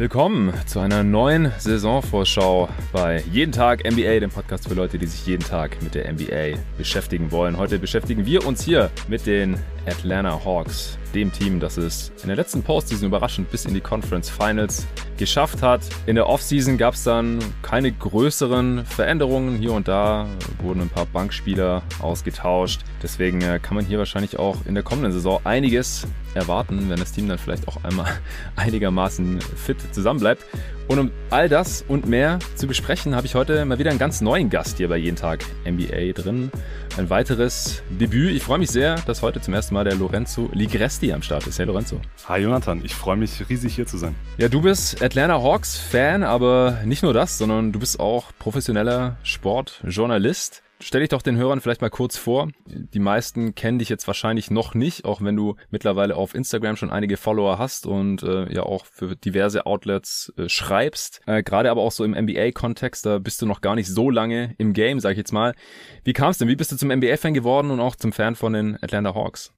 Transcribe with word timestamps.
Willkommen 0.00 0.54
zu 0.64 0.80
einer 0.80 1.02
neuen 1.02 1.52
Saisonvorschau 1.58 2.70
bei 2.90 3.22
Jeden 3.30 3.52
Tag 3.52 3.84
NBA, 3.84 4.20
dem 4.20 4.30
Podcast 4.30 4.66
für 4.66 4.72
Leute, 4.72 4.96
die 4.96 5.04
sich 5.04 5.26
jeden 5.26 5.44
Tag 5.44 5.76
mit 5.82 5.94
der 5.94 6.10
NBA 6.10 6.58
beschäftigen 6.78 7.30
wollen. 7.30 7.58
Heute 7.58 7.78
beschäftigen 7.78 8.24
wir 8.24 8.46
uns 8.46 8.62
hier 8.62 8.90
mit 9.08 9.26
den 9.26 9.58
Atlanta 9.90 10.44
Hawks, 10.44 10.98
dem 11.14 11.32
Team, 11.32 11.60
das 11.60 11.76
es 11.76 12.12
in 12.22 12.28
der 12.28 12.36
letzten 12.36 12.62
Postseason 12.62 13.08
überraschend 13.08 13.50
bis 13.50 13.64
in 13.64 13.74
die 13.74 13.80
Conference 13.80 14.30
Finals 14.30 14.86
geschafft 15.16 15.62
hat. 15.62 15.82
In 16.06 16.14
der 16.14 16.28
Offseason 16.28 16.78
gab 16.78 16.94
es 16.94 17.04
dann 17.04 17.40
keine 17.62 17.92
größeren 17.92 18.84
Veränderungen. 18.86 19.58
Hier 19.58 19.72
und 19.72 19.88
da 19.88 20.26
wurden 20.62 20.80
ein 20.80 20.88
paar 20.88 21.06
Bankspieler 21.06 21.82
ausgetauscht. 22.00 22.80
Deswegen 23.02 23.40
äh, 23.42 23.58
kann 23.60 23.74
man 23.74 23.84
hier 23.84 23.98
wahrscheinlich 23.98 24.38
auch 24.38 24.56
in 24.66 24.74
der 24.74 24.82
kommenden 24.82 25.12
Saison 25.12 25.40
einiges 25.44 26.06
erwarten, 26.34 26.88
wenn 26.88 26.98
das 26.98 27.12
Team 27.12 27.28
dann 27.28 27.38
vielleicht 27.38 27.68
auch 27.68 27.82
einmal 27.84 28.06
einigermaßen 28.56 29.40
fit 29.40 29.78
zusammenbleibt. 29.92 30.44
Und 30.88 30.98
um 30.98 31.10
all 31.30 31.48
das 31.48 31.84
und 31.86 32.06
mehr 32.06 32.40
zu 32.56 32.66
besprechen, 32.66 33.14
habe 33.14 33.24
ich 33.24 33.36
heute 33.36 33.64
mal 33.64 33.78
wieder 33.78 33.90
einen 33.90 34.00
ganz 34.00 34.20
neuen 34.20 34.50
Gast 34.50 34.78
hier 34.78 34.88
bei 34.88 34.96
Jeden 34.96 35.16
Tag 35.16 35.44
NBA 35.64 36.12
drin. 36.14 36.50
Ein 36.96 37.08
weiteres 37.10 37.82
Debüt. 37.90 38.34
Ich 38.34 38.42
freue 38.42 38.58
mich 38.58 38.70
sehr, 38.70 38.96
dass 39.06 39.22
heute 39.22 39.40
zum 39.40 39.54
ersten 39.54 39.74
Mal 39.74 39.79
der 39.84 39.94
Lorenzo 39.94 40.48
Ligresti 40.52 41.12
am 41.12 41.22
Start 41.22 41.46
ist. 41.46 41.58
Hey 41.58 41.66
Lorenzo. 41.66 42.00
Hi 42.28 42.40
Jonathan, 42.40 42.84
ich 42.84 42.94
freue 42.94 43.16
mich 43.16 43.48
riesig 43.48 43.74
hier 43.74 43.86
zu 43.86 43.98
sein. 43.98 44.14
Ja, 44.38 44.48
du 44.48 44.62
bist 44.62 45.02
Atlanta 45.02 45.42
Hawks 45.42 45.76
Fan, 45.76 46.22
aber 46.22 46.78
nicht 46.84 47.02
nur 47.02 47.14
das, 47.14 47.38
sondern 47.38 47.72
du 47.72 47.78
bist 47.78 48.00
auch 48.00 48.32
professioneller 48.38 49.16
Sportjournalist. 49.22 50.62
Stell 50.82 51.00
dich 51.00 51.10
doch 51.10 51.20
den 51.20 51.36
Hörern 51.36 51.60
vielleicht 51.60 51.82
mal 51.82 51.90
kurz 51.90 52.16
vor. 52.16 52.48
Die 52.66 53.00
meisten 53.00 53.54
kennen 53.54 53.78
dich 53.78 53.90
jetzt 53.90 54.06
wahrscheinlich 54.06 54.50
noch 54.50 54.74
nicht, 54.74 55.04
auch 55.04 55.20
wenn 55.20 55.36
du 55.36 55.56
mittlerweile 55.70 56.16
auf 56.16 56.34
Instagram 56.34 56.76
schon 56.76 56.90
einige 56.90 57.18
Follower 57.18 57.58
hast 57.58 57.84
und 57.84 58.22
äh, 58.22 58.50
ja 58.50 58.62
auch 58.62 58.86
für 58.86 59.14
diverse 59.14 59.66
Outlets 59.66 60.32
äh, 60.38 60.48
schreibst. 60.48 61.20
Äh, 61.26 61.42
Gerade 61.42 61.70
aber 61.70 61.82
auch 61.82 61.92
so 61.92 62.02
im 62.02 62.12
NBA-Kontext, 62.12 63.04
da 63.04 63.18
bist 63.18 63.42
du 63.42 63.46
noch 63.46 63.60
gar 63.60 63.74
nicht 63.74 63.88
so 63.88 64.08
lange 64.08 64.54
im 64.56 64.72
Game, 64.72 65.00
sag 65.00 65.12
ich 65.12 65.18
jetzt 65.18 65.32
mal. 65.32 65.54
Wie 66.02 66.14
kam 66.14 66.30
es 66.30 66.38
denn? 66.38 66.48
Wie 66.48 66.56
bist 66.56 66.72
du 66.72 66.76
zum 66.76 66.90
NBA-Fan 66.90 67.34
geworden 67.34 67.70
und 67.70 67.80
auch 67.80 67.94
zum 67.94 68.12
Fan 68.12 68.34
von 68.34 68.54
den 68.54 68.82
Atlanta 68.82 69.14
Hawks? 69.14 69.52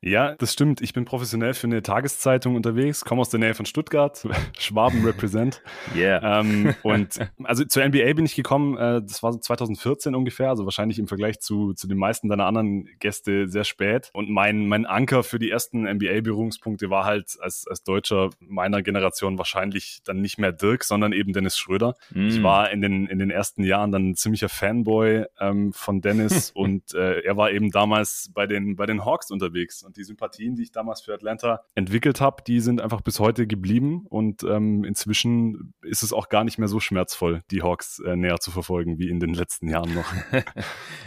Ja, 0.00 0.36
das 0.36 0.52
stimmt. 0.52 0.80
Ich 0.80 0.92
bin 0.92 1.04
professionell 1.04 1.54
für 1.54 1.66
eine 1.66 1.82
Tageszeitung 1.82 2.54
unterwegs, 2.54 3.04
komme 3.04 3.20
aus 3.20 3.30
der 3.30 3.40
Nähe 3.40 3.54
von 3.54 3.66
Stuttgart, 3.66 4.24
Schwaben 4.58 5.04
represent. 5.04 5.62
Yeah. 5.94 6.40
Ähm, 6.40 6.74
und 6.82 7.18
also 7.42 7.64
zur 7.64 7.86
NBA 7.86 8.12
bin 8.12 8.26
ich 8.26 8.34
gekommen, 8.34 8.76
äh, 8.76 9.00
das 9.00 9.22
war 9.22 9.32
so 9.32 9.38
2014 9.38 10.14
ungefähr, 10.14 10.50
also 10.50 10.64
wahrscheinlich 10.64 10.98
im 10.98 11.08
Vergleich 11.08 11.40
zu, 11.40 11.72
zu 11.72 11.88
den 11.88 11.96
meisten 11.96 12.28
deiner 12.28 12.44
anderen 12.44 12.88
Gäste 12.98 13.48
sehr 13.48 13.64
spät. 13.64 14.10
Und 14.12 14.30
mein, 14.30 14.68
mein 14.68 14.86
Anker 14.86 15.22
für 15.22 15.38
die 15.38 15.50
ersten 15.50 15.84
NBA-Berührungspunkte 15.84 16.90
war 16.90 17.04
halt 17.04 17.36
als, 17.40 17.66
als 17.68 17.82
Deutscher 17.84 18.30
meiner 18.40 18.82
Generation 18.82 19.38
wahrscheinlich 19.38 20.00
dann 20.04 20.20
nicht 20.20 20.38
mehr 20.38 20.52
Dirk, 20.52 20.84
sondern 20.84 21.12
eben 21.12 21.32
Dennis 21.32 21.56
Schröder. 21.56 21.94
Mm. 22.10 22.28
Ich 22.28 22.42
war 22.42 22.70
in 22.70 22.82
den, 22.82 23.06
in 23.06 23.18
den 23.18 23.30
ersten 23.30 23.64
Jahren 23.64 23.90
dann 23.90 24.10
ein 24.10 24.14
ziemlicher 24.14 24.48
Fanboy 24.48 25.24
ähm, 25.40 25.72
von 25.72 26.00
Dennis 26.00 26.50
und 26.50 26.94
äh, 26.94 27.20
er 27.20 27.36
war 27.36 27.50
eben 27.50 27.70
damals 27.70 28.30
bei 28.34 28.46
den, 28.46 28.76
bei 28.76 28.86
den 28.86 29.04
Hawks 29.04 29.30
unterwegs 29.30 29.47
und 29.84 29.96
die 29.96 30.04
Sympathien, 30.04 30.54
die 30.54 30.62
ich 30.62 30.72
damals 30.72 31.00
für 31.00 31.14
Atlanta 31.14 31.60
entwickelt 31.74 32.20
habe, 32.20 32.42
die 32.46 32.60
sind 32.60 32.80
einfach 32.80 33.00
bis 33.00 33.20
heute 33.20 33.46
geblieben. 33.46 34.06
Und 34.08 34.42
ähm, 34.42 34.84
inzwischen 34.84 35.74
ist 35.82 36.02
es 36.02 36.12
auch 36.12 36.28
gar 36.28 36.44
nicht 36.44 36.58
mehr 36.58 36.68
so 36.68 36.80
schmerzvoll, 36.80 37.42
die 37.50 37.62
Hawks 37.62 38.00
äh, 38.00 38.16
näher 38.16 38.38
zu 38.38 38.50
verfolgen, 38.50 38.98
wie 38.98 39.08
in 39.08 39.20
den 39.20 39.34
letzten 39.34 39.68
Jahren 39.68 39.94
noch. 39.94 40.12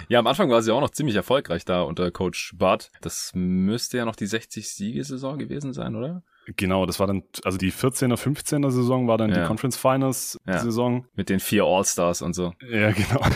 ja, 0.09 0.19
am 0.19 0.27
Anfang 0.27 0.49
war 0.49 0.61
sie 0.61 0.71
auch 0.71 0.81
noch 0.81 0.91
ziemlich 0.91 1.15
erfolgreich 1.15 1.65
da 1.65 1.81
unter 1.81 2.11
Coach 2.11 2.53
Bart. 2.55 2.91
Das 3.01 3.31
müsste 3.33 3.97
ja 3.97 4.05
noch 4.05 4.15
die 4.15 4.27
60-Siegesaison 4.27 5.37
gewesen 5.37 5.73
sein, 5.73 5.95
oder? 5.95 6.23
Genau, 6.47 6.85
das 6.85 6.99
war 6.99 7.07
dann, 7.07 7.23
also 7.43 7.57
die 7.57 7.71
14er, 7.71 8.15
15er 8.15 8.71
Saison 8.71 9.07
war 9.07 9.17
dann 9.17 9.29
ja. 9.29 9.41
die 9.41 9.47
Conference 9.47 9.77
Finals 9.77 10.39
ja. 10.47 10.59
Saison. 10.59 11.05
Mit 11.15 11.29
den 11.29 11.39
vier 11.39 11.63
All-Stars 11.63 12.21
und 12.21 12.33
so. 12.33 12.53
Ja, 12.69 12.91
genau. 12.91 13.21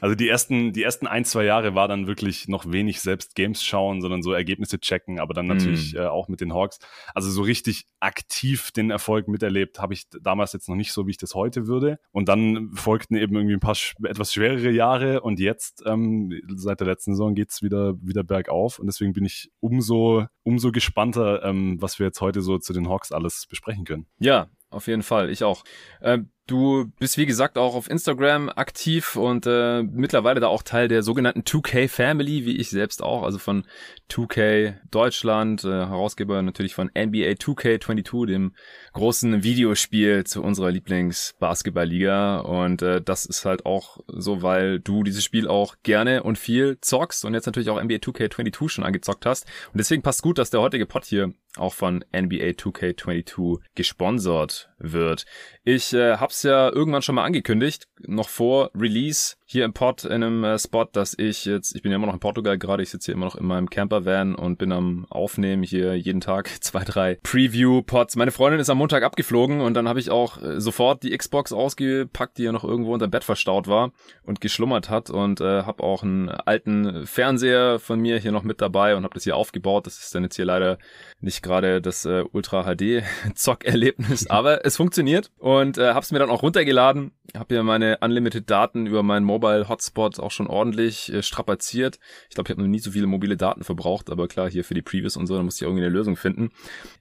Also 0.00 0.14
die 0.14 0.28
ersten, 0.28 0.72
die 0.72 0.82
ersten 0.82 1.06
ein, 1.06 1.24
zwei 1.24 1.44
Jahre 1.44 1.74
war 1.74 1.88
dann 1.88 2.06
wirklich 2.06 2.48
noch 2.48 2.70
wenig 2.70 3.00
selbst 3.00 3.34
Games 3.34 3.62
schauen, 3.62 4.02
sondern 4.02 4.22
so 4.22 4.32
Ergebnisse 4.32 4.78
checken, 4.78 5.20
aber 5.20 5.32
dann 5.32 5.46
natürlich 5.46 5.94
mm. 5.94 5.98
äh, 5.98 6.06
auch 6.06 6.28
mit 6.28 6.40
den 6.40 6.52
Hawks. 6.52 6.80
Also 7.14 7.30
so 7.30 7.42
richtig 7.42 7.86
aktiv 8.00 8.72
den 8.72 8.90
Erfolg 8.90 9.28
miterlebt 9.28 9.80
habe 9.80 9.94
ich 9.94 10.06
damals 10.20 10.52
jetzt 10.52 10.68
noch 10.68 10.76
nicht 10.76 10.92
so, 10.92 11.06
wie 11.06 11.12
ich 11.12 11.16
das 11.16 11.34
heute 11.34 11.66
würde. 11.66 11.98
Und 12.12 12.28
dann 12.28 12.72
folgten 12.74 13.16
eben 13.16 13.36
irgendwie 13.36 13.54
ein 13.54 13.60
paar 13.60 13.76
etwas 14.04 14.32
schwerere 14.32 14.70
Jahre 14.70 15.20
und 15.22 15.40
jetzt, 15.40 15.82
ähm, 15.86 16.32
seit 16.54 16.80
der 16.80 16.88
letzten 16.88 17.12
Saison 17.12 17.34
geht's 17.34 17.62
wieder, 17.62 17.94
wieder 18.02 18.24
bergauf 18.24 18.78
und 18.78 18.86
deswegen 18.86 19.12
bin 19.12 19.24
ich 19.24 19.50
umso, 19.60 20.26
umso 20.42 20.72
gespannter, 20.72 21.44
ähm, 21.44 21.80
was 21.80 21.98
wir 21.98 22.06
jetzt 22.06 22.20
heute 22.20 22.35
so 22.42 22.58
zu 22.58 22.72
den 22.72 22.88
Hawks 22.88 23.12
alles 23.12 23.46
besprechen 23.48 23.84
können. 23.84 24.06
Ja, 24.18 24.48
auf 24.70 24.86
jeden 24.86 25.02
Fall. 25.02 25.30
Ich 25.30 25.44
auch. 25.44 25.64
Ähm, 26.00 26.30
Du 26.48 26.92
bist 27.00 27.18
wie 27.18 27.26
gesagt 27.26 27.58
auch 27.58 27.74
auf 27.74 27.90
Instagram 27.90 28.48
aktiv 28.48 29.16
und 29.16 29.46
äh, 29.48 29.82
mittlerweile 29.82 30.38
da 30.38 30.46
auch 30.46 30.62
Teil 30.62 30.86
der 30.86 31.02
sogenannten 31.02 31.40
2K 31.40 31.88
Family, 31.88 32.46
wie 32.46 32.56
ich 32.58 32.70
selbst 32.70 33.02
auch, 33.02 33.24
also 33.24 33.38
von 33.38 33.66
2K 34.08 34.74
Deutschland, 34.92 35.64
äh, 35.64 35.70
Herausgeber 35.70 36.42
natürlich 36.42 36.76
von 36.76 36.86
NBA 36.96 37.32
2K22, 37.32 38.26
dem 38.26 38.54
großen 38.92 39.42
Videospiel 39.42 40.22
zu 40.22 40.40
unserer 40.40 40.70
Lieblingsbasketballliga. 40.70 42.38
Und 42.38 42.80
äh, 42.80 43.02
das 43.02 43.26
ist 43.26 43.44
halt 43.44 43.66
auch 43.66 43.98
so, 44.06 44.40
weil 44.40 44.78
du 44.78 45.02
dieses 45.02 45.24
Spiel 45.24 45.48
auch 45.48 45.74
gerne 45.82 46.22
und 46.22 46.38
viel 46.38 46.78
zockst 46.80 47.24
und 47.24 47.34
jetzt 47.34 47.46
natürlich 47.46 47.70
auch 47.70 47.82
NBA 47.82 47.96
2K22 47.96 48.68
schon 48.68 48.84
angezockt 48.84 49.26
hast. 49.26 49.46
Und 49.72 49.78
deswegen 49.78 50.02
passt 50.02 50.22
gut, 50.22 50.38
dass 50.38 50.50
der 50.50 50.60
heutige 50.60 50.86
Pod 50.86 51.06
hier 51.06 51.32
auch 51.56 51.74
von 51.74 52.04
NBA 52.12 52.50
2K22 52.52 53.60
gesponsert 53.74 54.70
wird. 54.78 55.24
Ich 55.64 55.92
äh, 55.92 56.16
hab's 56.16 56.42
ja 56.42 56.70
irgendwann 56.70 57.02
schon 57.02 57.14
mal 57.14 57.24
angekündigt, 57.24 57.88
noch 58.00 58.28
vor 58.28 58.70
Release 58.74 59.36
hier 59.48 59.64
im 59.64 59.72
Pod 59.72 60.04
in 60.04 60.24
einem 60.24 60.42
äh, 60.42 60.58
Spot, 60.58 60.86
dass 60.90 61.14
ich 61.16 61.44
jetzt, 61.44 61.76
ich 61.76 61.82
bin 61.82 61.92
ja 61.92 61.96
immer 61.96 62.08
noch 62.08 62.14
in 62.14 62.20
Portugal 62.20 62.58
gerade, 62.58 62.82
ich 62.82 62.90
sitze 62.90 63.06
hier 63.06 63.14
immer 63.14 63.26
noch 63.26 63.36
in 63.36 63.46
meinem 63.46 63.70
Campervan 63.70 64.34
und 64.34 64.58
bin 64.58 64.72
am 64.72 65.06
Aufnehmen 65.08 65.62
hier 65.62 65.94
jeden 65.94 66.20
Tag 66.20 66.50
zwei, 66.60 66.82
drei 66.82 67.18
Preview-Pods. 67.22 68.16
Meine 68.16 68.32
Freundin 68.32 68.58
ist 68.58 68.70
am 68.70 68.78
Montag 68.78 69.04
abgeflogen 69.04 69.60
und 69.60 69.74
dann 69.74 69.88
habe 69.88 70.00
ich 70.00 70.10
auch 70.10 70.42
äh, 70.42 70.60
sofort 70.60 71.04
die 71.04 71.16
Xbox 71.16 71.52
ausgepackt, 71.52 72.38
die 72.38 72.42
ja 72.42 72.50
noch 72.50 72.64
irgendwo 72.64 72.92
unter 72.92 73.06
Bett 73.06 73.22
verstaut 73.22 73.68
war 73.68 73.92
und 74.24 74.40
geschlummert 74.40 74.90
hat 74.90 75.10
und 75.10 75.40
äh, 75.40 75.62
habe 75.62 75.84
auch 75.84 76.02
einen 76.02 76.28
alten 76.28 77.06
Fernseher 77.06 77.78
von 77.78 78.00
mir 78.00 78.18
hier 78.18 78.32
noch 78.32 78.42
mit 78.42 78.60
dabei 78.60 78.96
und 78.96 79.04
habe 79.04 79.14
das 79.14 79.22
hier 79.22 79.36
aufgebaut. 79.36 79.86
Das 79.86 80.00
ist 80.00 80.12
dann 80.12 80.24
jetzt 80.24 80.34
hier 80.34 80.44
leider 80.44 80.78
nicht 81.20 81.44
gerade 81.44 81.80
das 81.80 82.04
äh, 82.04 82.24
Ultra 82.32 82.64
HD 82.64 83.04
Zock-Erlebnis, 83.36 84.26
aber 84.30 84.66
es 84.66 84.76
funktioniert 84.76 85.30
und 85.38 85.78
äh, 85.78 85.90
habe 85.90 86.00
es 86.00 86.10
mir 86.10 86.18
dann 86.18 86.30
auch 86.30 86.42
runtergeladen, 86.42 87.12
habe 87.34 87.54
hier 87.54 87.62
meine 87.62 87.98
Unlimited 87.98 88.48
Daten 88.50 88.86
über 88.86 89.02
meinen 89.02 89.24
Mobile 89.24 89.68
Hotspot 89.68 90.20
auch 90.20 90.30
schon 90.30 90.46
ordentlich 90.46 91.12
äh, 91.12 91.22
strapaziert. 91.22 91.98
Ich 92.28 92.34
glaube, 92.34 92.48
ich 92.48 92.50
habe 92.52 92.62
noch 92.62 92.68
nie 92.68 92.78
so 92.78 92.90
viele 92.90 93.06
mobile 93.06 93.36
Daten 93.36 93.64
verbraucht, 93.64 94.10
aber 94.10 94.28
klar, 94.28 94.50
hier 94.50 94.64
für 94.64 94.74
die 94.74 94.82
Previews 94.82 95.16
und 95.16 95.26
so, 95.26 95.36
da 95.36 95.42
muss 95.42 95.56
ich 95.56 95.62
irgendwie 95.62 95.82
eine 95.82 95.92
Lösung 95.92 96.16
finden. 96.16 96.50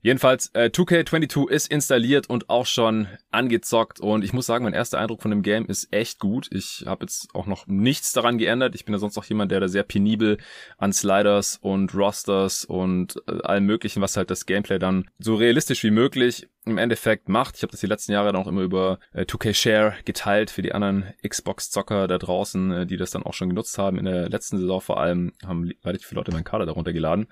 Jedenfalls, 0.02 0.52
äh, 0.53 0.69
2K22 0.69 1.50
ist 1.50 1.72
installiert 1.72 2.30
und 2.30 2.50
auch 2.50 2.66
schon 2.66 3.08
angezockt 3.31 4.00
und 4.00 4.24
ich 4.24 4.34
muss 4.34 4.46
sagen, 4.46 4.66
mein 4.66 4.74
erster 4.74 5.00
Eindruck 5.00 5.22
von 5.22 5.31
dem 5.31 5.41
Game 5.41 5.66
ist 5.68 5.91
echt 5.94 6.19
gut. 6.19 6.47
Ich 6.52 6.84
habe 6.86 7.06
jetzt 7.06 7.28
auch 7.34 7.46
noch 7.46 7.68
nichts 7.68 8.13
daran 8.13 8.38
geändert. 8.38 8.75
Ich 8.75 8.86
bin 8.86 8.94
ja 8.94 9.00
sonst 9.00 9.18
auch 9.18 9.25
jemand, 9.25 9.52
der 9.52 9.59
da 9.59 9.68
sehr 9.68 9.84
penibel 9.84 10.38
an 10.78 10.94
Sliders 10.94 11.57
und 11.62 11.94
Rosters 11.94 12.66
und 12.66 13.16
äh, 13.28 13.42
allem 13.44 13.66
möglichen, 13.66 14.02
was 14.02 14.18
halt 14.18 14.31
das 14.31 14.46
Gameplay 14.46 14.80
dann 14.80 15.09
so 15.19 15.36
realistisch 15.36 15.84
wie 15.84 15.92
möglich 15.92 16.47
im 16.66 16.78
Endeffekt 16.80 17.30
macht. 17.30 17.58
Ich 17.58 17.62
habe 17.62 17.72
das 17.72 17.80
die 17.80 17.88
letzten 17.88 18.12
Jahre 18.12 18.31
dann 18.31 18.42
auch 18.42 18.48
immer 18.48 18.62
über 18.62 19.00
äh, 19.14 19.22
2K 19.22 19.53
Share 19.53 19.94
geteilt 20.03 20.50
für 20.50 20.63
die 20.63 20.74
anderen 20.74 21.13
Xbox-Zocker 21.28 22.07
da 22.07 22.18
draußen, 22.18 22.72
äh, 22.72 22.86
die 22.86 22.98
das 22.98 23.12
dann 23.12 23.24
auch 23.24 23.34
schon 23.34 23.50
genutzt 23.50 23.78
haben. 23.78 24.00
In 24.00 24.06
der 24.06 24.30
letzten 24.30 24.57
Saison 24.57 24.81
vor 24.81 25.00
allem 25.00 25.34
haben 25.45 25.72
relativ 25.84 26.07
viele 26.07 26.19
Leute 26.19 26.31
meinen 26.31 26.44
Kader 26.44 26.66
darunter 26.66 26.92
geladen. 26.92 27.28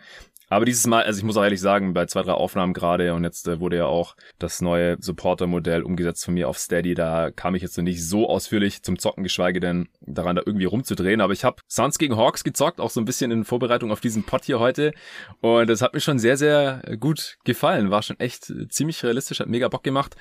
Aber 0.53 0.65
dieses 0.65 0.85
Mal, 0.85 1.03
also 1.03 1.17
ich 1.17 1.23
muss 1.23 1.35
auch 1.35 1.43
ehrlich 1.43 1.61
sagen, 1.61 1.95
bei 1.95 2.05
zwei, 2.05 2.21
drei 2.21 2.33
Aufnahmen 2.33 2.73
gerade 2.73 3.15
und 3.15 3.23
jetzt 3.23 3.47
äh, 3.47 3.59
wurde 3.59 3.77
ja 3.77 3.85
auch 3.87 4.15
das 4.37 4.61
neue 4.61 4.97
Supporter-Modell 5.01 5.81
umgesetzt 5.81 6.23
von 6.25 6.35
mir 6.35 6.47
auf 6.47 6.59
Steady, 6.59 6.93
da 6.93 7.31
kam 7.31 7.55
ich 7.55 7.63
jetzt 7.63 7.75
noch 7.75 7.83
nicht 7.83 8.07
so 8.07 8.29
ausführlich 8.29 8.83
zum 8.83 8.99
Zocken, 8.99 9.23
geschweige 9.23 9.59
denn 9.59 9.89
daran 10.01 10.35
da 10.35 10.43
irgendwie 10.45 10.65
rumzudrehen. 10.65 11.21
Aber 11.21 11.33
ich 11.33 11.43
habe 11.43 11.63
Suns 11.67 11.97
gegen 11.97 12.17
Hawks 12.17 12.43
gezockt, 12.43 12.79
auch 12.79 12.91
so 12.91 13.01
ein 13.01 13.05
bisschen 13.05 13.31
in 13.31 13.45
Vorbereitung 13.45 13.91
auf 13.91 13.99
diesen 13.99 14.25
Pod 14.25 14.43
hier 14.45 14.59
heute. 14.59 14.93
Und 15.41 15.71
das 15.71 15.81
hat 15.81 15.95
mir 15.95 16.01
schon 16.01 16.19
sehr, 16.19 16.37
sehr 16.37 16.83
gut 16.99 17.37
gefallen. 17.45 17.89
War 17.89 18.03
schon 18.03 18.19
echt 18.19 18.53
ziemlich 18.69 19.03
realistisch, 19.03 19.39
hat 19.39 19.47
mega 19.47 19.69
Bock 19.69 19.83
gemacht. 19.83 20.15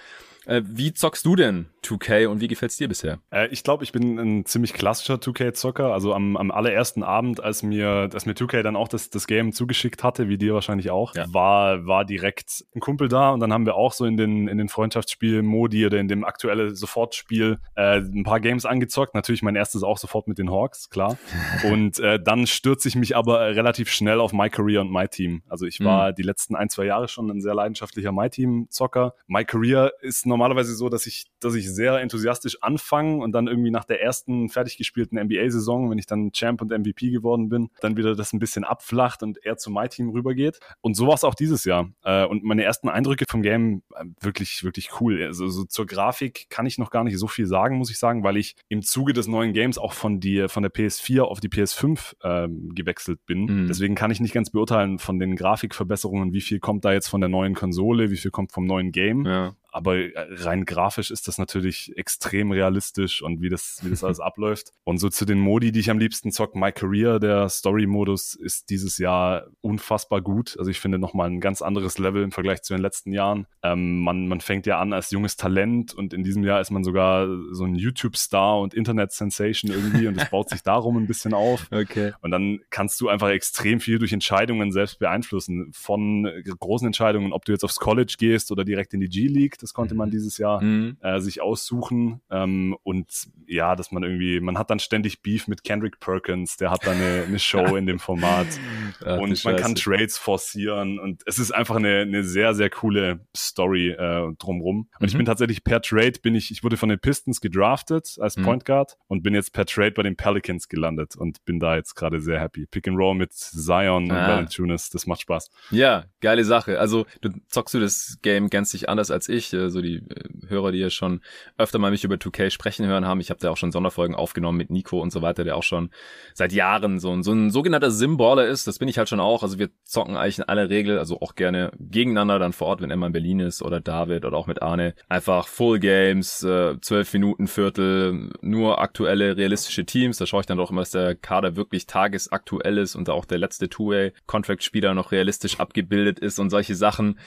Äh, 0.46 0.62
wie 0.64 0.92
zockst 0.92 1.24
du 1.24 1.36
denn 1.36 1.66
2K 1.84 2.26
und 2.26 2.40
wie 2.40 2.48
gefällt's 2.48 2.76
dir 2.76 2.88
bisher? 2.88 3.18
Äh, 3.30 3.48
ich 3.48 3.64
glaube, 3.64 3.84
ich 3.84 3.92
bin 3.92 4.18
ein 4.18 4.44
ziemlich 4.46 4.72
klassischer 4.72 5.14
2K-Zocker. 5.14 5.92
Also 5.92 6.14
am, 6.14 6.36
am 6.36 6.50
allerersten 6.50 7.02
Abend, 7.02 7.42
als 7.42 7.62
mir, 7.62 8.10
als 8.12 8.26
mir 8.26 8.34
2K 8.34 8.62
dann 8.62 8.76
auch 8.76 8.88
das, 8.88 9.10
das 9.10 9.26
Game 9.26 9.52
zugeschickt 9.52 10.02
hatte, 10.02 10.28
wie 10.28 10.38
dir 10.38 10.54
wahrscheinlich 10.54 10.90
auch, 10.90 11.14
ja. 11.14 11.32
war, 11.32 11.86
war 11.86 12.04
direkt 12.04 12.64
ein 12.74 12.80
Kumpel 12.80 13.08
da 13.08 13.30
und 13.30 13.40
dann 13.40 13.52
haben 13.52 13.66
wir 13.66 13.74
auch 13.74 13.92
so 13.92 14.04
in 14.04 14.16
den, 14.16 14.48
in 14.48 14.58
den 14.58 14.68
Freundschaftsspiel-Modi 14.68 15.86
oder 15.86 15.98
in 15.98 16.08
dem 16.08 16.24
aktuellen 16.24 16.74
Sofortspiel 16.74 17.58
äh, 17.74 17.98
ein 17.98 18.24
paar 18.24 18.40
Games 18.40 18.64
angezockt. 18.64 19.14
Natürlich 19.14 19.42
mein 19.42 19.56
erstes 19.56 19.82
auch 19.82 19.98
sofort 19.98 20.28
mit 20.28 20.38
den 20.38 20.50
Hawks, 20.50 20.90
klar. 20.90 21.18
und 21.64 21.98
äh, 21.98 22.20
dann 22.22 22.46
stürze 22.46 22.88
ich 22.88 22.96
mich 22.96 23.16
aber 23.16 23.40
relativ 23.40 23.90
schnell 23.90 24.20
auf 24.20 24.32
My 24.32 24.50
Career 24.50 24.80
und 24.80 24.92
My 24.92 25.08
Team. 25.08 25.42
Also 25.48 25.66
ich 25.66 25.80
war 25.80 26.10
mhm. 26.10 26.14
die 26.16 26.22
letzten 26.22 26.56
ein, 26.56 26.68
zwei 26.68 26.84
Jahre 26.84 27.08
schon 27.08 27.30
ein 27.30 27.40
sehr 27.40 27.54
leidenschaftlicher 27.54 28.12
My 28.12 28.28
Team-Zocker. 28.28 29.14
My 29.26 29.44
Career 29.44 29.92
ist 30.00 30.26
normalerweise 30.32 30.74
so, 30.74 30.88
dass 30.88 31.06
ich, 31.06 31.26
dass 31.40 31.54
ich 31.54 31.70
sehr 31.70 31.98
enthusiastisch 31.98 32.62
anfange 32.62 33.22
und 33.22 33.32
dann 33.32 33.46
irgendwie 33.46 33.70
nach 33.70 33.84
der 33.84 34.02
ersten 34.02 34.48
fertig 34.48 34.78
gespielten 34.78 35.18
NBA-Saison, 35.18 35.90
wenn 35.90 35.98
ich 35.98 36.06
dann 36.06 36.32
Champ 36.32 36.62
und 36.62 36.70
MVP 36.70 37.10
geworden 37.10 37.50
bin, 37.50 37.68
dann 37.80 37.96
wieder 37.98 38.16
das 38.16 38.32
ein 38.32 38.38
bisschen 38.38 38.64
abflacht 38.64 39.22
und 39.22 39.44
eher 39.44 39.58
zu 39.58 39.70
My 39.70 39.88
Team 39.88 40.08
rübergeht. 40.08 40.58
Und 40.80 40.94
so 40.94 41.06
war 41.06 41.14
es 41.14 41.24
auch 41.24 41.34
dieses 41.34 41.64
Jahr. 41.64 41.90
Äh, 42.02 42.24
und 42.24 42.44
meine 42.44 42.64
ersten 42.64 42.88
Eindrücke 42.88 43.26
vom 43.28 43.42
Game 43.42 43.82
äh, 43.94 44.04
wirklich, 44.20 44.64
wirklich 44.64 45.00
cool. 45.00 45.22
Also 45.22 45.48
so 45.48 45.64
zur 45.64 45.86
Grafik 45.86 46.46
kann 46.48 46.64
ich 46.64 46.78
noch 46.78 46.90
gar 46.90 47.04
nicht 47.04 47.18
so 47.18 47.28
viel 47.28 47.46
sagen, 47.46 47.76
muss 47.76 47.90
ich 47.90 47.98
sagen, 47.98 48.24
weil 48.24 48.38
ich 48.38 48.56
im 48.68 48.82
Zuge 48.82 49.12
des 49.12 49.28
neuen 49.28 49.52
Games 49.52 49.76
auch 49.76 49.92
von, 49.92 50.18
die, 50.18 50.48
von 50.48 50.62
der 50.62 50.72
PS4 50.72 51.20
auf 51.20 51.40
die 51.40 51.48
PS5 51.48 52.14
ähm, 52.24 52.74
gewechselt 52.74 53.20
bin. 53.26 53.44
Mhm. 53.44 53.68
Deswegen 53.68 53.94
kann 53.94 54.10
ich 54.10 54.20
nicht 54.20 54.32
ganz 54.32 54.50
beurteilen 54.50 54.98
von 54.98 55.18
den 55.18 55.36
Grafikverbesserungen, 55.36 56.32
wie 56.32 56.40
viel 56.40 56.58
kommt 56.58 56.86
da 56.86 56.92
jetzt 56.92 57.08
von 57.08 57.20
der 57.20 57.28
neuen 57.28 57.54
Konsole, 57.54 58.10
wie 58.10 58.16
viel 58.16 58.30
kommt 58.30 58.52
vom 58.52 58.64
neuen 58.64 58.92
Game. 58.92 59.26
Ja 59.26 59.54
aber 59.72 59.96
äh, 59.96 60.12
rein 60.16 60.64
grafisch 60.64 61.10
ist 61.10 61.26
das 61.28 61.38
natürlich 61.38 61.96
extrem 61.96 62.52
realistisch 62.52 63.22
und 63.22 63.40
wie 63.40 63.48
das, 63.48 63.80
wie 63.82 63.90
das 63.90 64.04
alles 64.04 64.20
abläuft. 64.20 64.72
Und 64.84 64.98
so 64.98 65.08
zu 65.08 65.24
den 65.24 65.40
Modi, 65.40 65.72
die 65.72 65.80
ich 65.80 65.90
am 65.90 65.98
liebsten 65.98 66.30
zocke, 66.30 66.58
My 66.58 66.72
Career, 66.72 67.18
der 67.18 67.48
Story-Modus 67.48 68.34
ist 68.34 68.70
dieses 68.70 68.98
Jahr 68.98 69.46
unfassbar 69.62 70.20
gut. 70.20 70.56
Also 70.58 70.70
ich 70.70 70.78
finde 70.78 70.98
nochmal 70.98 71.30
ein 71.30 71.40
ganz 71.40 71.62
anderes 71.62 71.98
Level 71.98 72.22
im 72.22 72.32
Vergleich 72.32 72.62
zu 72.62 72.74
den 72.74 72.82
letzten 72.82 73.12
Jahren. 73.12 73.46
Ähm, 73.62 74.00
man, 74.00 74.28
man 74.28 74.40
fängt 74.40 74.66
ja 74.66 74.78
an 74.78 74.92
als 74.92 75.10
junges 75.10 75.36
Talent 75.36 75.94
und 75.94 76.12
in 76.12 76.22
diesem 76.22 76.44
Jahr 76.44 76.60
ist 76.60 76.70
man 76.70 76.84
sogar 76.84 77.26
so 77.52 77.64
ein 77.64 77.74
YouTube-Star 77.74 78.60
und 78.60 78.74
Internet-Sensation 78.74 79.70
irgendwie 79.70 80.06
und 80.06 80.20
es 80.20 80.28
baut 80.28 80.50
sich 80.50 80.62
darum 80.62 80.98
ein 80.98 81.06
bisschen 81.06 81.32
auf. 81.32 81.66
Okay. 81.70 82.12
Und 82.20 82.30
dann 82.30 82.60
kannst 82.68 83.00
du 83.00 83.08
einfach 83.08 83.30
extrem 83.30 83.80
viel 83.80 83.98
durch 83.98 84.12
Entscheidungen 84.12 84.70
selbst 84.70 84.98
beeinflussen. 84.98 85.70
Von 85.72 86.30
großen 86.58 86.86
Entscheidungen, 86.86 87.32
ob 87.32 87.46
du 87.46 87.52
jetzt 87.52 87.64
aufs 87.64 87.76
College 87.76 88.16
gehst 88.18 88.52
oder 88.52 88.64
direkt 88.64 88.92
in 88.92 89.00
die 89.00 89.08
G-League, 89.08 89.58
das 89.62 89.74
konnte 89.74 89.94
man 89.94 90.08
mhm. 90.08 90.12
dieses 90.12 90.38
Jahr 90.38 90.62
mhm. 90.62 90.96
äh, 91.00 91.20
sich 91.20 91.40
aussuchen. 91.40 92.20
Ähm, 92.30 92.76
und 92.82 93.28
ja, 93.46 93.76
dass 93.76 93.92
man 93.92 94.02
irgendwie, 94.02 94.40
man 94.40 94.58
hat 94.58 94.70
dann 94.70 94.78
ständig 94.78 95.22
Beef 95.22 95.48
mit 95.48 95.64
Kendrick 95.64 96.00
Perkins, 96.00 96.56
der 96.56 96.70
hat 96.70 96.86
da 96.86 96.90
eine, 96.90 97.24
eine 97.26 97.38
Show 97.38 97.76
in 97.76 97.86
dem 97.86 97.98
Format. 97.98 98.46
Ach, 99.04 99.18
und 99.18 99.44
man 99.44 99.56
kann 99.56 99.74
Trades 99.74 100.18
forcieren. 100.18 100.98
Und 100.98 101.22
es 101.26 101.38
ist 101.38 101.52
einfach 101.52 101.76
eine, 101.76 102.00
eine 102.00 102.24
sehr, 102.24 102.54
sehr 102.54 102.70
coole 102.70 103.26
Story 103.36 103.90
äh, 103.90 104.32
drumrum. 104.38 104.88
Und 104.98 105.00
mhm. 105.00 105.06
ich 105.06 105.16
bin 105.16 105.26
tatsächlich 105.26 105.64
per 105.64 105.80
Trade, 105.80 106.14
bin 106.22 106.34
ich, 106.34 106.50
ich 106.50 106.64
wurde 106.64 106.76
von 106.76 106.88
den 106.88 106.98
Pistons 106.98 107.40
gedraftet 107.40 108.16
als 108.20 108.36
mhm. 108.36 108.42
Point 108.42 108.64
Guard 108.64 108.96
und 109.06 109.22
bin 109.22 109.34
jetzt 109.34 109.52
per 109.52 109.66
Trade 109.66 109.92
bei 109.92 110.02
den 110.02 110.16
Pelicans 110.16 110.68
gelandet 110.68 111.16
und 111.16 111.44
bin 111.44 111.60
da 111.60 111.76
jetzt 111.76 111.94
gerade 111.94 112.20
sehr 112.20 112.40
happy. 112.40 112.66
Pick 112.66 112.88
and 112.88 112.98
Roll 112.98 113.14
mit 113.14 113.32
Zion 113.32 114.10
ah. 114.10 114.14
und 114.14 114.28
Valanciunas, 114.28 114.90
das 114.90 115.06
macht 115.06 115.20
Spaß. 115.20 115.50
Ja, 115.70 116.04
geile 116.20 116.44
Sache. 116.44 116.78
Also 116.80 117.06
du 117.20 117.30
zockst 117.48 117.74
du 117.74 117.80
das 117.80 118.18
Game 118.22 118.50
gänzlich 118.50 118.88
anders 118.88 119.10
als 119.10 119.28
ich 119.28 119.51
äh, 119.54 119.70
so 119.70 119.80
die 119.80 119.96
äh, 119.96 120.48
Hörer, 120.48 120.72
die 120.72 120.78
ja 120.78 120.90
schon 120.90 121.20
öfter 121.58 121.78
mal 121.78 121.90
mich 121.90 122.04
über 122.04 122.16
2K 122.16 122.50
sprechen 122.50 122.86
hören 122.86 123.06
haben. 123.06 123.20
Ich 123.20 123.30
habe 123.30 123.40
da 123.40 123.50
auch 123.50 123.56
schon 123.56 123.72
Sonderfolgen 123.72 124.14
aufgenommen 124.14 124.58
mit 124.58 124.70
Nico 124.70 125.00
und 125.00 125.12
so 125.12 125.22
weiter, 125.22 125.44
der 125.44 125.56
auch 125.56 125.62
schon 125.62 125.90
seit 126.34 126.52
Jahren 126.52 126.98
so 126.98 127.10
ein, 127.12 127.22
so 127.22 127.32
ein 127.32 127.50
sogenannter 127.50 127.90
Simballer 127.90 128.46
ist. 128.46 128.66
Das 128.66 128.78
bin 128.78 128.88
ich 128.88 128.98
halt 128.98 129.08
schon 129.08 129.20
auch. 129.20 129.42
Also 129.42 129.58
wir 129.58 129.70
zocken 129.84 130.16
eigentlich 130.16 130.38
in 130.38 130.44
aller 130.44 130.70
Regel, 130.70 130.98
also 130.98 131.20
auch 131.20 131.34
gerne 131.34 131.72
gegeneinander 131.78 132.38
dann 132.38 132.52
vor 132.52 132.68
Ort, 132.68 132.82
wenn 132.82 132.98
mal 132.98 133.06
in 133.06 133.12
Berlin 133.12 133.40
ist 133.40 133.62
oder 133.62 133.80
David 133.80 134.24
oder 134.24 134.36
auch 134.36 134.46
mit 134.46 134.62
Arne. 134.62 134.94
Einfach 135.08 135.46
Full 135.46 135.78
Games, 135.78 136.42
äh, 136.42 136.80
zwölf 136.80 137.12
Minuten, 137.12 137.46
Viertel, 137.46 138.30
nur 138.40 138.80
aktuelle, 138.80 139.36
realistische 139.36 139.84
Teams. 139.84 140.18
Da 140.18 140.26
schaue 140.26 140.40
ich 140.40 140.46
dann 140.46 140.58
doch 140.58 140.70
immer, 140.70 140.82
dass 140.82 140.90
der 140.90 141.14
Kader 141.14 141.56
wirklich 141.56 141.86
tagesaktuell 141.86 142.78
ist 142.78 142.94
und 142.94 143.08
da 143.08 143.12
auch 143.12 143.24
der 143.24 143.38
letzte 143.38 143.68
Two-Way-Contract-Spieler 143.68 144.94
noch 144.94 145.12
realistisch 145.12 145.60
abgebildet 145.60 146.18
ist 146.18 146.38
und 146.38 146.50
solche 146.50 146.74
Sachen 146.74 147.18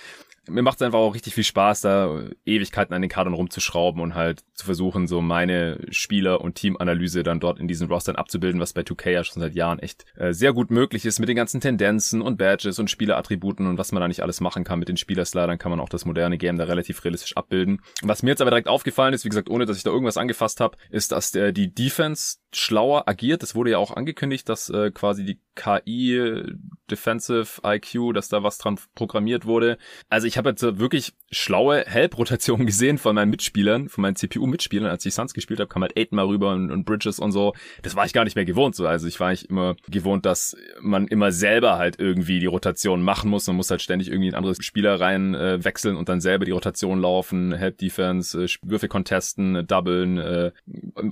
mir 0.47 0.61
macht 0.61 0.77
es 0.77 0.81
einfach 0.81 0.99
auch 0.99 1.13
richtig 1.13 1.33
viel 1.33 1.43
Spaß, 1.43 1.81
da 1.81 2.23
Ewigkeiten 2.45 2.93
an 2.93 3.01
den 3.01 3.09
Kadern 3.09 3.33
rumzuschrauben 3.33 4.01
und 4.01 4.15
halt 4.15 4.43
zu 4.53 4.65
versuchen, 4.65 5.07
so 5.07 5.21
meine 5.21 5.79
Spieler- 5.89 6.41
und 6.41 6.55
Teamanalyse 6.55 7.23
dann 7.23 7.39
dort 7.39 7.59
in 7.59 7.67
diesen 7.67 7.87
Rostern 7.87 8.15
abzubilden, 8.15 8.61
was 8.61 8.73
bei 8.73 8.81
2K 8.81 9.09
ja 9.09 9.23
schon 9.23 9.41
seit 9.41 9.55
Jahren 9.55 9.79
echt 9.79 10.05
äh, 10.15 10.33
sehr 10.33 10.53
gut 10.53 10.71
möglich 10.71 11.05
ist 11.05 11.19
mit 11.19 11.29
den 11.29 11.35
ganzen 11.35 11.61
Tendenzen 11.61 12.21
und 12.21 12.37
Badges 12.37 12.79
und 12.79 12.89
Spielerattributen 12.89 13.67
und 13.67 13.77
was 13.77 13.91
man 13.91 14.01
da 14.01 14.07
nicht 14.07 14.21
alles 14.21 14.41
machen 14.41 14.63
kann 14.63 14.79
mit 14.79 14.89
den 14.89 14.97
Spielerslidern, 14.97 15.57
kann 15.57 15.71
man 15.71 15.79
auch 15.79 15.89
das 15.89 16.05
moderne 16.05 16.37
Game 16.37 16.57
da 16.57 16.65
relativ 16.65 17.03
realistisch 17.03 17.35
abbilden. 17.37 17.81
Was 18.01 18.23
mir 18.23 18.31
jetzt 18.31 18.41
aber 18.41 18.51
direkt 18.51 18.67
aufgefallen 18.67 19.13
ist, 19.13 19.25
wie 19.25 19.29
gesagt, 19.29 19.49
ohne 19.49 19.65
dass 19.65 19.77
ich 19.77 19.83
da 19.83 19.91
irgendwas 19.91 20.17
angefasst 20.17 20.59
habe, 20.59 20.77
ist, 20.89 21.11
dass 21.11 21.31
der, 21.31 21.51
die 21.51 21.73
Defense 21.73 22.37
schlauer 22.55 23.07
agiert. 23.07 23.43
Das 23.43 23.55
wurde 23.55 23.71
ja 23.71 23.77
auch 23.77 23.91
angekündigt, 23.91 24.47
dass 24.49 24.69
äh, 24.69 24.91
quasi 24.91 25.25
die 25.25 25.39
KI 25.55 26.43
Defensive 26.89 27.61
IQ, 27.65 28.13
dass 28.13 28.29
da 28.29 28.43
was 28.43 28.57
dran 28.57 28.77
programmiert 28.93 29.45
wurde. 29.45 29.77
Also 30.09 30.27
ich 30.27 30.37
habe 30.37 30.49
jetzt 30.49 30.61
wirklich 30.61 31.13
schlaue 31.31 31.83
Help-Rotationen 31.85 32.65
gesehen 32.67 32.97
von 32.97 33.15
meinen 33.15 33.31
Mitspielern, 33.31 33.89
von 33.89 34.01
meinen 34.03 34.15
CPU-Mitspielern, 34.15 34.89
als 34.89 35.05
ich 35.05 35.13
Suns 35.13 35.33
gespielt 35.33 35.59
habe, 35.59 35.67
kam 35.67 35.81
halt 35.81 35.97
Aiden 35.97 36.15
mal 36.15 36.25
rüber 36.25 36.53
und, 36.53 36.71
und, 36.71 36.85
Bridges 36.85 37.19
und 37.19 37.31
so. 37.31 37.53
Das 37.81 37.95
war 37.95 38.05
ich 38.05 38.13
gar 38.13 38.23
nicht 38.23 38.35
mehr 38.35 38.45
gewohnt. 38.45 38.75
So. 38.75 38.85
Also 38.85 39.07
ich 39.07 39.19
war 39.19 39.31
nicht 39.31 39.45
immer 39.45 39.75
gewohnt, 39.87 40.25
dass 40.25 40.55
man 40.79 41.07
immer 41.07 41.31
selber 41.31 41.77
halt 41.77 41.99
irgendwie 41.99 42.39
die 42.39 42.45
Rotation 42.45 43.01
machen 43.01 43.29
muss. 43.29 43.47
Man 43.47 43.55
muss 43.55 43.71
halt 43.71 43.81
ständig 43.81 44.09
irgendwie 44.09 44.29
ein 44.29 44.35
anderes 44.35 44.63
Spieler 44.63 44.99
rein 44.99 45.33
äh, 45.33 45.63
wechseln 45.63 45.95
und 45.95 46.09
dann 46.09 46.21
selber 46.21 46.45
die 46.45 46.51
Rotation 46.51 47.01
laufen, 47.01 47.53
Help-Defense, 47.53 48.43
äh, 48.43 48.47
Würfe 48.61 48.87
contesten, 48.87 49.55
äh, 49.55 49.63
doublen, 49.63 50.17
äh, 50.17 50.51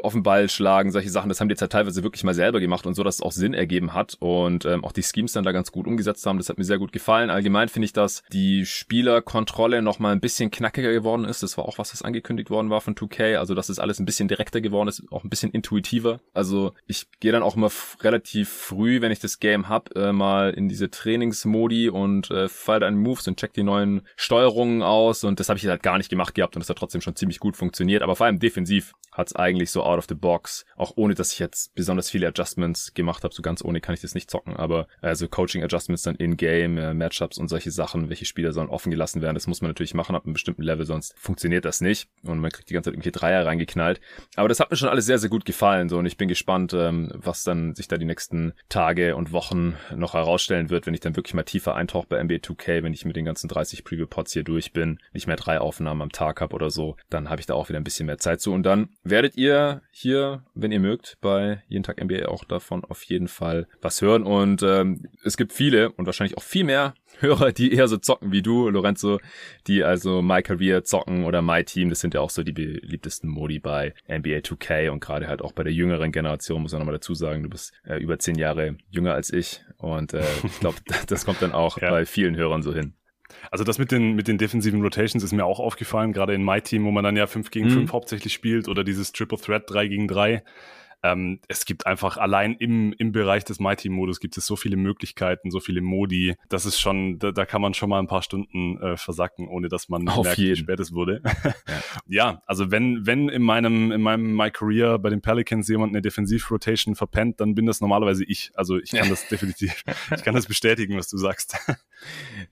auf 0.04 0.14
den 0.14 0.24
Ball 0.24 0.50
schlagen, 0.50 0.92
solche 0.92 1.10
Sachen. 1.10 1.30
Das 1.34 1.42
haben 1.42 1.50
die 1.50 1.54
jetzt 1.54 1.62
halt 1.62 1.72
teilweise 1.72 2.04
wirklich 2.04 2.24
mal 2.24 2.36
selber 2.36 2.60
gemacht 2.60 2.86
und 2.86 2.94
so, 2.94 3.04
dass 3.04 3.16
es 3.16 3.22
auch 3.22 3.32
Sinn 3.32 3.56
ergeben 3.56 3.96
hat 3.96 4.18
und 4.20 4.66
ähm, 4.66 4.86
auch 4.86 4.92
die 4.92 5.02
Schemes 5.02 5.32
dann 5.32 5.44
da 5.44 5.52
ganz 5.52 5.72
gut 5.72 5.88
umgesetzt 5.88 6.24
haben. 6.28 6.38
Das 6.38 6.48
hat 6.48 6.60
mir 6.60 6.64
sehr 6.64 6.78
gut 6.78 6.92
gefallen. 6.92 7.32
Allgemein 7.32 7.70
finde 7.70 7.88
ich, 7.88 7.94
dass 7.94 8.22
die 8.32 8.68
Spielerkontrolle 8.68 9.82
noch 9.82 9.98
mal 9.98 10.12
ein 10.12 10.20
bisschen 10.20 10.52
knackiger 10.52 10.92
geworden 10.92 11.26
ist. 11.26 11.42
Das 11.42 11.58
war 11.58 11.66
auch 11.66 11.80
was, 11.80 11.92
was 11.92 12.04
angekündigt 12.04 12.52
worden 12.52 12.70
war 12.70 12.82
von 12.82 12.94
2K. 12.94 13.38
Also, 13.38 13.56
dass 13.56 13.70
es 13.70 13.80
alles 13.80 14.00
ein 14.00 14.06
bisschen 14.06 14.28
direkter 14.28 14.62
geworden 14.62 14.90
ist, 14.90 15.02
auch 15.10 15.24
ein 15.24 15.30
bisschen 15.32 15.52
intuitiver. 15.52 16.20
Also, 16.36 16.74
ich 16.86 17.08
gehe 17.20 17.32
dann 17.32 17.42
auch 17.42 17.56
immer 17.56 17.72
relativ 18.02 18.50
früh, 18.50 19.02
wenn 19.02 19.12
ich 19.12 19.20
das 19.20 19.40
Game 19.40 19.70
hab, 19.70 19.96
äh, 19.96 20.14
mal 20.14 20.52
in 20.52 20.70
diese 20.70 20.92
Trainingsmodi 20.92 21.90
und 21.90 22.30
äh, 22.30 22.48
fall 22.48 22.80
dann 22.80 22.96
Moves 22.96 23.28
und 23.28 23.40
check 23.40 23.54
die 23.54 23.64
neuen 23.64 24.02
Steuerungen 24.16 24.84
aus. 24.84 25.24
Und 25.24 25.40
das 25.40 25.50
habe 25.50 25.58
ich 25.58 25.66
halt 25.66 25.82
gar 25.82 25.98
nicht 25.98 26.12
gemacht 26.12 26.36
gehabt 26.36 26.56
und 26.56 26.62
das 26.62 26.70
hat 26.70 26.78
trotzdem 26.78 27.02
schon 27.02 27.16
ziemlich 27.16 27.40
gut 27.40 27.58
funktioniert. 27.58 28.04
Aber 28.04 28.16
vor 28.16 28.28
allem 28.28 28.38
defensiv 28.38 28.94
hat 29.14 29.28
es 29.28 29.36
eigentlich 29.36 29.72
so 29.72 29.84
out 29.84 29.98
of 29.98 30.06
the 30.10 30.16
box, 30.16 30.66
auch 30.76 30.94
ohne, 30.96 31.13
dass 31.16 31.34
ich 31.34 31.40
jetzt 31.40 31.76
besonders 31.76 32.10
viele 32.10 32.28
Adjustments 32.28 32.94
gemacht 32.94 33.24
habe. 33.24 33.34
So 33.34 33.42
ganz 33.42 33.64
ohne 33.64 33.82
kann 33.82 33.96
ich 33.96 34.02
das 34.02 34.16
nicht 34.16 34.30
zocken. 34.30 34.56
Aber 34.56 34.88
also 35.02 35.28
Coaching 35.28 35.64
Adjustments 35.64 36.04
dann 36.04 36.16
in-game, 36.16 36.78
äh, 36.78 36.94
Matchups 36.94 37.38
und 37.38 37.48
solche 37.48 37.72
Sachen, 37.72 38.10
welche 38.10 38.26
Spieler 38.26 38.54
sollen 38.54 38.70
offen 38.70 38.92
gelassen 38.92 39.22
werden, 39.22 39.36
das 39.36 39.48
muss 39.48 39.62
man 39.62 39.70
natürlich 39.70 39.94
machen 39.94 40.16
ab 40.16 40.26
einem 40.26 40.34
bestimmten 40.34 40.64
Level, 40.64 40.86
sonst 40.86 41.14
funktioniert 41.18 41.66
das 41.66 41.82
nicht. 41.82 42.10
Und 42.24 42.40
man 42.40 42.52
kriegt 42.52 42.70
die 42.70 42.74
ganze 42.74 42.90
Zeit 42.90 42.96
irgendwie 42.96 43.12
Dreier 43.12 43.46
reingeknallt. 43.46 44.00
Aber 44.36 44.48
das 44.48 44.60
hat 44.60 44.72
mir 44.72 44.78
schon 44.78 44.90
alles 44.90 45.06
sehr, 45.06 45.20
sehr 45.20 45.30
gut 45.30 45.46
gefallen. 45.46 45.90
So, 45.90 45.98
und 45.98 46.06
ich 46.06 46.18
bin 46.18 46.28
gespannt, 46.28 46.74
ähm, 46.74 47.12
was 47.14 47.44
dann 47.44 47.76
sich 47.76 47.88
da 47.88 47.98
die 47.98 48.06
nächsten 48.06 48.54
Tage 48.70 49.16
und 49.16 49.32
Wochen 49.32 49.76
noch 49.96 50.14
herausstellen 50.14 50.70
wird, 50.70 50.86
wenn 50.86 50.94
ich 50.94 51.00
dann 51.00 51.16
wirklich 51.16 51.34
mal 51.34 51.44
tiefer 51.44 51.76
eintauche 51.76 52.08
bei 52.08 52.24
NBA 52.24 52.36
2K, 52.36 52.84
wenn 52.84 52.94
ich 52.94 53.06
mit 53.06 53.16
den 53.16 53.26
ganzen 53.26 53.48
30 53.48 53.84
Preview-Pods 53.84 54.34
hier 54.34 54.44
durch 54.44 54.74
bin, 54.74 55.00
nicht 55.14 55.28
mehr 55.28 55.36
drei 55.36 55.60
Aufnahmen 55.60 56.02
am 56.02 56.12
Tag 56.12 56.42
habe 56.42 56.56
oder 56.56 56.70
so, 56.70 56.96
dann 57.10 57.30
habe 57.30 57.40
ich 57.40 57.46
da 57.46 57.54
auch 57.54 57.70
wieder 57.70 57.80
ein 57.80 57.84
bisschen 57.84 58.06
mehr 58.06 58.18
Zeit 58.18 58.42
zu. 58.42 58.54
Und 58.54 58.64
dann 58.64 58.90
werdet 59.04 59.36
ihr 59.38 59.82
hier, 59.92 60.44
wenn 60.54 60.72
ihr 60.72 60.80
mögt, 60.80 61.03
bei 61.22 61.64
jeden 61.68 61.84
Tag 61.84 62.04
NBA 62.04 62.28
auch 62.28 62.44
davon 62.44 62.84
auf 62.84 63.04
jeden 63.04 63.28
Fall 63.28 63.68
was 63.82 64.02
hören. 64.02 64.24
Und 64.24 64.64
ähm, 64.64 65.08
es 65.24 65.38
gibt 65.38 65.54
viele 65.54 65.92
und 65.92 66.06
wahrscheinlich 66.06 66.38
auch 66.38 66.44
viel 66.44 66.64
mehr 66.64 66.94
Hörer, 67.20 67.52
die 67.52 67.74
eher 67.74 67.88
so 67.88 67.98
zocken 67.98 68.32
wie 68.32 68.42
du, 68.42 68.70
Lorenzo, 68.70 69.20
die 69.68 69.84
also 69.84 70.22
My 70.22 70.42
Career 70.42 70.84
zocken 70.84 71.26
oder 71.26 71.42
My 71.42 71.64
Team, 71.64 71.90
das 71.90 72.00
sind 72.00 72.14
ja 72.16 72.22
auch 72.22 72.32
so 72.32 72.44
die 72.44 72.52
beliebtesten 72.52 73.30
Modi 73.30 73.60
bei 73.60 73.94
NBA 74.08 74.40
2K 74.40 74.90
und 74.90 75.00
gerade 75.00 75.28
halt 75.28 75.42
auch 75.42 75.52
bei 75.52 75.64
der 75.64 75.74
jüngeren 75.74 76.12
Generation, 76.12 76.62
muss 76.62 76.72
man 76.72 76.80
nochmal 76.80 76.96
dazu 76.96 77.14
sagen, 77.14 77.44
du 77.44 77.50
bist 77.50 77.72
äh, 77.86 77.98
über 77.98 78.18
zehn 78.18 78.36
Jahre 78.36 78.78
jünger 78.90 79.14
als 79.14 79.32
ich 79.32 79.64
und 79.78 80.14
äh, 80.14 80.24
ich 80.44 80.60
glaube, 80.60 80.78
das 81.08 81.26
kommt 81.26 81.42
dann 81.42 81.52
auch 81.52 81.80
ja. 81.80 81.92
bei 81.92 82.06
vielen 82.06 82.36
Hörern 82.36 82.64
so 82.64 82.74
hin. 82.74 82.96
Also 83.52 83.64
das 83.64 83.80
mit 83.80 83.92
den, 83.92 84.14
mit 84.14 84.28
den 84.28 84.38
defensiven 84.38 84.82
Rotations 84.82 85.24
ist 85.24 85.32
mir 85.32 85.46
auch 85.46 85.60
aufgefallen, 85.60 86.14
gerade 86.14 86.34
in 86.34 86.44
My 86.44 86.62
Team, 86.62 86.86
wo 86.86 86.92
man 86.92 87.04
dann 87.04 87.16
ja 87.16 87.28
5 87.28 87.52
gegen 87.52 87.70
5 87.70 87.84
mhm. 87.84 87.94
hauptsächlich 87.94 88.34
spielt 88.34 88.68
oder 88.68 88.84
dieses 88.84 89.12
Triple 89.12 89.38
Threat 89.38 89.70
3 89.70 89.88
gegen 89.88 90.08
3 90.08 90.44
Ähm, 91.04 91.40
es 91.48 91.66
gibt 91.66 91.86
einfach 91.86 92.18
allein 92.18 92.54
im, 92.54 92.94
im 92.94 93.12
Bereich 93.12 93.44
des 93.44 93.60
My 93.60 93.76
Team 93.76 93.94
Modus 93.94 94.20
gibt 94.20 94.38
es 94.38 94.46
so 94.46 94.56
viele 94.56 94.78
Möglichkeiten, 94.78 95.52
so 95.52 95.60
viele 95.60 95.82
Modi. 95.82 96.36
Das 96.50 96.66
ist 96.66 96.80
schon, 96.80 97.20
da, 97.20 97.32
da 97.32 97.46
kann 97.46 97.62
man 97.62 97.74
schon 97.74 97.90
mal 97.90 98.00
ein 98.00 98.08
paar 98.08 98.22
Stunden 98.22 98.82
äh, 98.82 98.98
versacken, 98.98 99.48
ohne 99.48 99.68
dass 99.68 99.90
man 99.90 100.08
Auf 100.08 100.24
merkt, 100.24 100.38
jeden. 100.38 100.56
wie 100.56 100.60
spät 100.60 100.80
es 100.80 100.94
wurde. 100.94 101.22
ja. 101.24 101.54
ja, 102.24 102.42
also 102.46 102.72
wenn, 102.72 103.06
wenn 103.06 103.28
in 103.30 103.42
meinem, 103.42 103.92
in 103.92 104.02
meinem 104.02 104.36
My 104.36 104.50
Career 104.50 104.98
bei 104.98 105.10
den 105.10 105.22
Pelicans 105.22 105.68
jemand 105.68 105.92
eine 105.92 106.02
Defensiv-Rotation 106.02 106.96
verpennt, 106.96 107.42
dann 107.42 107.54
bin 107.54 107.66
das 107.66 107.82
normalerweise 107.82 108.24
ich. 108.24 108.52
Also 108.56 108.78
ich 108.78 108.92
kann 108.92 109.10
das 109.10 109.28
definitiv, 109.28 109.84
ich 110.16 110.24
kann 110.24 110.36
das 110.36 110.46
bestätigen, 110.46 110.98
was 110.98 111.10
du 111.10 111.18
sagst. 111.18 111.58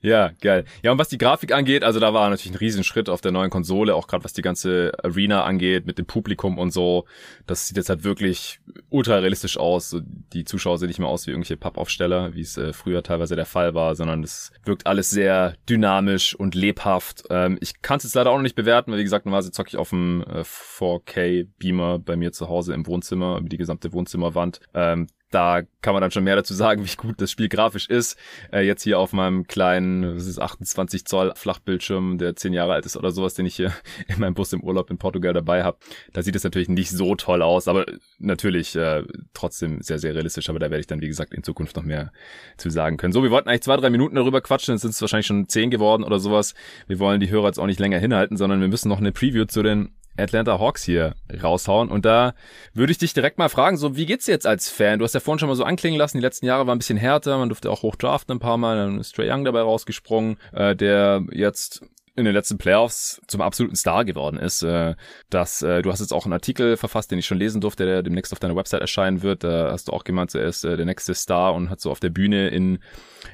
Ja, 0.02 0.32
geil. 0.42 0.66
Ja, 0.82 0.92
und 0.92 0.98
was 0.98 1.10
die 1.10 1.18
Grafik 1.18 1.52
angeht, 1.54 1.84
also 1.84 2.00
da 2.00 2.14
war 2.14 2.30
natürlich 2.30 2.54
ein 2.54 2.58
Riesenschritt 2.58 3.10
auf 3.10 3.22
der 3.22 3.32
neuen 3.32 3.50
Konsole, 3.50 3.96
auch 3.96 4.08
gerade 4.08 4.24
was 4.24 4.34
die 4.34 4.42
ganze 4.42 4.92
Arena 5.04 5.44
angeht, 5.44 5.86
mit 5.86 5.98
dem 5.98 6.06
Publikum 6.06 6.58
und 6.58 6.72
so. 6.72 7.06
Das 7.46 7.68
sieht 7.68 7.78
jetzt 7.78 7.90
halt 7.90 8.04
wirklich 8.04 8.60
ultra 8.90 9.18
realistisch 9.18 9.58
aus. 9.58 9.90
So, 9.90 10.02
Die 10.04 10.44
Zuschauer 10.44 10.78
sehen 10.78 10.88
nicht 10.88 11.00
mehr 11.00 11.08
aus 11.10 11.28
wie 11.28 11.32
irgendwelche 11.32 11.58
Pappaufsteller, 11.58 12.34
wie 12.34 12.42
es 12.42 12.58
äh, 12.58 12.74
früher 12.74 13.04
teilweise 13.04 13.36
der 13.36 13.46
Fall 13.46 13.74
war, 13.76 13.96
sondern 13.96 14.24
es 14.24 14.52
wirkt 14.66 14.88
alles 14.88 15.10
sehr 15.10 15.56
dynamisch 15.70 16.36
und 16.36 16.56
lebhaft. 16.56 17.24
Ähm, 17.30 17.58
ich 17.62 17.82
kann 17.82 17.98
es 17.98 18.04
jetzt 18.04 18.16
leider 18.16 18.32
auch 18.32 18.38
noch 18.38 18.44
nicht 18.44 18.56
bewerten, 18.56 18.92
weil 18.92 19.00
wie 19.00 19.04
gesagt, 19.04 19.26
normalerweise 19.26 19.52
zocke 19.52 19.70
ich 19.70 19.78
auf 19.78 19.90
dem 19.90 20.24
äh, 20.28 20.42
4K-Beamer 20.42 22.00
bei 22.00 22.16
mir 22.16 22.32
zu 22.32 22.50
Hause 22.50 22.74
im 22.74 22.88
Wohnzimmer, 22.88 23.38
über 23.38 23.50
die 23.50 23.58
gesamte 23.58 23.94
Wohnzimmerwand. 23.94 24.60
Ähm, 24.74 25.08
da 25.32 25.62
kann 25.82 25.94
man 25.94 26.02
dann 26.02 26.12
schon 26.12 26.24
mehr 26.24 26.36
dazu 26.36 26.54
sagen, 26.54 26.86
wie 26.86 26.96
gut 26.96 27.20
das 27.20 27.32
Spiel 27.32 27.50
grafisch 27.50 27.90
ist. 27.90 28.18
Äh, 28.52 28.66
jetzt 28.66 28.84
hier 28.84 29.00
auf 29.00 29.14
meinem 29.14 29.48
kleinen, 29.48 30.16
was 30.16 30.28
ist 30.28 30.40
28 30.40 31.06
Zoll 31.06 31.34
Flachbildschirm, 31.36 32.18
der 32.18 32.36
10 32.36 32.54
Jahre 32.54 32.74
alt 32.74 32.86
ist 32.86 32.98
oder 32.98 33.12
sowas, 33.12 33.34
den 33.34 33.46
ich 33.46 33.56
hier 33.56 33.74
in 34.08 34.20
meinem 34.20 34.34
Bus 34.34 34.54
im 34.54 34.62
Urlaub 34.62 34.92
in 34.92 34.98
Portugal 34.98 35.34
dabei 35.34 35.64
habe. 35.64 35.78
Da 36.14 36.22
sieht 36.22 36.36
es 36.36 36.44
natürlich 36.44 36.70
nicht 36.70 36.92
so 36.92 37.16
toll 37.16 37.42
aus, 37.42 37.68
aber 37.68 37.86
natürlich 38.20 38.76
äh, 38.76 39.04
trotzdem 39.34 39.82
sehr, 39.82 40.00
sehr 40.00 40.14
realistisch. 40.14 40.50
Aber 40.50 40.60
da 40.60 40.70
werde 40.70 40.82
ich 40.82 40.88
dann, 40.88 41.02
wie 41.02 41.08
gesagt, 41.08 41.34
in 41.34 41.44
Zukunft 41.44 41.76
noch 41.76 41.84
mehr 41.84 42.12
zu 42.58 42.70
sagen 42.70 42.98
können. 42.98 43.14
So, 43.14 43.24
wir 43.24 43.32
wollten 43.32 43.50
eigentlich 43.50 43.64
zwei, 43.64 43.78
drei 43.78 43.90
Minuten 43.90 44.16
darüber 44.16 44.42
quatschen, 44.42 44.74
jetzt 44.74 44.82
sind 44.82 44.92
es 44.92 45.02
wahrscheinlich 45.02 45.28
schon 45.28 45.48
zehn 45.48 45.72
geworden 45.72 46.04
oder 46.04 46.20
sowas. 46.20 46.54
Wir 46.88 47.00
wollen 47.00 47.20
die 47.20 47.30
Hörer 47.30 47.48
jetzt 47.48 47.60
auch 47.60 47.66
nicht 47.66 47.80
länger 47.80 47.98
hinhalten, 47.98 48.38
sondern 48.38 48.62
wir 48.62 48.68
müssen 48.68 48.90
noch 48.90 49.00
eine 49.00 49.12
Preview 49.12 49.46
zu 49.46 49.64
den 49.64 49.94
Atlanta 50.22 50.60
Hawks 50.60 50.84
hier 50.84 51.16
raushauen. 51.42 51.90
Und 51.90 52.06
da 52.06 52.34
würde 52.74 52.92
ich 52.92 52.98
dich 52.98 53.14
direkt 53.14 53.38
mal 53.38 53.50
fragen, 53.50 53.78
so 53.78 53.96
wie 53.96 54.06
geht's 54.06 54.28
jetzt 54.28 54.48
als 54.48 54.70
Fan? 54.70 55.00
Du 55.00 55.06
hast 55.06 55.14
ja 55.14 55.20
vorhin 55.20 55.40
schon 55.40 55.50
mal 55.50 55.56
so 55.56 55.64
anklingen 55.64 55.98
lassen, 55.98 56.18
die 56.18 56.24
letzten 56.24 56.46
Jahre 56.46 56.68
waren 56.68 56.76
ein 56.76 56.80
bisschen 56.80 56.98
härter, 56.98 57.38
man 57.38 57.50
durfte 57.50 57.70
auch 57.72 57.82
hoch 57.82 57.96
draften 57.96 58.36
ein 58.36 58.40
paar 58.40 58.58
Mal, 58.58 58.78
dann 58.78 59.00
ist 59.00 59.16
Trey 59.16 59.32
Young 59.32 59.46
dabei 59.46 59.62
rausgesprungen, 59.62 60.38
äh, 60.54 60.76
der 60.76 61.24
jetzt 61.32 61.82
in 62.22 62.26
den 62.26 62.34
letzten 62.34 62.58
Playoffs 62.58 63.22
zum 63.28 63.42
absoluten 63.42 63.76
Star 63.76 64.06
geworden 64.06 64.38
ist. 64.38 64.64
Äh, 64.64 64.96
dass, 65.30 65.62
äh, 65.62 65.82
du 65.82 65.92
hast 65.92 66.00
jetzt 66.00 66.14
auch 66.14 66.26
einen 66.26 66.34
Artikel 66.34 66.78
verfasst, 66.78 67.12
den 67.12 67.20
ich 67.20 67.26
schon 67.26 67.38
lesen 67.38 67.62
durfte, 67.62 67.86
der 67.86 68.04
demnächst 68.04 68.32
auf 68.32 68.40
deiner 68.40 68.56
Website 68.56 68.82
erscheinen 68.82 69.22
wird. 69.22 69.44
Da 69.44 69.72
hast 69.72 69.88
du 69.88 69.94
auch 69.94 70.04
gemeint, 70.04 70.34
er 70.36 70.46
ist 70.46 70.64
äh, 70.64 70.78
der 70.78 70.86
nächste 70.86 71.14
Star 71.14 71.54
und 71.54 71.70
hat 71.70 71.82
so 71.82 71.92
auf 71.92 72.00
der 72.00 72.10
Bühne 72.10 72.50
in 72.50 72.80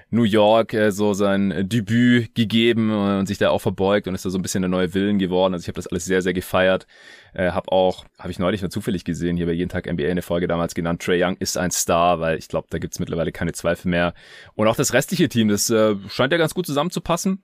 New 0.10 0.24
York 0.24 0.76
so 0.90 1.14
sein 1.14 1.68
Debüt 1.68 2.34
gegeben 2.34 2.92
und 2.92 3.26
sich 3.26 3.38
da 3.38 3.50
auch 3.50 3.60
verbeugt 3.60 4.08
und 4.08 4.16
ist 4.16 4.26
da 4.26 4.30
so 4.30 4.38
ein 4.38 4.42
bisschen 4.42 4.62
der 4.62 4.70
neue 4.70 4.94
Willen 4.94 5.20
geworden. 5.20 5.54
Also 5.54 5.66
ich 5.66 5.68
habe 5.68 5.76
das 5.76 5.88
alles 5.88 6.06
sehr, 6.06 6.22
sehr 6.22 6.34
gefeiert. 6.34 6.88
Äh, 7.34 7.52
hab 7.52 7.72
auch, 7.72 8.06
habe 8.18 8.32
ich 8.32 8.40
neulich 8.40 8.62
mal 8.62 8.70
zufällig 8.70 9.04
gesehen, 9.04 9.36
hier 9.36 9.46
bei 9.46 9.52
Jeden 9.52 9.70
Tag 9.70 9.86
NBA 9.86 10.08
eine 10.08 10.22
Folge 10.22 10.48
damals 10.48 10.76
genannt, 10.76 11.02
Trey 11.02 11.22
Young 11.22 11.36
ist 11.38 11.58
ein 11.58 11.72
Star, 11.72 12.20
weil 12.20 12.38
ich 12.38 12.48
glaube, 12.48 12.68
da 12.70 12.78
gibt's 12.80 13.00
mittlerweile 13.00 13.32
keine 13.34 13.52
Zweifel 13.52 13.90
mehr. 13.90 14.14
Und 14.56 14.68
auch 14.68 14.76
das 14.78 14.94
restliche 14.94 15.28
Team, 15.28 15.50
das 15.50 15.68
scheint 15.68 16.32
ja 16.32 16.38
ganz 16.38 16.54
gut 16.54 16.66
zusammenzupassen. 16.66 17.44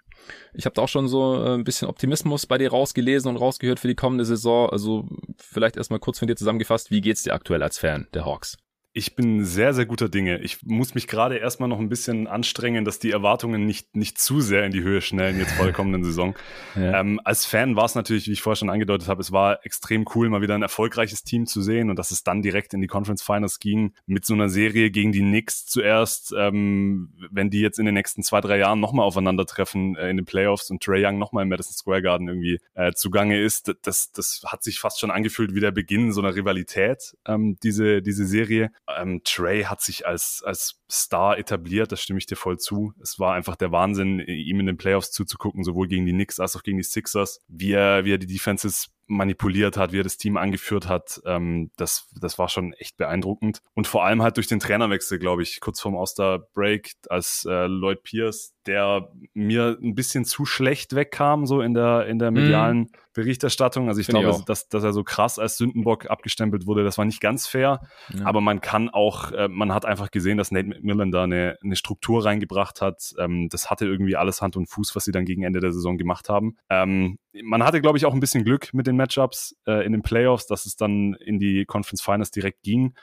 Ich 0.54 0.66
habe 0.66 0.74
da 0.74 0.84
auch 0.84 0.88
schon 0.88 1.08
so 1.08 1.44
äh, 1.44 1.54
ein 1.56 1.64
bisschen 1.64 1.88
Optimismus 1.88 2.46
bei 2.46 2.58
dir 2.58 2.72
rausgelesen 2.72 3.30
und 3.30 3.38
rausgehört 3.38 3.80
für 3.80 3.88
die 3.88 3.96
kommende 3.96 4.26
Saison. 4.26 4.70
Also 4.70 5.08
vielleicht 5.38 5.78
erstmal 5.78 6.00
kurz 6.00 6.20
von 6.20 6.28
dir 6.28 6.36
zusammengefasst, 6.36 6.92
wie 6.92 7.02
geht's 7.02 7.24
dir 7.24 7.34
aktuell 7.34 7.64
als 7.64 7.78
Fan 7.78 8.08
der 8.14 8.26
Hawks? 8.26 8.58
Ich 8.96 9.16
bin 9.16 9.44
sehr, 9.44 9.74
sehr 9.74 9.88
guter 9.88 10.08
Dinge. 10.08 10.40
Ich 10.42 10.64
muss 10.64 10.94
mich 10.94 11.08
gerade 11.08 11.38
erstmal 11.38 11.68
noch 11.68 11.80
ein 11.80 11.90
bisschen 11.90 12.28
anstrengen, 12.28 12.86
dass 12.86 13.00
die 13.00 13.10
Erwartungen 13.10 13.66
nicht, 13.66 13.96
nicht 13.96 14.20
zu 14.20 14.40
sehr 14.40 14.68
in 14.68 14.72
die 14.72 14.84
Höhe 14.84 15.02
schnellen 15.02 15.40
jetzt 15.40 15.54
vor 15.54 15.66
der 15.66 15.74
kommenden 15.74 16.04
Saison. 16.04 16.36
Ja. 16.76 17.00
Ähm, 17.00 17.20
als 17.24 17.46
Fan 17.46 17.76
war 17.76 17.86
es 17.86 17.94
natürlich, 17.94 18.28
wie 18.28 18.32
ich 18.32 18.42
vorher 18.42 18.56
schon 18.56 18.70
angedeutet 18.70 19.08
habe, 19.08 19.22
es 19.22 19.32
war 19.32 19.64
extrem 19.64 20.06
cool, 20.16 20.30
mal 20.30 20.42
wieder 20.42 20.56
ein 20.56 20.64
erfolgreiches 20.64 21.24
Team 21.24 21.46
zu 21.46 21.62
sehen 21.62 21.92
und 21.92 22.00
dass 22.00 22.10
es 22.10 22.24
dann 22.24 22.42
direkt 22.42 22.74
in 22.74 22.82
die 22.82 22.88
Conference 22.88 23.22
Finals 23.22 23.60
ging 23.60 23.94
mit 24.08 24.26
so 24.26 24.34
einer 24.34 24.50
Serie 24.50 24.90
gegen 24.90 25.12
die 25.12 25.20
Knicks 25.20 25.66
zuerst. 25.68 26.34
Ähm, 26.36 27.14
wenn 27.32 27.52
die 27.52 27.60
jetzt 27.60 27.78
in 27.78 27.86
den 27.86 27.94
nächsten 27.94 28.24
zwei, 28.24 28.42
drei 28.42 28.58
Jahren 28.58 28.80
nochmal 28.80 29.06
aufeinandertreffen 29.06 29.96
äh, 29.96 30.10
in 30.10 30.18
den 30.18 30.26
Playoffs 30.26 30.72
und 30.72 30.82
Trey 30.82 31.06
Young 31.06 31.20
nochmal 31.20 31.44
im 31.44 31.50
Madison 31.50 31.74
Square 31.74 32.02
Garden 32.02 32.28
irgendwie 32.28 32.60
äh, 32.74 32.92
zugange 32.94 33.40
ist, 33.40 33.72
das, 33.84 34.12
das 34.12 34.42
hat 34.48 34.64
sich 34.64 34.80
fast 34.80 35.00
schon 35.00 35.12
angefühlt 35.12 35.54
wie 35.54 35.60
der 35.60 35.72
Beginn 35.72 36.12
so 36.12 36.22
einer 36.22 36.36
Rivalität, 36.36 37.16
ähm, 37.28 37.58
diese, 37.62 38.02
diese 38.02 38.26
Serie. 38.26 38.72
Ähm, 38.88 39.22
Trey 39.24 39.64
hat 39.64 39.82
sich 39.82 40.06
als, 40.06 40.44
als 40.46 40.82
Star 40.90 41.38
etabliert, 41.38 41.92
das 41.92 42.02
stimme 42.02 42.20
ich 42.20 42.26
dir 42.26 42.36
voll 42.36 42.60
zu. 42.60 42.94
Es 43.02 43.20
war 43.20 43.34
einfach 43.34 43.56
der 43.56 43.72
Wahnsinn, 43.72 44.20
ihm 44.20 44.60
in 44.60 44.66
den 44.66 44.78
Playoffs 44.78 45.12
zuzugucken, 45.12 45.64
sowohl 45.64 45.88
gegen 45.88 46.06
die 46.06 46.12
Knicks 46.12 46.40
als 46.40 46.56
auch 46.56 46.64
gegen 46.64 46.78
die 46.78 46.84
Sixers, 46.84 47.40
wie 47.48 47.74
er, 47.74 48.06
wie 48.06 48.14
er 48.14 48.18
die 48.18 48.28
Defenses 48.28 48.94
manipuliert 49.08 49.78
hat, 49.78 49.92
wie 49.92 50.00
er 50.00 50.04
das 50.04 50.18
Team 50.18 50.38
angeführt 50.38 50.88
hat, 50.88 51.22
ähm, 51.26 51.72
das, 51.76 52.10
das 52.20 52.40
war 52.40 52.50
schon 52.50 52.74
echt 52.74 52.98
beeindruckend. 52.98 53.62
Und 53.74 53.88
vor 53.88 54.06
allem 54.06 54.22
halt 54.22 54.38
durch 54.38 54.48
den 54.48 54.60
Trainerwechsel, 54.60 55.20
glaube 55.20 55.44
ich, 55.44 55.60
kurz 55.60 55.82
vorm 55.82 55.96
Oster-Break, 55.96 56.94
als 57.10 57.46
äh, 57.50 57.68
Lloyd 57.68 58.04
Pierce, 58.04 58.53
der 58.68 59.10
mir 59.34 59.78
ein 59.82 59.96
bisschen 59.96 60.26
zu 60.26 60.46
schlecht 60.46 60.96
wegkam, 60.96 61.46
so 61.46 61.62
in 61.62 61.74
der, 61.74 62.08
in 62.08 62.20
der 62.20 62.32
medialen 62.32 62.80
mm. 62.80 62.90
Berichterstattung. 63.14 63.88
Also 63.88 64.02
ich 64.02 64.08
Find 64.08 64.20
glaube, 64.20 64.38
ich 64.40 64.46
dass, 64.46 64.70
dass 64.70 64.84
er 64.84 64.94
so 64.94 65.04
krass 65.04 65.40
als 65.40 65.58
Sündenbock 65.58 66.10
abgestempelt 66.10 66.66
wurde, 66.66 66.84
das 66.84 66.98
war 66.98 67.06
nicht 67.06 67.22
ganz 67.22 67.48
fair. 67.48 67.82
Ja. 68.14 68.26
Aber 68.26 68.42
man 68.42 68.62
kann 68.62 68.90
auch, 68.90 69.32
äh, 69.32 69.48
man 69.48 69.74
hat 69.74 69.86
einfach 69.86 70.12
gesehen, 70.12 70.38
dass 70.38 70.52
Nate 70.52 70.68
McMillan 70.68 71.12
da 71.12 71.24
eine, 71.24 71.58
eine 71.64 71.76
Struktur 71.76 72.26
reingebracht 72.26 72.82
hat. 72.82 73.14
Ähm, 73.20 73.50
das 73.50 73.70
hatte 73.70 73.86
irgendwie 73.86 74.16
alles 74.16 74.42
Hand 74.42 74.56
und 74.56 74.68
Fuß, 74.68 74.96
was 74.96 75.06
sie 75.06 75.12
dann 75.12 75.26
gegen 75.26 75.44
Ende 75.44 75.60
der 75.60 75.74
Saison 75.74 75.98
gemacht 75.98 76.30
haben. 76.30 76.58
Ähm, 76.70 77.20
man 77.44 77.64
hatte, 77.64 77.82
glaube 77.82 77.98
ich, 77.98 78.06
auch 78.06 78.14
ein 78.14 78.20
bisschen 78.20 78.44
Glück 78.44 78.74
mit 78.74 78.88
den 78.88 78.96
Matchups 78.96 79.56
äh, 79.68 79.86
in 79.86 79.92
den 79.92 80.02
Playoffs, 80.02 80.48
dass 80.48 80.66
es 80.66 80.76
dann 80.76 81.14
in 81.14 81.40
die 81.40 81.66
Conference 81.66 82.02
Finals 82.02 82.32
direkt 82.32 82.64
ging. 82.64 82.94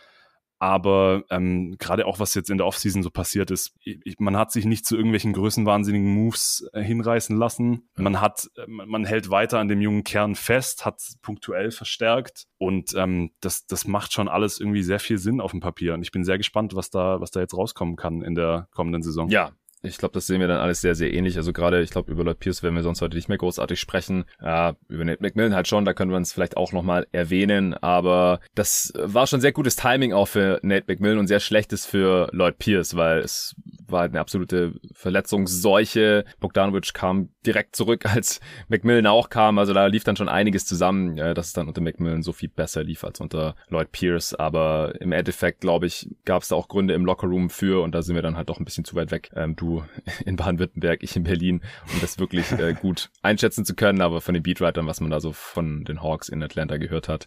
Aber 0.63 1.25
ähm, 1.31 1.77
gerade 1.79 2.07
auch, 2.07 2.21
was 2.21 2.35
jetzt 2.35 2.51
in 2.51 2.59
der 2.59 2.67
Offseason 2.67 3.03
so 3.03 3.09
passiert 3.09 3.51
ist, 3.51 3.75
ich, 3.83 4.19
man 4.19 4.37
hat 4.37 4.53
sich 4.53 4.67
nicht 4.67 4.85
zu 4.85 4.95
irgendwelchen 4.95 5.33
größenwahnsinnigen 5.33 6.13
Moves 6.13 6.69
äh, 6.75 6.83
hinreißen 6.83 7.35
lassen. 7.35 7.89
Man 7.97 8.21
hat, 8.21 8.51
äh, 8.57 8.67
man 8.67 9.07
hält 9.07 9.31
weiter 9.31 9.59
an 9.59 9.69
dem 9.69 9.81
jungen 9.81 10.05
Kern 10.05 10.35
fest, 10.35 10.85
hat 10.85 11.01
punktuell 11.23 11.71
verstärkt 11.71 12.45
und 12.59 12.93
ähm, 12.95 13.31
das, 13.41 13.65
das 13.67 13.87
macht 13.87 14.13
schon 14.13 14.29
alles 14.29 14.61
irgendwie 14.61 14.83
sehr 14.83 15.01
viel 15.01 15.17
Sinn 15.17 15.41
auf 15.41 15.53
dem 15.53 15.61
Papier. 15.61 15.95
Und 15.95 16.03
ich 16.03 16.13
bin 16.13 16.25
sehr 16.25 16.37
gespannt, 16.37 16.77
was 16.77 16.91
da, 16.91 17.23
was 17.23 17.31
da 17.31 17.41
jetzt 17.41 17.57
rauskommen 17.57 17.97
kann 17.97 18.21
in 18.21 18.35
der 18.35 18.69
kommenden 18.71 19.03
Saison. 19.03 19.31
Ja, 19.31 19.53
ich 19.83 19.99
glaube, 19.99 20.13
das 20.13 20.27
sehen 20.27 20.41
wir 20.41 20.49
dann 20.49 20.61
alles 20.61 20.81
sehr, 20.81 20.95
sehr 20.95 21.13
ähnlich. 21.13 21.37
Also 21.37 21.53
gerade, 21.53 21.81
ich 21.83 21.91
glaube, 21.91 22.13
über 22.13 22.23
Lloyd 22.25 22.39
Pierce 22.39 22.63
werden 22.63 22.75
wir 22.75 22.83
sonst 22.83 23.01
heute 23.01 23.17
nicht 23.17 23.29
mehr 23.29 23.39
großartig 23.39 23.81
sprechen. 23.81 24.25
Ja, 24.43 24.75
über 24.89 25.05
Nate 25.05 25.23
McMillan 25.23 25.55
halt 25.55 25.69
schon, 25.69 25.85
da 25.85 25.95
können 25.95 26.11
wir 26.11 26.19
uns 26.19 26.33
vielleicht 26.33 26.57
auch 26.57 26.73
nochmal 26.73 27.07
erwähnen. 27.13 27.75
Aber 27.75 28.41
das 28.55 28.93
war 28.97 29.27
schon 29.27 29.41
sehr 29.41 29.53
gutes 29.53 29.77
Timing 29.77 30.13
auch 30.13 30.29
für 30.29 30.61
Nate 30.63 30.85
McMillan 30.87 31.19
und 31.19 31.29
sehr 31.29 31.41
schlechtes 31.41 31.87
für 31.87 32.29
Lloyd 32.33 32.59
Pierce, 32.59 32.97
weil 32.97 33.21
es 33.21 33.55
war 33.93 34.01
halt 34.01 34.13
eine 34.13 34.21
absolute 34.21 34.75
Verletzungsseuche. 34.93 36.25
Bogdanovic 36.41 36.95
kam 36.95 37.31
direkt 37.47 37.77
zurück, 37.77 38.07
als 38.15 38.41
McMillan 38.69 39.07
auch 39.07 39.31
kam. 39.31 39.59
Also 39.59 39.73
da 39.73 39.87
lief 39.87 40.05
dann 40.05 40.17
schon 40.17 40.29
einiges 40.29 40.67
zusammen, 40.67 41.17
dass 41.17 41.49
es 41.49 41.53
dann 41.53 41.69
unter 41.69 41.81
McMillan 41.81 42.23
so 42.23 42.33
viel 42.33 42.49
besser 42.49 42.83
lief 42.83 43.05
als 43.05 43.21
unter 43.21 43.55
Lloyd 43.69 43.93
Pierce. 43.93 44.35
Aber 44.35 44.95
im 45.01 45.13
Endeffekt, 45.13 45.61
glaube 45.61 45.87
ich, 45.87 46.09
gab 46.25 46.43
es 46.43 46.49
da 46.49 46.57
auch 46.57 46.69
Gründe 46.69 46.95
im 46.95 47.05
Lockerroom 47.05 47.51
für 47.51 47.83
und 47.83 47.95
da 47.95 48.03
sind 48.03 48.15
wir 48.15 48.23
dann 48.23 48.37
halt 48.37 48.49
doch 48.49 48.59
ein 48.59 48.65
bisschen 48.65 48.85
zu 48.85 48.95
weit 48.95 49.11
weg. 49.11 49.31
Ähm, 49.35 49.57
du 49.57 49.85
in 50.25 50.37
Baden-Württemberg, 50.37 51.03
ich 51.03 51.17
in 51.17 51.25
Berlin, 51.25 51.63
um 51.93 52.01
das 52.01 52.19
wirklich 52.19 52.53
äh, 52.53 52.75
gut 52.81 53.11
einschätzen 53.23 53.65
zu 53.65 53.75
können. 53.75 54.01
Aber 54.01 54.21
von 54.21 54.35
den 54.35 54.43
Beatwritern, 54.43 54.87
was 54.87 55.01
man 55.01 55.11
da 55.11 55.21
so 55.21 55.33
von 55.33 55.85
den 55.85 56.03
Hawks 56.03 56.29
in 56.29 56.43
Atlanta 56.43 56.77
gehört 56.77 57.09
hat, 57.09 57.27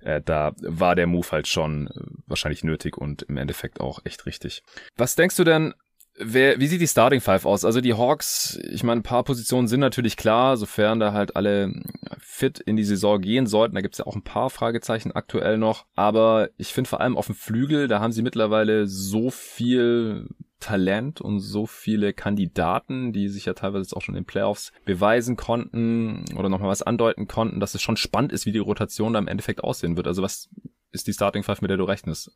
äh, 0.00 0.20
da 0.24 0.52
war 0.60 0.94
der 0.94 1.06
Move 1.06 1.26
halt 1.30 1.48
schon 1.48 1.88
äh, 1.88 2.00
wahrscheinlich 2.26 2.64
nötig 2.64 2.96
und 2.96 3.22
im 3.22 3.36
Endeffekt 3.36 3.80
auch 3.80 4.00
echt 4.04 4.26
richtig. 4.26 4.62
Was 4.96 5.16
denkst 5.16 5.36
du 5.36 5.44
denn, 5.44 5.74
Wer, 6.20 6.58
wie 6.58 6.66
sieht 6.66 6.80
die 6.80 6.88
Starting 6.88 7.20
Five 7.20 7.44
aus? 7.46 7.64
Also 7.64 7.80
die 7.80 7.94
Hawks, 7.94 8.58
ich 8.64 8.82
meine, 8.82 9.00
ein 9.00 9.04
paar 9.04 9.22
Positionen 9.22 9.68
sind 9.68 9.80
natürlich 9.80 10.16
klar, 10.16 10.56
sofern 10.56 10.98
da 10.98 11.12
halt 11.12 11.36
alle 11.36 11.72
fit 12.18 12.58
in 12.58 12.76
die 12.76 12.84
Saison 12.84 13.20
gehen 13.20 13.46
sollten. 13.46 13.76
Da 13.76 13.82
gibt's 13.82 13.98
ja 13.98 14.06
auch 14.06 14.16
ein 14.16 14.24
paar 14.24 14.50
Fragezeichen 14.50 15.12
aktuell 15.12 15.58
noch. 15.58 15.86
Aber 15.94 16.50
ich 16.56 16.72
finde 16.72 16.90
vor 16.90 17.00
allem 17.00 17.16
auf 17.16 17.26
dem 17.26 17.36
Flügel, 17.36 17.86
da 17.86 18.00
haben 18.00 18.12
sie 18.12 18.22
mittlerweile 18.22 18.88
so 18.88 19.30
viel 19.30 20.28
Talent 20.58 21.20
und 21.20 21.38
so 21.38 21.66
viele 21.66 22.12
Kandidaten, 22.12 23.12
die 23.12 23.28
sich 23.28 23.44
ja 23.44 23.54
teilweise 23.54 23.82
jetzt 23.82 23.94
auch 23.94 24.02
schon 24.02 24.16
in 24.16 24.22
den 24.22 24.26
Playoffs 24.26 24.72
beweisen 24.84 25.36
konnten 25.36 26.24
oder 26.36 26.48
nochmal 26.48 26.70
was 26.70 26.82
andeuten 26.82 27.28
konnten, 27.28 27.60
dass 27.60 27.76
es 27.76 27.82
schon 27.82 27.96
spannend 27.96 28.32
ist, 28.32 28.44
wie 28.44 28.52
die 28.52 28.58
Rotation 28.58 29.12
da 29.12 29.20
im 29.20 29.28
Endeffekt 29.28 29.62
aussehen 29.62 29.96
wird. 29.96 30.08
Also 30.08 30.22
was 30.22 30.48
ist 30.90 31.06
die 31.06 31.12
Starting 31.12 31.44
Five, 31.44 31.62
mit 31.62 31.70
der 31.70 31.76
du 31.76 31.84
rechnest? 31.84 32.32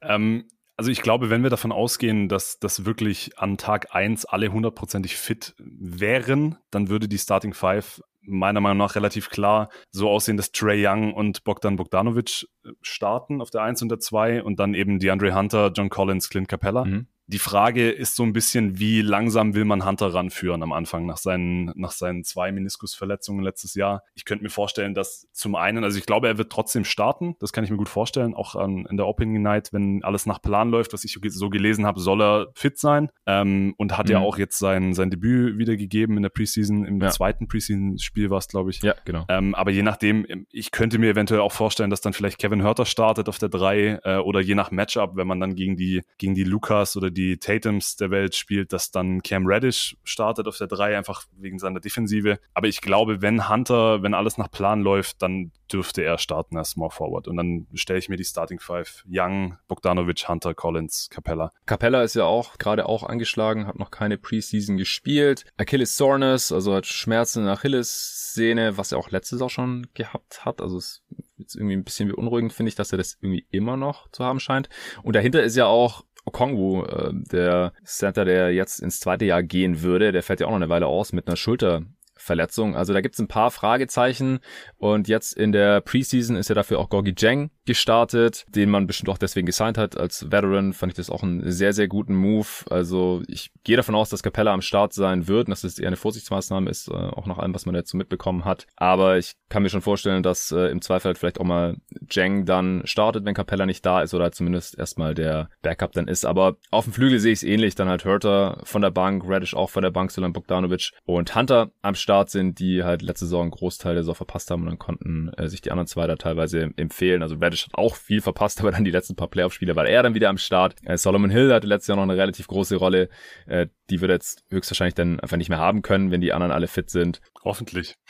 Ähm, 0.00 0.46
also 0.80 0.90
ich 0.90 1.02
glaube, 1.02 1.28
wenn 1.28 1.42
wir 1.42 1.50
davon 1.50 1.72
ausgehen, 1.72 2.30
dass 2.30 2.58
das 2.58 2.86
wirklich 2.86 3.38
an 3.38 3.58
Tag 3.58 3.94
eins 3.94 4.24
alle 4.24 4.50
hundertprozentig 4.50 5.14
fit 5.14 5.54
wären, 5.58 6.56
dann 6.70 6.88
würde 6.88 7.06
die 7.06 7.18
Starting 7.18 7.52
Five 7.52 8.00
meiner 8.22 8.62
Meinung 8.62 8.78
nach 8.78 8.94
relativ 8.94 9.28
klar 9.28 9.68
so 9.90 10.08
aussehen, 10.08 10.38
dass 10.38 10.52
Trey 10.52 10.86
Young 10.86 11.12
und 11.12 11.44
Bogdan 11.44 11.76
Bogdanovic 11.76 12.46
äh, 12.64 12.70
starten 12.80 13.42
auf 13.42 13.50
der 13.50 13.60
1 13.60 13.82
und 13.82 13.90
der 13.90 13.98
2 13.98 14.42
und 14.42 14.58
dann 14.58 14.72
eben 14.72 14.98
DeAndre 14.98 15.34
Hunter, 15.34 15.70
John 15.76 15.90
Collins, 15.90 16.30
Clint 16.30 16.48
Capella. 16.48 16.86
Mhm. 16.86 17.08
Die 17.30 17.38
Frage 17.38 17.92
ist 17.92 18.16
so 18.16 18.24
ein 18.24 18.32
bisschen, 18.32 18.80
wie 18.80 19.02
langsam 19.02 19.54
will 19.54 19.64
man 19.64 19.86
Hunter 19.86 20.12
ranführen 20.12 20.64
am 20.64 20.72
Anfang 20.72 21.06
nach 21.06 21.16
seinen, 21.16 21.70
nach 21.76 21.92
seinen 21.92 22.24
zwei 22.24 22.50
Meniskusverletzungen 22.50 23.44
letztes 23.44 23.76
Jahr. 23.76 24.02
Ich 24.16 24.24
könnte 24.24 24.42
mir 24.42 24.50
vorstellen, 24.50 24.94
dass 24.94 25.28
zum 25.32 25.54
einen, 25.54 25.84
also 25.84 25.96
ich 25.96 26.06
glaube, 26.06 26.26
er 26.26 26.38
wird 26.38 26.50
trotzdem 26.50 26.84
starten. 26.84 27.36
Das 27.38 27.52
kann 27.52 27.62
ich 27.62 27.70
mir 27.70 27.76
gut 27.76 27.88
vorstellen. 27.88 28.34
Auch 28.34 28.56
an, 28.56 28.84
in 28.90 28.96
der 28.96 29.06
Opening 29.06 29.42
Night, 29.42 29.72
wenn 29.72 30.02
alles 30.02 30.26
nach 30.26 30.42
Plan 30.42 30.70
läuft, 30.70 30.92
was 30.92 31.04
ich 31.04 31.20
so 31.28 31.50
gelesen 31.50 31.86
habe, 31.86 32.00
soll 32.00 32.20
er 32.20 32.48
fit 32.54 32.78
sein. 32.78 33.10
Ähm, 33.26 33.74
und 33.76 33.96
hat 33.96 34.06
mhm. 34.06 34.12
ja 34.12 34.18
auch 34.18 34.36
jetzt 34.36 34.58
sein, 34.58 34.92
sein 34.92 35.10
Debüt 35.10 35.56
wiedergegeben 35.56 36.16
in 36.16 36.24
der 36.24 36.30
Preseason. 36.30 36.84
Im 36.84 37.00
ja. 37.00 37.10
zweiten 37.10 37.46
Preseason-Spiel 37.46 38.30
war 38.30 38.38
es, 38.38 38.48
glaube 38.48 38.70
ich. 38.70 38.82
Ja, 38.82 38.96
genau. 39.04 39.24
Ähm, 39.28 39.54
aber 39.54 39.70
je 39.70 39.84
nachdem, 39.84 40.26
ich 40.50 40.72
könnte 40.72 40.98
mir 40.98 41.10
eventuell 41.10 41.42
auch 41.42 41.52
vorstellen, 41.52 41.90
dass 41.90 42.00
dann 42.00 42.12
vielleicht 42.12 42.38
Kevin 42.38 42.62
Hörter 42.62 42.86
startet 42.86 43.28
auf 43.28 43.38
der 43.38 43.50
drei 43.50 44.00
äh, 44.02 44.16
oder 44.16 44.40
je 44.40 44.56
nach 44.56 44.72
Matchup, 44.72 45.14
wenn 45.14 45.28
man 45.28 45.38
dann 45.38 45.54
gegen 45.54 45.76
die, 45.76 46.02
gegen 46.18 46.34
die 46.34 46.42
Lukas 46.42 46.96
oder 46.96 47.08
die 47.08 47.19
die 47.20 47.36
Tatums 47.38 47.96
der 47.96 48.10
Welt 48.10 48.34
spielt, 48.34 48.72
dass 48.72 48.90
dann 48.90 49.22
Cam 49.22 49.46
Reddish 49.46 49.96
startet 50.04 50.48
auf 50.48 50.56
der 50.56 50.68
3, 50.68 50.96
einfach 50.96 51.24
wegen 51.36 51.58
seiner 51.58 51.80
Defensive. 51.80 52.38
Aber 52.54 52.66
ich 52.66 52.80
glaube, 52.80 53.20
wenn 53.20 53.48
Hunter, 53.48 54.02
wenn 54.02 54.14
alles 54.14 54.38
nach 54.38 54.50
Plan 54.50 54.80
läuft, 54.80 55.20
dann 55.20 55.52
dürfte 55.70 56.02
er 56.02 56.18
starten 56.18 56.56
als 56.56 56.70
Small 56.70 56.90
Forward. 56.90 57.28
Und 57.28 57.36
dann 57.36 57.66
stelle 57.74 57.98
ich 57.98 58.08
mir 58.08 58.16
die 58.16 58.24
Starting 58.24 58.58
Five. 58.58 59.04
Young, 59.08 59.58
Bogdanovic, 59.68 60.28
Hunter, 60.28 60.54
Collins, 60.54 61.08
Capella. 61.10 61.52
Capella 61.66 62.02
ist 62.02 62.14
ja 62.14 62.24
auch 62.24 62.58
gerade 62.58 62.86
auch 62.86 63.02
angeschlagen, 63.02 63.66
hat 63.66 63.78
noch 63.78 63.90
keine 63.90 64.16
Preseason 64.16 64.76
gespielt. 64.78 65.44
Achilles 65.58 65.96
Soreness, 65.96 66.52
also 66.52 66.74
hat 66.74 66.86
Schmerzen 66.86 67.40
in 67.40 67.44
der 67.44 67.54
Achilles-Szene, 67.54 68.78
was 68.78 68.92
er 68.92 68.98
auch 68.98 69.10
letztes 69.10 69.42
auch 69.42 69.50
schon 69.50 69.86
gehabt 69.94 70.44
hat. 70.44 70.60
Also 70.60 70.78
es 70.78 71.02
ist 71.46 71.56
irgendwie 71.56 71.76
ein 71.76 71.84
bisschen 71.84 72.08
beunruhigend, 72.08 72.52
finde 72.52 72.68
ich, 72.68 72.74
dass 72.74 72.92
er 72.92 72.98
das 72.98 73.18
irgendwie 73.20 73.46
immer 73.50 73.76
noch 73.76 74.10
zu 74.10 74.24
haben 74.24 74.40
scheint. 74.40 74.68
Und 75.02 75.16
dahinter 75.16 75.42
ist 75.42 75.56
ja 75.56 75.66
auch 75.66 76.04
Okongwu, 76.24 76.84
äh, 76.84 77.10
der 77.12 77.72
Center, 77.84 78.24
der 78.24 78.52
jetzt 78.52 78.80
ins 78.80 79.00
zweite 79.00 79.24
Jahr 79.24 79.42
gehen 79.42 79.82
würde, 79.82 80.12
der 80.12 80.22
fällt 80.22 80.40
ja 80.40 80.46
auch 80.46 80.50
noch 80.50 80.56
eine 80.56 80.68
Weile 80.68 80.86
aus 80.86 81.12
mit 81.12 81.26
einer 81.26 81.36
Schulter, 81.36 81.82
Verletzung. 82.20 82.76
Also 82.76 82.92
da 82.92 83.00
gibt's 83.00 83.18
ein 83.18 83.28
paar 83.28 83.50
Fragezeichen 83.50 84.40
und 84.76 85.08
jetzt 85.08 85.32
in 85.32 85.52
der 85.52 85.80
Preseason 85.80 86.36
ist 86.36 86.48
ja 86.48 86.54
dafür 86.54 86.78
auch 86.78 86.90
Gorgi 86.90 87.14
Jeng 87.16 87.50
gestartet, 87.70 88.44
den 88.48 88.70
man 88.70 88.86
bestimmt 88.86 89.08
auch 89.08 89.18
deswegen 89.18 89.46
gesigned 89.46 89.78
hat. 89.78 89.96
Als 89.96 90.30
Veteran 90.30 90.72
fand 90.72 90.92
ich 90.92 90.96
das 90.96 91.10
auch 91.10 91.22
einen 91.22 91.50
sehr, 91.50 91.72
sehr 91.72 91.88
guten 91.88 92.14
Move. 92.14 92.46
Also 92.68 93.22
ich 93.26 93.50
gehe 93.64 93.76
davon 93.76 93.94
aus, 93.94 94.10
dass 94.10 94.22
Capella 94.22 94.52
am 94.52 94.62
Start 94.62 94.92
sein 94.92 95.26
wird 95.26 95.48
und 95.48 95.50
dass 95.50 95.62
das 95.62 95.78
eher 95.78 95.88
eine 95.88 95.96
Vorsichtsmaßnahme 95.96 96.70
ist, 96.70 96.88
äh, 96.88 96.92
auch 96.92 97.26
nach 97.26 97.38
allem, 97.38 97.54
was 97.54 97.66
man 97.66 97.80
so 97.84 97.96
mitbekommen 97.96 98.44
hat. 98.44 98.66
Aber 98.76 99.16
ich 99.16 99.32
kann 99.48 99.62
mir 99.62 99.70
schon 99.70 99.80
vorstellen, 99.80 100.22
dass 100.22 100.52
äh, 100.52 100.70
im 100.70 100.82
Zweifel 100.82 101.08
halt 101.08 101.18
vielleicht 101.18 101.40
auch 101.40 101.44
mal 101.44 101.76
Jeng 102.10 102.44
dann 102.44 102.82
startet, 102.84 103.24
wenn 103.24 103.34
Capella 103.34 103.66
nicht 103.66 103.84
da 103.86 104.02
ist 104.02 104.12
oder 104.12 104.24
halt 104.24 104.34
zumindest 104.34 104.78
erstmal 104.78 105.14
der 105.14 105.48
Backup 105.62 105.92
dann 105.92 106.08
ist. 106.08 106.26
Aber 106.26 106.56
auf 106.70 106.84
dem 106.84 106.92
Flügel 106.92 107.18
sehe 107.18 107.32
ich 107.32 107.38
es 107.38 107.42
ähnlich. 107.42 107.74
Dann 107.74 107.88
halt 107.88 108.04
Hurter 108.04 108.60
von 108.64 108.82
der 108.82 108.90
Bank, 108.90 109.22
Radish 109.26 109.54
auch 109.54 109.70
von 109.70 109.82
der 109.82 109.90
Bank, 109.90 110.10
Solan 110.10 110.32
Bogdanovic 110.32 110.90
und 111.04 111.34
Hunter 111.34 111.70
am 111.82 111.94
Start 111.94 112.10
Start 112.10 112.30
sind, 112.30 112.58
die 112.58 112.82
halt 112.82 113.02
letzte 113.02 113.24
Saison 113.24 113.42
einen 113.42 113.50
Großteil 113.52 113.94
der 113.94 114.02
Saison 114.02 114.16
verpasst 114.16 114.50
haben 114.50 114.62
und 114.62 114.68
dann 114.68 114.78
konnten 114.78 115.30
äh, 115.36 115.48
sich 115.48 115.60
die 115.60 115.70
anderen 115.70 115.86
zwei 115.86 116.08
da 116.08 116.16
teilweise 116.16 116.70
empfehlen. 116.76 117.22
Also 117.22 117.36
Radish 117.40 117.59
hat 117.66 117.74
auch 117.74 117.96
viel 117.96 118.20
verpasst, 118.20 118.60
aber 118.60 118.70
dann 118.70 118.84
die 118.84 118.90
letzten 118.90 119.16
paar 119.16 119.28
Playoff-Spiele 119.28 119.76
war 119.76 119.86
er 119.86 120.02
dann 120.02 120.14
wieder 120.14 120.28
am 120.28 120.38
Start. 120.38 120.76
Äh, 120.84 120.96
Solomon 120.96 121.30
Hill 121.30 121.52
hatte 121.52 121.66
letztes 121.66 121.88
Jahr 121.88 121.96
noch 121.96 122.04
eine 122.04 122.16
relativ 122.16 122.46
große 122.46 122.76
Rolle. 122.76 123.08
Äh, 123.46 123.66
die 123.90 124.00
wird 124.00 124.10
er 124.10 124.14
jetzt 124.14 124.44
höchstwahrscheinlich 124.50 124.94
dann 124.94 125.20
einfach 125.20 125.36
nicht 125.36 125.48
mehr 125.48 125.58
haben 125.58 125.82
können, 125.82 126.10
wenn 126.10 126.20
die 126.20 126.32
anderen 126.32 126.52
alle 126.52 126.68
fit 126.68 126.90
sind. 126.90 127.20
Hoffentlich. 127.44 127.96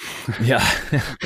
Ja. 0.44 0.60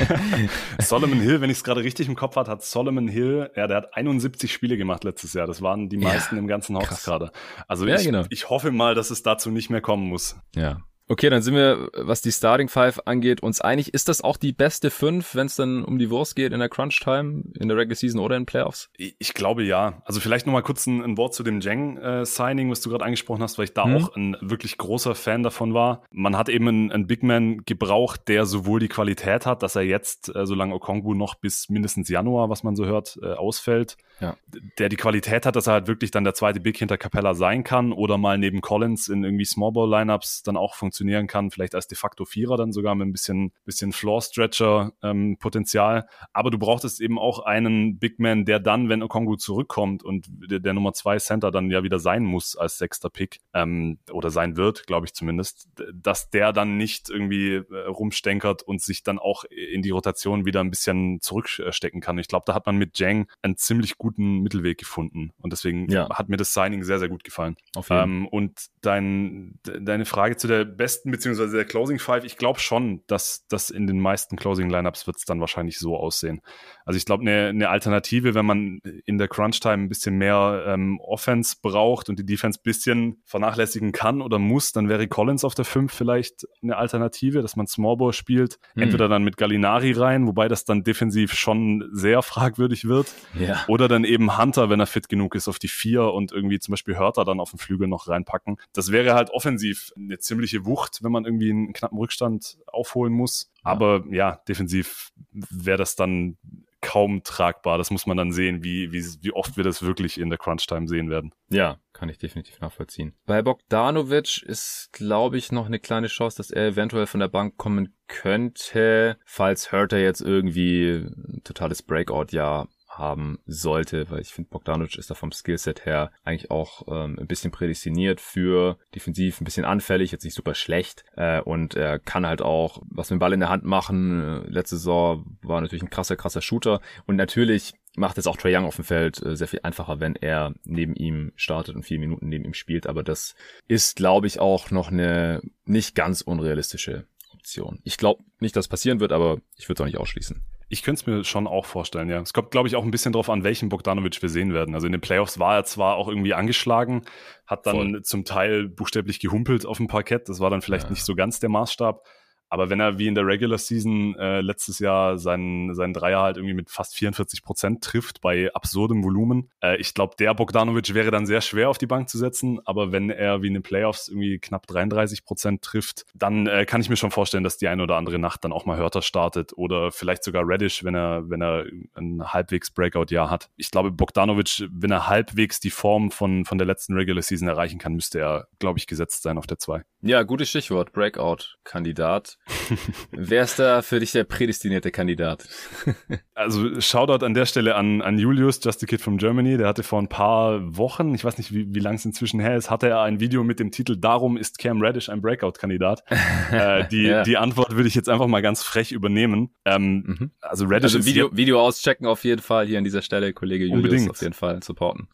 Solomon 0.79 1.19
Hill, 1.19 1.39
wenn 1.39 1.49
ich 1.49 1.57
es 1.57 1.63
gerade 1.63 1.83
richtig 1.83 2.07
im 2.07 2.15
Kopf 2.15 2.35
hatte, 2.35 2.51
hat 2.51 2.63
Solomon 2.63 3.07
Hill, 3.07 3.51
ja, 3.55 3.67
der 3.67 3.77
hat 3.77 3.95
71 3.95 4.51
Spiele 4.51 4.77
gemacht 4.77 5.03
letztes 5.03 5.33
Jahr. 5.33 5.47
Das 5.47 5.61
waren 5.61 5.89
die 5.89 5.97
meisten 5.97 6.35
ja, 6.35 6.41
im 6.41 6.47
ganzen 6.47 6.75
Haus 6.75 7.03
gerade. 7.03 7.31
Also 7.67 7.85
ja, 7.85 7.95
ich, 7.95 8.03
genau. 8.03 8.23
ich 8.29 8.49
hoffe 8.49 8.71
mal, 8.71 8.95
dass 8.95 9.11
es 9.11 9.23
dazu 9.23 9.51
nicht 9.51 9.69
mehr 9.69 9.81
kommen 9.81 10.07
muss. 10.07 10.37
Ja, 10.55 10.79
Okay, 11.07 11.29
dann 11.29 11.43
sind 11.43 11.53
wir, 11.53 11.91
was 11.93 12.21
die 12.23 12.31
Starting 12.31 12.67
Five 12.67 13.01
angeht, 13.05 13.43
uns 13.43 13.61
einig. 13.61 13.93
Ist 13.93 14.09
das 14.09 14.21
auch 14.21 14.37
die 14.37 14.53
beste 14.53 14.89
Fünf, 14.89 15.35
wenn 15.35 15.45
es 15.45 15.55
dann 15.55 15.83
um 15.83 15.99
die 15.99 16.09
Wurst 16.09 16.35
geht 16.35 16.51
in 16.51 16.57
der 16.57 16.69
Crunch 16.69 16.99
Time, 16.99 17.43
in 17.59 17.67
der 17.67 17.77
Regular 17.77 17.95
Season 17.95 18.19
oder 18.19 18.35
in 18.37 18.47
Playoffs? 18.47 18.89
Ich 18.97 19.35
glaube 19.35 19.63
ja. 19.63 20.01
Also 20.05 20.19
vielleicht 20.19 20.47
nochmal 20.47 20.63
kurz 20.63 20.87
ein, 20.87 21.03
ein, 21.03 21.17
Wort 21.17 21.35
zu 21.35 21.43
dem 21.43 21.59
Jeng-Signing, 21.59 22.67
äh, 22.67 22.71
was 22.71 22.81
du 22.81 22.89
gerade 22.89 23.05
angesprochen 23.05 23.43
hast, 23.43 23.59
weil 23.59 23.65
ich 23.65 23.73
da 23.73 23.85
mhm. 23.85 23.95
auch 23.97 24.15
ein 24.15 24.35
wirklich 24.41 24.79
großer 24.79 25.13
Fan 25.13 25.43
davon 25.43 25.75
war. 25.75 26.01
Man 26.09 26.35
hat 26.35 26.49
eben 26.49 26.67
einen, 26.67 26.91
einen 26.91 27.05
Big 27.05 27.21
Man 27.21 27.59
gebraucht, 27.65 28.21
der 28.27 28.47
sowohl 28.47 28.79
die 28.79 28.87
Qualität 28.87 29.45
hat, 29.45 29.61
dass 29.61 29.75
er 29.75 29.83
jetzt, 29.83 30.35
äh, 30.35 30.47
solange 30.47 30.73
Okongwu 30.73 31.13
noch 31.13 31.35
bis 31.35 31.69
mindestens 31.69 32.09
Januar, 32.09 32.49
was 32.49 32.63
man 32.63 32.75
so 32.75 32.85
hört, 32.85 33.19
äh, 33.21 33.33
ausfällt, 33.33 33.97
ja. 34.21 34.37
der 34.79 34.89
die 34.89 34.95
Qualität 34.95 35.45
hat, 35.45 35.55
dass 35.55 35.67
er 35.67 35.73
halt 35.73 35.87
wirklich 35.87 36.09
dann 36.09 36.23
der 36.23 36.33
zweite 36.33 36.59
Big 36.59 36.77
hinter 36.77 36.97
Capella 36.97 37.35
sein 37.35 37.63
kann 37.63 37.91
oder 37.93 38.17
mal 38.17 38.39
neben 38.39 38.61
Collins 38.61 39.07
in 39.07 39.23
irgendwie 39.23 39.45
Small 39.45 39.71
Ball 39.71 39.89
Lineups 39.89 40.41
dann 40.41 40.57
auch 40.57 40.73
funktioniert 40.73 40.94
funktionieren 40.95 41.27
kann, 41.27 41.51
vielleicht 41.51 41.75
als 41.75 41.87
de 41.87 41.97
facto 41.97 42.23
Vierer 42.23 42.55
dann 42.55 42.71
sogar 42.71 42.95
mit 42.95 43.07
ein 43.07 43.11
bisschen, 43.11 43.51
bisschen 43.65 43.91
Floor-Stretcher-Potenzial. 43.91 45.97
Ähm, 45.97 46.03
Aber 46.31 46.51
du 46.51 46.57
brauchtest 46.57 47.01
eben 47.01 47.19
auch 47.19 47.39
einen 47.39 47.99
Big 47.99 48.17
Man, 48.19 48.45
der 48.45 48.61
dann, 48.61 48.87
wenn 48.87 49.03
Okongu 49.03 49.35
zurückkommt 49.35 50.03
und 50.03 50.27
der, 50.29 50.59
der 50.59 50.73
Nummer 50.73 50.93
zwei 50.93 51.17
Center 51.17 51.51
dann 51.51 51.69
ja 51.69 51.83
wieder 51.83 51.99
sein 51.99 52.23
muss 52.23 52.55
als 52.55 52.77
sechster 52.77 53.09
Pick, 53.09 53.41
ähm, 53.53 53.97
oder 54.11 54.29
sein 54.29 54.55
wird, 54.55 54.87
glaube 54.87 55.05
ich 55.05 55.13
zumindest, 55.13 55.67
dass 55.93 56.29
der 56.29 56.53
dann 56.53 56.77
nicht 56.77 57.09
irgendwie 57.09 57.55
äh, 57.55 57.87
rumstenkert 57.87 58.63
und 58.63 58.81
sich 58.81 59.03
dann 59.03 59.19
auch 59.19 59.43
in 59.45 59.81
die 59.81 59.89
Rotation 59.89 60.45
wieder 60.45 60.61
ein 60.61 60.69
bisschen 60.69 61.19
zurückstecken 61.19 61.99
kann. 61.99 62.17
Ich 62.19 62.29
glaube, 62.29 62.45
da 62.47 62.53
hat 62.53 62.65
man 62.65 62.77
mit 62.77 62.97
Jang 62.97 63.27
einen 63.41 63.57
ziemlich 63.57 63.97
guten 63.97 64.39
Mittelweg 64.39 64.77
gefunden. 64.77 65.33
Und 65.41 65.51
deswegen 65.51 65.91
ja. 65.91 66.07
hat 66.09 66.29
mir 66.29 66.37
das 66.37 66.53
Signing 66.53 66.83
sehr, 66.83 66.99
sehr 66.99 67.09
gut 67.09 67.25
gefallen. 67.25 67.57
Ähm, 67.89 68.27
und 68.27 68.67
dein, 68.81 69.59
deine 69.63 70.05
Frage 70.05 70.37
zu 70.37 70.47
der 70.47 70.63
besten, 70.85 71.09
beziehungsweise 71.09 71.55
der 71.55 71.65
Closing 71.65 71.97
Five, 71.97 72.25
ich 72.25 72.37
glaube 72.37 72.59
schon, 72.59 73.01
dass 73.07 73.47
das 73.47 73.71
in 73.71 73.87
den 73.87 73.99
meisten 73.99 74.35
Closing 74.35 74.69
Lineups 74.69 75.07
wird 75.07 75.17
es 75.17 75.25
dann 75.25 75.39
wahrscheinlich 75.39 75.79
so 75.79 75.97
aussehen. 75.97 76.41
Also 76.85 76.97
ich 76.97 77.05
glaube, 77.05 77.21
eine 77.21 77.53
ne 77.53 77.69
Alternative, 77.69 78.35
wenn 78.35 78.45
man 78.45 78.81
in 79.05 79.17
der 79.17 79.27
Crunch 79.27 79.59
Time 79.61 79.85
ein 79.85 79.89
bisschen 79.89 80.15
mehr 80.19 80.63
ähm, 80.67 80.99
Offense 81.01 81.55
braucht 81.59 82.07
und 82.07 82.19
die 82.19 82.25
Defense 82.25 82.59
bisschen 82.61 83.19
vernachlässigen 83.25 83.93
kann 83.93 84.21
oder 84.21 84.37
muss, 84.37 84.73
dann 84.73 84.87
wäre 84.87 85.07
Collins 85.07 85.43
auf 85.43 85.55
der 85.55 85.65
5 85.65 85.91
vielleicht 85.91 86.47
eine 86.61 86.77
Alternative, 86.77 87.41
dass 87.41 87.55
man 87.55 87.65
Smallball 87.65 88.13
spielt. 88.13 88.59
Hm. 88.75 88.83
Entweder 88.83 89.07
dann 89.07 89.23
mit 89.23 89.37
Gallinari 89.37 89.93
rein, 89.93 90.27
wobei 90.27 90.47
das 90.47 90.65
dann 90.65 90.83
defensiv 90.83 91.33
schon 91.33 91.89
sehr 91.93 92.21
fragwürdig 92.21 92.85
wird. 92.85 93.11
Ja. 93.39 93.65
Oder 93.67 93.87
dann 93.87 94.03
eben 94.03 94.37
Hunter, 94.37 94.69
wenn 94.69 94.79
er 94.79 94.85
fit 94.85 95.09
genug 95.09 95.33
ist, 95.33 95.47
auf 95.47 95.57
die 95.57 95.67
4 95.67 96.03
und 96.03 96.31
irgendwie 96.31 96.59
zum 96.59 96.73
Beispiel 96.73 96.95
Hörter 96.95 97.25
dann 97.25 97.39
auf 97.39 97.49
den 97.49 97.57
Flügel 97.57 97.87
noch 97.87 98.07
reinpacken. 98.07 98.57
Das 98.73 98.91
wäre 98.91 99.15
halt 99.15 99.31
offensiv 99.31 99.91
eine 99.97 100.19
ziemliche 100.19 100.63
Wucht 100.63 100.74
Wucht, 100.75 101.03
wenn 101.03 101.11
man 101.11 101.25
irgendwie 101.25 101.49
einen 101.49 101.73
knappen 101.73 101.97
Rückstand 101.97 102.57
aufholen 102.67 103.13
muss. 103.13 103.51
Aber 103.63 104.03
ja, 104.11 104.41
defensiv 104.47 105.11
wäre 105.31 105.77
das 105.77 105.95
dann 105.95 106.37
kaum 106.81 107.23
tragbar. 107.23 107.77
Das 107.77 107.89
muss 107.89 108.05
man 108.05 108.17
dann 108.17 108.31
sehen, 108.31 108.63
wie, 108.63 108.91
wie, 108.91 109.03
wie 109.21 109.31
oft 109.31 109.57
wir 109.57 109.63
das 109.63 109.81
wirklich 109.81 110.19
in 110.19 110.29
der 110.29 110.37
Crunch-Time 110.37 110.87
sehen 110.87 111.09
werden. 111.09 111.33
Ja, 111.49 111.79
kann 111.93 112.09
ich 112.09 112.19
definitiv 112.19 112.59
nachvollziehen. 112.59 113.15
Bei 113.25 113.41
Bogdanovic 113.41 114.43
ist, 114.43 114.89
glaube 114.91 115.37
ich, 115.37 115.51
noch 115.51 115.65
eine 115.65 115.79
kleine 115.79 116.07
Chance, 116.07 116.37
dass 116.37 116.51
er 116.51 116.67
eventuell 116.67 117.07
von 117.07 117.21
der 117.21 117.27
Bank 117.27 117.57
kommen 117.57 117.95
könnte, 118.07 119.17
falls 119.25 119.71
Hurter 119.71 119.97
jetzt 119.97 120.21
irgendwie 120.21 121.07
ein 121.07 121.41
totales 121.43 121.81
Breakout-Jahr 121.81 122.67
haben 122.97 123.39
sollte, 123.45 124.09
weil 124.09 124.21
ich 124.21 124.33
finde, 124.33 124.49
Bogdanovic 124.49 124.97
ist 124.97 125.09
da 125.09 125.15
vom 125.15 125.31
Skillset 125.31 125.85
her 125.85 126.11
eigentlich 126.23 126.51
auch 126.51 126.83
ähm, 126.87 127.17
ein 127.19 127.27
bisschen 127.27 127.51
prädestiniert 127.51 128.21
für 128.21 128.77
defensiv, 128.93 129.41
ein 129.41 129.45
bisschen 129.45 129.65
anfällig, 129.65 130.11
jetzt 130.11 130.23
nicht 130.23 130.33
super 130.33 130.55
schlecht 130.55 131.03
äh, 131.15 131.41
und 131.41 131.75
er 131.75 131.99
kann 131.99 132.25
halt 132.25 132.41
auch 132.41 132.81
was 132.89 133.09
mit 133.09 133.17
dem 133.17 133.19
Ball 133.19 133.33
in 133.33 133.39
der 133.39 133.49
Hand 133.49 133.63
machen. 133.63 134.43
Äh, 134.45 134.49
letzte 134.49 134.77
Saison 134.77 135.37
war 135.41 135.61
natürlich 135.61 135.83
ein 135.83 135.89
krasser, 135.89 136.15
krasser 136.15 136.41
Shooter 136.41 136.81
und 137.05 137.15
natürlich 137.15 137.73
macht 137.97 138.17
es 138.17 138.27
auch 138.27 138.37
Trey 138.37 138.55
Young 138.55 138.65
auf 138.65 138.75
dem 138.75 138.85
Feld 138.85 139.23
äh, 139.23 139.35
sehr 139.35 139.47
viel 139.47 139.61
einfacher, 139.63 139.99
wenn 139.99 140.15
er 140.15 140.53
neben 140.63 140.95
ihm 140.95 141.31
startet 141.35 141.75
und 141.75 141.83
vier 141.83 141.99
Minuten 141.99 142.27
neben 142.27 142.45
ihm 142.45 142.53
spielt, 142.53 142.87
aber 142.87 143.03
das 143.03 143.35
ist, 143.67 143.95
glaube 143.95 144.27
ich, 144.27 144.39
auch 144.39 144.71
noch 144.71 144.91
eine 144.91 145.41
nicht 145.65 145.95
ganz 145.95 146.21
unrealistische 146.21 147.07
Option. 147.33 147.79
Ich 147.83 147.97
glaube 147.97 148.23
nicht, 148.39 148.55
dass 148.55 148.67
passieren 148.67 148.99
wird, 148.99 149.11
aber 149.11 149.39
ich 149.57 149.69
würde 149.69 149.75
es 149.75 149.81
auch 149.81 149.85
nicht 149.85 149.97
ausschließen. 149.97 150.41
Ich 150.67 150.81
könnte 150.81 151.01
es 151.01 151.07
mir 151.07 151.23
schon 151.23 151.47
auch 151.47 151.65
vorstellen, 151.65 152.09
ja. 152.09 152.19
Es 152.19 152.33
kommt, 152.33 152.51
glaube 152.51 152.67
ich, 152.67 152.75
auch 152.75 152.83
ein 152.83 152.91
bisschen 152.91 153.11
darauf 153.13 153.29
an, 153.29 153.43
welchen 153.43 153.69
Bogdanovic 153.69 154.21
wir 154.21 154.29
sehen 154.29 154.53
werden. 154.53 154.73
Also 154.73 154.87
in 154.87 154.93
den 154.93 155.01
Playoffs 155.01 155.37
war 155.37 155.55
er 155.55 155.63
zwar 155.63 155.95
auch 155.95 156.07
irgendwie 156.07 156.33
angeschlagen, 156.33 157.03
hat 157.45 157.65
dann 157.67 157.75
Voll. 157.75 158.01
zum 158.01 158.25
Teil 158.25 158.67
buchstäblich 158.67 159.19
gehumpelt 159.19 159.65
auf 159.65 159.77
dem 159.77 159.87
Parkett. 159.87 160.27
Das 160.27 160.39
war 160.39 160.49
dann 160.49 160.61
vielleicht 160.61 160.85
ja. 160.85 160.91
nicht 160.91 161.05
so 161.05 161.15
ganz 161.15 161.39
der 161.39 161.49
Maßstab. 161.49 162.03
Aber 162.49 162.69
wenn 162.69 162.79
er 162.79 162.99
wie 162.99 163.07
in 163.07 163.15
der 163.15 163.25
Regular 163.25 163.57
Season 163.57 164.15
äh, 164.15 164.41
letztes 164.41 164.79
Jahr 164.79 165.17
seinen, 165.17 165.73
seinen 165.73 165.93
Dreier 165.93 166.21
halt 166.21 166.37
irgendwie 166.37 166.53
mit 166.53 166.69
fast 166.69 166.95
44 166.95 167.43
Prozent 167.43 167.83
trifft 167.83 168.21
bei 168.21 168.53
absurdem 168.53 169.03
Volumen, 169.03 169.49
äh, 169.61 169.77
ich 169.77 169.93
glaube, 169.93 170.15
der 170.19 170.33
Bogdanovic 170.33 170.93
wäre 170.93 171.11
dann 171.11 171.25
sehr 171.25 171.41
schwer 171.41 171.69
auf 171.69 171.77
die 171.77 171.87
Bank 171.87 172.09
zu 172.09 172.17
setzen. 172.17 172.59
Aber 172.65 172.91
wenn 172.91 173.09
er 173.09 173.41
wie 173.41 173.47
in 173.47 173.53
den 173.53 173.63
Playoffs 173.63 174.07
irgendwie 174.07 174.39
knapp 174.39 174.67
33 174.67 175.25
Prozent 175.25 175.61
trifft, 175.61 176.05
dann 176.13 176.47
äh, 176.47 176.65
kann 176.65 176.81
ich 176.81 176.89
mir 176.89 176.97
schon 176.97 177.11
vorstellen, 177.11 177.43
dass 177.43 177.57
die 177.57 177.67
eine 177.67 177.83
oder 177.83 177.97
andere 177.97 178.19
Nacht 178.19 178.43
dann 178.43 178.53
auch 178.53 178.65
mal 178.65 178.77
Hörter 178.77 179.01
startet 179.01 179.53
oder 179.55 179.91
vielleicht 179.91 180.23
sogar 180.23 180.47
Reddish, 180.47 180.83
wenn 180.83 180.95
er, 180.95 181.29
wenn 181.29 181.41
er 181.41 181.65
ein 181.95 182.23
halbwegs 182.33 182.71
Breakout-Jahr 182.71 183.29
hat. 183.29 183.49
Ich 183.55 183.71
glaube, 183.71 183.91
Bogdanovic, 183.91 184.67
wenn 184.71 184.91
er 184.91 185.07
halbwegs 185.07 185.59
die 185.59 185.69
Form 185.69 186.11
von, 186.11 186.45
von 186.45 186.57
der 186.57 186.67
letzten 186.67 186.93
Regular 186.93 187.21
Season 187.21 187.47
erreichen 187.47 187.79
kann, 187.79 187.93
müsste 187.93 188.19
er, 188.19 188.47
glaube 188.59 188.79
ich, 188.79 188.87
gesetzt 188.87 189.23
sein 189.23 189.37
auf 189.37 189.47
der 189.47 189.59
2. 189.59 189.83
Ja, 190.07 190.21
gutes 190.21 190.49
Stichwort, 190.49 190.93
Breakout-Kandidat. 190.93 192.37
Wer 193.11 193.41
ist 193.41 193.57
da 193.57 193.81
für 193.81 193.99
dich 193.99 194.11
der 194.11 194.23
prädestinierte 194.23 194.91
Kandidat? 194.91 195.47
also 196.35 196.79
Shoutout 196.79 197.25
an 197.25 197.33
der 197.33 197.47
Stelle 197.47 197.73
an, 197.73 198.03
an 198.03 198.19
Julius, 198.19 198.59
Just 198.63 198.83
a 198.83 198.85
Kid 198.85 199.01
from 199.01 199.17
Germany. 199.17 199.57
Der 199.57 199.67
hatte 199.67 199.81
vor 199.81 199.99
ein 199.99 200.07
paar 200.07 200.77
Wochen, 200.77 201.15
ich 201.15 201.25
weiß 201.25 201.39
nicht, 201.39 201.55
wie, 201.55 201.73
wie 201.73 201.79
lang 201.79 201.95
es 201.95 202.05
inzwischen 202.05 202.39
her 202.39 202.55
ist, 202.55 202.69
hatte 202.69 202.87
er 202.87 203.01
ein 203.01 203.19
Video 203.19 203.43
mit 203.43 203.59
dem 203.59 203.71
Titel 203.71 203.97
Darum 203.97 204.37
ist 204.37 204.59
Cam 204.59 204.79
Reddish 204.79 205.09
ein 205.09 205.23
Breakout-Kandidat. 205.23 206.03
äh, 206.51 206.87
die, 206.89 207.05
ja. 207.05 207.23
die 207.23 207.37
Antwort 207.37 207.75
würde 207.75 207.87
ich 207.87 207.95
jetzt 207.95 208.07
einfach 208.07 208.27
mal 208.27 208.43
ganz 208.43 208.61
frech 208.61 208.91
übernehmen. 208.91 209.55
Ähm, 209.65 210.03
mhm. 210.05 210.31
Also 210.39 210.65
Reddish 210.65 210.93
also 210.93 211.07
Video, 211.07 211.29
ist 211.29 211.37
Video 211.37 211.59
auschecken 211.59 212.05
auf 212.05 212.23
jeden 212.23 212.43
Fall 212.43 212.67
hier 212.67 212.77
an 212.77 212.83
dieser 212.83 213.01
Stelle, 213.01 213.33
Kollege 213.33 213.65
Julius 213.65 213.83
unbedingt. 213.83 214.11
auf 214.11 214.21
jeden 214.21 214.33
Fall 214.33 214.61
supporten. 214.61 215.07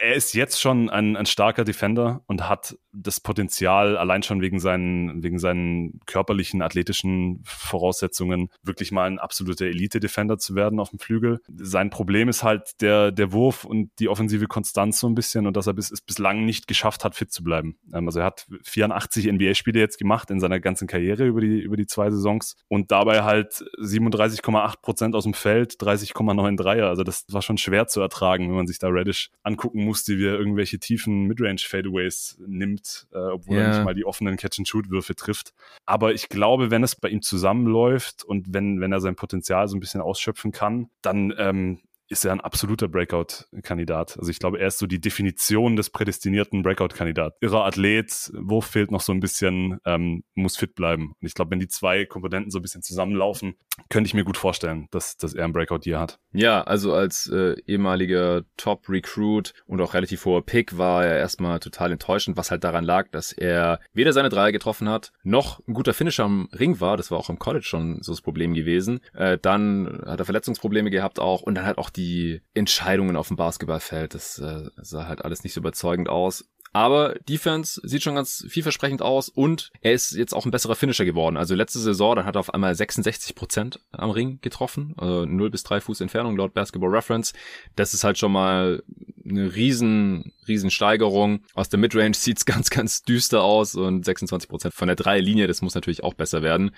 Er 0.00 0.14
ist 0.14 0.34
jetzt 0.34 0.60
schon 0.60 0.90
ein, 0.90 1.16
ein 1.16 1.26
starker 1.26 1.64
Defender 1.64 2.22
und 2.26 2.48
hat 2.48 2.76
das 2.92 3.20
Potenzial, 3.20 3.96
allein 3.96 4.22
schon 4.22 4.40
wegen 4.40 4.58
seinen, 4.58 5.22
wegen 5.22 5.38
seinen 5.38 6.00
körperlichen, 6.06 6.62
athletischen 6.62 7.42
Voraussetzungen, 7.44 8.48
wirklich 8.62 8.90
mal 8.90 9.06
ein 9.06 9.18
absoluter 9.18 9.66
Elite-Defender 9.66 10.38
zu 10.38 10.54
werden 10.54 10.80
auf 10.80 10.90
dem 10.90 10.98
Flügel. 10.98 11.40
Sein 11.56 11.90
Problem 11.90 12.28
ist 12.28 12.42
halt 12.42 12.80
der, 12.80 13.12
der 13.12 13.32
Wurf 13.32 13.64
und 13.64 13.90
die 13.98 14.08
offensive 14.08 14.46
Konstanz 14.46 14.98
so 14.98 15.08
ein 15.08 15.14
bisschen 15.14 15.46
und 15.46 15.56
dass 15.56 15.66
er 15.66 15.74
bis, 15.74 15.90
es 15.90 16.00
bislang 16.00 16.44
nicht 16.44 16.66
geschafft 16.66 17.04
hat, 17.04 17.14
fit 17.14 17.30
zu 17.30 17.42
bleiben. 17.44 17.76
Ähm, 17.92 18.06
also 18.06 18.20
er 18.20 18.26
hat 18.26 18.46
84 18.64 19.26
NBA-Spiele 19.26 19.78
jetzt 19.78 19.98
gemacht 19.98 20.30
in 20.30 20.40
seiner 20.40 20.60
ganzen 20.60 20.86
Karriere 20.86 21.26
über 21.26 21.40
die, 21.40 21.60
über 21.60 21.76
die 21.76 21.86
zwei 21.86 22.10
Saisons 22.10 22.56
und 22.68 22.90
dabei 22.90 23.24
halt 23.24 23.64
37,8 23.78 24.80
Prozent 24.80 25.14
aus 25.14 25.24
dem 25.24 25.34
Feld, 25.34 25.74
30,9 25.74 26.56
Dreier. 26.56 26.88
Also 26.88 27.02
das 27.02 27.26
war 27.30 27.42
schon 27.42 27.58
schwer 27.58 27.86
zu 27.88 28.00
ertragen, 28.00 28.48
wenn 28.48 28.56
man 28.56 28.66
sich 28.66 28.78
da 28.78 28.88
Reddish 28.88 29.30
angucken 29.66 29.84
musste, 29.84 30.18
wie 30.18 30.26
er 30.26 30.38
irgendwelche 30.38 30.78
tiefen 30.78 31.24
Midrange-Fadeaways 31.26 32.38
nimmt 32.46 33.06
äh, 33.12 33.18
obwohl 33.18 33.56
yeah. 33.56 33.66
er 33.66 33.74
nicht 33.74 33.84
mal 33.84 33.94
die 33.94 34.04
offenen 34.04 34.36
Catch-and-Shoot-Würfe 34.36 35.14
trifft. 35.14 35.52
Aber 35.84 36.14
ich 36.14 36.28
glaube, 36.28 36.70
wenn 36.70 36.82
es 36.82 36.96
bei 36.96 37.08
ihm 37.08 37.22
zusammenläuft 37.22 38.24
und 38.24 38.52
wenn, 38.52 38.80
wenn 38.80 38.92
er 38.92 39.00
sein 39.00 39.16
Potenzial 39.16 39.68
so 39.68 39.76
ein 39.76 39.80
bisschen 39.80 40.00
ausschöpfen 40.00 40.52
kann, 40.52 40.90
dann 41.02 41.34
ähm, 41.38 41.80
ist 42.08 42.24
er 42.24 42.32
ein 42.32 42.40
absoluter 42.40 42.88
Breakout-Kandidat. 42.88 44.18
Also 44.18 44.30
ich 44.30 44.38
glaube, 44.38 44.58
er 44.58 44.68
ist 44.68 44.78
so 44.78 44.86
die 44.86 45.00
Definition 45.00 45.76
des 45.76 45.90
prädestinierten 45.90 46.62
Breakout-Kandidat. 46.62 47.34
Irrer 47.40 47.64
Athlet, 47.64 48.30
Wurf 48.34 48.66
fehlt 48.66 48.90
noch 48.90 49.00
so 49.00 49.12
ein 49.12 49.20
bisschen, 49.20 49.78
ähm, 49.84 50.22
muss 50.34 50.56
fit 50.56 50.74
bleiben. 50.74 51.14
Und 51.20 51.26
ich 51.26 51.34
glaube, 51.34 51.50
wenn 51.50 51.58
die 51.58 51.68
zwei 51.68 52.04
Komponenten 52.04 52.50
so 52.50 52.58
ein 52.58 52.62
bisschen 52.62 52.82
zusammenlaufen, 52.82 53.54
könnte 53.90 54.08
ich 54.08 54.14
mir 54.14 54.24
gut 54.24 54.36
vorstellen, 54.36 54.86
dass, 54.90 55.16
dass 55.16 55.34
er 55.34 55.44
ein 55.44 55.52
Breakout-Year 55.52 55.98
hat. 55.98 56.18
Ja, 56.32 56.62
also 56.62 56.94
als 56.94 57.28
äh, 57.28 57.54
ehemaliger 57.66 58.42
Top-Recruit 58.56 59.52
und 59.66 59.80
auch 59.80 59.94
relativ 59.94 60.24
hoher 60.24 60.44
Pick 60.44 60.78
war 60.78 61.04
er 61.04 61.18
erstmal 61.18 61.60
total 61.60 61.92
enttäuschend, 61.92 62.36
was 62.36 62.50
halt 62.50 62.64
daran 62.64 62.84
lag, 62.84 63.10
dass 63.10 63.32
er 63.32 63.80
weder 63.92 64.12
seine 64.12 64.28
Dreier 64.28 64.52
getroffen 64.52 64.88
hat, 64.88 65.12
noch 65.24 65.60
ein 65.66 65.74
guter 65.74 65.94
Finisher 65.94 66.24
am 66.24 66.48
Ring 66.58 66.80
war. 66.80 66.96
Das 66.96 67.10
war 67.10 67.18
auch 67.18 67.30
im 67.30 67.38
College 67.38 67.64
schon 67.64 68.02
so 68.02 68.12
das 68.12 68.20
Problem 68.20 68.54
gewesen. 68.54 69.00
Äh, 69.14 69.38
dann 69.40 70.02
hat 70.06 70.20
er 70.20 70.24
Verletzungsprobleme 70.24 70.90
gehabt 70.90 71.18
auch 71.18 71.42
und 71.42 71.54
dann 71.54 71.66
halt 71.66 71.78
auch 71.78 71.90
die 71.96 72.42
Entscheidungen 72.54 73.16
auf 73.16 73.28
dem 73.28 73.36
Basketballfeld. 73.36 74.14
Das 74.14 74.38
äh, 74.38 74.70
sah 74.76 75.06
halt 75.06 75.24
alles 75.24 75.44
nicht 75.44 75.52
so 75.52 75.60
überzeugend 75.60 76.08
aus. 76.08 76.44
Aber 76.76 77.14
Defense 77.26 77.80
sieht 77.84 78.02
schon 78.02 78.16
ganz 78.16 78.44
vielversprechend 78.50 79.00
aus 79.00 79.30
und 79.30 79.70
er 79.80 79.94
ist 79.94 80.10
jetzt 80.12 80.34
auch 80.34 80.44
ein 80.44 80.50
besserer 80.50 80.74
Finisher 80.74 81.06
geworden. 81.06 81.38
Also 81.38 81.54
letzte 81.54 81.78
Saison, 81.78 82.16
dann 82.16 82.26
hat 82.26 82.36
er 82.36 82.40
auf 82.40 82.52
einmal 82.52 82.74
66 82.74 83.34
Prozent 83.34 83.80
am 83.92 84.10
Ring 84.10 84.40
getroffen, 84.42 84.92
also 84.98 85.24
0 85.24 85.48
bis 85.48 85.62
3 85.62 85.80
Fuß 85.80 86.02
Entfernung 86.02 86.36
laut 86.36 86.52
Basketball 86.52 86.90
Reference. 86.90 87.32
Das 87.76 87.94
ist 87.94 88.04
halt 88.04 88.18
schon 88.18 88.32
mal 88.32 88.82
eine 89.24 89.54
riesen, 89.54 90.34
riesen 90.46 90.70
Steigerung. 90.70 91.40
Aus 91.54 91.70
der 91.70 91.78
Midrange 91.78 92.14
sieht's 92.14 92.44
ganz, 92.46 92.68
ganz 92.68 93.02
düster 93.02 93.42
aus 93.42 93.74
und 93.74 94.04
26 94.04 94.50
Prozent 94.50 94.74
von 94.74 94.88
der 94.88 94.96
Dreierlinie, 94.96 95.46
das 95.46 95.62
muss 95.62 95.74
natürlich 95.74 96.04
auch 96.04 96.12
besser 96.12 96.42
werden. 96.42 96.72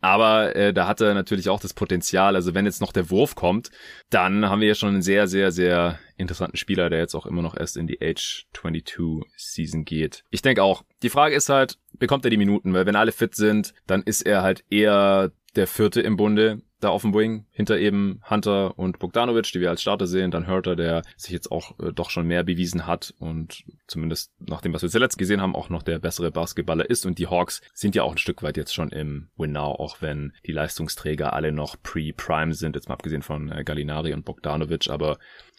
Aber 0.00 0.54
äh, 0.54 0.72
da 0.72 0.86
hat 0.86 1.00
er 1.00 1.14
natürlich 1.14 1.48
auch 1.48 1.60
das 1.60 1.74
Potenzial. 1.74 2.36
Also 2.36 2.54
wenn 2.54 2.66
jetzt 2.66 2.80
noch 2.80 2.92
der 2.92 3.10
Wurf 3.10 3.34
kommt, 3.34 3.70
dann 4.10 4.48
haben 4.48 4.60
wir 4.60 4.68
ja 4.68 4.74
schon 4.74 4.90
einen 4.90 5.02
sehr, 5.02 5.26
sehr, 5.26 5.50
sehr 5.50 5.98
interessanten 6.16 6.56
Spieler, 6.56 6.90
der 6.90 6.98
jetzt 6.98 7.14
auch 7.14 7.26
immer 7.26 7.42
noch 7.42 7.56
erst 7.56 7.76
in 7.76 7.86
die 7.86 8.00
Age 8.00 8.46
22 8.52 9.24
Season 9.36 9.84
geht. 9.84 10.24
Ich 10.30 10.42
denke 10.42 10.62
auch, 10.62 10.84
die 11.02 11.10
Frage 11.10 11.34
ist 11.34 11.48
halt, 11.48 11.78
bekommt 11.98 12.24
er 12.24 12.30
die 12.30 12.36
Minuten? 12.36 12.72
Weil 12.74 12.86
wenn 12.86 12.96
alle 12.96 13.12
fit 13.12 13.34
sind, 13.34 13.74
dann 13.86 14.02
ist 14.02 14.22
er 14.22 14.42
halt 14.42 14.64
eher 14.70 15.32
der 15.56 15.66
Vierte 15.66 16.00
im 16.02 16.16
Bunde 16.16 16.60
da 16.80 16.90
auf 16.90 17.02
dem 17.02 17.14
Wing, 17.14 17.46
hinter 17.50 17.78
eben 17.78 18.20
Hunter 18.28 18.78
und 18.78 18.98
Bogdanovic, 18.98 19.50
die 19.52 19.60
wir 19.60 19.70
als 19.70 19.80
Starter 19.80 20.06
sehen, 20.06 20.30
dann 20.30 20.46
Hurter, 20.46 20.76
der 20.76 21.02
sich 21.16 21.32
jetzt 21.32 21.50
auch 21.50 21.78
äh, 21.78 21.92
doch 21.92 22.10
schon 22.10 22.26
mehr 22.26 22.44
bewiesen 22.44 22.86
hat 22.86 23.14
und 23.18 23.64
zumindest 23.86 24.32
nach 24.38 24.60
dem, 24.60 24.72
was 24.74 24.82
wir 24.82 24.90
zuletzt 24.90 25.18
gesehen 25.18 25.40
haben, 25.40 25.56
auch 25.56 25.70
noch 25.70 25.82
der 25.82 25.98
bessere 25.98 26.30
Basketballer 26.30 26.88
ist. 26.88 27.06
Und 27.06 27.18
die 27.18 27.28
Hawks 27.28 27.62
sind 27.72 27.94
ja 27.94 28.02
auch 28.02 28.12
ein 28.12 28.18
Stück 28.18 28.42
weit 28.42 28.56
jetzt 28.56 28.74
schon 28.74 28.90
im 28.90 29.28
Win 29.36 29.52
Now, 29.52 29.72
auch 29.72 30.02
wenn 30.02 30.32
die 30.46 30.52
Leistungsträger 30.52 31.32
alle 31.32 31.52
noch 31.52 31.76
pre-prime 31.82 32.52
sind, 32.52 32.76
jetzt 32.76 32.88
mal 32.88 32.94
abgesehen 32.94 33.22
von 33.22 33.50
äh, 33.50 33.64
Gallinari 33.64 34.12
und 34.12 34.24
Bogdanovic, 34.24 34.90
aber 34.90 35.18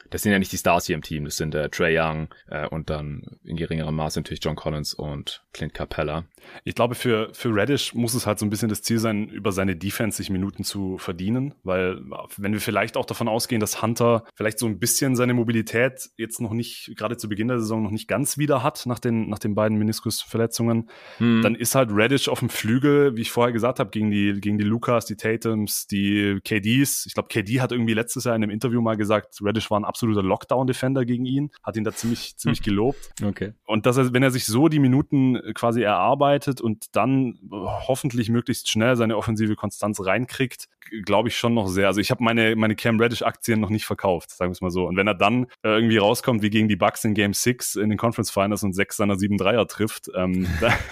das 0.10 0.22
sind 0.22 0.32
ja 0.32 0.40
nicht 0.40 0.52
die 0.52 0.58
Stars 0.58 0.86
hier 0.86 0.96
im 0.96 1.02
Team, 1.02 1.26
das 1.26 1.38
sind 1.38 1.56
äh, 1.56 1.70
Trey 1.70 1.98
Young 1.98 2.30
äh, 2.48 2.68
und 2.68 2.90
dann 2.90 3.24
in 3.44 3.58
geringerem 3.58 3.96
Maße 3.96 4.20
natürlich 4.20 4.44
John 4.44 4.56
Collins 4.56 4.94
und 4.94 5.44
Clint 5.54 5.74
Capella. 5.74 6.26
Ich 6.64 6.76
glaube, 6.76 6.96
für, 6.96 7.30
für 7.34 7.54
Reddish 7.54 7.94
muss 7.94 8.14
es 8.14 8.26
halt 8.26 8.40
so 8.40 8.46
ein 8.46 8.50
bisschen 8.50 8.70
das 8.70 8.82
Ziel 8.82 9.00
sein, 9.00 9.28
über 9.30 9.52
seine 9.52 9.76
Defense 9.76 10.18
sich 10.18 10.30
Minuten 10.30 10.64
zu 10.64 10.98
verdienen, 10.98 11.54
weil 11.64 12.00
wenn 12.38 12.54
wir 12.54 12.62
vielleicht 12.62 12.98
auch 12.98 13.06
davon 13.06 13.28
ausgehen, 13.28 13.60
dass 13.60 13.82
Hunter 13.82 14.24
vielleicht 14.36 14.60
so 14.60 14.66
ein 14.66 14.80
bisschen 14.80 15.16
seine 15.16 15.34
Mobilität 15.34 16.10
jetzt 16.18 16.40
noch 16.40 16.54
nicht, 16.54 16.94
gerade 16.96 17.18
zu 17.18 17.28
Beginn 17.30 17.48
der 17.48 17.60
Saison 17.60 17.84
noch 17.84 17.92
nicht 17.92 18.08
ganz 18.08 18.38
wieder 18.38 18.64
hat, 18.64 18.86
nach 18.86 19.00
den, 19.00 19.30
nach 19.30 19.40
den 19.40 19.56
beiden 19.56 19.78
Meniskusverletzungen, 19.78 20.90
hm. 21.18 21.42
dann 21.42 21.56
ist 21.56 21.76
halt 21.76 21.92
Reddish 21.92 22.30
auf 22.30 22.40
dem 22.40 22.50
Flügel, 22.50 23.16
wie 23.16 23.22
ich 23.22 23.32
vorher 23.32 23.54
gesagt 23.54 23.80
habe, 23.80 23.90
gegen 23.90 24.12
die, 24.12 24.40
gegen 24.40 24.58
die 24.58 24.64
Lukas, 24.64 25.06
die 25.06 25.16
Tatums, 25.16 25.88
die 25.88 26.40
KDs. 26.44 27.06
Ich 27.06 27.14
glaube, 27.14 27.30
KD 27.30 27.62
hat 27.62 27.72
irgendwie 27.72 27.94
letztes 27.94 28.24
Jahr 28.24 28.36
in 28.36 28.44
einem 28.44 28.52
Interview 28.52 28.82
mal 28.82 28.98
gesagt, 28.98 29.40
Reddish 29.42 29.70
war 29.70 29.80
ein 29.80 29.86
absoluter 29.98 30.22
Lockdown-Defender 30.22 31.06
gegen 31.06 31.26
ihn, 31.26 31.50
hat 31.64 31.76
ihn 31.76 31.84
da 31.84 31.92
ziemlich, 31.92 32.38
ziemlich 32.38 32.62
gelobt. 32.62 33.10
Okay. 33.24 33.54
Und 33.66 33.88
dass 33.88 33.98
er, 33.98 34.14
wenn 34.14 34.22
er 34.22 34.30
sich 34.30 34.46
so 34.46 34.68
die 34.68 34.80
Minuten 34.80 35.42
quasi 35.56 35.82
erarbeitet 35.82 36.62
und 36.62 36.96
dann 36.96 37.40
hoffentlich 37.52 38.30
möglichst 38.30 38.70
schnell 38.70 38.96
seine 38.96 39.18
offensive 39.18 39.56
Konstanz 39.56 40.00
reinkriegt, 40.06 40.68
glaube 41.06 41.30
ich 41.30 41.38
schon 41.38 41.54
noch 41.54 41.68
sehr. 41.68 41.88
Also 41.88 42.00
ich 42.00 42.12
habe 42.12 42.24
meine, 42.24 42.56
meine 42.56 42.76
Cam 42.76 43.00
Reddish-Aktien 43.00 43.60
noch 43.60 43.70
nicht 43.70 43.86
verkauft, 43.86 44.32
sagen 44.32 44.52
wir 44.52 44.54
es 44.54 44.62
mal 44.62 44.70
so. 44.70 44.86
Und 44.86 44.96
wenn 44.98 45.08
er 45.08 45.16
dann 45.16 45.46
äh, 45.64 45.70
irgendwie 45.70 45.98
rauskommt, 45.98 46.42
wie 46.42 46.50
gegen 46.50 46.68
die 46.68 46.76
Bucks 46.76 47.04
in 47.04 47.14
Game 47.14 47.34
6 47.34 47.76
in 47.76 47.90
den 47.90 47.98
Conference 47.98 48.32
Finals 48.32 48.64
und 48.64 48.74
sechs 48.74 48.98
seiner 48.98 49.18
sieben 49.18 49.38
Dreier 49.38 49.68
trifft, 49.68 50.10
ähm, 50.16 50.48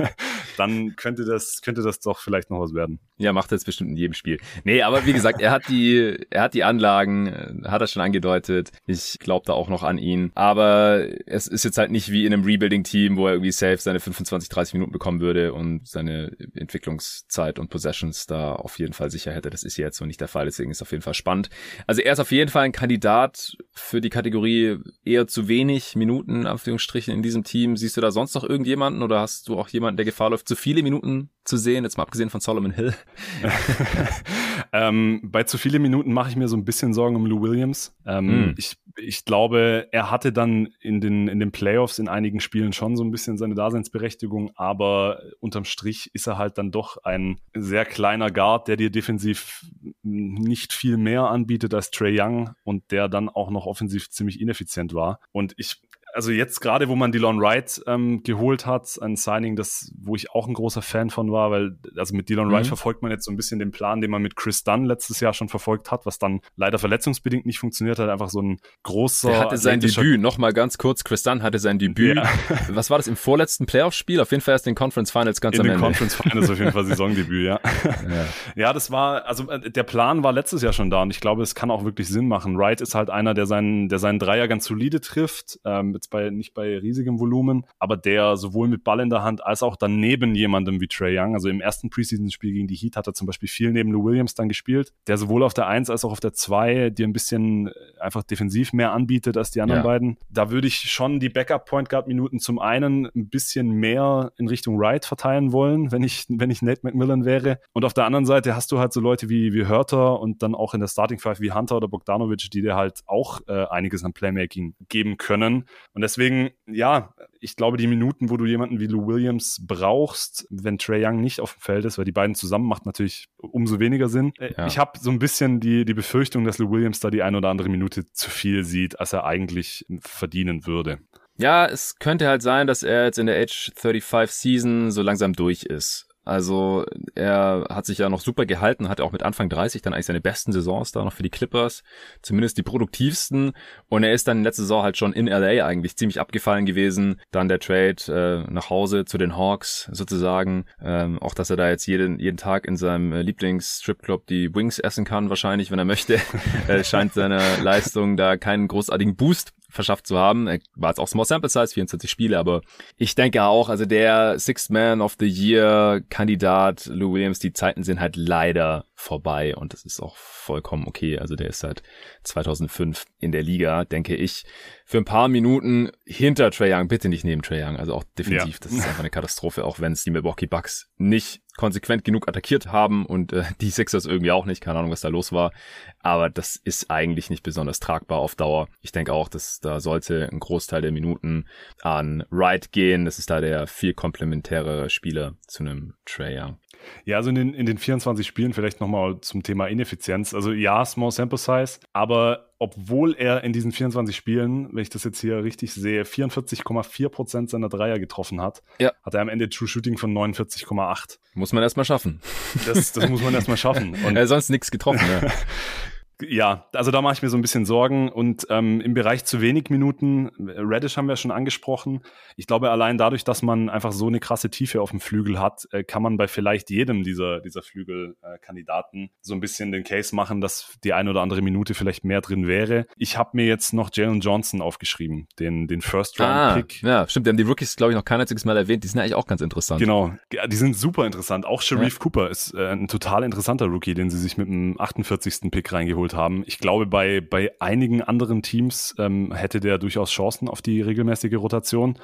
dann 0.58 0.96
könnte 0.96 1.26
das, 1.26 1.62
könnte 1.62 1.82
das 1.82 2.00
doch 2.00 2.20
vielleicht 2.20 2.50
noch 2.50 2.60
was 2.60 2.74
werden. 2.74 3.00
Ja, 3.18 3.34
macht 3.34 3.52
er 3.52 3.56
jetzt 3.56 3.66
bestimmt 3.66 3.92
in 3.92 3.98
jedem 3.98 4.14
Spiel. 4.14 4.40
Nee, 4.64 4.82
aber 4.82 5.06
wie 5.06 5.14
gesagt, 5.14 5.42
er 5.42 5.52
hat 5.52 5.70
die, 5.70 6.18
er 6.30 6.44
hat 6.44 6.54
die 6.54 6.64
Anlagen, 6.64 7.28
äh, 7.28 7.54
hat 7.70 7.82
er 7.82 7.88
schon 7.88 8.02
angedeutet. 8.02 8.72
Ich 8.88 8.95
glaube 9.20 9.46
da 9.46 9.54
auch 9.54 9.70
noch 9.70 9.84
an 9.84 9.98
ihn. 9.98 10.32
Aber 10.36 11.06
es 11.26 11.48
ist 11.48 11.64
jetzt 11.64 11.78
halt 11.78 11.92
nicht 11.92 12.12
wie 12.12 12.26
in 12.26 12.34
einem 12.34 12.44
Rebuilding-Team, 12.44 13.18
wo 13.18 13.28
er 13.28 13.34
irgendwie 13.34 13.52
safe 13.52 13.78
seine 13.78 14.00
25, 14.00 14.50
30 14.50 14.74
Minuten 14.74 14.92
bekommen 14.92 15.20
würde 15.20 15.54
und 15.54 15.88
seine 15.88 16.32
Entwicklungszeit 16.56 17.60
und 17.60 17.70
Possessions 17.70 18.28
da 18.28 18.54
auf 18.54 18.80
jeden 18.80 18.94
Fall 18.94 19.10
sicher 19.10 19.32
hätte. 19.34 19.50
Das 19.50 19.64
ist 19.64 19.78
jetzt 19.78 19.98
so 19.98 20.06
nicht 20.06 20.22
der 20.22 20.28
Fall, 20.28 20.46
deswegen 20.46 20.72
ist 20.72 20.82
auf 20.82 20.92
jeden 20.92 21.04
Fall 21.04 21.14
spannend. 21.14 21.50
Also 21.88 22.02
er 22.02 22.14
ist 22.14 22.20
auf 22.20 22.32
jeden 22.32 22.50
Fall 22.50 22.64
ein 22.64 22.72
Kandidat 22.72 23.58
für 23.72 24.02
die 24.02 24.10
Kategorie 24.10 24.78
eher 25.04 25.28
zu 25.28 25.48
wenig 25.48 25.96
Minuten, 25.96 26.46
Anführungsstrichen, 26.46 27.14
in 27.14 27.24
diesem 27.24 27.44
Team. 27.44 27.78
Siehst 27.78 27.98
du 27.98 28.02
da 28.02 28.12
sonst 28.12 28.36
noch 28.36 28.44
irgendjemanden 28.44 29.04
oder 29.04 29.20
hast 29.20 29.48
du 29.48 29.60
auch 29.60 29.70
jemanden, 29.70 29.98
der 29.98 30.06
Gefahr 30.06 30.30
läuft, 30.30 30.48
zu 30.48 30.56
viele 30.56 30.84
Minuten 30.84 31.30
zu 31.46 31.58
sehen, 31.58 31.84
jetzt 31.84 31.98
mal 31.98 32.04
abgesehen 32.04 32.30
von 32.30 32.42
Solomon 32.42 32.72
Hill? 32.72 32.94
ähm, 34.74 35.22
bei 35.24 35.44
zu 35.44 35.58
viele 35.58 35.80
Minuten 35.80 36.12
mache 36.12 36.30
ich 36.30 36.36
mir 36.36 36.48
so 36.48 36.58
ein 36.58 36.66
bisschen 36.66 36.94
Sorgen 36.94 37.16
um 37.16 37.26
Lou 37.26 37.42
Williams. 37.42 37.96
Ähm, 38.06 38.50
mm. 38.50 38.56
ich, 38.58 38.78
ich 38.98 39.26
glaube, 39.26 39.88
er 39.92 40.10
hatte 40.10 40.34
dann 40.34 40.70
in 40.82 41.02
den, 41.02 41.28
in 41.28 41.40
den 41.40 41.52
Playoffs 41.52 42.00
in 42.00 42.08
einigen 42.08 42.40
Spielen 42.40 42.74
schon 42.74 42.98
so 42.98 43.04
ein 43.04 43.12
bisschen 43.12 43.38
seine 43.38 43.54
Daseinsberechtigung, 43.54 44.52
aber 44.56 45.22
unterm 45.40 45.66
Strich 45.66 46.10
ist 46.14 46.28
er 46.28 46.38
halt 46.38 46.58
dann 46.58 46.72
doch 46.72 46.98
ein 47.04 47.40
sehr 47.54 47.86
kleiner 47.86 48.32
Guard, 48.32 48.68
der 48.68 48.76
dir 48.76 48.90
defensiv 48.90 49.66
nicht 50.02 50.74
viel 50.74 50.98
mehr 50.98 51.30
anbietet 51.30 51.74
als 51.74 51.92
Trey 51.92 52.20
Young 52.20 52.56
und 52.64 52.92
der 52.92 53.08
dann 53.08 53.30
auch 53.30 53.52
noch 53.52 53.68
offensiv 53.68 54.10
ziemlich 54.10 54.42
ineffizient 54.42 54.94
war. 54.96 55.20
Und 55.32 55.54
ich 55.58 55.82
also 56.16 56.32
jetzt 56.32 56.62
gerade, 56.62 56.88
wo 56.88 56.96
man 56.96 57.12
Dylan 57.12 57.42
Wright 57.42 57.82
ähm, 57.88 58.24
geholt 58.24 58.66
hat, 58.66 58.98
ein 59.02 59.18
Signing, 59.18 59.58
das, 59.58 59.92
wo 60.00 60.16
ich 60.16 60.32
auch 60.32 60.48
ein 60.48 60.54
großer 60.54 60.82
Fan 60.82 61.10
von 61.10 61.30
war, 61.32 61.52
weil 61.52 61.78
also 61.98 62.16
mit 62.16 62.30
Dylan 62.30 62.48
mhm. 62.48 62.54
Wright 62.54 62.68
verfolgt 62.68 63.02
man 63.02 63.12
jetzt 63.12 63.26
so 63.26 63.32
ein 63.32 63.36
bisschen 63.36 63.60
den 63.60 63.72
Plan, 63.72 64.00
den 64.00 64.12
man 64.12 64.22
mit 64.22 64.38
Chris 64.38 64.64
Dunn 64.64 64.86
letztes 64.86 65.20
Jahr 65.20 65.34
schon 65.34 65.50
verfolgt 65.50 65.92
hat, 65.92 66.06
was 66.06 66.18
dann 66.18 66.40
leider 66.56 66.80
verletzungsbedingt 66.80 67.46
nicht 67.46 67.60
funktioniert 67.60 68.00
hat. 68.00 68.08
Einfach 68.10 68.30
so 68.30 68.42
ein 68.42 68.60
großer. 68.84 69.30
Er 69.30 69.40
hatte 69.40 69.58
sein 69.58 69.82
Debüt, 69.82 70.22
nochmal 70.22 70.54
ganz 70.54 70.78
kurz, 70.78 71.04
Chris 71.04 71.24
Dunn 71.24 71.44
hatte 71.44 71.60
sein 71.60 71.80
Debüt. 71.80 72.16
Ja. 72.16 72.30
Was 72.70 72.90
war 72.90 72.98
das 72.98 73.08
im 73.08 73.18
vorletzten 73.18 73.66
Playoff-Spiel? 73.66 74.20
Auf 74.22 74.32
jeden 74.32 74.42
Fall 74.42 74.54
erst 74.54 74.68
in 74.68 74.72
den 74.72 74.78
Conference 74.78 75.12
Finals 75.12 75.42
ganz 75.42 75.56
in 75.56 75.62
am 75.62 75.66
Ende. 75.68 75.76
In 75.76 75.80
den 75.80 75.86
Conference 75.86 76.16
Finals 76.16 76.50
auf 76.50 76.60
jeden 76.60 76.72
Fall 76.72 76.86
Saisondebüt, 76.86 77.46
ja. 77.46 77.60
ja. 77.84 78.26
Ja, 78.56 78.74
das 78.74 78.90
war, 78.90 79.26
also 79.26 79.50
äh, 79.50 79.70
der 79.70 79.84
Plan 79.84 80.24
war 80.24 80.32
letztes 80.32 80.62
Jahr 80.62 80.74
schon 80.74 80.90
da 80.90 81.02
und 81.02 81.12
ich 81.12 81.20
glaube, 81.20 81.44
es 81.44 81.56
kann 81.56 81.72
auch 81.72 81.84
wirklich 81.84 82.08
Sinn 82.08 82.28
machen. 82.28 82.58
Wright 82.58 82.82
ist 82.82 82.96
halt 82.96 83.10
einer, 83.10 83.34
der 83.34 83.46
seinen, 83.46 83.90
der 83.90 84.00
seinen 84.00 84.20
Dreier 84.20 84.48
ganz 84.48 84.66
solide 84.66 85.02
trifft, 85.02 85.60
ähm, 85.66 85.94
jetzt 86.06 86.10
bei, 86.10 86.30
nicht 86.30 86.54
bei 86.54 86.78
riesigem 86.78 87.20
Volumen, 87.20 87.66
aber 87.80 87.98
der 87.98 88.38
sowohl 88.38 88.68
mit 88.68 88.84
Ball 88.84 89.00
in 89.00 89.10
der 89.10 89.24
Hand 89.24 89.46
als 89.46 89.64
auch 89.64 89.76
daneben 89.76 90.36
jemandem 90.36 90.80
wie 90.80 90.88
Trey 90.88 91.18
Young, 91.18 91.34
also 91.34 91.50
im 91.50 91.62
ersten 91.62 91.90
Preseason-Spiel 91.90 92.54
gegen 92.54 92.68
die 92.68 92.76
Heat 92.76 92.96
hat 92.96 93.08
er 93.08 93.14
zum 93.14 93.28
Beispiel 93.28 93.50
viel 93.50 93.72
neben 93.72 93.92
Lou 93.92 94.06
Williams 94.06 94.36
dann 94.36 94.48
gespielt, 94.48 94.94
der 95.08 95.18
sowohl 95.18 95.44
auf 95.44 95.54
der 95.54 95.68
1 95.68 95.90
als 95.90 96.06
auch 96.06 96.12
auf 96.12 96.20
der 96.20 96.34
2 96.34 96.92
dir 96.92 97.08
ein 97.08 97.14
bisschen 97.14 97.68
äh, 97.68 97.72
einfach 98.00 98.24
defensiv 98.24 98.74
mehr 98.74 98.92
anbietet 98.92 99.38
als 99.38 99.52
die 99.52 99.62
anderen 99.62 99.82
ja. 99.82 99.84
beiden. 99.84 100.18
Da 100.30 100.52
würde 100.52 100.68
ich 100.68 100.78
schon 100.92 101.20
die 101.20 101.30
Backup-Point 101.30 101.90
Guard-Minuten 101.90 102.40
zum 102.40 102.60
einen 102.60 103.08
ein 103.16 103.30
bisschen 103.30 103.72
mehr 103.72 104.32
in 104.38 104.48
Richtung 104.48 104.80
Wright 104.80 105.06
verteilen 105.06 105.52
wollen, 105.52 105.92
wenn 105.92 106.04
ich, 106.04 106.26
wenn 106.30 106.50
ich 106.50 106.62
Nate 106.62 106.82
McMillan 106.84 107.26
wäre. 107.26 107.60
Und 107.74 107.86
auf 107.86 107.94
der 107.94 108.06
anderen 108.06 108.26
Seite 108.26 108.56
hast 108.56 108.72
du 108.72 108.80
halt 108.80 108.94
so 108.94 109.00
Leute 109.00 109.30
wie, 109.30 109.54
wie 109.54 109.66
Hörter 109.66 110.20
und 110.20 110.44
dann 110.44 110.56
auch 110.56 110.74
in 110.74 110.80
der 110.80 110.88
Starting 110.88 111.20
Five 111.20 111.40
wie 111.40 111.52
Hunter 111.52 111.78
oder 111.78 111.88
Bogdanovic, 111.88 112.50
die 112.52 112.62
dir 112.62 112.76
halt 112.76 113.02
auch 113.06 113.42
äh, 113.48 113.66
einiges 113.68 114.04
an 114.04 114.14
Playmaking 114.14 114.76
geben 114.90 115.18
können. 115.18 115.66
Und 115.96 116.02
deswegen, 116.02 116.50
ja, 116.68 117.14
ich 117.40 117.56
glaube, 117.56 117.78
die 117.78 117.88
Minuten, 117.88 118.30
wo 118.30 118.36
du 118.36 118.46
jemanden 118.46 118.82
wie 118.82 118.88
Lou 118.88 119.08
Williams 119.08 119.62
brauchst, 119.66 120.46
wenn 120.50 120.78
Trey 120.78 121.06
Young 121.06 121.22
nicht 121.22 121.40
auf 121.40 121.54
dem 121.54 121.62
Feld 121.62 121.86
ist, 121.86 121.98
weil 121.98 122.04
die 122.04 122.12
beiden 122.12 122.36
zusammen 122.36 122.68
macht 122.68 122.86
natürlich 122.86 123.30
umso 123.38 123.80
weniger 123.80 124.10
Sinn. 124.10 124.34
Äh, 124.38 124.54
ja. 124.58 124.68
Ich 124.68 124.78
habe 124.78 125.00
so 125.00 125.10
ein 125.10 125.20
bisschen 125.20 125.62
die, 125.62 125.86
die 125.86 125.94
Befürchtung, 125.94 126.44
dass 126.44 126.58
Lou 126.58 126.70
Williams 126.70 127.00
da 127.00 127.10
die 127.10 127.24
ein 127.24 127.34
oder 127.34 127.48
andere 127.50 127.70
Minute 127.70 128.12
zu 128.12 128.30
viel 128.30 128.66
sieht, 128.66 129.00
als 129.00 129.14
er 129.14 129.24
eigentlich 129.24 129.86
verdienen 130.02 130.66
würde. 130.68 131.00
Ja, 131.38 131.66
es 131.66 131.98
könnte 131.98 132.28
halt 132.28 132.42
sein, 132.42 132.68
dass 132.68 132.84
er 132.84 133.06
jetzt 133.06 133.20
in 133.20 133.28
der 133.28 133.42
Age 133.42 133.72
35 133.76 134.36
Season 134.36 134.92
so 134.92 135.02
langsam 135.02 135.32
durch 135.32 135.64
ist. 135.64 136.10
Also 136.26 136.86
er 137.14 137.68
hat 137.70 137.86
sich 137.86 138.00
ja 138.00 138.10
noch 138.10 138.20
super 138.20 138.46
gehalten, 138.46 138.90
hatte 138.90 139.04
auch 139.04 139.12
mit 139.12 139.24
Anfang 139.24 139.48
30 139.48 139.84
dann 139.84 139.94
eigentlich 139.94 140.08
seine 140.08 140.22
besten 140.22 140.52
Saisons 140.52 140.92
da 140.92 141.04
noch 141.04 141.14
für 141.14 141.24
die 141.24 141.30
Clippers, 141.30 141.84
zumindest 142.22 142.58
die 142.58 142.64
produktivsten. 142.64 143.54
Und 143.90 144.04
er 144.04 144.12
ist 144.12 144.28
dann 144.28 144.44
letzte 144.44 144.64
Saison 144.64 144.84
halt 144.84 144.98
schon 144.98 145.14
in 145.14 145.28
LA 145.28 145.66
eigentlich 145.66 145.96
ziemlich 145.96 146.20
abgefallen 146.20 146.66
gewesen. 146.66 147.22
Dann 147.32 147.48
der 147.48 147.60
Trade 147.60 148.46
äh, 148.48 148.52
nach 148.52 148.70
Hause 148.70 149.06
zu 149.06 149.18
den 149.18 149.38
Hawks 149.38 149.90
sozusagen. 149.92 150.66
Ähm, 150.82 151.20
auch 151.20 151.36
dass 151.36 151.52
er 151.52 151.58
da 151.58 151.70
jetzt 151.70 151.86
jeden, 151.86 152.20
jeden 152.20 152.38
Tag 152.38 152.66
in 152.66 152.76
seinem 152.76 153.14
äh, 153.14 153.22
Lieblings-Stripclub 153.22 154.26
die 154.26 154.54
Wings 154.54 154.80
essen 154.80 155.06
kann, 155.06 155.30
wahrscheinlich, 155.30 155.70
wenn 155.70 155.80
er 155.80 155.86
möchte. 155.86 156.20
äh, 156.68 156.84
scheint 156.84 157.14
seine 157.14 157.40
Leistung 157.62 158.18
da 158.18 158.36
keinen 158.36 158.68
großartigen 158.68 159.16
Boost 159.16 159.54
verschafft 159.76 160.08
zu 160.08 160.18
haben. 160.18 160.48
War 160.76 160.90
jetzt 160.90 161.00
auch 161.00 161.08
Small 161.08 161.26
Sample 161.26 161.50
Size, 161.50 161.68
24 161.68 162.10
Spiele, 162.10 162.40
aber 162.40 162.62
ich 162.98 163.14
denke 163.14 163.44
auch, 163.44 163.70
also 163.70 163.86
der 163.86 164.40
Sixth 164.40 164.72
Man 164.72 165.02
of 165.02 165.16
the 165.20 165.28
Year 165.28 166.02
Kandidat 166.10 166.88
Lou 166.88 167.14
Williams, 167.14 167.40
die 167.40 167.54
Zeiten 167.54 167.84
sind 167.84 168.00
halt 168.00 168.16
leider 168.16 168.86
vorbei 168.96 169.56
und 169.56 169.74
das 169.74 169.84
ist 169.84 170.02
auch 170.02 170.16
vollkommen 170.16 170.88
okay. 170.88 171.20
Also 171.20 171.36
der 171.36 171.50
ist 171.50 171.60
seit 171.60 171.84
2005 172.24 173.06
in 173.20 173.32
der 173.32 173.44
Liga, 173.44 173.84
denke 173.84 174.16
ich, 174.16 174.46
für 174.86 174.98
ein 174.98 175.06
paar 175.06 175.28
Minuten 175.28 175.92
hinter 176.06 176.50
Trae 176.52 176.74
Young, 176.74 176.88
bitte 176.88 177.10
nicht 177.10 177.26
neben 177.26 177.42
Trae 177.42 177.64
Young, 177.64 177.76
also 177.76 177.94
auch 177.94 178.04
defensiv, 178.18 178.56
ja. 178.56 178.60
das 178.62 178.72
ist 178.72 178.88
einfach 178.88 179.00
eine 179.00 179.10
Katastrophe, 179.10 179.66
auch 179.66 179.80
wenn 179.80 179.92
es 179.92 180.04
die 180.04 180.12
Milwaukee 180.12 180.48
Bucks 180.48 180.90
nicht 180.98 181.42
konsequent 181.58 182.04
genug 182.04 182.28
attackiert 182.28 182.68
haben 182.68 183.06
und 183.06 183.34
äh, 183.34 183.44
die 183.62 183.70
Sixers 183.70 184.06
irgendwie 184.06 184.32
auch 184.32 184.46
nicht, 184.46 184.62
keine 184.62 184.80
Ahnung, 184.80 184.92
was 184.92 185.02
da 185.02 185.10
los 185.10 185.32
war, 185.32 185.52
aber 186.00 186.30
das 186.30 186.56
ist 186.56 186.90
eigentlich 186.90 187.30
nicht 187.30 187.44
besonders 187.44 187.80
tragbar 187.80 188.20
auf 188.20 188.36
Dauer. 188.36 188.68
Ich 188.82 188.92
denke 188.92 189.14
auch, 189.14 189.28
dass 189.28 189.60
da 189.60 189.80
sollte 189.80 190.30
ein 190.32 190.40
Großteil 190.40 190.82
der 190.82 190.92
Minuten 190.92 191.46
an 191.82 192.24
Wright 192.30 192.72
gehen, 192.72 193.06
das 193.06 193.20
ist 193.20 193.30
da 193.30 193.42
der 193.42 193.68
viel 193.68 193.94
komplementäre 193.94 194.90
Spieler 194.90 195.36
zu 195.48 195.64
einem 195.64 195.96
Trae 196.06 196.40
Young. 196.40 196.60
Ja, 197.06 197.18
also 197.18 197.30
in 197.30 197.36
den, 197.36 197.54
in 197.54 197.66
den 197.66 197.78
24 197.78 198.26
Spielen 198.26 198.54
vielleicht 198.54 198.82
nochmal 198.82 199.20
zum 199.22 199.44
Thema 199.44 199.68
Ineffizienz. 199.68 200.34
Also 200.34 200.52
ja, 200.52 200.84
Small 200.86 201.12
Sample 201.12 201.38
Size, 201.38 201.80
aber 201.94 202.50
obwohl 202.58 203.16
er 203.16 203.44
in 203.44 203.54
diesen 203.54 203.72
24 203.72 204.16
Spielen, 204.16 204.70
wenn 204.74 204.82
ich 204.82 204.90
das 204.90 205.04
jetzt 205.04 205.20
hier 205.20 205.44
richtig 205.44 205.74
sehe, 205.74 206.04
44,4 206.04 207.10
Prozent 207.10 207.50
seiner 207.50 207.70
Dreier 207.70 208.00
getroffen 208.00 208.42
hat, 208.42 208.64
ja. 208.80 208.92
hat 209.04 209.14
er 209.14 209.22
am 209.22 209.30
Ende 209.30 209.50
True 209.50 209.68
Shooting 209.68 209.98
von 209.98 210.14
49,8. 210.14 211.20
Muss 211.34 211.52
man 211.52 211.64
erstmal 211.64 211.86
schaffen. 211.86 212.22
Das, 212.66 212.94
das 212.94 213.10
muss 213.10 213.22
man 213.22 213.34
erstmal 213.34 213.58
schaffen. 213.58 213.96
Und 214.06 214.16
er 214.16 214.22
hat 214.22 214.30
sonst 214.30 214.50
nichts 214.50 214.72
getroffen. 214.72 215.06
Ja. 215.08 215.32
Ja, 216.22 216.68
also 216.74 216.92
da 216.92 217.02
mache 217.02 217.14
ich 217.14 217.22
mir 217.22 217.30
so 217.30 217.38
ein 217.38 217.42
bisschen 217.42 217.66
Sorgen. 217.66 218.10
Und 218.10 218.48
ähm, 218.50 218.82
im 218.82 218.94
Bereich 218.94 219.26
zu 219.26 219.42
wenig 219.42 219.70
Minuten, 219.70 220.30
Reddish 220.40 220.98
haben 220.98 221.08
wir 221.08 221.16
schon 221.16 221.32
angesprochen. 221.32 222.02
Ich 222.38 222.48
glaube, 222.48 222.72
allein 222.72 222.98
dadurch, 222.98 223.24
dass 223.24 223.42
man 223.42 223.70
einfach 223.70 223.92
so 223.92 224.08
eine 224.08 224.20
krasse 224.20 224.50
Tiefe 224.50 224.82
auf 224.82 224.92
dem 224.92 225.00
Flügel 225.00 225.40
hat, 225.40 225.68
äh, 225.72 225.84
kann 225.84 226.02
man 226.02 226.18
bei 226.18 226.28
vielleicht 226.28 226.70
jedem 226.70 227.04
dieser, 227.04 227.42
dieser 227.42 227.62
Flügelkandidaten 227.62 229.06
äh, 229.06 229.10
so 229.22 229.34
ein 229.34 229.40
bisschen 229.40 229.72
den 229.72 229.84
Case 229.84 230.16
machen, 230.16 230.42
dass 230.42 230.78
die 230.84 230.94
eine 230.94 231.10
oder 231.10 231.22
andere 231.22 231.42
Minute 231.42 231.74
vielleicht 231.74 232.06
mehr 232.06 232.22
drin 232.22 232.48
wäre. 232.48 232.86
Ich 232.98 233.18
habe 233.18 233.32
mir 233.34 233.46
jetzt 233.46 233.74
noch 233.74 233.90
Jalen 233.94 234.22
Johnson 234.22 234.62
aufgeschrieben, 234.62 235.28
den, 235.40 235.68
den 235.68 235.82
First-Round-Pick. 235.82 236.82
Ah, 236.84 236.88
ja, 236.88 237.08
stimmt. 237.08 237.26
Die 237.26 237.30
haben 237.30 237.38
die 237.38 237.44
Rookies, 237.44 237.76
glaube 237.76 237.92
ich, 237.92 237.98
noch 237.98 238.06
kein 238.06 238.22
einziges 238.22 238.46
Mal 238.46 238.58
erwähnt. 238.58 238.84
Die 238.84 238.88
sind 238.88 239.00
eigentlich 239.00 239.16
auch 239.16 239.28
ganz 239.28 239.42
interessant. 239.42 239.80
Genau, 239.80 240.14
ja, 240.32 240.48
die 240.48 240.56
sind 240.56 240.76
super 240.78 241.06
interessant. 241.06 241.46
Auch 241.46 241.62
Sharif 241.62 241.96
ja. 241.96 242.00
Cooper 242.00 242.30
ist 242.30 242.54
äh, 242.54 242.72
ein 242.72 242.88
total 242.88 243.24
interessanter 243.24 243.66
Rookie, 243.66 243.94
den 243.94 244.10
sie 244.10 244.18
sich 244.18 244.38
mit 244.38 244.48
dem 244.48 244.80
48. 244.80 245.52
Pick 245.52 245.72
reingeholt 245.72 246.05
geholt 246.06 246.14
haben. 246.14 246.44
Ich 246.46 246.60
glaube, 246.60 246.86
bei, 246.86 247.22
bei 247.22 247.52
einigen 247.60 248.02
anderen 248.02 248.42
Teams 248.42 248.96
ähm, 248.98 249.34
hätte 249.34 249.60
der 249.60 249.78
durchaus 249.78 250.12
Chancen 250.12 250.48
auf 250.48 250.62
die 250.62 250.82
regelmäßige 250.82 251.36
Rotation. 251.36 251.98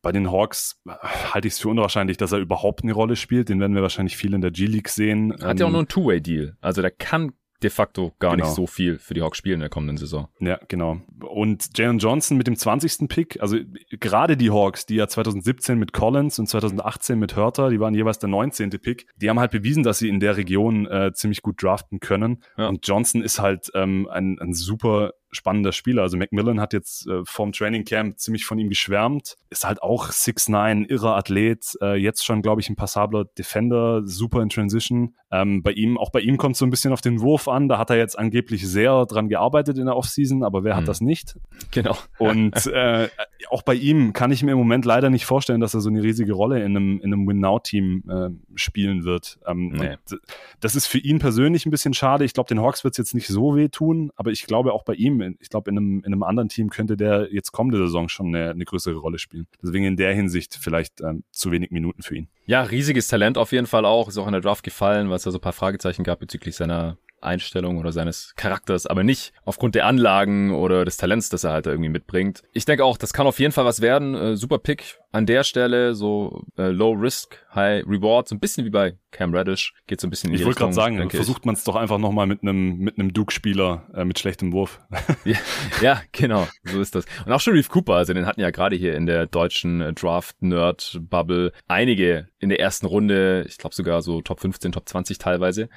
Bei 0.00 0.12
den 0.12 0.32
Hawks 0.32 0.80
äh, 0.86 0.92
halte 1.32 1.48
ich 1.48 1.54
es 1.54 1.60
für 1.60 1.68
unwahrscheinlich, 1.68 2.16
dass 2.16 2.32
er 2.32 2.38
überhaupt 2.38 2.82
eine 2.82 2.92
Rolle 2.92 3.16
spielt. 3.16 3.48
Den 3.48 3.60
werden 3.60 3.74
wir 3.74 3.82
wahrscheinlich 3.82 4.16
viel 4.16 4.34
in 4.34 4.40
der 4.40 4.50
G-League 4.50 4.88
sehen. 4.88 5.32
Hat 5.42 5.60
ja 5.60 5.66
auch 5.66 5.68
ähm, 5.68 5.72
nur 5.72 5.80
einen 5.80 5.88
Two-Way-Deal. 5.88 6.56
Also 6.60 6.82
der 6.82 6.90
kann 6.90 7.32
de 7.62 7.70
facto 7.70 8.12
gar 8.18 8.32
genau. 8.32 8.44
nicht 8.44 8.54
so 8.54 8.66
viel 8.66 8.98
für 8.98 9.14
die 9.14 9.22
Hawks 9.22 9.38
spielen 9.38 9.54
in 9.54 9.60
der 9.60 9.68
kommenden 9.68 9.96
Saison. 9.96 10.28
Ja, 10.40 10.58
genau. 10.68 11.00
Und 11.20 11.76
Jalen 11.76 11.98
Johnson 11.98 12.36
mit 12.36 12.46
dem 12.46 12.56
20. 12.56 13.08
Pick, 13.08 13.40
also 13.40 13.58
gerade 13.90 14.36
die 14.36 14.50
Hawks, 14.50 14.86
die 14.86 14.96
ja 14.96 15.08
2017 15.08 15.78
mit 15.78 15.92
Collins 15.92 16.38
und 16.38 16.48
2018 16.48 17.18
mit 17.18 17.36
Hörter, 17.36 17.70
die 17.70 17.80
waren 17.80 17.94
jeweils 17.94 18.18
der 18.18 18.28
19. 18.28 18.70
Pick, 18.70 19.06
die 19.16 19.28
haben 19.28 19.40
halt 19.40 19.50
bewiesen, 19.50 19.82
dass 19.82 19.98
sie 19.98 20.08
in 20.08 20.20
der 20.20 20.36
Region 20.36 20.86
äh, 20.86 21.12
ziemlich 21.12 21.42
gut 21.42 21.62
draften 21.62 22.00
können. 22.00 22.42
Ja. 22.56 22.68
Und 22.68 22.86
Johnson 22.86 23.22
ist 23.22 23.38
halt 23.38 23.70
ähm, 23.74 24.08
ein, 24.10 24.38
ein 24.40 24.54
super 24.54 25.12
spannender 25.32 25.72
Spieler. 25.72 26.02
Also 26.02 26.16
Macmillan 26.16 26.60
hat 26.60 26.72
jetzt 26.72 27.06
äh, 27.06 27.22
vorm 27.24 27.52
Training 27.52 27.84
Camp 27.84 28.18
ziemlich 28.18 28.44
von 28.44 28.58
ihm 28.58 28.68
geschwärmt. 28.68 29.36
Ist 29.50 29.64
halt 29.64 29.82
auch 29.82 30.10
6'9, 30.10 30.86
irrer 30.88 31.16
Athlet. 31.16 31.76
Äh, 31.80 31.96
jetzt 31.96 32.24
schon, 32.24 32.42
glaube 32.42 32.60
ich, 32.60 32.68
ein 32.68 32.76
passabler 32.76 33.24
Defender, 33.24 34.02
super 34.04 34.42
in 34.42 34.50
Transition. 34.50 35.16
Ähm, 35.32 35.62
bei 35.62 35.72
ihm, 35.72 35.98
auch 35.98 36.10
bei 36.10 36.20
ihm 36.20 36.36
kommt 36.36 36.56
so 36.56 36.66
ein 36.66 36.70
bisschen 36.70 36.92
auf 36.92 37.00
den 37.00 37.20
Wurf 37.20 37.48
an. 37.48 37.68
Da 37.68 37.78
hat 37.78 37.90
er 37.90 37.96
jetzt 37.96 38.18
angeblich 38.18 38.68
sehr 38.68 39.06
dran 39.06 39.28
gearbeitet 39.28 39.78
in 39.78 39.86
der 39.86 39.96
Offseason, 39.96 40.44
aber 40.44 40.62
wer 40.62 40.74
mhm. 40.74 40.78
hat 40.78 40.88
das 40.88 41.00
nicht? 41.00 41.38
Genau. 41.70 41.96
Und 42.18 42.66
äh, 42.66 43.08
auch 43.48 43.62
bei 43.62 43.74
ihm 43.74 44.12
kann 44.12 44.30
ich 44.30 44.42
mir 44.42 44.52
im 44.52 44.58
Moment 44.58 44.84
leider 44.84 45.10
nicht 45.10 45.24
vorstellen, 45.24 45.60
dass 45.60 45.74
er 45.74 45.80
so 45.80 45.88
eine 45.88 46.02
riesige 46.02 46.34
Rolle 46.34 46.62
in 46.62 46.76
einem, 46.76 47.00
in 47.00 47.12
einem 47.12 47.26
Win-Now-Team 47.26 48.04
äh, 48.08 48.28
spielen 48.58 49.04
wird. 49.04 49.38
Ähm, 49.46 49.68
nee. 49.68 49.96
Das 50.60 50.76
ist 50.76 50.86
für 50.86 50.98
ihn 50.98 51.18
persönlich 51.18 51.66
ein 51.66 51.70
bisschen 51.70 51.94
schade. 51.94 52.24
Ich 52.24 52.34
glaube, 52.34 52.48
den 52.48 52.60
Hawks 52.60 52.84
wird 52.84 52.92
es 52.92 52.98
jetzt 52.98 53.14
nicht 53.14 53.28
so 53.28 53.56
wehtun, 53.56 54.12
aber 54.16 54.30
ich 54.30 54.46
glaube 54.46 54.72
auch 54.72 54.84
bei 54.84 54.94
ihm 54.94 55.22
ich 55.40 55.48
glaube, 55.48 55.70
in 55.70 55.76
einem, 55.76 55.98
in 56.00 56.12
einem 56.12 56.22
anderen 56.22 56.48
Team 56.48 56.70
könnte 56.70 56.96
der 56.96 57.32
jetzt 57.32 57.52
kommende 57.52 57.78
Saison 57.78 58.08
schon 58.08 58.28
eine, 58.28 58.50
eine 58.50 58.64
größere 58.64 58.96
Rolle 58.96 59.18
spielen. 59.18 59.46
Deswegen 59.62 59.84
in 59.84 59.96
der 59.96 60.14
Hinsicht 60.14 60.58
vielleicht 60.60 61.00
ähm, 61.00 61.24
zu 61.30 61.50
wenig 61.50 61.70
Minuten 61.70 62.02
für 62.02 62.16
ihn. 62.16 62.28
Ja, 62.46 62.62
riesiges 62.62 63.08
Talent 63.08 63.38
auf 63.38 63.52
jeden 63.52 63.66
Fall 63.66 63.84
auch. 63.84 64.08
Ist 64.08 64.18
auch 64.18 64.26
in 64.26 64.32
der 64.32 64.40
Draft 64.40 64.64
gefallen, 64.64 65.10
weil 65.10 65.16
es 65.22 65.24
da 65.24 65.30
so 65.30 65.38
ein 65.38 65.42
paar 65.42 65.52
Fragezeichen 65.52 66.04
gab 66.04 66.20
bezüglich 66.20 66.56
seiner 66.56 66.98
Einstellung 67.22 67.78
oder 67.78 67.92
seines 67.92 68.34
Charakters, 68.36 68.86
aber 68.86 69.02
nicht 69.02 69.32
aufgrund 69.44 69.74
der 69.74 69.86
Anlagen 69.86 70.52
oder 70.52 70.84
des 70.84 70.96
Talents, 70.96 71.28
das 71.28 71.44
er 71.44 71.52
halt 71.52 71.66
irgendwie 71.66 71.88
mitbringt. 71.88 72.42
Ich 72.52 72.64
denke 72.64 72.84
auch, 72.84 72.96
das 72.96 73.12
kann 73.12 73.26
auf 73.26 73.38
jeden 73.38 73.52
Fall 73.52 73.64
was 73.64 73.80
werden. 73.80 74.14
Äh, 74.14 74.36
super 74.36 74.58
Pick 74.58 74.98
an 75.12 75.26
der 75.26 75.44
Stelle, 75.44 75.94
so 75.94 76.44
äh, 76.56 76.68
Low 76.68 76.92
Risk, 76.92 77.44
High 77.54 77.84
Reward, 77.86 78.28
so 78.28 78.34
ein 78.34 78.40
bisschen 78.40 78.64
wie 78.64 78.70
bei 78.70 78.96
Cam 79.10 79.34
Reddish, 79.34 79.74
geht 79.86 80.00
so 80.00 80.06
ein 80.06 80.10
bisschen 80.10 80.30
in 80.30 80.36
die 80.36 80.40
Ich 80.40 80.46
wollte 80.46 80.60
gerade 80.60 80.72
sagen, 80.72 81.10
versucht 81.10 81.44
man 81.44 81.54
es 81.54 81.64
doch 81.64 81.76
einfach 81.76 81.98
nochmal 81.98 82.26
mit 82.26 82.42
einem 82.42 82.78
mit 82.78 82.98
einem 82.98 83.12
Duke-Spieler 83.12 83.88
äh, 83.94 84.04
mit 84.06 84.18
schlechtem 84.18 84.52
Wurf. 84.52 84.80
ja, 85.24 85.36
ja, 85.82 86.02
genau, 86.12 86.48
so 86.64 86.80
ist 86.80 86.94
das. 86.94 87.04
Und 87.26 87.32
auch 87.32 87.40
Sharif 87.40 87.68
Cooper, 87.68 87.94
also 87.96 88.14
den 88.14 88.24
hatten 88.26 88.40
ja 88.40 88.50
gerade 88.50 88.74
hier 88.74 88.96
in 88.96 89.04
der 89.06 89.26
deutschen 89.26 89.82
äh, 89.82 89.92
Draft-Nerd-Bubble 89.92 91.52
einige 91.68 92.28
in 92.38 92.48
der 92.48 92.58
ersten 92.58 92.86
Runde, 92.86 93.44
ich 93.46 93.58
glaube 93.58 93.74
sogar 93.74 94.00
so 94.00 94.22
Top 94.22 94.40
15, 94.40 94.72
Top 94.72 94.88
20 94.88 95.18
teilweise 95.18 95.68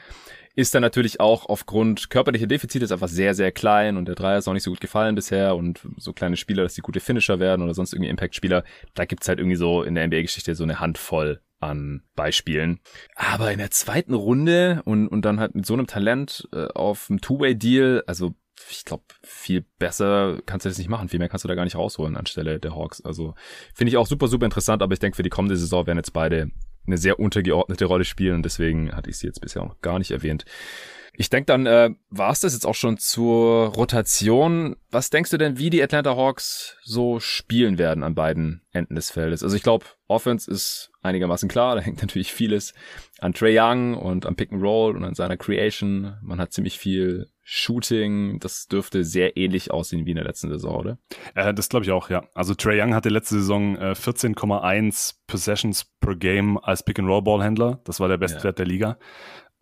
ist 0.56 0.74
dann 0.74 0.82
natürlich 0.82 1.20
auch 1.20 1.48
aufgrund 1.48 2.10
körperlicher 2.10 2.48
Defizite 2.48 2.86
ist 2.86 2.92
einfach 2.92 3.10
sehr, 3.10 3.34
sehr 3.36 3.52
klein 3.52 3.98
und 3.98 4.06
der 4.06 4.16
Dreier 4.16 4.38
ist 4.38 4.48
auch 4.48 4.54
nicht 4.54 4.64
so 4.64 4.72
gut 4.72 4.82
gefallen 4.82 5.16
bisher 5.16 5.56
und 5.56 5.82
so 5.98 6.14
kleine 6.14 6.38
Spieler, 6.38 6.64
dass 6.64 6.76
die 6.76 6.82
gute 6.82 7.02
Finisher 7.02 7.40
werden 7.40 7.62
oder 7.62 7.74
sonst 7.74 7.94
irgendwie 7.94 8.10
Impact-Spieler, 8.10 8.64
da 8.94 9.06
gibt's 9.06 9.28
halt 9.28 9.40
irgendwie 9.40 9.58
so 9.58 9.84
in 9.84 9.96
der 9.96 10.08
NBA-Geschichte 10.08 10.56
so 10.56 10.64
eine 10.64 10.80
Handvoll 10.80 11.42
an 11.60 12.04
Beispielen. 12.16 12.80
Aber 13.16 13.52
in 13.52 13.60
der 13.60 13.72
zweiten 13.72 14.14
Runde 14.14 14.82
und, 14.86 15.08
und 15.08 15.24
dann 15.24 15.40
halt 15.40 15.56
mit 15.56 15.66
so 15.66 15.74
einem 15.74 15.88
Talent 15.88 16.48
äh, 16.54 16.68
auf 16.68 17.10
einem 17.10 17.22
Two-Way-Deal, 17.22 18.04
also 18.08 18.34
ich 18.70 18.86
glaube, 18.86 19.04
viel 19.22 19.66
besser 19.80 20.40
kannst 20.46 20.66
du 20.66 20.70
das 20.70 20.78
nicht 20.78 20.90
machen. 20.90 21.10
Viel 21.10 21.20
mehr 21.20 21.28
kannst 21.28 21.44
du 21.44 21.48
da 21.50 21.56
gar 21.56 21.66
nicht 21.66 21.76
rausholen 21.76 22.16
anstelle 22.16 22.60
der 22.60 22.74
Hawks. 22.74 23.04
Also 23.04 23.36
finde 23.74 23.90
ich 23.90 23.98
auch 23.98 24.08
super, 24.08 24.30
super 24.30 24.46
interessant, 24.46 24.82
aber 24.82 24.94
ich 24.94 25.00
denke, 25.00 25.18
für 25.18 25.24
die 25.24 25.30
kommende 25.30 25.58
Saison 25.58 25.86
werden 25.86 25.98
jetzt 25.98 26.14
beide 26.14 26.52
eine 26.88 26.98
sehr 26.98 27.20
untergeordnete 27.20 27.86
Rolle 27.86 28.06
spielen 28.06 28.36
und 28.36 28.44
deswegen 28.44 28.92
hatte 28.96 29.10
ich 29.10 29.18
sie 29.18 29.28
jetzt 29.28 29.42
bisher 29.42 29.64
noch 29.64 29.82
gar 29.82 30.00
nicht 30.00 30.12
erwähnt. 30.12 30.46
Ich 31.18 31.30
denke, 31.30 31.46
dann 31.46 31.66
äh, 31.66 31.92
war 32.10 32.32
es 32.32 32.42
das 32.42 32.54
jetzt 32.54 32.66
auch 32.66 32.76
schon 32.76 32.98
zur 32.98 33.68
Rotation. 33.68 34.76
Was 34.92 35.10
denkst 35.10 35.32
du 35.32 35.38
denn, 35.38 35.58
wie 35.58 35.70
die 35.70 35.82
Atlanta 35.82 36.16
Hawks 36.16 36.78
so 36.84 37.20
spielen 37.20 37.78
werden 37.78 38.04
an 38.04 38.16
beiden 38.16 38.62
Enden 38.72 38.96
des 38.96 39.12
Feldes? 39.12 39.44
Also 39.44 39.56
ich 39.56 39.64
glaube, 39.64 39.86
Offense 40.08 40.50
ist 40.50 40.92
einigermaßen 41.02 41.50
klar. 41.50 41.76
Da 41.76 41.82
hängt 41.82 42.02
natürlich 42.02 42.32
vieles 42.32 42.74
an 43.20 43.34
Trey 43.34 43.58
Young 43.60 43.96
und 43.96 44.26
am 44.26 44.36
Pick 44.36 44.52
and 44.52 44.62
Roll 44.62 44.96
und 44.96 45.04
an 45.04 45.16
seiner 45.16 45.38
Creation. 45.38 46.16
Man 46.22 46.40
hat 46.40 46.54
ziemlich 46.54 46.78
viel 46.78 47.30
Shooting. 47.48 48.40
Das 48.40 48.68
dürfte 48.68 49.04
sehr 49.04 49.38
ähnlich 49.38 49.72
aussehen 49.72 50.06
wie 50.06 50.12
in 50.12 50.16
der 50.16 50.26
letzten 50.26 50.50
Saison, 50.50 50.76
oder? 50.76 50.98
Äh, 51.36 51.54
das 51.54 51.70
glaube 51.70 51.86
ich 51.86 51.92
auch, 51.92 52.10
ja. 52.10 52.24
Also 52.34 52.56
Trey 52.56 52.82
Young 52.82 52.96
hatte 52.96 53.10
letzte 53.10 53.36
Saison 53.36 53.78
äh, 53.78 53.92
14,1 53.92 55.16
Possessions 55.28 55.86
per 56.00 56.16
Game 56.16 56.58
als 56.58 56.84
Pick 56.84 56.98
and 56.98 57.08
Roll 57.08 57.22
Ballhändler. 57.22 57.80
Das 57.84 58.00
war 58.00 58.08
der 58.08 58.18
Bestwert 58.18 58.44
ja. 58.44 58.52
der 58.54 58.66
Liga. 58.66 58.98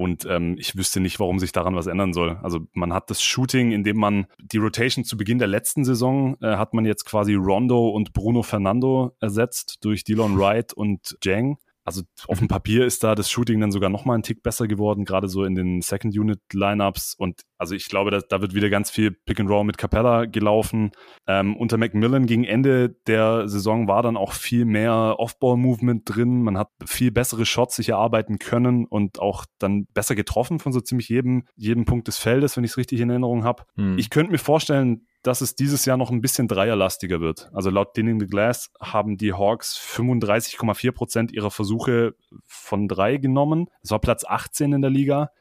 Und 0.03 0.25
ähm, 0.25 0.57
ich 0.59 0.75
wüsste 0.75 0.99
nicht, 0.99 1.21
warum 1.21 1.39
sich 1.39 1.53
daran 1.53 1.77
was 1.77 1.87
ändern 1.87 2.11
soll. 2.11 2.37
Also 2.43 2.67
man 2.73 2.91
hat 2.91 3.09
das 3.09 3.23
Shooting, 3.23 3.71
indem 3.71 3.95
man 3.95 4.27
die 4.37 4.57
Rotation 4.57 5.05
zu 5.05 5.15
Beginn 5.15 5.39
der 5.39 5.47
letzten 5.47 5.85
Saison 5.85 6.35
äh, 6.41 6.57
hat 6.57 6.73
man 6.73 6.83
jetzt 6.83 7.05
quasi 7.05 7.35
Rondo 7.35 7.87
und 7.87 8.11
Bruno 8.11 8.43
Fernando 8.43 9.15
ersetzt 9.21 9.77
durch 9.79 10.03
Dylan 10.03 10.37
Wright 10.37 10.73
und 10.73 11.17
Jang. 11.23 11.57
Also 11.85 12.03
auf 12.27 12.39
dem 12.39 12.47
Papier 12.47 12.85
ist 12.85 13.03
da 13.03 13.13
das 13.15 13.29
Shooting 13.29 13.59
dann 13.59 13.71
sogar 13.71 13.89
noch 13.89 14.05
mal 14.05 14.13
einen 14.13 14.23
Tick 14.23 14.41
besser 14.41 14.67
geworden, 14.67 15.03
gerade 15.03 15.27
so 15.27 15.43
in 15.43 15.55
den 15.55 15.81
Second 15.81 16.17
Unit 16.17 16.39
Lineups. 16.53 17.15
Und 17.15 17.41
also 17.57 17.75
ich 17.75 17.87
glaube, 17.89 18.11
da, 18.11 18.19
da 18.19 18.41
wird 18.41 18.53
wieder 18.53 18.69
ganz 18.69 18.89
viel 18.89 19.11
Pick 19.11 19.39
and 19.39 19.49
Roll 19.49 19.65
mit 19.65 19.77
Capella 19.77 20.25
gelaufen. 20.25 20.91
Ähm, 21.27 21.57
unter 21.57 21.77
Macmillan 21.77 22.25
gegen 22.25 22.45
Ende 22.45 22.89
der 23.07 23.47
Saison 23.47 23.87
war 23.87 24.01
dann 24.01 24.17
auch 24.17 24.31
viel 24.31 24.65
mehr 24.65 25.15
Off-Ball-Movement 25.17 26.03
drin. 26.05 26.41
Man 26.41 26.57
hat 26.57 26.69
viel 26.85 27.11
bessere 27.11 27.45
Shots 27.45 27.75
sich 27.75 27.89
erarbeiten 27.89 28.39
können 28.39 28.85
und 28.85 29.19
auch 29.19 29.45
dann 29.59 29.85
besser 29.93 30.15
getroffen 30.15 30.59
von 30.59 30.71
so 30.71 30.79
ziemlich 30.79 31.09
jedem, 31.09 31.47
jedem 31.55 31.85
Punkt 31.85 32.07
des 32.07 32.17
Feldes, 32.17 32.55
wenn 32.55 32.63
ich 32.63 32.71
es 32.71 32.77
richtig 32.77 33.01
in 33.01 33.09
Erinnerung 33.09 33.43
habe. 33.43 33.63
Hm. 33.75 33.97
Ich 33.97 34.09
könnte 34.09 34.31
mir 34.31 34.37
vorstellen, 34.37 35.05
dass 35.23 35.41
es 35.41 35.55
dieses 35.55 35.85
Jahr 35.85 35.97
noch 35.97 36.11
ein 36.11 36.21
bisschen 36.21 36.47
dreierlastiger 36.47 37.21
wird. 37.21 37.49
Also 37.53 37.69
laut 37.69 37.95
Dinning 37.97 38.19
the 38.19 38.27
Glass 38.27 38.71
haben 38.79 39.17
die 39.17 39.33
Hawks 39.33 39.77
35,4 39.79 40.91
Prozent 40.91 41.31
ihrer 41.31 41.49
Versuche 41.49 42.15
von 42.45 42.87
drei 42.87 43.17
genommen. 43.17 43.69
Das 43.81 43.91
war 43.91 43.99
Platz 43.99 44.25
18 44.25 44.73
in 44.73 44.81
der 44.81 44.91
Liga. 44.91 45.31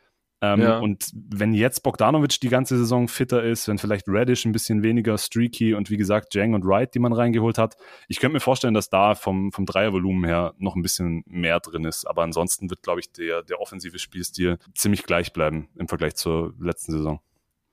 Ähm, 0.41 0.61
ja. 0.61 0.79
Und 0.81 1.11
wenn 1.15 1.55
jetzt 1.55 1.85
Bogdanovic 1.85 2.41
die 2.41 2.49
ganze 2.49 2.77
Saison 2.77 3.07
fitter 3.07 3.45
ist, 3.45 3.69
wenn 3.69 3.79
vielleicht 3.79 4.07
Radish 4.09 4.45
ein 4.45 4.51
bisschen 4.51 4.83
weniger 4.83 5.17
streaky 5.17 5.75
und 5.75 5.89
wie 5.89 5.97
gesagt 5.97 6.35
Jang 6.35 6.55
und 6.55 6.65
Wright, 6.67 6.95
die 6.95 6.99
man 6.99 7.13
reingeholt 7.13 7.59
hat, 7.59 7.77
ich 8.09 8.19
könnte 8.19 8.35
mir 8.35 8.41
vorstellen, 8.41 8.75
dass 8.75 8.91
da 8.91 9.15
vom, 9.15 9.53
vom 9.53 9.67
Dreiervolumen 9.67 10.25
her 10.25 10.55
noch 10.59 10.75
ein 10.75 10.83
bisschen 10.83 11.23
mehr 11.27 11.61
drin 11.61 11.85
ist. 11.85 12.07
Aber 12.07 12.23
ansonsten 12.23 12.71
wird, 12.71 12.83
glaube 12.83 12.99
ich, 12.99 13.13
der, 13.13 13.43
der 13.45 13.61
offensive 13.61 14.01
Spielstil 14.01 14.59
ziemlich 14.75 15.05
gleich 15.05 15.33
bleiben 15.33 15.69
im 15.77 15.87
Vergleich 15.87 16.17
zur 16.17 16.55
letzten 16.59 16.91
Saison. 16.91 17.21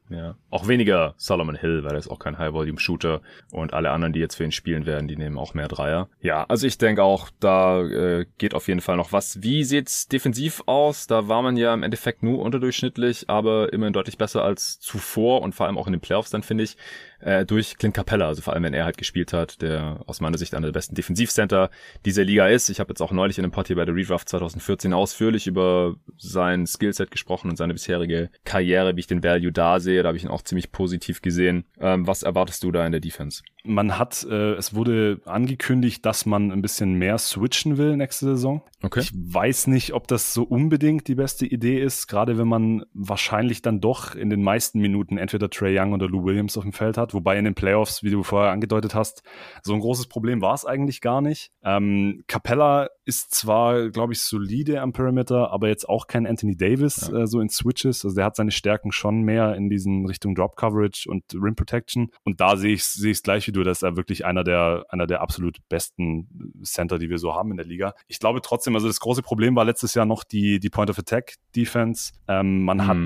Ja. 0.10 0.36
Auch 0.50 0.68
weniger 0.68 1.14
Solomon 1.18 1.56
Hill, 1.56 1.84
weil 1.84 1.92
er 1.92 2.00
ist 2.00 2.10
auch 2.10 2.20
kein 2.20 2.38
High-Volume-Shooter. 2.38 3.22
Und 3.52 3.74
alle 3.74 3.92
anderen, 3.92 4.14
die 4.14 4.20
jetzt 4.20 4.36
für 4.36 4.44
ihn 4.44 4.52
spielen 4.52 4.86
werden, 4.86 5.08
die 5.08 5.16
nehmen 5.16 5.38
auch 5.38 5.54
mehr 5.54 5.68
Dreier. 5.68 6.10
Ja, 6.22 6.46
also 6.46 6.68
ich 6.68 6.78
denke 6.78 7.04
auch, 7.04 7.30
da 7.40 7.82
äh, 7.84 8.26
geht 8.38 8.54
auf 8.54 8.68
jeden 8.68 8.82
Fall 8.82 8.98
noch 8.98 9.12
was. 9.12 9.44
Wie 9.44 9.64
sieht's 9.64 10.08
defensiv 10.08 10.64
aus? 10.66 11.08
Da 11.08 11.28
war 11.28 11.42
man 11.42 11.58
ja 11.58 11.74
im 11.74 11.84
Endeffekt 11.84 12.24
nur 12.24 12.40
unterdurchschnittlich, 12.40 13.30
aber 13.30 13.72
immerhin 13.72 13.94
deutlich 13.94 14.18
besser 14.18 14.44
als 14.44 14.80
zuvor 14.80 15.42
und 15.42 15.54
vor 15.54 15.68
allem 15.68 15.78
auch 15.78 15.88
in 15.88 15.94
den 15.94 16.02
Playoffs 16.02 16.32
dann, 16.32 16.44
finde 16.44 16.64
ich 16.64 16.78
äh, 17.20 17.46
durch 17.46 17.78
Clint 17.78 17.94
Capella, 17.94 18.28
also 18.28 18.42
vor 18.42 18.54
allem 18.54 18.64
wenn 18.64 18.74
er 18.74 18.86
halt 18.86 18.98
gespielt 18.98 19.34
hat, 19.34 19.62
der 19.62 20.02
aus 20.06 20.22
meiner 20.22 20.38
Sicht 20.38 20.54
einer 20.56 20.68
der 20.68 20.74
besten 20.74 20.96
Defensivcenter 20.96 21.70
dieser 22.06 22.24
Liga 22.24 22.48
ist. 22.48 22.70
Ich 22.70 22.80
habe 22.80 22.92
jetzt 22.92 23.02
auch 23.02 23.12
neulich 23.12 23.38
in 23.38 23.44
einem 23.44 23.52
Pod 23.52 23.68
hier 23.68 23.76
bei 23.76 23.86
der 23.86 23.96
Redraft 23.96 24.30
2014 24.30 24.94
ausführlich 24.94 25.48
über 25.48 25.96
sein 26.18 26.66
Skillset 26.66 27.12
gesprochen 27.12 27.50
und 27.50 27.58
seine 27.58 27.74
bisherige 27.74 28.30
Karriere, 28.44 28.96
wie 28.96 29.02
ich 29.02 29.08
den 29.08 29.24
Value 29.24 29.52
da 29.52 29.80
sehe. 29.80 30.04
Da 30.04 30.08
habe 30.08 30.18
ich 30.18 30.24
ihn 30.24 30.30
auch 30.30 30.42
ziemlich 30.42 30.72
positiv 30.72 31.22
gesehen. 31.22 31.66
Ähm, 31.80 32.08
was 32.08 32.24
erwartest 32.24 32.64
du 32.64 32.72
da 32.72 32.86
in 32.86 32.92
der 32.92 33.02
Defense? 33.02 33.44
Man 33.64 33.98
hat, 33.98 34.26
äh, 34.30 34.54
es 34.54 34.74
wurde 34.74 35.22
angekündigt, 35.26 36.06
dass 36.06 36.26
man 36.26 36.52
ein 36.52 36.62
bisschen 36.62 36.94
mehr 36.94 37.18
switchen 37.18 37.78
will 37.78 37.98
nächste 37.98 38.26
Saison. 38.26 38.62
Okay. 38.82 39.02
Ich 39.02 39.12
weiß 39.14 39.68
nicht, 39.68 39.94
ob 39.94 40.08
das 40.08 40.34
so 40.34 40.44
unbedingt 40.44 41.08
die 41.08 41.16
beste 41.16 41.46
Idee 41.46 41.82
ist, 41.82 42.08
gerade 42.08 42.38
wenn 42.38 42.48
man 42.48 42.86
wahrscheinlich 42.94 43.62
dann 43.62 43.82
doch 43.82 44.16
in 44.16 44.30
den 44.30 44.42
meisten 44.42 44.80
Minuten 44.80 45.18
entweder 45.18 45.50
Trey 45.50 45.78
Young 45.78 45.94
oder 45.94 46.08
Lou 46.08 46.24
Williams 46.24 46.58
auf 46.58 46.64
dem 46.64 46.74
Feld 46.74 46.98
hat, 46.98 47.14
wobei 47.14 47.38
in 47.38 47.46
den 47.46 47.56
Playoffs, 47.56 48.02
wie 48.02 48.12
du 48.12 48.24
vorher 48.24 48.52
angedeutet 48.52 48.96
hast, 48.96 49.24
so 49.64 49.74
ein 49.74 49.82
großes 49.82 50.08
Problem 50.08 50.42
war 50.42 50.54
es 50.54 50.66
eigentlich 50.66 51.02
gar 51.02 51.22
nicht. 51.22 51.52
Ähm, 51.64 52.24
Capella 52.28 52.88
ist 53.10 53.34
zwar, 53.34 53.90
glaube 53.90 54.14
ich, 54.14 54.22
solide 54.22 54.82
am 54.82 54.94
Perimeter, 54.94 55.52
aber 55.52 55.68
jetzt 55.68 55.90
auch 55.90 56.06
kein 56.06 56.28
Anthony 56.28 56.56
Davis 56.56 57.10
ja. 57.12 57.24
äh, 57.24 57.28
so 57.28 57.42
in 57.42 57.50
Switches. 57.50 58.06
Also 58.06 58.16
der 58.16 58.26
hat 58.26 58.36
seine 58.36 58.52
Stärken 58.52 58.92
schon 58.92 59.24
mehr 59.24 59.56
in 59.56 59.68
diesen 59.68 60.06
Richtung 60.06 60.36
Drop 60.36 60.56
Coverage 60.56 61.10
und 61.10 61.24
Rim 61.34 61.56
Protection. 61.56 62.12
Und 62.24 62.40
da 62.40 62.56
sehe 62.56 62.74
ich 62.74 62.86
sehe 62.86 63.12
ich 63.12 63.24
gleich 63.24 63.48
wie 63.48 63.52
du, 63.52 63.64
dass 63.64 63.82
er 63.82 63.98
wirklich 63.98 64.26
einer 64.26 64.44
der 64.44 64.86
einer 64.90 65.08
der 65.08 65.22
absolut 65.22 65.58
besten 65.70 66.62
Center, 66.64 67.00
die 67.00 67.10
wir 67.10 67.18
so 67.18 67.34
haben 67.34 67.50
in 67.50 67.58
der 67.58 67.66
Liga. 67.66 67.96
Ich 68.08 68.20
glaube 68.20 68.42
trotzdem, 68.42 68.76
also 68.76 68.88
das 68.88 69.00
große 69.00 69.24
Problem 69.24 69.56
war 69.56 69.66
letztes 69.66 69.96
Jahr 69.96 70.06
noch 70.06 70.24
die 70.24 70.60
die 70.60 70.70
Point 70.70 70.92
of 70.92 71.00
Attack 71.00 71.34
Defense. 71.56 72.14
Ähm, 72.28 72.62
man 72.62 72.78
mhm. 72.78 72.88
hat 72.88 72.98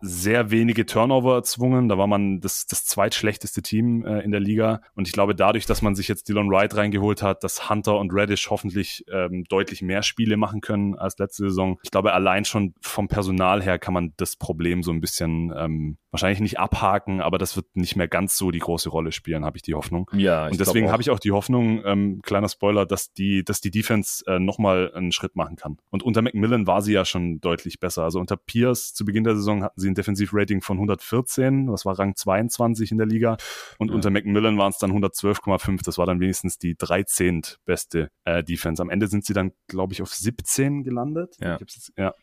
sehr 0.00 0.50
wenige 0.50 0.86
Turnover 0.86 1.34
erzwungen. 1.34 1.90
Da 1.90 1.98
war 1.98 2.06
man 2.06 2.40
das 2.40 2.64
das 2.66 2.86
zweitschlechteste 2.86 3.60
Team 3.60 4.06
äh, 4.06 4.20
in 4.20 4.30
der 4.30 4.40
Liga. 4.40 4.80
Und 4.94 5.06
ich 5.06 5.12
glaube 5.12 5.34
dadurch, 5.34 5.66
dass 5.66 5.82
man 5.82 5.94
sich 5.94 6.08
jetzt 6.08 6.30
Dylan 6.30 6.48
Wright 6.48 6.74
reingeholt 6.74 7.22
hat, 7.22 7.44
dass 7.44 7.68
Hunter 7.68 7.98
und 7.98 8.10
Reddish 8.14 8.48
hoffentlich 8.48 9.04
ähm, 9.12 9.44
deutlich 9.50 9.82
mehr 9.82 10.02
Spiele 10.02 10.36
machen 10.36 10.60
können 10.60 10.94
als 10.96 11.18
letzte 11.18 11.44
Saison. 11.44 11.78
Ich 11.82 11.90
glaube, 11.90 12.12
allein 12.12 12.44
schon 12.44 12.74
vom 12.80 13.08
Personal 13.08 13.62
her 13.62 13.78
kann 13.78 13.94
man 13.94 14.14
das 14.16 14.36
Problem 14.36 14.82
so 14.82 14.92
ein 14.92 15.00
bisschen 15.00 15.52
ähm, 15.56 15.98
wahrscheinlich 16.10 16.40
nicht 16.40 16.58
abhaken, 16.58 17.20
aber 17.20 17.38
das 17.38 17.56
wird 17.56 17.66
nicht 17.74 17.96
mehr 17.96 18.08
ganz 18.08 18.36
so 18.36 18.50
die 18.50 18.58
große 18.58 18.88
Rolle 18.88 19.12
spielen, 19.12 19.44
habe 19.44 19.56
ich 19.56 19.62
die 19.62 19.74
Hoffnung. 19.74 20.10
Ja, 20.12 20.46
und 20.46 20.58
deswegen 20.58 20.90
habe 20.90 21.02
ich 21.02 21.10
auch 21.10 21.18
die 21.18 21.32
Hoffnung, 21.32 21.82
ähm, 21.84 22.20
kleiner 22.22 22.48
Spoiler, 22.48 22.86
dass 22.86 23.12
die, 23.12 23.44
dass 23.44 23.60
die 23.60 23.70
Defense 23.70 24.24
äh, 24.26 24.38
nochmal 24.38 24.92
einen 24.94 25.12
Schritt 25.12 25.36
machen 25.36 25.56
kann. 25.56 25.78
Und 25.90 26.02
unter 26.02 26.22
Macmillan 26.22 26.66
war 26.66 26.82
sie 26.82 26.92
ja 26.92 27.04
schon 27.04 27.40
deutlich 27.40 27.78
besser. 27.78 28.04
Also 28.04 28.18
unter 28.18 28.36
Pierce 28.36 28.92
zu 28.92 29.04
Beginn 29.04 29.24
der 29.24 29.36
Saison 29.36 29.62
hatten 29.62 29.80
sie 29.80 29.88
ein 29.88 29.94
Defensivrating 29.94 30.62
von 30.62 30.78
114, 30.78 31.68
das 31.68 31.84
war 31.84 31.98
Rang 31.98 32.16
22 32.16 32.90
in 32.90 32.98
der 32.98 33.06
Liga. 33.06 33.36
Und 33.78 33.88
ja. 33.88 33.94
unter 33.94 34.10
Macmillan 34.10 34.58
waren 34.58 34.70
es 34.70 34.78
dann 34.78 34.92
112,5, 34.92 35.84
das 35.84 35.98
war 35.98 36.06
dann 36.06 36.20
wenigstens 36.20 36.58
die 36.58 36.76
13. 36.76 37.42
beste 37.64 38.10
äh, 38.24 38.42
Defense. 38.42 38.82
Am 38.82 38.90
Ende 38.90 39.06
sind 39.06 39.24
sie 39.24 39.32
dann, 39.32 39.52
glaube 39.68 39.92
ich, 39.92 40.02
auf 40.02 40.12
17 40.12 40.82
gelandet. 40.82 41.36
Ja. 41.40 41.58
Jetzt, 41.58 41.92
ja. 41.96 42.14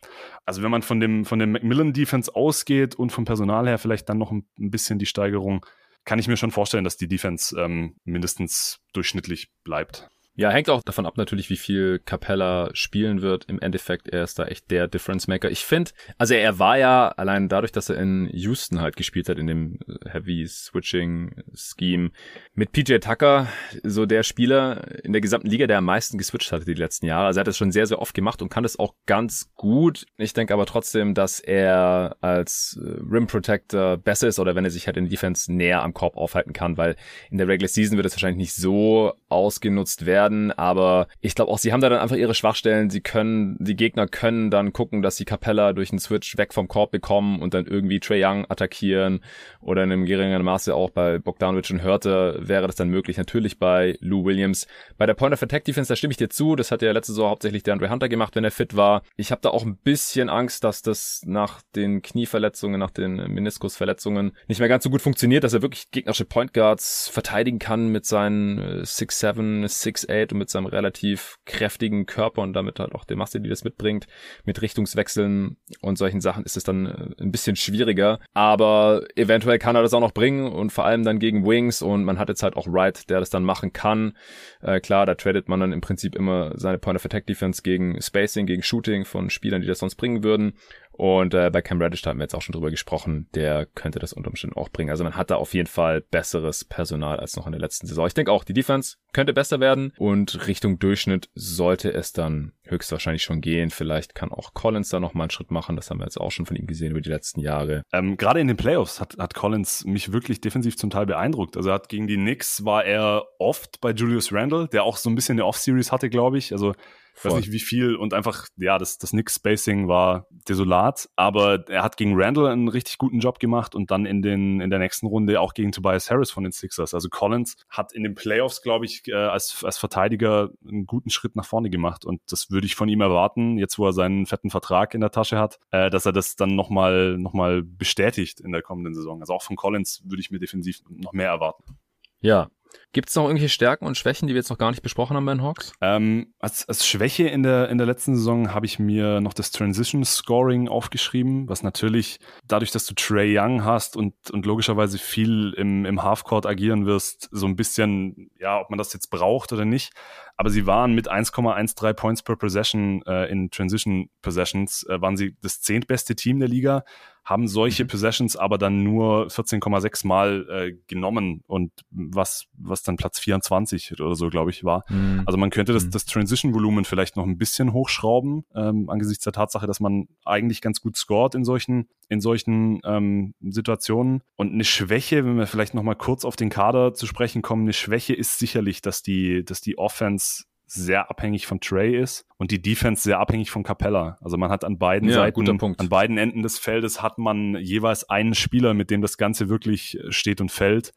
Also 0.44 0.62
wenn 0.62 0.70
man 0.70 0.82
von 0.82 1.00
dem, 1.00 1.24
von 1.24 1.38
dem 1.38 1.52
Macmillan 1.52 1.92
Defense 1.92 2.34
ausgeht 2.34 2.94
und 2.94 3.12
vom 3.12 3.24
Personal 3.24 3.66
her 3.66 3.77
vielleicht 3.78 4.08
dann 4.08 4.18
noch 4.18 4.30
ein, 4.30 4.48
ein 4.58 4.70
bisschen 4.70 4.98
die 4.98 5.06
Steigerung, 5.06 5.64
kann 6.04 6.18
ich 6.18 6.28
mir 6.28 6.36
schon 6.36 6.50
vorstellen, 6.50 6.84
dass 6.84 6.96
die 6.96 7.08
Defense 7.08 7.58
ähm, 7.60 7.96
mindestens 8.04 8.80
durchschnittlich 8.92 9.52
bleibt. 9.62 10.08
Ja, 10.38 10.52
hängt 10.52 10.70
auch 10.70 10.84
davon 10.84 11.04
ab 11.04 11.16
natürlich, 11.16 11.50
wie 11.50 11.56
viel 11.56 11.98
Capella 11.98 12.70
spielen 12.72 13.22
wird. 13.22 13.46
Im 13.46 13.58
Endeffekt, 13.60 14.06
er 14.06 14.22
ist 14.22 14.38
da 14.38 14.44
echt 14.44 14.70
der 14.70 14.86
Difference 14.86 15.26
Maker. 15.26 15.50
Ich 15.50 15.64
finde, 15.64 15.90
also 16.16 16.34
er 16.34 16.60
war 16.60 16.78
ja 16.78 17.08
allein 17.08 17.48
dadurch, 17.48 17.72
dass 17.72 17.90
er 17.90 17.96
in 17.98 18.30
Houston 18.32 18.80
halt 18.80 18.94
gespielt 18.94 19.28
hat, 19.28 19.36
in 19.36 19.48
dem 19.48 19.80
Heavy 20.08 20.46
Switching 20.46 21.42
Scheme, 21.54 22.12
mit 22.54 22.70
PJ 22.70 22.98
Tucker 22.98 23.48
so 23.82 24.06
der 24.06 24.22
Spieler 24.22 25.04
in 25.04 25.12
der 25.12 25.20
gesamten 25.20 25.48
Liga, 25.48 25.66
der 25.66 25.78
am 25.78 25.86
meisten 25.86 26.18
geswitcht 26.18 26.52
hatte 26.52 26.66
die 26.66 26.74
letzten 26.74 27.06
Jahre. 27.06 27.26
Also 27.26 27.38
er 27.38 27.40
hat 27.40 27.48
das 27.48 27.58
schon 27.58 27.72
sehr, 27.72 27.88
sehr 27.88 28.00
oft 28.00 28.14
gemacht 28.14 28.40
und 28.40 28.48
kann 28.48 28.62
das 28.62 28.78
auch 28.78 28.94
ganz 29.06 29.50
gut. 29.56 30.06
Ich 30.18 30.34
denke 30.34 30.54
aber 30.54 30.66
trotzdem, 30.66 31.14
dass 31.14 31.40
er 31.40 32.16
als 32.20 32.78
äh, 32.80 32.88
Rim 33.10 33.26
Protector 33.26 33.96
besser 33.96 34.28
ist 34.28 34.38
oder 34.38 34.54
wenn 34.54 34.64
er 34.64 34.70
sich 34.70 34.86
halt 34.86 34.98
in 34.98 35.08
Defense 35.08 35.52
näher 35.52 35.82
am 35.82 35.94
Korb 35.94 36.16
aufhalten 36.16 36.52
kann, 36.52 36.76
weil 36.76 36.94
in 37.28 37.38
der 37.38 37.48
Regular 37.48 37.68
Season 37.68 37.96
wird 37.96 38.06
es 38.06 38.12
wahrscheinlich 38.12 38.38
nicht 38.38 38.54
so 38.54 39.14
ausgenutzt 39.28 40.06
werden. 40.06 40.52
Aber 40.52 41.08
ich 41.20 41.34
glaube 41.34 41.50
auch, 41.50 41.58
sie 41.58 41.72
haben 41.72 41.80
da 41.80 41.88
dann 41.88 42.00
einfach 42.00 42.16
ihre 42.16 42.34
Schwachstellen. 42.34 42.90
Sie 42.90 43.00
können, 43.00 43.56
die 43.58 43.76
Gegner 43.76 44.06
können 44.06 44.50
dann 44.50 44.72
gucken, 44.72 45.02
dass 45.02 45.16
sie 45.16 45.24
Capella 45.24 45.72
durch 45.72 45.90
einen 45.90 45.98
Switch 45.98 46.36
weg 46.38 46.54
vom 46.54 46.68
Korb 46.68 46.90
bekommen 46.90 47.40
und 47.40 47.54
dann 47.54 47.66
irgendwie 47.66 48.00
Trey 48.00 48.24
Young 48.24 48.46
attackieren 48.48 49.20
oder 49.60 49.84
in 49.84 49.92
einem 49.92 50.04
geringeren 50.06 50.44
Maße 50.44 50.74
auch 50.74 50.90
bei 50.90 51.18
Bogdanovic 51.18 51.70
und 51.70 51.82
Hörte 51.82 52.38
wäre 52.40 52.66
das 52.66 52.76
dann 52.76 52.88
möglich. 52.88 53.16
Natürlich 53.16 53.58
bei 53.58 53.96
Lou 54.00 54.24
Williams. 54.24 54.66
Bei 54.96 55.06
der 55.06 55.14
Point 55.14 55.34
of 55.34 55.42
Attack 55.42 55.64
Defense, 55.64 55.88
da 55.88 55.96
stimme 55.96 56.12
ich 56.12 56.16
dir 56.16 56.30
zu. 56.30 56.56
Das 56.56 56.70
hat 56.70 56.82
ja 56.82 56.92
letzte 56.92 57.12
Saison 57.12 57.30
hauptsächlich 57.30 57.62
der 57.62 57.74
Andre 57.74 57.90
Hunter 57.90 58.08
gemacht, 58.08 58.36
wenn 58.36 58.44
er 58.44 58.50
fit 58.50 58.76
war. 58.76 59.02
Ich 59.16 59.30
habe 59.30 59.40
da 59.42 59.50
auch 59.50 59.64
ein 59.64 59.76
bisschen 59.76 60.28
Angst, 60.28 60.64
dass 60.64 60.82
das 60.82 61.22
nach 61.26 61.62
den 61.76 62.02
Knieverletzungen, 62.02 62.80
nach 62.80 62.90
den 62.90 63.16
Meniskusverletzungen 63.16 64.32
nicht 64.46 64.60
mehr 64.60 64.68
ganz 64.68 64.84
so 64.84 64.90
gut 64.90 65.02
funktioniert, 65.02 65.44
dass 65.44 65.54
er 65.54 65.62
wirklich 65.62 65.90
gegnerische 65.90 66.24
Point 66.24 66.54
Guards 66.54 67.08
verteidigen 67.08 67.58
kann 67.58 67.88
mit 67.88 68.06
seinen 68.06 68.84
6'7, 69.20 69.64
äh, 69.64 69.68
6'8 69.68 70.32
und 70.32 70.38
mit 70.38 70.50
seinem 70.50 70.66
relativ 70.66 71.36
kräftigen 71.44 72.06
Körper 72.06 72.42
und 72.42 72.52
damit 72.52 72.80
halt 72.80 72.94
auch 72.94 73.04
der 73.04 73.16
Masse, 73.16 73.40
die 73.40 73.48
das 73.48 73.64
mitbringt, 73.64 74.06
mit 74.44 74.62
Richtungswechseln 74.62 75.56
und 75.80 75.98
solchen 75.98 76.20
Sachen 76.20 76.44
ist 76.44 76.56
es 76.56 76.64
dann 76.64 76.86
äh, 76.86 77.22
ein 77.22 77.32
bisschen 77.32 77.56
schwieriger. 77.56 78.20
Aber 78.34 79.02
eventuell 79.16 79.58
kann 79.58 79.76
er 79.76 79.82
das 79.82 79.94
auch 79.94 80.00
noch 80.00 80.12
bringen 80.12 80.50
und 80.50 80.70
vor 80.70 80.84
allem 80.84 81.04
dann 81.04 81.18
gegen 81.18 81.46
Wings 81.46 81.82
und 81.82 82.04
man 82.04 82.18
hat 82.18 82.28
jetzt 82.28 82.42
halt 82.42 82.56
auch 82.56 82.66
Wright, 82.66 83.08
der 83.10 83.20
das 83.20 83.30
dann 83.30 83.44
machen 83.44 83.72
kann. 83.72 84.16
Äh, 84.60 84.80
klar, 84.80 85.06
da 85.06 85.14
tradet 85.14 85.48
man 85.48 85.60
dann 85.60 85.72
im 85.72 85.80
Prinzip 85.80 86.14
immer 86.14 86.52
seine 86.56 86.78
Point 86.78 86.96
of 86.96 87.04
Attack 87.04 87.26
Defense 87.26 87.62
gegen 87.62 88.00
Spacing, 88.00 88.46
gegen 88.46 88.62
Shooting 88.62 89.04
von 89.04 89.30
Spielern, 89.30 89.60
die 89.60 89.68
das 89.68 89.78
sonst 89.78 89.96
bringen 89.96 90.22
würden. 90.22 90.54
Und 90.98 91.32
äh, 91.32 91.48
bei 91.50 91.62
Cam 91.62 91.80
Reddish 91.80 92.02
da 92.02 92.10
haben 92.10 92.18
wir 92.18 92.24
jetzt 92.24 92.34
auch 92.34 92.42
schon 92.42 92.54
drüber 92.54 92.70
gesprochen, 92.70 93.28
der 93.32 93.66
könnte 93.66 94.00
das 94.00 94.12
unter 94.12 94.30
Umständen 94.30 94.56
auch 94.56 94.68
bringen. 94.68 94.90
Also 94.90 95.04
man 95.04 95.14
hat 95.14 95.30
da 95.30 95.36
auf 95.36 95.54
jeden 95.54 95.68
Fall 95.68 96.00
besseres 96.00 96.64
Personal 96.64 97.20
als 97.20 97.36
noch 97.36 97.46
in 97.46 97.52
der 97.52 97.60
letzten 97.60 97.86
Saison. 97.86 98.08
Ich 98.08 98.14
denke 98.14 98.32
auch, 98.32 98.42
die 98.42 98.52
Defense 98.52 98.96
könnte 99.12 99.32
besser 99.32 99.60
werden 99.60 99.92
und 99.96 100.48
Richtung 100.48 100.80
Durchschnitt 100.80 101.30
sollte 101.36 101.92
es 101.92 102.12
dann 102.12 102.52
höchstwahrscheinlich 102.64 103.22
schon 103.22 103.40
gehen. 103.40 103.70
Vielleicht 103.70 104.16
kann 104.16 104.32
auch 104.32 104.54
Collins 104.54 104.88
da 104.88 104.98
nochmal 104.98 105.26
einen 105.26 105.30
Schritt 105.30 105.52
machen. 105.52 105.76
Das 105.76 105.88
haben 105.88 105.98
wir 106.00 106.04
jetzt 106.04 106.20
auch 106.20 106.32
schon 106.32 106.46
von 106.46 106.56
ihm 106.56 106.66
gesehen 106.66 106.90
über 106.90 107.00
die 107.00 107.10
letzten 107.10 107.40
Jahre. 107.40 107.82
Ähm, 107.92 108.16
Gerade 108.16 108.40
in 108.40 108.48
den 108.48 108.56
Playoffs 108.56 109.00
hat, 109.00 109.16
hat 109.18 109.34
Collins 109.34 109.84
mich 109.84 110.12
wirklich 110.12 110.40
defensiv 110.40 110.76
zum 110.76 110.90
Teil 110.90 111.06
beeindruckt. 111.06 111.56
Also 111.56 111.70
er 111.70 111.76
hat 111.76 111.88
gegen 111.88 112.08
die 112.08 112.16
Knicks 112.16 112.64
war 112.64 112.84
er 112.84 113.24
oft 113.38 113.80
bei 113.80 113.92
Julius 113.92 114.32
Randle, 114.32 114.66
der 114.66 114.82
auch 114.82 114.96
so 114.96 115.08
ein 115.08 115.14
bisschen 115.14 115.36
eine 115.36 115.46
Off-Series 115.46 115.92
hatte, 115.92 116.10
glaube 116.10 116.38
ich. 116.38 116.50
Also 116.50 116.74
ich 117.18 117.24
weiß 117.24 117.34
nicht 117.34 117.52
wie 117.52 117.58
viel 117.58 117.96
und 117.96 118.14
einfach, 118.14 118.46
ja, 118.56 118.78
das, 118.78 118.98
das 118.98 119.12
Nix-Spacing 119.12 119.88
war 119.88 120.26
desolat, 120.48 121.08
aber 121.16 121.68
er 121.68 121.82
hat 121.82 121.96
gegen 121.96 122.12
Randall 122.14 122.46
einen 122.46 122.68
richtig 122.68 122.98
guten 122.98 123.18
Job 123.20 123.40
gemacht 123.40 123.74
und 123.74 123.90
dann 123.90 124.06
in, 124.06 124.22
den, 124.22 124.60
in 124.60 124.70
der 124.70 124.78
nächsten 124.78 125.06
Runde 125.06 125.40
auch 125.40 125.54
gegen 125.54 125.72
Tobias 125.72 126.10
Harris 126.10 126.30
von 126.30 126.44
den 126.44 126.52
Sixers. 126.52 126.94
Also 126.94 127.08
Collins 127.08 127.56
hat 127.68 127.92
in 127.92 128.04
den 128.04 128.14
Playoffs, 128.14 128.62
glaube 128.62 128.84
ich, 128.84 129.02
äh, 129.08 129.14
als, 129.14 129.64
als 129.64 129.78
Verteidiger 129.78 130.50
einen 130.66 130.86
guten 130.86 131.10
Schritt 131.10 131.34
nach 131.34 131.44
vorne 131.44 131.70
gemacht 131.70 132.04
und 132.04 132.20
das 132.30 132.50
würde 132.50 132.66
ich 132.66 132.76
von 132.76 132.88
ihm 132.88 133.00
erwarten, 133.00 133.58
jetzt 133.58 133.78
wo 133.78 133.86
er 133.86 133.92
seinen 133.92 134.26
fetten 134.26 134.50
Vertrag 134.50 134.94
in 134.94 135.00
der 135.00 135.10
Tasche 135.10 135.38
hat, 135.38 135.58
äh, 135.70 135.90
dass 135.90 136.06
er 136.06 136.12
das 136.12 136.36
dann 136.36 136.54
nochmal 136.54 137.18
noch 137.18 137.32
mal 137.32 137.62
bestätigt 137.62 138.40
in 138.40 138.52
der 138.52 138.62
kommenden 138.62 138.94
Saison. 138.94 139.20
Also 139.20 139.34
auch 139.34 139.42
von 139.42 139.56
Collins 139.56 140.02
würde 140.04 140.20
ich 140.20 140.30
mir 140.30 140.38
defensiv 140.38 140.80
noch 140.88 141.12
mehr 141.12 141.28
erwarten. 141.28 141.78
Ja, 142.20 142.48
Gibt 142.92 143.10
es 143.10 143.16
noch 143.16 143.24
irgendwelche 143.24 143.50
Stärken 143.50 143.84
und 143.84 143.98
Schwächen, 143.98 144.28
die 144.28 144.34
wir 144.34 144.38
jetzt 144.38 144.48
noch 144.48 144.56
gar 144.56 144.70
nicht 144.70 144.82
besprochen 144.82 145.14
haben 145.14 145.26
bei 145.26 145.34
den 145.34 145.42
Hawks? 145.42 145.72
Ähm, 145.82 146.32
als, 146.38 146.66
als 146.68 146.86
Schwäche 146.86 147.28
in 147.28 147.42
der, 147.42 147.68
in 147.68 147.76
der 147.76 147.86
letzten 147.86 148.16
Saison 148.16 148.54
habe 148.54 148.64
ich 148.64 148.78
mir 148.78 149.20
noch 149.20 149.34
das 149.34 149.50
Transition 149.50 150.04
Scoring 150.04 150.68
aufgeschrieben, 150.68 151.48
was 151.50 151.62
natürlich 151.62 152.18
dadurch, 152.46 152.70
dass 152.70 152.86
du 152.86 152.94
Trey 152.94 153.38
Young 153.38 153.62
hast 153.62 153.94
und, 153.94 154.14
und 154.30 154.46
logischerweise 154.46 154.96
viel 154.96 155.52
im, 155.58 155.84
im 155.84 156.02
Halfcourt 156.02 156.46
agieren 156.46 156.86
wirst, 156.86 157.28
so 157.30 157.46
ein 157.46 157.56
bisschen, 157.56 158.30
ja, 158.38 158.58
ob 158.58 158.70
man 158.70 158.78
das 158.78 158.94
jetzt 158.94 159.10
braucht 159.10 159.52
oder 159.52 159.66
nicht. 159.66 159.92
Aber 160.38 160.48
sie 160.48 160.66
waren 160.66 160.94
mit 160.94 161.10
1,13 161.10 161.92
Points 161.94 162.22
per 162.22 162.36
Possession 162.36 163.02
äh, 163.06 163.26
in 163.26 163.50
Transition 163.50 164.08
Possessions, 164.22 164.86
äh, 164.88 165.00
waren 165.00 165.16
sie 165.16 165.36
das 165.42 165.60
zehntbeste 165.60 166.16
Team 166.16 166.38
der 166.38 166.48
Liga 166.48 166.84
haben 167.28 167.46
solche 167.46 167.84
mhm. 167.84 167.88
Possessions 167.88 168.36
aber 168.36 168.56
dann 168.56 168.82
nur 168.82 169.26
14,6 169.26 170.06
Mal 170.06 170.46
äh, 170.48 170.72
genommen 170.86 171.42
und 171.46 171.72
was, 171.90 172.46
was 172.54 172.77
dann 172.82 172.96
Platz 172.96 173.18
24 173.18 174.00
oder 174.00 174.14
so, 174.14 174.28
glaube 174.28 174.50
ich, 174.50 174.64
war. 174.64 174.84
Mhm. 174.88 175.22
Also 175.26 175.38
man 175.38 175.50
könnte 175.50 175.72
das, 175.72 175.86
mhm. 175.86 175.90
das 175.90 176.04
Transition-Volumen 176.04 176.84
vielleicht 176.84 177.16
noch 177.16 177.24
ein 177.24 177.38
bisschen 177.38 177.72
hochschrauben, 177.72 178.44
ähm, 178.54 178.88
angesichts 178.88 179.24
der 179.24 179.32
Tatsache, 179.32 179.66
dass 179.66 179.80
man 179.80 180.08
eigentlich 180.24 180.60
ganz 180.60 180.80
gut 180.80 180.96
scored 180.96 181.34
in 181.34 181.44
solchen, 181.44 181.88
in 182.08 182.20
solchen 182.20 182.80
ähm, 182.84 183.34
Situationen. 183.40 184.22
Und 184.36 184.52
eine 184.52 184.64
Schwäche, 184.64 185.24
wenn 185.24 185.36
wir 185.36 185.46
vielleicht 185.46 185.74
noch 185.74 185.82
mal 185.82 185.94
kurz 185.94 186.24
auf 186.24 186.36
den 186.36 186.50
Kader 186.50 186.94
zu 186.94 187.06
sprechen 187.06 187.42
kommen, 187.42 187.62
eine 187.62 187.72
Schwäche 187.72 188.14
ist 188.14 188.38
sicherlich, 188.38 188.82
dass 188.82 189.02
die, 189.02 189.44
dass 189.44 189.60
die 189.60 189.78
Offense 189.78 190.44
sehr 190.68 191.10
abhängig 191.10 191.46
von 191.46 191.60
Trey 191.60 191.98
ist 191.98 192.26
und 192.36 192.50
die 192.50 192.60
Defense 192.60 193.02
sehr 193.02 193.18
abhängig 193.18 193.50
von 193.50 193.62
Capella. 193.62 194.18
Also 194.20 194.36
man 194.36 194.50
hat 194.50 194.64
an 194.64 194.78
beiden 194.78 195.08
ja, 195.08 195.16
Seiten, 195.16 195.48
an 195.48 195.88
beiden 195.88 196.18
Enden 196.18 196.42
des 196.42 196.58
Feldes 196.58 197.02
hat 197.02 197.18
man 197.18 197.56
jeweils 197.56 198.08
einen 198.08 198.34
Spieler, 198.34 198.74
mit 198.74 198.90
dem 198.90 199.00
das 199.00 199.16
Ganze 199.16 199.48
wirklich 199.48 199.98
äh, 199.98 200.12
steht 200.12 200.40
und 200.40 200.52
fällt. 200.52 200.92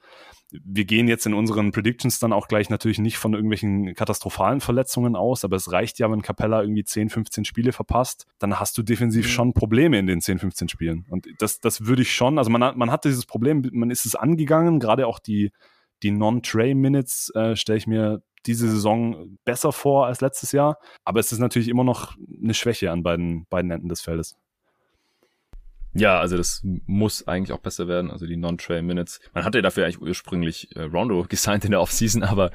Wir 0.52 0.86
gehen 0.86 1.08
jetzt 1.08 1.26
in 1.26 1.34
unseren 1.34 1.72
Predictions 1.72 2.20
dann 2.20 2.34
auch 2.34 2.48
gleich 2.48 2.70
natürlich 2.70 3.00
nicht 3.00 3.18
von 3.18 3.34
irgendwelchen 3.34 3.94
katastrophalen 3.94 4.62
Verletzungen 4.62 5.16
aus, 5.16 5.44
aber 5.46 5.56
es 5.56 5.72
reicht 5.72 6.00
ja, 6.00 6.12
wenn 6.12 6.22
Capella 6.22 6.62
irgendwie 6.62 6.84
10, 6.84 7.10
15 7.10 7.46
Spiele 7.46 7.72
verpasst, 7.72 8.26
dann 8.40 8.60
hast 8.60 8.78
du 8.78 8.84
defensiv 8.84 9.26
mhm. 9.26 9.30
schon 9.30 9.54
Probleme 9.54 9.98
in 9.98 10.08
den 10.08 10.22
10, 10.22 10.40
15 10.40 10.70
Spielen. 10.70 11.06
Und 11.10 11.28
das, 11.40 11.60
das 11.60 11.86
würde 11.86 12.02
ich 12.02 12.14
schon, 12.14 12.38
also 12.38 12.50
man, 12.50 12.78
man 12.78 12.92
hat 12.92 13.06
dieses 13.06 13.26
Problem, 13.26 13.68
man 13.72 13.90
ist 13.90 14.06
es 14.06 14.16
angegangen, 14.16 14.80
gerade 14.80 15.08
auch 15.08 15.20
die, 15.20 15.52
die 16.04 16.12
Non-Tray-Minutes 16.12 17.32
äh, 17.36 17.56
stelle 17.56 17.78
ich 17.78 17.88
mir 17.88 18.22
diese 18.46 18.70
Saison 18.70 19.38
besser 19.46 19.72
vor 19.72 20.08
als 20.08 20.22
letztes 20.22 20.52
Jahr. 20.52 20.78
Aber 21.06 21.20
es 21.20 21.32
ist 21.32 21.40
natürlich 21.40 21.70
immer 21.70 21.84
noch 21.84 22.16
eine 22.42 22.54
Schwäche 22.54 22.92
an 22.92 23.04
beiden, 23.04 23.46
beiden 23.50 23.72
Enden 23.72 23.88
des 23.88 24.02
Feldes. 24.02 24.36
Ja, 25.94 26.20
also 26.20 26.38
das 26.38 26.62
muss 26.64 27.28
eigentlich 27.28 27.52
auch 27.52 27.60
besser 27.60 27.88
werden, 27.88 28.12
also 28.12 28.26
die 28.26 28.38
Non-Trail 28.38 28.82
Minutes. 28.82 29.20
Man 29.34 29.44
hatte 29.44 29.62
dafür 29.62 29.86
eigentlich 29.86 30.02
ursprünglich 30.02 30.76
äh, 30.76 30.84
Rondo 30.84 31.26
gesigned 31.30 31.66
in 31.66 31.72
der 31.72 31.82
Offseason, 31.82 32.24
aber 32.24 32.52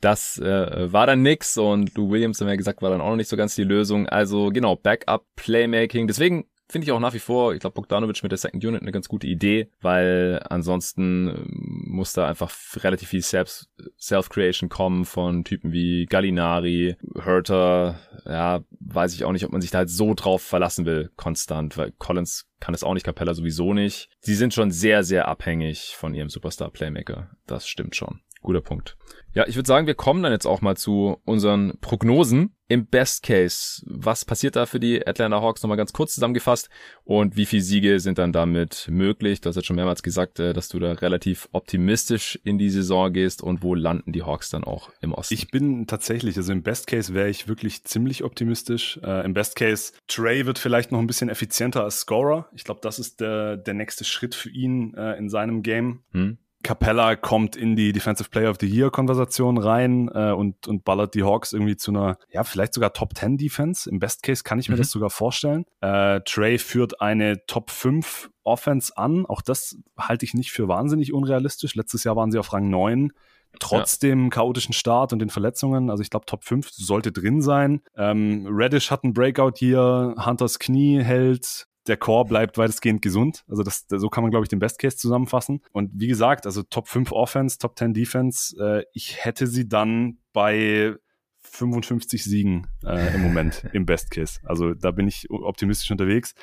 das 0.00 0.38
äh, 0.38 0.92
war 0.92 1.06
dann 1.06 1.22
nix 1.22 1.56
und 1.56 1.94
Lou 1.94 2.10
Williams, 2.10 2.40
haben 2.40 2.48
wir 2.48 2.54
ja 2.54 2.56
gesagt, 2.56 2.82
war 2.82 2.90
dann 2.90 3.00
auch 3.00 3.10
noch 3.10 3.16
nicht 3.16 3.28
so 3.28 3.36
ganz 3.36 3.54
die 3.54 3.64
Lösung. 3.64 4.08
Also 4.08 4.48
genau, 4.48 4.74
Backup 4.74 5.24
Playmaking. 5.36 6.08
Deswegen 6.08 6.46
Finde 6.72 6.86
ich 6.86 6.92
auch 6.92 7.00
nach 7.00 7.12
wie 7.12 7.18
vor, 7.18 7.52
ich 7.52 7.60
glaube, 7.60 7.74
Bogdanovic 7.74 8.22
mit 8.22 8.32
der 8.32 8.38
Second 8.38 8.64
Unit 8.64 8.80
eine 8.80 8.92
ganz 8.92 9.06
gute 9.06 9.26
Idee, 9.26 9.68
weil 9.82 10.42
ansonsten 10.48 11.28
ähm, 11.28 11.84
muss 11.86 12.14
da 12.14 12.26
einfach 12.26 12.50
relativ 12.76 13.10
viel 13.10 13.20
Self-Creation 13.20 14.70
kommen 14.70 15.04
von 15.04 15.44
Typen 15.44 15.72
wie 15.74 16.06
Gallinari, 16.06 16.96
Herter, 17.22 17.98
ja, 18.24 18.64
weiß 18.80 19.12
ich 19.12 19.26
auch 19.26 19.32
nicht, 19.32 19.44
ob 19.44 19.52
man 19.52 19.60
sich 19.60 19.70
da 19.70 19.80
halt 19.80 19.90
so 19.90 20.14
drauf 20.14 20.40
verlassen 20.40 20.86
will, 20.86 21.10
konstant, 21.16 21.76
weil 21.76 21.92
Collins 21.98 22.48
kann 22.62 22.74
es 22.74 22.84
auch 22.84 22.94
nicht, 22.94 23.04
Capella 23.04 23.34
sowieso 23.34 23.74
nicht. 23.74 24.08
Sie 24.20 24.36
sind 24.36 24.54
schon 24.54 24.70
sehr, 24.70 25.02
sehr 25.02 25.26
abhängig 25.26 25.96
von 25.96 26.14
ihrem 26.14 26.28
Superstar-Playmaker. 26.28 27.28
Das 27.44 27.66
stimmt 27.66 27.96
schon. 27.96 28.20
Guter 28.40 28.60
Punkt. 28.60 28.96
Ja, 29.34 29.46
ich 29.46 29.56
würde 29.56 29.66
sagen, 29.66 29.86
wir 29.86 29.94
kommen 29.94 30.22
dann 30.22 30.32
jetzt 30.32 30.46
auch 30.46 30.60
mal 30.60 30.76
zu 30.76 31.16
unseren 31.24 31.78
Prognosen. 31.80 32.54
Im 32.68 32.86
Best 32.86 33.22
Case, 33.22 33.82
was 33.86 34.24
passiert 34.24 34.56
da 34.56 34.64
für 34.64 34.80
die 34.80 35.06
Atlanta 35.06 35.42
Hawks 35.42 35.62
nochmal 35.62 35.76
ganz 35.76 35.92
kurz 35.92 36.14
zusammengefasst 36.14 36.70
und 37.04 37.36
wie 37.36 37.44
viele 37.44 37.60
Siege 37.60 38.00
sind 38.00 38.16
dann 38.16 38.32
damit 38.32 38.88
möglich? 38.90 39.42
Du 39.42 39.48
hast 39.50 39.56
jetzt 39.56 39.66
schon 39.66 39.76
mehrmals 39.76 40.02
gesagt, 40.02 40.38
äh, 40.38 40.54
dass 40.54 40.68
du 40.68 40.78
da 40.78 40.92
relativ 40.92 41.50
optimistisch 41.52 42.40
in 42.44 42.56
die 42.56 42.70
Saison 42.70 43.12
gehst 43.12 43.42
und 43.42 43.62
wo 43.62 43.74
landen 43.74 44.12
die 44.12 44.22
Hawks 44.22 44.48
dann 44.48 44.64
auch 44.64 44.90
im 45.02 45.12
Osten? 45.12 45.34
Ich 45.34 45.50
bin 45.50 45.86
tatsächlich, 45.86 46.36
also 46.38 46.50
im 46.50 46.62
Best 46.62 46.86
Case 46.86 47.12
wäre 47.12 47.28
ich 47.28 47.46
wirklich 47.46 47.84
ziemlich 47.84 48.24
optimistisch. 48.24 48.98
Äh, 49.02 49.24
Im 49.26 49.34
Best 49.34 49.54
Case, 49.56 49.92
Trey 50.08 50.46
wird 50.46 50.58
vielleicht 50.58 50.92
noch 50.92 50.98
ein 50.98 51.06
bisschen 51.06 51.28
effizienter 51.28 51.84
als 51.84 52.00
Scorer. 52.00 52.48
Ich 52.54 52.64
glaube, 52.64 52.80
das 52.82 52.98
ist 52.98 53.20
der, 53.20 53.56
der 53.56 53.74
nächste 53.74 54.04
Schritt 54.04 54.34
für 54.34 54.50
ihn 54.50 54.94
äh, 54.94 55.16
in 55.16 55.28
seinem 55.28 55.62
Game. 55.62 56.02
Hm. 56.12 56.38
Capella 56.62 57.16
kommt 57.16 57.56
in 57.56 57.74
die 57.74 57.92
Defensive 57.92 58.30
Player 58.30 58.50
of 58.50 58.58
the 58.60 58.68
Year 58.68 58.90
Konversation 58.90 59.58
rein 59.58 60.08
äh, 60.14 60.30
und, 60.30 60.68
und 60.68 60.84
ballert 60.84 61.14
die 61.14 61.24
Hawks 61.24 61.52
irgendwie 61.52 61.76
zu 61.76 61.90
einer, 61.90 62.18
ja, 62.30 62.44
vielleicht 62.44 62.74
sogar 62.74 62.92
Top 62.92 63.16
10 63.16 63.36
Defense. 63.36 63.90
Im 63.90 63.98
Best 63.98 64.22
Case 64.22 64.44
kann 64.44 64.60
ich 64.60 64.68
mir 64.68 64.76
mhm. 64.76 64.80
das 64.80 64.90
sogar 64.90 65.10
vorstellen. 65.10 65.64
Äh, 65.80 66.20
Trey 66.24 66.58
führt 66.58 67.00
eine 67.00 67.44
Top 67.46 67.70
5 67.70 68.30
Offense 68.44 68.96
an. 68.96 69.26
Auch 69.26 69.42
das 69.42 69.76
halte 69.98 70.24
ich 70.24 70.34
nicht 70.34 70.52
für 70.52 70.68
wahnsinnig 70.68 71.12
unrealistisch. 71.12 71.74
Letztes 71.74 72.04
Jahr 72.04 72.16
waren 72.16 72.30
sie 72.30 72.38
auf 72.38 72.52
Rang 72.52 72.70
9 72.70 73.12
trotz 73.58 73.98
ja. 74.00 74.08
dem 74.08 74.30
chaotischen 74.30 74.72
Start 74.72 75.12
und 75.12 75.18
den 75.18 75.28
Verletzungen. 75.28 75.90
Also 75.90 76.02
ich 76.02 76.10
glaube, 76.10 76.26
Top 76.26 76.44
5 76.44 76.70
sollte 76.70 77.12
drin 77.12 77.42
sein. 77.42 77.82
Ähm, 77.96 78.46
Reddish 78.48 78.90
hat 78.90 79.04
einen 79.04 79.12
Breakout 79.12 79.52
hier, 79.56 80.14
Hunters 80.24 80.58
Knie 80.58 81.02
hält, 81.02 81.66
der 81.86 81.96
Core 81.96 82.26
bleibt 82.26 82.58
weitestgehend 82.58 83.02
gesund. 83.02 83.44
Also 83.48 83.62
das, 83.62 83.86
so 83.88 84.08
kann 84.08 84.22
man, 84.22 84.30
glaube 84.30 84.44
ich, 84.44 84.48
den 84.48 84.58
Best 84.58 84.78
Case 84.78 84.96
zusammenfassen. 84.96 85.62
Und 85.72 85.90
wie 85.94 86.06
gesagt, 86.06 86.46
also 86.46 86.62
Top 86.62 86.88
5 86.88 87.12
Offense, 87.12 87.58
Top 87.58 87.78
10 87.78 87.94
Defense, 87.94 88.56
äh, 88.58 88.84
ich 88.92 89.24
hätte 89.24 89.46
sie 89.46 89.68
dann 89.68 90.18
bei 90.32 90.94
55 91.40 92.22
Siegen 92.22 92.68
äh, 92.84 93.14
im 93.14 93.22
Moment 93.22 93.64
im 93.72 93.84
Best 93.84 94.10
Case. 94.10 94.40
Also 94.44 94.74
da 94.74 94.90
bin 94.92 95.08
ich 95.08 95.28
optimistisch 95.30 95.90
unterwegs. 95.90 96.34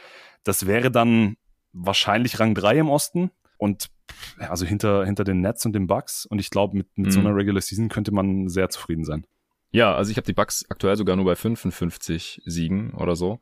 Das 0.44 0.68
wäre 0.68 0.92
dann 0.92 1.38
wahrscheinlich 1.72 2.40
Rang 2.40 2.54
3 2.54 2.80
im 2.80 2.90
Osten. 2.90 3.32
Und 3.58 3.90
also 4.38 4.66
hinter, 4.66 5.06
hinter 5.06 5.24
den 5.24 5.42
Nets 5.42 5.66
und 5.66 5.74
den 5.74 5.88
Bucks. 5.88 6.26
Und 6.26 6.40
ich 6.40 6.50
glaube, 6.50 6.78
mit, 6.78 6.98
mit 6.98 7.08
mhm. 7.08 7.12
so 7.12 7.20
einer 7.20 7.36
Regular 7.36 7.62
Season 7.62 7.90
könnte 7.90 8.12
man 8.12 8.48
sehr 8.48 8.70
zufrieden 8.70 9.04
sein. 9.04 9.26
Ja, 9.72 9.94
also 9.94 10.10
ich 10.10 10.18
habe 10.18 10.26
die 10.26 10.34
Bucks 10.34 10.66
aktuell 10.70 10.96
sogar 10.96 11.16
nur 11.16 11.26
bei 11.26 11.36
55 11.36 12.42
Siegen 12.46 12.92
oder 12.96 13.16
so 13.16 13.40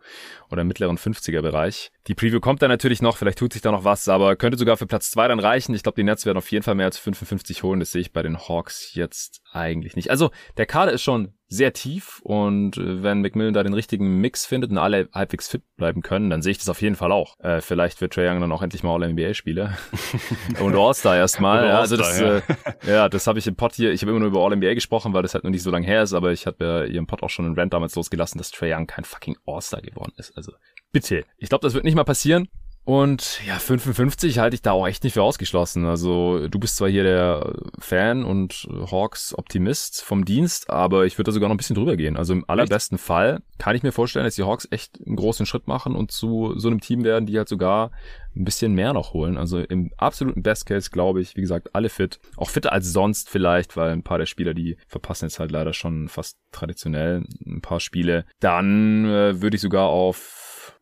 oder 0.49 0.63
im 0.63 0.67
mittleren 0.67 0.97
50er 0.97 1.41
Bereich. 1.41 1.91
Die 2.07 2.15
Preview 2.15 2.39
kommt 2.39 2.61
dann 2.61 2.69
natürlich 2.69 3.01
noch, 3.01 3.17
vielleicht 3.17 3.37
tut 3.37 3.51
sich 3.51 3.61
da 3.61 3.71
noch 3.71 3.83
was, 3.83 4.07
aber 4.07 4.35
könnte 4.37 4.57
sogar 4.57 4.77
für 4.77 4.87
Platz 4.87 5.11
zwei 5.11 5.27
dann 5.27 5.39
reichen. 5.39 5.75
Ich 5.75 5.83
glaube, 5.83 5.97
die 5.97 6.03
Nets 6.03 6.25
werden 6.25 6.37
auf 6.37 6.49
jeden 6.51 6.63
Fall 6.63 6.75
mehr 6.75 6.85
als 6.85 6.97
55 6.97 7.63
holen, 7.63 7.81
das 7.81 7.91
sehe 7.91 8.01
ich 8.01 8.13
bei 8.13 8.23
den 8.23 8.37
Hawks 8.37 8.93
jetzt 8.93 9.41
eigentlich 9.51 9.95
nicht. 9.95 10.09
Also, 10.09 10.31
der 10.55 10.65
Kader 10.65 10.93
ist 10.93 11.01
schon 11.01 11.33
sehr 11.49 11.71
tief 11.71 12.19
und 12.23 12.77
äh, 12.77 13.03
wenn 13.03 13.21
McMillan 13.21 13.53
da 13.53 13.63
den 13.63 13.73
richtigen 13.73 14.19
Mix 14.19 14.45
findet 14.45 14.69
und 14.69 14.77
alle 14.77 15.07
halbwegs 15.13 15.47
fit 15.47 15.63
bleiben 15.77 16.01
können, 16.01 16.29
dann 16.29 16.41
sehe 16.41 16.51
ich 16.51 16.57
das 16.57 16.67
auf 16.67 16.81
jeden 16.81 16.95
Fall 16.95 17.11
auch. 17.11 17.39
Äh, 17.39 17.61
vielleicht 17.61 18.01
wird 18.01 18.13
Trae 18.13 18.29
Young 18.29 18.41
dann 18.41 18.51
auch 18.51 18.61
endlich 18.61 18.83
mal 18.83 18.93
All-NBA-Spieler 18.93 19.77
und 20.59 20.75
All-Star 20.75 21.15
erstmal. 21.15 21.59
All 21.59 21.67
ja, 21.69 21.79
also 21.79 21.95
das, 21.95 22.19
ja, 22.19 22.37
äh, 22.37 22.41
ja 22.85 23.09
das 23.09 23.27
habe 23.27 23.39
ich 23.39 23.47
im 23.47 23.55
Pod 23.55 23.73
hier, 23.73 23.93
ich 23.93 24.01
habe 24.01 24.11
immer 24.11 24.19
nur 24.19 24.29
über 24.29 24.43
All-NBA 24.43 24.73
gesprochen, 24.73 25.13
weil 25.13 25.21
das 25.21 25.33
halt 25.33 25.45
noch 25.45 25.51
nicht 25.51 25.63
so 25.63 25.71
lange 25.71 25.87
her 25.87 26.03
ist, 26.03 26.13
aber 26.13 26.33
ich 26.33 26.45
habe 26.47 26.65
ja 26.65 26.83
hier 26.83 26.99
im 26.99 27.07
Pod 27.07 27.23
auch 27.23 27.29
schon 27.29 27.45
einen 27.45 27.57
Rant 27.57 27.73
damals 27.73 27.95
losgelassen, 27.95 28.37
dass 28.37 28.51
Trae 28.51 28.73
Young 28.73 28.85
kein 28.85 29.05
fucking 29.05 29.37
All-Star 29.45 29.81
geworden 29.81 30.13
ist. 30.17 30.35
Also 30.35 30.51
bitte. 30.91 31.25
Ich 31.37 31.49
glaube, 31.49 31.65
das 31.65 31.73
wird 31.73 31.83
nicht 31.83 31.95
mal 31.95 32.03
passieren. 32.03 32.47
Und 32.87 33.41
ja, 33.45 33.59
55 33.59 34.39
halte 34.39 34.55
ich 34.55 34.61
da 34.61 34.71
auch 34.71 34.87
echt 34.87 35.03
nicht 35.03 35.11
für 35.11 35.21
ausgeschlossen. 35.21 35.83
Also 35.83 36.47
du 36.47 36.57
bist 36.57 36.77
zwar 36.77 36.87
hier 36.87 37.03
der 37.03 37.53
Fan 37.79 38.23
und 38.23 38.65
Hawks 38.89 39.37
Optimist 39.37 40.01
vom 40.01 40.23
Dienst, 40.23 40.69
aber 40.69 41.05
ich 41.05 41.17
würde 41.17 41.25
da 41.25 41.31
sogar 41.33 41.49
noch 41.49 41.55
ein 41.55 41.57
bisschen 41.57 41.75
drüber 41.75 41.97
gehen. 41.97 42.15
Also 42.15 42.31
im 42.31 42.45
allerbesten 42.47 42.95
echt? 42.95 43.05
Fall 43.05 43.41
kann 43.57 43.75
ich 43.75 43.83
mir 43.83 43.91
vorstellen, 43.91 44.23
dass 44.23 44.35
die 44.35 44.43
Hawks 44.43 44.69
echt 44.71 45.05
einen 45.05 45.17
großen 45.17 45.45
Schritt 45.45 45.67
machen 45.67 45.97
und 45.97 46.13
zu 46.13 46.53
so 46.55 46.69
einem 46.69 46.79
Team 46.79 47.03
werden, 47.03 47.25
die 47.25 47.37
halt 47.37 47.49
sogar 47.49 47.91
ein 48.37 48.45
bisschen 48.45 48.73
mehr 48.73 48.93
noch 48.93 49.11
holen. 49.11 49.37
Also 49.37 49.59
im 49.59 49.91
absoluten 49.97 50.41
Best 50.41 50.65
Case 50.65 50.89
glaube 50.89 51.19
ich, 51.19 51.35
wie 51.35 51.41
gesagt, 51.41 51.75
alle 51.75 51.89
fit. 51.89 52.21
Auch 52.37 52.49
fitter 52.49 52.71
als 52.71 52.93
sonst 52.93 53.29
vielleicht, 53.29 53.75
weil 53.75 53.91
ein 53.91 54.03
paar 54.03 54.17
der 54.17 54.27
Spieler, 54.27 54.53
die 54.53 54.77
verpassen 54.87 55.25
jetzt 55.25 55.39
halt 55.39 55.51
leider 55.51 55.73
schon 55.73 56.07
fast 56.07 56.37
traditionell 56.53 57.25
ein 57.45 57.59
paar 57.59 57.81
Spiele. 57.81 58.23
Dann 58.39 59.03
äh, 59.03 59.41
würde 59.41 59.55
ich 59.55 59.61
sogar 59.61 59.87
auf 59.87 60.36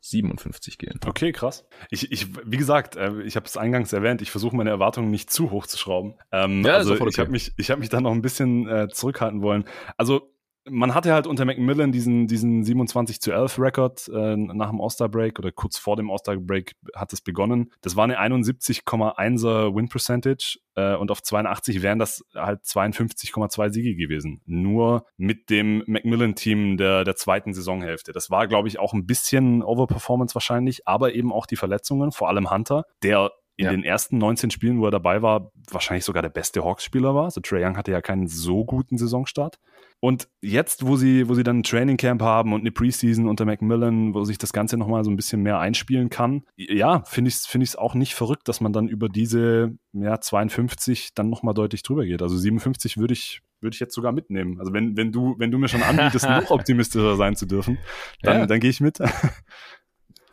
57 0.09 0.77
gehen. 0.77 0.99
Okay, 1.05 1.31
krass. 1.31 1.65
Ich, 1.89 2.11
ich 2.11 2.27
wie 2.45 2.57
gesagt, 2.57 2.95
äh, 2.95 3.21
ich 3.23 3.35
habe 3.35 3.45
es 3.45 3.57
eingangs 3.57 3.91
erwähnt, 3.93 4.21
ich 4.21 4.31
versuche 4.31 4.55
meine 4.55 4.69
Erwartungen 4.69 5.09
nicht 5.09 5.31
zu 5.31 5.51
hoch 5.51 5.65
zu 5.67 5.77
schrauben. 5.77 6.15
Ähm, 6.31 6.63
ja, 6.63 6.75
also 6.75 6.93
okay. 6.93 7.07
ich 7.09 7.19
habe 7.19 7.31
mich, 7.31 7.53
ich 7.57 7.71
habe 7.71 7.79
mich 7.79 7.89
da 7.89 8.01
noch 8.01 8.11
ein 8.11 8.21
bisschen 8.21 8.67
äh, 8.67 8.87
zurückhalten 8.89 9.41
wollen. 9.41 9.65
Also 9.97 10.34
man 10.69 10.95
hatte 10.95 11.13
halt 11.13 11.27
unter 11.27 11.45
Macmillan 11.45 11.91
diesen, 11.91 12.27
diesen 12.27 12.63
27 12.63 13.21
zu 13.21 13.31
11 13.31 13.59
Rekord 13.59 14.07
äh, 14.13 14.35
nach 14.35 14.69
dem 14.69 14.81
All-Star-Break 14.81 15.39
oder 15.39 15.51
kurz 15.51 15.77
vor 15.77 15.95
dem 15.95 16.09
All-Star-Break 16.09 16.73
hat 16.95 17.13
es 17.13 17.21
begonnen. 17.21 17.71
Das 17.81 17.95
war 17.95 18.03
eine 18.03 18.19
71,1er 18.19 19.75
Win 19.75 19.89
Percentage 19.89 20.59
äh, 20.75 20.95
und 20.95 21.11
auf 21.11 21.21
82 21.21 21.81
wären 21.81 21.99
das 21.99 22.23
halt 22.33 22.63
52,2 22.63 23.69
Siege 23.71 23.95
gewesen. 23.95 24.41
Nur 24.45 25.05
mit 25.17 25.49
dem 25.49 25.83
Macmillan-Team 25.85 26.77
der, 26.77 27.03
der 27.03 27.15
zweiten 27.15 27.53
Saisonhälfte. 27.53 28.11
Das 28.11 28.31
war, 28.31 28.47
glaube 28.47 28.67
ich, 28.67 28.79
auch 28.79 28.93
ein 28.93 29.05
bisschen 29.05 29.61
Overperformance 29.61 30.35
wahrscheinlich, 30.35 30.87
aber 30.87 31.13
eben 31.13 31.31
auch 31.31 31.45
die 31.45 31.57
Verletzungen, 31.57 32.11
vor 32.11 32.29
allem 32.29 32.49
Hunter, 32.49 32.85
der 33.03 33.31
in 33.57 33.65
ja. 33.65 33.71
den 33.71 33.83
ersten 33.83 34.17
19 34.17 34.51
Spielen, 34.51 34.79
wo 34.79 34.85
er 34.85 34.91
dabei 34.91 35.21
war, 35.21 35.51
wahrscheinlich 35.71 36.03
sogar 36.03 36.21
der 36.21 36.29
beste 36.29 36.63
Hawks-Spieler 36.63 37.15
war. 37.15 37.25
Also 37.25 37.41
Trey 37.41 37.63
Young 37.63 37.77
hatte 37.77 37.91
ja 37.91 38.01
keinen 38.01 38.27
so 38.27 38.65
guten 38.65 38.97
Saisonstart. 38.97 39.59
Und 40.01 40.27
jetzt, 40.41 40.85
wo 40.85 40.97
sie, 40.97 41.29
wo 41.29 41.33
sie 41.35 41.43
dann 41.43 41.59
ein 41.59 41.63
Training 41.63 41.97
Camp 41.97 42.21
haben 42.21 42.53
und 42.53 42.61
eine 42.61 42.71
Preseason 42.71 43.27
unter 43.27 43.45
Macmillan, 43.45 44.13
wo 44.13 44.23
sich 44.25 44.37
das 44.37 44.51
Ganze 44.51 44.77
nochmal 44.77 45.03
so 45.05 45.09
ein 45.09 45.15
bisschen 45.15 45.41
mehr 45.41 45.59
einspielen 45.59 46.09
kann, 46.09 46.43
ja, 46.57 47.03
finde 47.05 47.29
ich 47.29 47.35
es 47.35 47.45
find 47.47 47.63
ich's 47.63 47.75
auch 47.77 47.95
nicht 47.95 48.13
verrückt, 48.13 48.47
dass 48.47 48.59
man 48.59 48.73
dann 48.73 48.89
über 48.89 49.07
diese 49.07 49.77
ja, 49.93 50.19
52 50.19 51.13
dann 51.15 51.29
nochmal 51.29 51.53
deutlich 51.53 51.81
drüber 51.81 52.05
geht. 52.05 52.21
Also 52.21 52.37
57 52.37 52.97
würde 52.97 53.13
ich, 53.13 53.41
würde 53.61 53.73
ich 53.73 53.79
jetzt 53.79 53.95
sogar 53.95 54.11
mitnehmen. 54.11 54.59
Also 54.59 54.73
wenn, 54.73 54.97
wenn 54.97 55.13
du, 55.13 55.35
wenn 55.39 55.49
du 55.49 55.57
mir 55.57 55.69
schon 55.69 55.81
anbietest, 55.81 56.29
noch 56.29 56.51
optimistischer 56.51 57.15
sein 57.15 57.37
zu 57.37 57.45
dürfen, 57.45 57.77
dann, 58.21 58.39
ja. 58.39 58.45
dann 58.45 58.59
gehe 58.59 58.69
ich 58.69 58.81
mit. 58.81 58.99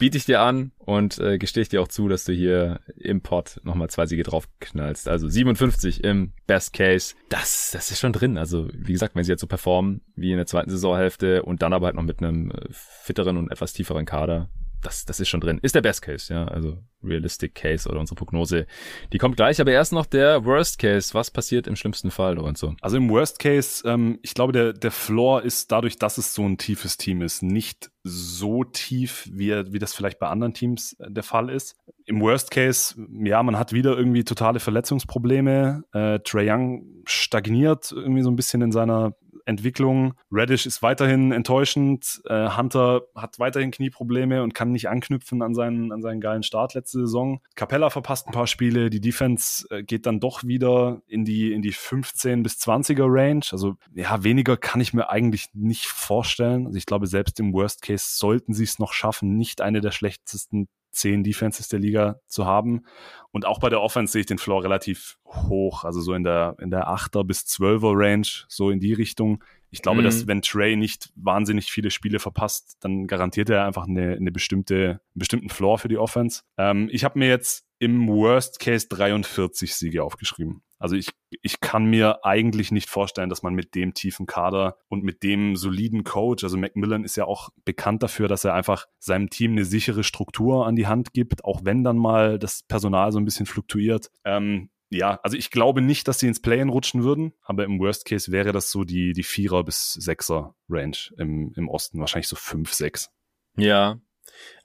Biete 0.02 0.18
ich 0.18 0.24
dir 0.24 0.40
an 0.40 0.72
und 0.78 1.20
äh, 1.20 1.38
gestehe 1.38 1.62
ich 1.62 1.68
dir 1.68 1.80
auch 1.80 1.86
zu, 1.86 2.08
dass 2.08 2.24
du 2.24 2.32
hier 2.32 2.80
im 2.96 3.20
Pod 3.20 3.60
nochmal 3.62 3.88
zwei 3.88 4.04
Siege 4.04 4.24
draufknallst. 4.24 5.06
Also 5.06 5.28
57 5.28 6.02
im 6.02 6.32
Best 6.48 6.72
Case. 6.72 7.14
Das, 7.28 7.70
das 7.72 7.92
ist 7.92 8.00
schon 8.00 8.12
drin. 8.12 8.36
Also 8.36 8.66
wie 8.72 8.90
gesagt, 8.90 9.14
wenn 9.14 9.22
sie 9.22 9.30
jetzt 9.30 9.42
so 9.42 9.46
performen 9.46 10.00
wie 10.16 10.32
in 10.32 10.38
der 10.38 10.46
zweiten 10.46 10.70
Saisonhälfte 10.70 11.44
und 11.44 11.62
dann 11.62 11.72
aber 11.72 11.86
halt 11.86 11.94
noch 11.94 12.02
mit 12.02 12.18
einem 12.18 12.50
äh, 12.50 12.64
fitteren 12.70 13.36
und 13.36 13.52
etwas 13.52 13.74
tieferen 13.74 14.04
Kader, 14.04 14.50
das, 14.82 15.04
das 15.04 15.20
ist 15.20 15.28
schon 15.28 15.40
drin. 15.40 15.58
Ist 15.62 15.74
der 15.74 15.82
Best 15.82 16.02
Case, 16.02 16.32
ja. 16.32 16.44
Also 16.44 16.78
Realistic 17.02 17.54
Case 17.54 17.88
oder 17.88 18.00
unsere 18.00 18.16
Prognose. 18.16 18.66
Die 19.12 19.18
kommt 19.18 19.36
gleich, 19.36 19.60
aber 19.60 19.72
erst 19.72 19.92
noch 19.92 20.06
der 20.06 20.44
Worst 20.44 20.78
Case. 20.78 21.14
Was 21.14 21.30
passiert 21.30 21.66
im 21.66 21.76
schlimmsten 21.76 22.10
Fall 22.10 22.38
und 22.38 22.58
so? 22.58 22.74
Also 22.80 22.96
im 22.96 23.08
Worst 23.10 23.38
Case, 23.38 23.88
ähm, 23.88 24.18
ich 24.22 24.34
glaube, 24.34 24.52
der, 24.52 24.72
der 24.72 24.90
Floor 24.90 25.42
ist 25.42 25.72
dadurch, 25.72 25.98
dass 25.98 26.18
es 26.18 26.34
so 26.34 26.44
ein 26.44 26.58
tiefes 26.58 26.96
Team 26.96 27.22
ist, 27.22 27.42
nicht 27.42 27.90
so 28.04 28.64
tief, 28.64 29.28
wie, 29.32 29.50
wie 29.72 29.78
das 29.78 29.94
vielleicht 29.94 30.18
bei 30.18 30.28
anderen 30.28 30.54
Teams 30.54 30.94
äh, 30.98 31.10
der 31.10 31.22
Fall 31.22 31.50
ist. 31.50 31.76
Im 32.04 32.20
Worst 32.20 32.50
Case, 32.50 32.94
ja, 33.24 33.42
man 33.42 33.58
hat 33.58 33.72
wieder 33.72 33.96
irgendwie 33.96 34.24
totale 34.24 34.60
Verletzungsprobleme. 34.60 35.84
Äh, 35.92 36.18
Trey 36.20 36.50
Young 36.50 36.84
stagniert 37.04 37.92
irgendwie 37.92 38.22
so 38.22 38.30
ein 38.30 38.36
bisschen 38.36 38.62
in 38.62 38.72
seiner 38.72 39.14
Entwicklung. 39.44 40.14
Reddish 40.30 40.66
ist 40.66 40.82
weiterhin 40.82 41.32
enttäuschend. 41.32 42.22
Äh, 42.26 42.50
Hunter 42.56 43.02
hat 43.14 43.38
weiterhin 43.38 43.70
Knieprobleme 43.70 44.42
und 44.42 44.54
kann 44.54 44.72
nicht 44.72 44.88
anknüpfen 44.88 45.42
an 45.42 45.54
seinen, 45.54 45.92
an 45.92 46.02
seinen 46.02 46.20
geilen 46.20 46.42
Start 46.42 46.74
letzte 46.74 47.00
Saison. 47.00 47.40
Capella 47.54 47.90
verpasst 47.90 48.26
ein 48.26 48.32
paar 48.32 48.46
Spiele. 48.46 48.90
Die 48.90 49.00
Defense 49.00 49.66
äh, 49.70 49.82
geht 49.82 50.06
dann 50.06 50.20
doch 50.20 50.44
wieder 50.44 51.02
in 51.06 51.24
die, 51.24 51.52
in 51.52 51.62
die 51.62 51.72
15 51.72 52.42
bis 52.42 52.54
20er 52.54 53.06
Range. 53.06 53.44
Also, 53.50 53.76
ja, 53.94 54.22
weniger 54.24 54.56
kann 54.56 54.80
ich 54.80 54.92
mir 54.92 55.10
eigentlich 55.10 55.48
nicht 55.54 55.86
vorstellen. 55.86 56.66
Also, 56.66 56.78
ich 56.78 56.86
glaube, 56.86 57.06
selbst 57.06 57.38
im 57.40 57.52
Worst 57.52 57.82
Case 57.82 58.04
sollten 58.16 58.54
sie 58.54 58.64
es 58.64 58.78
noch 58.78 58.92
schaffen, 58.92 59.36
nicht 59.36 59.60
eine 59.60 59.80
der 59.80 59.92
schlechtesten 59.92 60.68
zehn 60.92 61.24
Defenses 61.24 61.68
der 61.68 61.80
Liga 61.80 62.20
zu 62.26 62.46
haben. 62.46 62.84
Und 63.30 63.46
auch 63.46 63.58
bei 63.58 63.70
der 63.70 63.80
Offense 63.80 64.12
sehe 64.12 64.20
ich 64.20 64.26
den 64.26 64.38
Floor 64.38 64.62
relativ 64.62 65.18
hoch, 65.26 65.84
also 65.84 66.00
so 66.00 66.14
in 66.14 66.22
der, 66.22 66.56
in 66.60 66.70
der 66.70 66.88
8er 66.88 67.24
bis 67.24 67.40
12er 67.40 67.92
Range, 67.94 68.26
so 68.48 68.70
in 68.70 68.78
die 68.78 68.92
Richtung. 68.92 69.42
Ich 69.70 69.80
glaube, 69.80 70.00
mhm. 70.00 70.04
dass 70.04 70.26
wenn 70.26 70.42
Trey 70.42 70.76
nicht 70.76 71.10
wahnsinnig 71.16 71.72
viele 71.72 71.90
Spiele 71.90 72.18
verpasst, 72.18 72.76
dann 72.80 73.06
garantiert 73.06 73.48
er 73.48 73.64
einfach 73.64 73.86
eine, 73.88 74.12
eine 74.12 74.30
bestimmte, 74.30 74.76
einen 74.76 75.00
bestimmten 75.14 75.48
Floor 75.48 75.78
für 75.78 75.88
die 75.88 75.96
Offense. 75.96 76.42
Ähm, 76.58 76.88
ich 76.92 77.04
habe 77.04 77.18
mir 77.18 77.28
jetzt 77.28 77.64
im 77.78 78.06
Worst 78.06 78.60
Case 78.60 78.86
43 78.88 79.74
Siege 79.74 80.04
aufgeschrieben. 80.04 80.62
Also 80.82 80.96
ich, 80.96 81.10
ich 81.42 81.60
kann 81.60 81.84
mir 81.84 82.24
eigentlich 82.24 82.72
nicht 82.72 82.90
vorstellen, 82.90 83.30
dass 83.30 83.44
man 83.44 83.54
mit 83.54 83.76
dem 83.76 83.94
tiefen 83.94 84.26
Kader 84.26 84.78
und 84.88 85.04
mit 85.04 85.22
dem 85.22 85.54
soliden 85.54 86.02
Coach, 86.02 86.42
also 86.42 86.58
Macmillan 86.58 87.04
ist 87.04 87.16
ja 87.16 87.24
auch 87.24 87.50
bekannt 87.64 88.02
dafür, 88.02 88.26
dass 88.26 88.44
er 88.44 88.54
einfach 88.54 88.86
seinem 88.98 89.30
Team 89.30 89.52
eine 89.52 89.64
sichere 89.64 90.02
Struktur 90.02 90.66
an 90.66 90.74
die 90.74 90.88
Hand 90.88 91.12
gibt, 91.12 91.44
auch 91.44 91.60
wenn 91.62 91.84
dann 91.84 91.96
mal 91.96 92.36
das 92.36 92.64
Personal 92.64 93.12
so 93.12 93.20
ein 93.20 93.24
bisschen 93.24 93.46
fluktuiert. 93.46 94.10
Ähm, 94.24 94.70
ja, 94.90 95.20
also 95.22 95.36
ich 95.36 95.52
glaube 95.52 95.82
nicht, 95.82 96.08
dass 96.08 96.18
sie 96.18 96.26
ins 96.26 96.42
Play-In 96.42 96.68
rutschen 96.68 97.04
würden, 97.04 97.32
aber 97.42 97.64
im 97.64 97.78
Worst 97.78 98.04
Case 98.04 98.32
wäre 98.32 98.50
das 98.50 98.72
so 98.72 98.82
die, 98.82 99.12
die 99.12 99.22
Vierer- 99.22 99.62
bis 99.62 99.92
Sechser-Range 99.92 100.96
im, 101.16 101.52
im 101.54 101.68
Osten, 101.68 102.00
wahrscheinlich 102.00 102.28
so 102.28 102.36
fünf, 102.36 102.72
sechs. 102.72 103.08
Ja, 103.56 104.00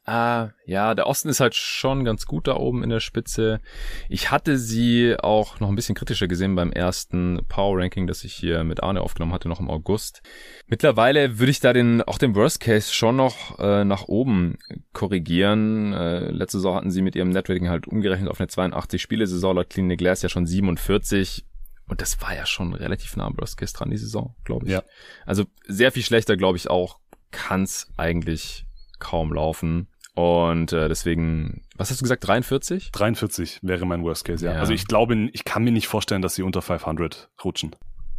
Ah, 0.09 0.51
ja, 0.65 0.95
der 0.95 1.05
Osten 1.05 1.27
ist 1.27 1.41
halt 1.41 1.53
schon 1.53 2.05
ganz 2.05 2.27
gut 2.27 2.47
da 2.47 2.55
oben 2.55 2.81
in 2.81 2.89
der 2.89 3.01
Spitze. 3.01 3.59
Ich 4.07 4.31
hatte 4.31 4.57
sie 4.57 5.17
auch 5.19 5.59
noch 5.59 5.67
ein 5.67 5.75
bisschen 5.75 5.95
kritischer 5.95 6.29
gesehen 6.29 6.55
beim 6.55 6.71
ersten 6.71 7.41
Power 7.49 7.77
Ranking, 7.77 8.07
das 8.07 8.23
ich 8.23 8.33
hier 8.33 8.63
mit 8.63 8.81
Arne 8.81 9.01
aufgenommen 9.01 9.33
hatte, 9.33 9.49
noch 9.49 9.59
im 9.59 9.69
August. 9.69 10.21
Mittlerweile 10.65 11.39
würde 11.39 11.51
ich 11.51 11.59
da 11.59 11.73
den, 11.73 12.01
auch 12.03 12.19
den 12.19 12.35
Worst 12.35 12.61
Case 12.61 12.93
schon 12.93 13.17
noch 13.17 13.59
äh, 13.59 13.83
nach 13.83 14.07
oben 14.07 14.57
korrigieren. 14.93 15.91
Äh, 15.91 16.31
letzte 16.31 16.59
Saison 16.59 16.75
hatten 16.75 16.91
sie 16.91 17.01
mit 17.01 17.17
ihrem 17.17 17.31
Netrating 17.31 17.67
halt 17.67 17.85
umgerechnet 17.85 18.29
auf 18.29 18.39
eine 18.39 18.47
82 18.47 19.01
Spiele-Saison, 19.01 19.57
laut 19.57 19.69
Clean 19.69 19.89
Glass 19.97 20.21
ja 20.21 20.29
schon 20.29 20.45
47. 20.45 21.45
Und 21.89 21.99
das 21.99 22.21
war 22.21 22.33
ja 22.33 22.45
schon 22.45 22.73
relativ 22.73 23.17
nah 23.17 23.25
am 23.25 23.37
Worst 23.37 23.57
Case 23.57 23.73
dran, 23.73 23.89
die 23.89 23.97
Saison, 23.97 24.35
glaube 24.45 24.67
ich. 24.67 24.71
Ja. 24.71 24.83
Also 25.25 25.43
sehr 25.65 25.91
viel 25.91 26.03
schlechter, 26.03 26.37
glaube 26.37 26.57
ich, 26.57 26.69
auch 26.69 26.99
kann's 27.31 27.91
eigentlich 27.97 28.63
kaum 28.99 29.33
laufen. 29.33 29.87
Und 30.17 30.73
äh, 30.73 30.87
deswegen, 30.89 31.61
was 31.75 31.91
hast 31.91 32.01
du 32.01 32.03
gesagt, 32.03 32.27
43? 32.27 32.91
43 32.91 33.59
wäre 33.61 33.85
mein 33.85 34.01
Worst 34.01 34.25
Case, 34.25 34.43
ja. 34.43 34.53
ja. 34.53 34.59
Also 34.59 34.73
ich 34.73 34.87
glaube, 34.87 35.29
ich 35.31 35.43
kann 35.43 35.63
mir 35.63 35.71
nicht 35.71 35.87
vorstellen, 35.87 36.23
dass 36.23 36.33
sie 36.33 36.41
unter 36.41 36.63
500 36.63 37.29
rutschen. 37.45 37.75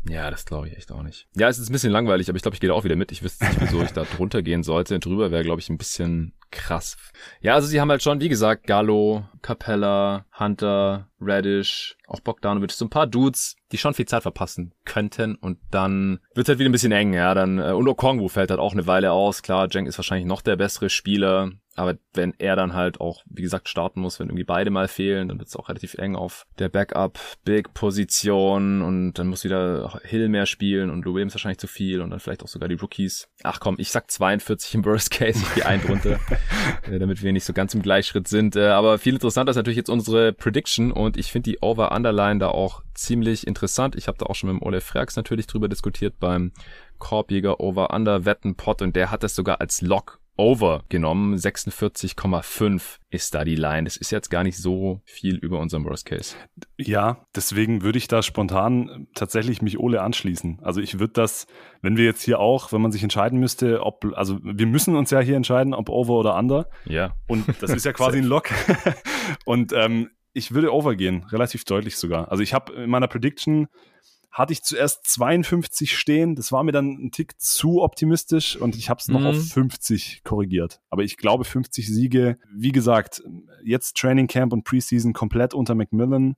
Ja, 0.08 0.30
das 0.30 0.46
glaube 0.46 0.68
ich 0.68 0.76
echt 0.76 0.92
auch 0.92 1.02
nicht. 1.02 1.26
Ja, 1.34 1.48
es 1.48 1.58
ist 1.58 1.70
ein 1.70 1.72
bisschen 1.72 1.90
langweilig, 1.90 2.28
aber 2.28 2.36
ich 2.36 2.42
glaube, 2.42 2.54
ich 2.54 2.60
gehe 2.60 2.68
da 2.68 2.74
auch 2.74 2.84
wieder 2.84 2.94
mit. 2.94 3.10
Ich 3.10 3.24
wüsste 3.24 3.46
nicht, 3.46 3.60
wieso 3.60 3.82
ich 3.82 3.90
da 3.90 4.04
drunter 4.16 4.42
gehen 4.42 4.62
sollte. 4.62 5.00
Drüber 5.00 5.32
wäre, 5.32 5.42
glaube 5.42 5.60
ich, 5.60 5.70
ein 5.70 5.76
bisschen 5.76 6.34
krass. 6.52 6.96
Ja, 7.40 7.54
also 7.54 7.66
sie 7.66 7.80
haben 7.80 7.90
halt 7.90 8.04
schon, 8.04 8.20
wie 8.20 8.28
gesagt, 8.28 8.68
Gallo, 8.68 9.26
Capella, 9.42 10.24
Hunter, 10.38 11.08
Radish, 11.20 11.97
auch 12.08 12.20
Bogdanovic, 12.20 12.72
so 12.72 12.84
ein 12.84 12.90
paar 12.90 13.06
Dudes, 13.06 13.56
die 13.70 13.78
schon 13.78 13.94
viel 13.94 14.06
Zeit 14.06 14.22
verpassen 14.22 14.74
könnten. 14.84 15.36
Und 15.36 15.58
dann 15.70 16.20
wird 16.34 16.48
halt 16.48 16.58
wieder 16.58 16.68
ein 16.68 16.72
bisschen 16.72 16.92
eng, 16.92 17.12
ja, 17.12 17.34
dann 17.34 17.58
äh, 17.58 17.72
und 17.72 17.86
Okongwu 17.86 18.28
fällt 18.28 18.50
halt 18.50 18.60
auch 18.60 18.72
eine 18.72 18.86
Weile 18.86 19.12
aus, 19.12 19.42
klar, 19.42 19.68
Jenk 19.70 19.86
ist 19.86 19.98
wahrscheinlich 19.98 20.26
noch 20.26 20.42
der 20.42 20.56
bessere 20.56 20.90
Spieler, 20.90 21.52
aber 21.78 21.96
wenn 22.12 22.34
er 22.38 22.56
dann 22.56 22.74
halt 22.74 23.00
auch, 23.00 23.22
wie 23.26 23.42
gesagt, 23.42 23.68
starten 23.68 24.00
muss, 24.00 24.18
wenn 24.18 24.26
irgendwie 24.26 24.42
beide 24.42 24.70
mal 24.70 24.88
fehlen, 24.88 25.28
dann 25.28 25.38
wird 25.38 25.48
es 25.48 25.54
auch 25.54 25.68
relativ 25.68 25.94
eng 25.94 26.16
auf 26.16 26.44
der 26.58 26.68
Backup-Big-Position. 26.68 28.82
Und 28.82 29.12
dann 29.12 29.28
muss 29.28 29.44
wieder 29.44 30.00
Hill 30.02 30.28
mehr 30.28 30.46
spielen 30.46 30.90
und 30.90 31.04
Lou 31.04 31.14
Williams 31.14 31.34
wahrscheinlich 31.34 31.58
zu 31.58 31.68
viel 31.68 32.00
und 32.00 32.10
dann 32.10 32.18
vielleicht 32.18 32.42
auch 32.42 32.48
sogar 32.48 32.68
die 32.68 32.74
Rookies. 32.74 33.28
Ach 33.44 33.60
komm, 33.60 33.76
ich 33.78 33.92
sag 33.92 34.10
42 34.10 34.74
im 34.74 34.84
Worst 34.84 35.12
Case, 35.12 35.40
ich 35.40 35.54
gehe 35.54 35.66
ein 35.66 35.80
drunter, 35.80 36.18
äh, 36.90 36.98
damit 36.98 37.22
wir 37.22 37.32
nicht 37.32 37.44
so 37.44 37.52
ganz 37.52 37.74
im 37.74 37.82
Gleichschritt 37.82 38.26
sind. 38.26 38.56
Äh, 38.56 38.70
aber 38.70 38.98
viel 38.98 39.14
interessanter 39.14 39.50
ist 39.50 39.56
natürlich 39.56 39.76
jetzt 39.76 39.90
unsere 39.90 40.32
Prediction 40.32 40.90
und 40.90 41.16
ich 41.16 41.30
finde 41.30 41.48
die 41.48 41.62
Over-Underline 41.98 42.38
da 42.38 42.48
auch 42.48 42.82
ziemlich 42.94 43.46
interessant. 43.46 43.96
Ich 43.96 44.08
habe 44.08 44.18
da 44.18 44.26
auch 44.26 44.34
schon 44.34 44.50
mit 44.50 44.60
dem 44.60 44.66
Ole 44.66 44.80
Frax 44.80 45.16
natürlich 45.16 45.46
drüber 45.46 45.68
diskutiert 45.68 46.18
beim 46.20 46.52
Korbjäger 46.98 47.60
Over-Under 47.60 48.24
Wettenpot 48.24 48.82
und 48.82 48.94
der 48.96 49.10
hat 49.10 49.22
das 49.22 49.34
sogar 49.34 49.60
als 49.60 49.80
Lock 49.80 50.20
over 50.36 50.84
genommen. 50.88 51.34
46,5 51.34 52.98
ist 53.10 53.34
da 53.34 53.44
die 53.44 53.56
Line. 53.56 53.84
Das 53.84 53.96
ist 53.96 54.12
jetzt 54.12 54.30
gar 54.30 54.44
nicht 54.44 54.56
so 54.56 55.00
viel 55.04 55.36
über 55.36 55.58
unserem 55.58 55.84
Worst 55.84 56.06
Case. 56.06 56.36
Ja, 56.76 57.24
deswegen 57.34 57.82
würde 57.82 57.98
ich 57.98 58.06
da 58.06 58.22
spontan 58.22 59.08
tatsächlich 59.14 59.62
mich 59.62 59.80
Ole 59.80 60.00
anschließen. 60.00 60.60
Also 60.62 60.80
ich 60.80 61.00
würde 61.00 61.14
das, 61.14 61.48
wenn 61.82 61.96
wir 61.96 62.04
jetzt 62.04 62.22
hier 62.22 62.38
auch, 62.38 62.72
wenn 62.72 62.80
man 62.80 62.92
sich 62.92 63.02
entscheiden 63.02 63.40
müsste, 63.40 63.82
ob, 63.82 64.04
also 64.14 64.38
wir 64.42 64.66
müssen 64.66 64.94
uns 64.94 65.10
ja 65.10 65.18
hier 65.18 65.36
entscheiden, 65.36 65.74
ob 65.74 65.88
over 65.88 66.14
oder 66.14 66.36
under. 66.36 66.68
Ja. 66.84 67.16
Und 67.26 67.44
das 67.60 67.70
ist 67.70 67.84
ja 67.84 67.92
quasi 67.94 68.18
ein 68.18 68.24
Lock. 68.24 68.50
Und 69.44 69.72
ähm, 69.72 70.10
ich 70.38 70.52
würde 70.52 70.72
over 70.72 70.96
gehen, 70.96 71.24
relativ 71.30 71.64
deutlich 71.64 71.96
sogar. 71.96 72.30
Also 72.30 72.42
ich 72.42 72.54
habe 72.54 72.72
in 72.72 72.90
meiner 72.90 73.08
Prediction 73.08 73.68
hatte 74.30 74.52
ich 74.52 74.62
zuerst 74.62 75.06
52 75.06 75.98
stehen. 75.98 76.36
Das 76.36 76.52
war 76.52 76.62
mir 76.62 76.72
dann 76.72 76.90
ein 76.90 77.10
Tick 77.10 77.40
zu 77.40 77.82
optimistisch 77.82 78.56
und 78.56 78.76
ich 78.76 78.88
habe 78.88 79.00
es 79.00 79.08
noch 79.08 79.20
mhm. 79.20 79.26
auf 79.26 79.48
50 79.48 80.22
korrigiert. 80.22 80.80
Aber 80.90 81.02
ich 81.02 81.16
glaube 81.16 81.44
50 81.44 81.88
Siege. 81.88 82.38
Wie 82.54 82.72
gesagt, 82.72 83.22
jetzt 83.64 83.96
Training 83.96 84.28
Camp 84.28 84.52
und 84.52 84.64
Preseason 84.64 85.12
komplett 85.12 85.54
unter 85.54 85.74
McMillan. 85.74 86.36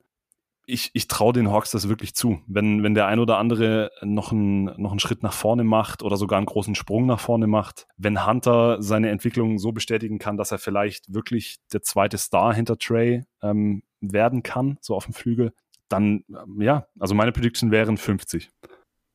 Ich, 0.65 0.91
ich 0.93 1.07
traue 1.07 1.33
den 1.33 1.51
Hawks 1.51 1.71
das 1.71 1.89
wirklich 1.89 2.13
zu. 2.13 2.39
Wenn, 2.47 2.83
wenn 2.83 2.93
der 2.93 3.07
ein 3.07 3.19
oder 3.19 3.37
andere 3.37 3.91
noch, 4.01 4.31
ein, 4.31 4.65
noch 4.77 4.91
einen 4.91 4.99
Schritt 4.99 5.23
nach 5.23 5.33
vorne 5.33 5.63
macht 5.63 6.03
oder 6.03 6.17
sogar 6.17 6.37
einen 6.37 6.45
großen 6.45 6.75
Sprung 6.75 7.05
nach 7.05 7.19
vorne 7.19 7.47
macht, 7.47 7.87
wenn 7.97 8.25
Hunter 8.25 8.81
seine 8.81 9.09
Entwicklung 9.09 9.57
so 9.57 9.71
bestätigen 9.71 10.19
kann, 10.19 10.37
dass 10.37 10.51
er 10.51 10.59
vielleicht 10.59 11.13
wirklich 11.13 11.57
der 11.73 11.81
zweite 11.81 12.17
Star 12.17 12.53
hinter 12.53 12.77
Trey 12.77 13.23
ähm, 13.41 13.83
werden 14.01 14.43
kann, 14.43 14.77
so 14.81 14.95
auf 14.95 15.05
dem 15.05 15.13
Flügel, 15.13 15.53
dann, 15.89 16.23
ähm, 16.29 16.61
ja, 16.61 16.87
also 16.99 17.15
meine 17.15 17.31
Prediction 17.31 17.71
wären 17.71 17.97
50. 17.97 18.49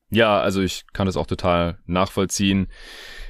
Ja, 0.09 0.39
also 0.39 0.61
ich 0.61 0.85
kann 0.93 1.05
das 1.05 1.17
auch 1.17 1.27
total 1.27 1.79
nachvollziehen. 1.85 2.69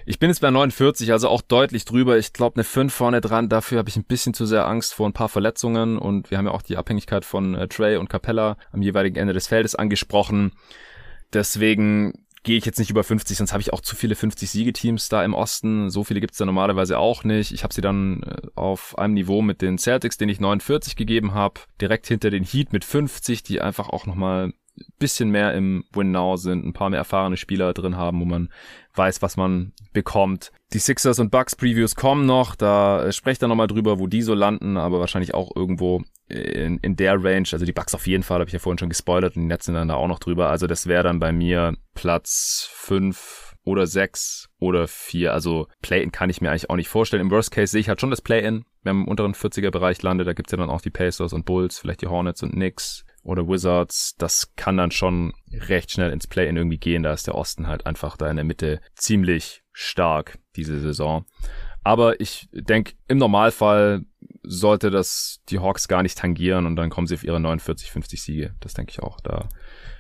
Ich 0.06 0.20
bin 0.20 0.30
jetzt 0.30 0.42
bei 0.42 0.52
49, 0.52 1.12
also 1.12 1.28
auch 1.28 1.42
deutlich 1.42 1.86
drüber. 1.86 2.18
Ich 2.18 2.34
glaube, 2.34 2.56
eine 2.56 2.64
5 2.64 2.94
vorne 2.94 3.20
dran. 3.20 3.50
Dafür 3.50 3.80
habe 3.80 3.90
ich 3.90 3.96
ein 3.96 4.04
bisschen 4.04 4.34
zu 4.34 4.46
sehr 4.46 4.68
Angst 4.68 4.94
vor 4.94 5.10
ein 5.10 5.14
paar 5.14 5.28
Verletzungen. 5.28 5.98
Und 5.98 6.30
wir 6.30 6.38
haben 6.38 6.46
ja 6.46 6.52
auch 6.52 6.62
die 6.62 6.78
Abhängigkeit 6.78 7.26
von 7.26 7.56
äh, 7.56 7.68
Trey 7.68 7.98
und 7.98 8.10
Capella 8.10 8.58
am 8.72 8.84
jeweiligen 8.84 9.18
Ende 9.18 9.34
des 9.34 9.48
Feldes 9.48 9.76
angesprochen. 9.76 10.52
Deswegen 11.34 12.14
gehe 12.44 12.58
ich 12.58 12.66
jetzt 12.66 12.80
nicht 12.80 12.92
über 12.92 13.04
50, 13.04 13.38
sonst 13.38 13.52
habe 13.52 13.62
ich 13.62 13.74
auch 13.74 13.82
zu 13.82 13.96
viele 13.96 14.16
50-Siege-Teams 14.16 15.10
da 15.10 15.26
im 15.26 15.34
Osten. 15.34 15.90
So 15.90 16.06
viele 16.06 16.22
gibt's 16.22 16.38
da 16.38 16.46
normalerweise 16.46 17.00
auch 17.00 17.26
nicht. 17.26 17.52
Ich 17.52 17.64
habe 17.64 17.74
sie 17.74 17.82
dann 17.82 18.24
äh, 18.24 18.36
auf 18.56 18.98
einem 18.98 19.16
Niveau 19.16 19.42
mit 19.42 19.62
den 19.62 19.80
Celtics, 19.80 20.18
den 20.18 20.30
ich 20.30 20.40
49 20.40 20.96
gegeben 20.96 21.34
habe, 21.34 21.60
direkt 21.82 22.08
hinter 22.08 22.30
den 22.30 22.44
Heat 22.44 22.72
mit 22.72 22.86
50, 22.86 23.44
die 23.44 23.62
einfach 23.62 23.90
auch 23.90 24.06
nochmal 24.06 24.54
bisschen 25.00 25.30
mehr 25.30 25.54
im 25.54 25.86
Win 25.94 26.12
Now 26.12 26.36
sind, 26.38 26.66
ein 26.66 26.74
paar 26.74 26.90
mehr 26.90 27.00
erfahrene 27.00 27.38
Spieler 27.38 27.74
drin 27.74 27.98
haben, 27.98 28.20
wo 28.22 28.26
man 28.26 28.50
weiß, 28.96 29.22
was 29.22 29.38
man 29.38 29.74
bekommt. 29.94 30.52
Die 30.74 30.80
Sixers 30.80 31.20
und 31.20 31.32
Bucks 31.32 31.56
Previews 31.56 31.96
kommen 31.96 32.26
noch, 32.26 32.56
da 32.56 33.06
äh, 33.06 33.12
sprecht 33.12 33.42
er 33.42 33.48
nochmal 33.48 33.68
drüber, 33.68 34.00
wo 34.00 34.08
die 34.08 34.22
so 34.22 34.34
landen, 34.34 34.78
aber 34.78 35.00
wahrscheinlich 35.00 35.34
auch 35.34 35.56
irgendwo 35.56 36.02
in, 36.28 36.78
in 36.80 36.96
der 36.96 37.24
Range, 37.24 37.48
also 37.52 37.66
die 37.66 37.72
Bucks 37.72 37.96
auf 37.96 38.08
jeden 38.08 38.24
Fall, 38.24 38.40
habe 38.40 38.50
ich 38.50 38.54
ja 38.54 38.60
vorhin 38.60 38.80
schon 38.80 38.90
gespoilert 38.90 39.36
und 39.36 39.44
die 39.44 39.48
Nets 39.48 39.66
sind 39.66 39.76
dann 39.76 39.88
da 39.88 39.96
auch 39.96 40.08
noch 40.08 40.20
drüber. 40.20 40.50
Also 40.50 40.68
das 40.68 40.88
wäre 40.88 41.04
dann 41.04 41.20
bei 41.20 41.32
mir 41.32 41.76
Platz 41.94 42.70
fünf 42.72 43.56
oder 43.64 43.86
sechs 43.86 44.50
oder 44.60 44.88
vier. 44.88 45.34
Also 45.34 45.68
Play-In 45.82 46.12
kann 46.12 46.30
ich 46.30 46.42
mir 46.42 46.50
eigentlich 46.50 46.70
auch 46.70 46.76
nicht 46.76 46.90
vorstellen. 46.90 47.22
Im 47.22 47.32
Worst 47.32 47.52
Case 47.52 47.72
sehe 47.72 47.82
ich 47.82 47.90
halt 47.90 48.00
schon 48.00 48.10
das 48.10 48.22
Play-In. 48.22 48.66
Wenn 48.84 48.96
man 48.96 49.06
im 49.06 49.10
unteren 49.10 49.34
40er 49.34 49.72
Bereich 49.72 50.02
landet, 50.02 50.28
da 50.28 50.34
gibt's 50.34 50.52
ja 50.52 50.58
dann 50.58 50.70
auch 50.70 50.82
die 50.82 50.90
Pacers 50.90 51.34
und 51.34 51.46
Bulls, 51.46 51.80
vielleicht 51.80 52.02
die 52.02 52.08
Hornets 52.08 52.44
und 52.44 52.52
Knicks 52.52 53.06
oder 53.24 53.48
Wizards. 53.48 54.16
Das 54.18 54.56
kann 54.56 54.78
dann 54.78 54.92
schon 54.92 55.34
recht 55.52 55.92
schnell 55.92 56.12
ins 56.12 56.28
Play-In 56.28 56.58
irgendwie 56.58 56.78
gehen. 56.78 57.04
Da 57.04 57.14
ist 57.14 57.28
der 57.28 57.36
Osten 57.36 57.68
halt 57.68 57.86
einfach 57.86 58.18
da 58.18 58.30
in 58.30 58.38
der 58.38 58.46
Mitte 58.46 58.82
ziemlich 58.96 59.64
stark 59.72 60.40
diese 60.56 60.80
Saison. 60.80 61.26
Aber 61.84 62.20
ich 62.20 62.50
denke, 62.52 62.94
im 63.08 63.18
Normalfall 63.18 64.04
sollte 64.44 64.92
das 64.92 65.42
die 65.50 65.60
Hawks 65.60 65.88
gar 65.88 66.04
nicht 66.04 66.18
tangieren 66.18 66.66
und 66.66 66.76
dann 66.76 66.90
kommen 66.90 67.08
sie 67.08 67.16
auf 67.16 67.24
ihre 67.24 67.40
49, 67.40 67.92
50 67.92 68.22
Siege. 68.22 68.56
Das 68.60 68.74
denke 68.74 68.92
ich 68.92 69.00
auch. 69.02 69.20
Da 69.22 69.48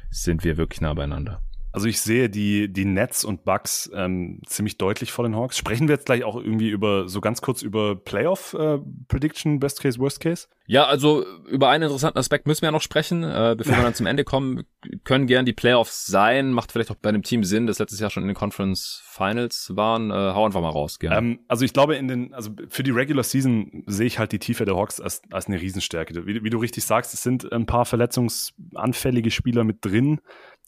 sind 0.09 0.43
wir 0.43 0.57
wirklich 0.57 0.81
nah 0.81 0.93
beieinander. 0.93 1.41
Also 1.71 1.87
ich 1.87 2.01
sehe 2.01 2.29
die, 2.29 2.71
die 2.71 2.85
Nets 2.85 3.23
und 3.23 3.43
Bucks 3.43 3.89
ähm, 3.93 4.41
ziemlich 4.45 4.77
deutlich 4.77 5.11
vor 5.11 5.23
den 5.25 5.35
Hawks. 5.35 5.57
Sprechen 5.57 5.87
wir 5.87 5.95
jetzt 5.95 6.05
gleich 6.05 6.23
auch 6.23 6.35
irgendwie 6.35 6.69
über, 6.69 7.07
so 7.07 7.21
ganz 7.21 7.41
kurz 7.41 7.61
über 7.61 7.95
Playoff 7.95 8.53
äh, 8.53 8.79
Prediction, 9.07 9.59
Best 9.59 9.81
Case, 9.81 9.99
Worst 9.99 10.19
Case? 10.19 10.47
Ja, 10.65 10.85
also 10.85 11.25
über 11.45 11.69
einen 11.69 11.83
interessanten 11.83 12.19
Aspekt 12.19 12.45
müssen 12.47 12.61
wir 12.61 12.67
ja 12.67 12.71
noch 12.71 12.81
sprechen. 12.81 13.23
Äh, 13.23 13.55
bevor 13.57 13.77
wir 13.77 13.83
dann 13.83 13.93
zum 13.93 14.05
Ende 14.05 14.23
kommen, 14.23 14.63
können 15.03 15.27
gern 15.27 15.45
die 15.45 15.53
Playoffs 15.53 16.05
sein. 16.05 16.51
Macht 16.51 16.71
vielleicht 16.71 16.91
auch 16.91 16.95
bei 16.95 17.09
einem 17.09 17.23
Team 17.23 17.43
Sinn, 17.43 17.67
das 17.67 17.79
letztes 17.79 17.99
Jahr 17.99 18.09
schon 18.09 18.23
in 18.23 18.27
den 18.27 18.35
Conference 18.35 19.01
Finals 19.05 19.71
waren. 19.75 20.11
Äh, 20.11 20.13
hau 20.13 20.45
einfach 20.45 20.61
mal 20.61 20.69
raus, 20.69 20.99
gerne. 20.99 21.17
Ähm, 21.17 21.39
also 21.47 21.63
ich 21.63 21.73
glaube, 21.73 21.95
in 21.95 22.07
den, 22.07 22.33
also 22.33 22.51
für 22.69 22.83
die 22.83 22.91
Regular 22.91 23.23
Season 23.23 23.83
sehe 23.87 24.07
ich 24.07 24.19
halt 24.19 24.31
die 24.31 24.39
Tiefe 24.39 24.65
der 24.65 24.75
Hawks 24.75 24.99
als, 24.99 25.21
als 25.31 25.47
eine 25.47 25.61
Riesenstärke. 25.61 26.25
Wie, 26.25 26.43
wie 26.43 26.49
du 26.49 26.57
richtig 26.57 26.85
sagst, 26.85 27.13
es 27.13 27.23
sind 27.23 27.51
ein 27.51 27.65
paar 27.65 27.85
verletzungsanfällige 27.85 29.31
Spieler 29.31 29.63
mit 29.63 29.85
drin. 29.85 30.19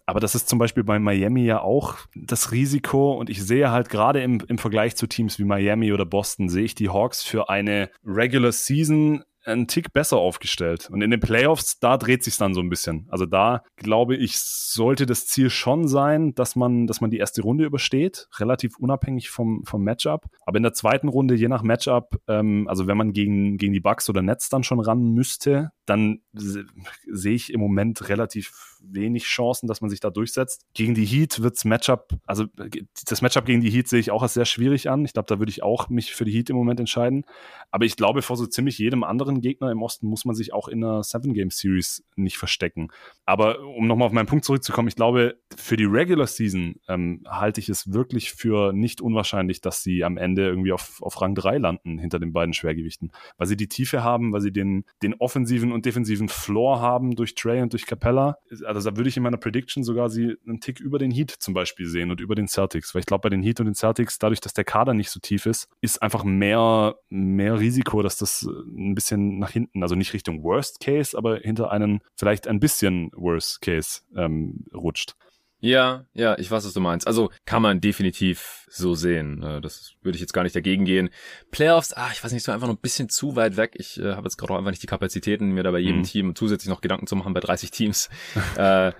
Aber 0.09 0.19
das 0.19 0.33
ist 0.33 0.49
zum 0.49 0.57
Beispiel 0.57 0.83
bei 0.83 0.97
Miami 0.97 1.43
ja 1.43 1.61
auch 1.61 1.97
das 2.15 2.51
Risiko. 2.51 3.13
Und 3.13 3.29
ich 3.29 3.43
sehe 3.43 3.69
halt 3.69 3.89
gerade 3.89 4.23
im, 4.23 4.41
im 4.47 4.57
Vergleich 4.57 4.95
zu 4.95 5.05
Teams 5.05 5.37
wie 5.37 5.43
Miami 5.43 5.93
oder 5.93 6.05
Boston, 6.05 6.49
sehe 6.49 6.63
ich 6.63 6.73
die 6.73 6.89
Hawks 6.89 7.21
für 7.21 7.49
eine 7.49 7.91
Regular 8.03 8.51
Season 8.51 9.23
einen 9.45 9.67
Tick 9.67 9.93
besser 9.93 10.17
aufgestellt. 10.17 10.89
Und 10.89 11.01
in 11.01 11.11
den 11.11 11.19
Playoffs, 11.19 11.79
da 11.79 11.97
dreht 11.97 12.23
sich 12.23 12.37
dann 12.37 12.53
so 12.53 12.61
ein 12.61 12.69
bisschen. 12.69 13.07
Also 13.09 13.25
da 13.25 13.63
glaube 13.77 14.15
ich, 14.15 14.39
sollte 14.39 15.05
das 15.05 15.27
Ziel 15.27 15.49
schon 15.49 15.87
sein, 15.87 16.33
dass 16.35 16.55
man, 16.55 16.87
dass 16.87 17.01
man 17.01 17.09
die 17.09 17.17
erste 17.17 17.41
Runde 17.41 17.65
übersteht, 17.65 18.27
relativ 18.37 18.77
unabhängig 18.77 19.29
vom, 19.29 19.63
vom 19.65 19.83
Matchup. 19.83 20.25
Aber 20.45 20.57
in 20.57 20.63
der 20.63 20.73
zweiten 20.73 21.07
Runde, 21.07 21.35
je 21.35 21.47
nach 21.47 21.63
Matchup, 21.63 22.19
ähm, 22.27 22.67
also 22.67 22.87
wenn 22.87 22.97
man 22.97 23.13
gegen, 23.13 23.57
gegen 23.57 23.73
die 23.73 23.79
Bucks 23.79 24.09
oder 24.09 24.21
Nets 24.21 24.49
dann 24.49 24.63
schon 24.63 24.79
ran 24.79 25.13
müsste, 25.13 25.71
dann 25.85 26.21
sehe 26.33 27.35
ich 27.35 27.53
im 27.53 27.59
Moment 27.59 28.09
relativ 28.09 28.77
wenig 28.81 29.23
Chancen, 29.23 29.67
dass 29.67 29.81
man 29.81 29.89
sich 29.89 29.99
da 29.99 30.09
durchsetzt. 30.09 30.65
Gegen 30.73 30.95
die 30.95 31.05
Heat 31.05 31.41
wird's 31.41 31.65
Matchup, 31.65 32.09
also 32.25 32.45
das 33.05 33.21
Matchup 33.21 33.45
gegen 33.45 33.61
die 33.61 33.69
Heat 33.69 33.87
sehe 33.87 33.99
ich 33.99 34.11
auch 34.11 34.23
als 34.23 34.33
sehr 34.33 34.45
schwierig 34.45 34.89
an. 34.89 35.05
Ich 35.05 35.13
glaube, 35.13 35.27
da 35.27 35.39
würde 35.39 35.49
ich 35.49 35.63
auch 35.63 35.89
mich 35.89 36.13
für 36.13 36.25
die 36.25 36.31
Heat 36.31 36.49
im 36.49 36.55
Moment 36.55 36.79
entscheiden. 36.79 37.25
Aber 37.71 37.85
ich 37.85 37.95
glaube, 37.95 38.21
vor 38.21 38.37
so 38.37 38.45
ziemlich 38.45 38.77
jedem 38.77 39.03
anderen 39.03 39.41
Gegner 39.41 39.71
im 39.71 39.81
Osten 39.81 40.07
muss 40.07 40.25
man 40.25 40.35
sich 40.35 40.53
auch 40.53 40.67
in 40.67 40.83
einer 40.83 41.03
Seven-Game-Series 41.03 42.03
nicht 42.15 42.37
verstecken. 42.37 42.89
Aber 43.25 43.59
um 43.61 43.87
nochmal 43.87 44.07
auf 44.07 44.13
meinen 44.13 44.25
Punkt 44.25 44.45
zurückzukommen, 44.45 44.87
ich 44.87 44.95
glaube, 44.95 45.37
für 45.55 45.77
die 45.77 45.85
Regular 45.85 46.27
Season 46.27 46.75
ähm, 46.87 47.23
halte 47.27 47.59
ich 47.59 47.69
es 47.69 47.93
wirklich 47.93 48.31
für 48.31 48.73
nicht 48.73 49.01
unwahrscheinlich, 49.01 49.61
dass 49.61 49.83
sie 49.83 50.03
am 50.03 50.17
Ende 50.17 50.47
irgendwie 50.47 50.71
auf, 50.71 51.01
auf 51.01 51.21
Rang 51.21 51.35
3 51.35 51.57
landen 51.57 51.99
hinter 51.99 52.19
den 52.19 52.33
beiden 52.33 52.53
Schwergewichten. 52.53 53.11
Weil 53.37 53.47
sie 53.47 53.57
die 53.57 53.67
Tiefe 53.67 54.03
haben, 54.03 54.33
weil 54.33 54.41
sie 54.41 54.51
den, 54.51 54.85
den 55.03 55.13
offensiven 55.15 55.71
und 55.71 55.85
defensiven 55.85 56.29
Floor 56.29 56.79
haben 56.81 57.15
durch 57.15 57.35
Trey 57.35 57.61
und 57.61 57.73
durch 57.73 57.85
Capella 57.85 58.37
also 58.69 58.91
da 58.91 58.97
würde 58.97 59.09
ich 59.09 59.17
in 59.17 59.23
meiner 59.23 59.37
Prediction 59.37 59.83
sogar 59.83 60.09
sie 60.09 60.35
einen 60.45 60.59
Tick 60.59 60.79
über 60.79 60.99
den 60.99 61.09
Heat 61.09 61.31
zum 61.31 61.53
Beispiel 61.53 61.87
sehen 61.87 62.11
und 62.11 62.21
über 62.21 62.35
den 62.35 62.47
Celtics, 62.47 62.93
weil 62.93 62.99
ich 62.99 63.05
glaube, 63.07 63.23
bei 63.23 63.29
den 63.29 63.41
Heat 63.41 63.59
und 63.59 63.65
den 63.65 63.75
Celtics, 63.75 64.19
dadurch, 64.19 64.41
dass 64.41 64.53
der 64.53 64.63
Kader 64.63 64.93
nicht 64.93 65.09
so 65.09 65.19
tief 65.19 65.45
ist, 65.47 65.67
ist 65.81 66.01
einfach 66.01 66.23
mehr, 66.23 66.95
mehr 67.09 67.59
Risiko, 67.59 68.03
dass 68.03 68.17
das 68.17 68.43
ein 68.43 68.93
bisschen 68.93 69.39
nach 69.39 69.49
hinten, 69.49 69.81
also 69.81 69.95
nicht 69.95 70.13
Richtung 70.13 70.43
Worst 70.43 70.79
Case, 70.79 71.17
aber 71.17 71.37
hinter 71.37 71.71
einen 71.71 72.01
vielleicht 72.15 72.47
ein 72.47 72.59
bisschen 72.59 73.09
Worst 73.13 73.61
Case 73.61 74.01
ähm, 74.15 74.65
rutscht. 74.73 75.15
Ja, 75.61 76.05
ja, 76.13 76.37
ich 76.37 76.49
weiß, 76.49 76.65
was 76.65 76.73
du 76.73 76.79
meinst. 76.79 77.05
Also 77.05 77.31
kann 77.45 77.61
man 77.61 77.81
definitiv 77.81 78.65
so 78.69 78.95
sehen. 78.95 79.43
Äh, 79.43 79.61
das 79.61 79.93
würde 80.01 80.15
ich 80.15 80.21
jetzt 80.21 80.33
gar 80.33 80.43
nicht 80.43 80.55
dagegen 80.55 80.85
gehen. 80.85 81.09
Playoffs, 81.51 81.93
ah, 81.93 82.09
ich 82.13 82.23
weiß 82.23 82.31
nicht, 82.31 82.43
so 82.43 82.51
einfach 82.51 82.67
noch 82.67 82.75
ein 82.75 82.81
bisschen 82.81 83.09
zu 83.09 83.35
weit 83.35 83.57
weg. 83.57 83.73
Ich 83.75 83.99
äh, 83.99 84.13
habe 84.13 84.23
jetzt 84.23 84.37
gerade 84.37 84.53
auch 84.53 84.57
einfach 84.57 84.71
nicht 84.71 84.83
die 84.83 84.87
Kapazitäten, 84.87 85.51
mir 85.51 85.63
da 85.63 85.71
bei 85.71 85.79
jedem 85.79 85.99
mhm. 85.99 86.03
Team 86.03 86.35
zusätzlich 86.35 86.69
noch 86.69 86.81
Gedanken 86.81 87.07
zu 87.07 87.15
machen 87.15 87.33
bei 87.33 87.41
30 87.41 87.71
Teams. 87.71 88.09
äh, 88.55 88.93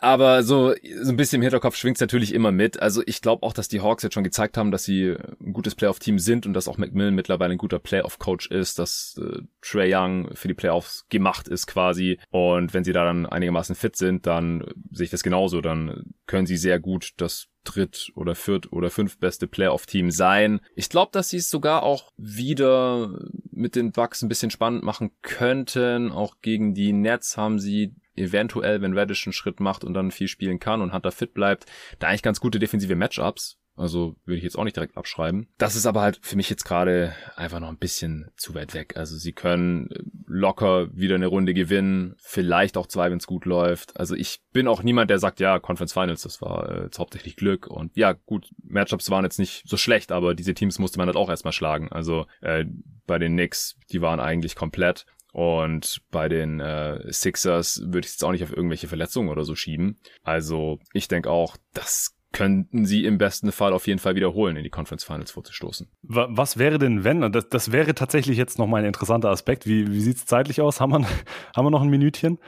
Aber 0.00 0.42
so, 0.42 0.74
so 1.02 1.10
ein 1.10 1.16
bisschen 1.16 1.36
im 1.36 1.42
Hinterkopf 1.42 1.76
schwingt's 1.76 2.00
natürlich 2.00 2.32
immer 2.32 2.52
mit. 2.52 2.80
Also 2.80 3.02
ich 3.04 3.20
glaube 3.20 3.42
auch, 3.42 3.52
dass 3.52 3.68
die 3.68 3.82
Hawks 3.82 4.02
jetzt 4.02 4.14
schon 4.14 4.24
gezeigt 4.24 4.56
haben, 4.56 4.70
dass 4.70 4.84
sie 4.84 5.14
ein 5.40 5.52
gutes 5.52 5.74
Playoff-Team 5.74 6.18
sind 6.18 6.46
und 6.46 6.54
dass 6.54 6.68
auch 6.68 6.78
McMillan 6.78 7.14
mittlerweile 7.14 7.52
ein 7.52 7.58
guter 7.58 7.78
Playoff-Coach 7.78 8.46
ist, 8.48 8.78
dass 8.78 9.20
äh, 9.20 9.42
Trey 9.60 9.94
Young 9.94 10.34
für 10.34 10.48
die 10.48 10.54
Playoffs 10.54 11.06
gemacht 11.10 11.48
ist 11.48 11.66
quasi. 11.66 12.18
Und 12.30 12.72
wenn 12.72 12.84
sie 12.84 12.94
da 12.94 13.04
dann 13.04 13.26
einigermaßen 13.26 13.74
fit 13.74 13.94
sind, 13.96 14.26
dann 14.26 14.64
sehe 14.90 15.04
ich 15.04 15.10
das 15.10 15.22
genauso. 15.22 15.60
Dann 15.60 16.14
können 16.26 16.46
sie 16.46 16.56
sehr 16.56 16.80
gut 16.80 17.10
das 17.18 17.48
dritt 17.64 18.10
oder 18.14 18.34
viert 18.34 18.72
oder 18.72 18.88
fünf 18.88 19.18
beste 19.18 19.46
Playoff-Team 19.46 20.10
sein. 20.10 20.60
Ich 20.74 20.88
glaube, 20.88 21.10
dass 21.12 21.28
sie 21.28 21.36
es 21.36 21.50
sogar 21.50 21.82
auch 21.82 22.10
wieder 22.16 23.18
mit 23.50 23.76
den 23.76 23.92
Bucks 23.92 24.22
ein 24.22 24.28
bisschen 24.28 24.50
spannend 24.50 24.82
machen 24.82 25.10
könnten. 25.20 26.10
Auch 26.10 26.36
gegen 26.40 26.72
die 26.72 26.94
Nets 26.94 27.36
haben 27.36 27.58
sie 27.58 27.94
eventuell, 28.20 28.82
wenn 28.82 28.96
Reddish 28.96 29.26
einen 29.26 29.32
Schritt 29.32 29.60
macht 29.60 29.84
und 29.84 29.94
dann 29.94 30.10
viel 30.10 30.28
spielen 30.28 30.58
kann 30.58 30.80
und 30.80 30.92
Hunter 30.92 31.12
fit 31.12 31.34
bleibt, 31.34 31.66
da 31.98 32.08
eigentlich 32.08 32.22
ganz 32.22 32.40
gute 32.40 32.58
defensive 32.58 32.94
Matchups. 32.94 33.60
Also 33.76 34.16
würde 34.26 34.36
ich 34.36 34.44
jetzt 34.44 34.58
auch 34.58 34.64
nicht 34.64 34.76
direkt 34.76 34.98
abschreiben. 34.98 35.48
Das 35.56 35.74
ist 35.74 35.86
aber 35.86 36.02
halt 36.02 36.18
für 36.20 36.36
mich 36.36 36.50
jetzt 36.50 36.64
gerade 36.64 37.14
einfach 37.34 37.60
noch 37.60 37.68
ein 37.68 37.78
bisschen 37.78 38.30
zu 38.36 38.54
weit 38.54 38.74
weg. 38.74 38.96
Also 38.96 39.16
sie 39.16 39.32
können 39.32 39.88
locker 40.26 40.94
wieder 40.94 41.14
eine 41.14 41.28
Runde 41.28 41.54
gewinnen, 41.54 42.14
vielleicht 42.18 42.76
auch 42.76 42.86
zwei, 42.88 43.10
wenn 43.10 43.16
es 43.16 43.26
gut 43.26 43.46
läuft. 43.46 43.98
Also 43.98 44.14
ich 44.14 44.40
bin 44.52 44.68
auch 44.68 44.82
niemand, 44.82 45.08
der 45.08 45.18
sagt, 45.18 45.40
ja, 45.40 45.58
Conference 45.58 45.94
Finals, 45.94 46.22
das 46.22 46.42
war 46.42 46.68
äh, 46.68 46.82
jetzt 46.84 46.98
hauptsächlich 46.98 47.36
Glück. 47.36 47.68
Und 47.68 47.96
ja, 47.96 48.12
gut, 48.12 48.50
Matchups 48.62 49.10
waren 49.10 49.24
jetzt 49.24 49.38
nicht 49.38 49.62
so 49.66 49.78
schlecht, 49.78 50.12
aber 50.12 50.34
diese 50.34 50.52
Teams 50.52 50.78
musste 50.78 50.98
man 50.98 51.06
halt 51.06 51.16
auch 51.16 51.30
erstmal 51.30 51.52
schlagen. 51.52 51.90
Also 51.90 52.26
äh, 52.42 52.66
bei 53.06 53.18
den 53.18 53.32
Knicks, 53.32 53.78
die 53.92 54.02
waren 54.02 54.20
eigentlich 54.20 54.56
komplett. 54.56 55.06
Und 55.32 56.00
bei 56.10 56.28
den 56.28 56.60
äh, 56.60 57.12
Sixers 57.12 57.82
würde 57.84 58.06
ich 58.06 58.12
jetzt 58.12 58.24
auch 58.24 58.32
nicht 58.32 58.42
auf 58.42 58.52
irgendwelche 58.52 58.88
Verletzungen 58.88 59.28
oder 59.28 59.44
so 59.44 59.54
schieben. 59.54 59.98
Also 60.22 60.78
ich 60.92 61.08
denke 61.08 61.30
auch, 61.30 61.56
das 61.72 62.16
könnten 62.32 62.84
sie 62.84 63.04
im 63.04 63.18
besten 63.18 63.50
Fall 63.50 63.72
auf 63.72 63.86
jeden 63.86 63.98
Fall 63.98 64.14
wiederholen, 64.14 64.56
in 64.56 64.62
die 64.62 64.70
Conference 64.70 65.04
Finals 65.04 65.32
vorzustoßen. 65.32 65.88
Was 66.02 66.58
wäre 66.58 66.78
denn, 66.78 67.02
wenn? 67.02 67.32
Das, 67.32 67.48
das 67.48 67.72
wäre 67.72 67.94
tatsächlich 67.94 68.38
jetzt 68.38 68.58
nochmal 68.58 68.82
ein 68.82 68.86
interessanter 68.86 69.30
Aspekt. 69.30 69.66
Wie, 69.66 69.90
wie 69.90 70.00
sieht 70.00 70.18
es 70.18 70.26
zeitlich 70.26 70.60
aus? 70.60 70.80
Haben 70.80 70.92
wir, 70.92 71.06
haben 71.56 71.66
wir 71.66 71.70
noch 71.70 71.82
ein 71.82 71.88
Minütchen? 71.88 72.38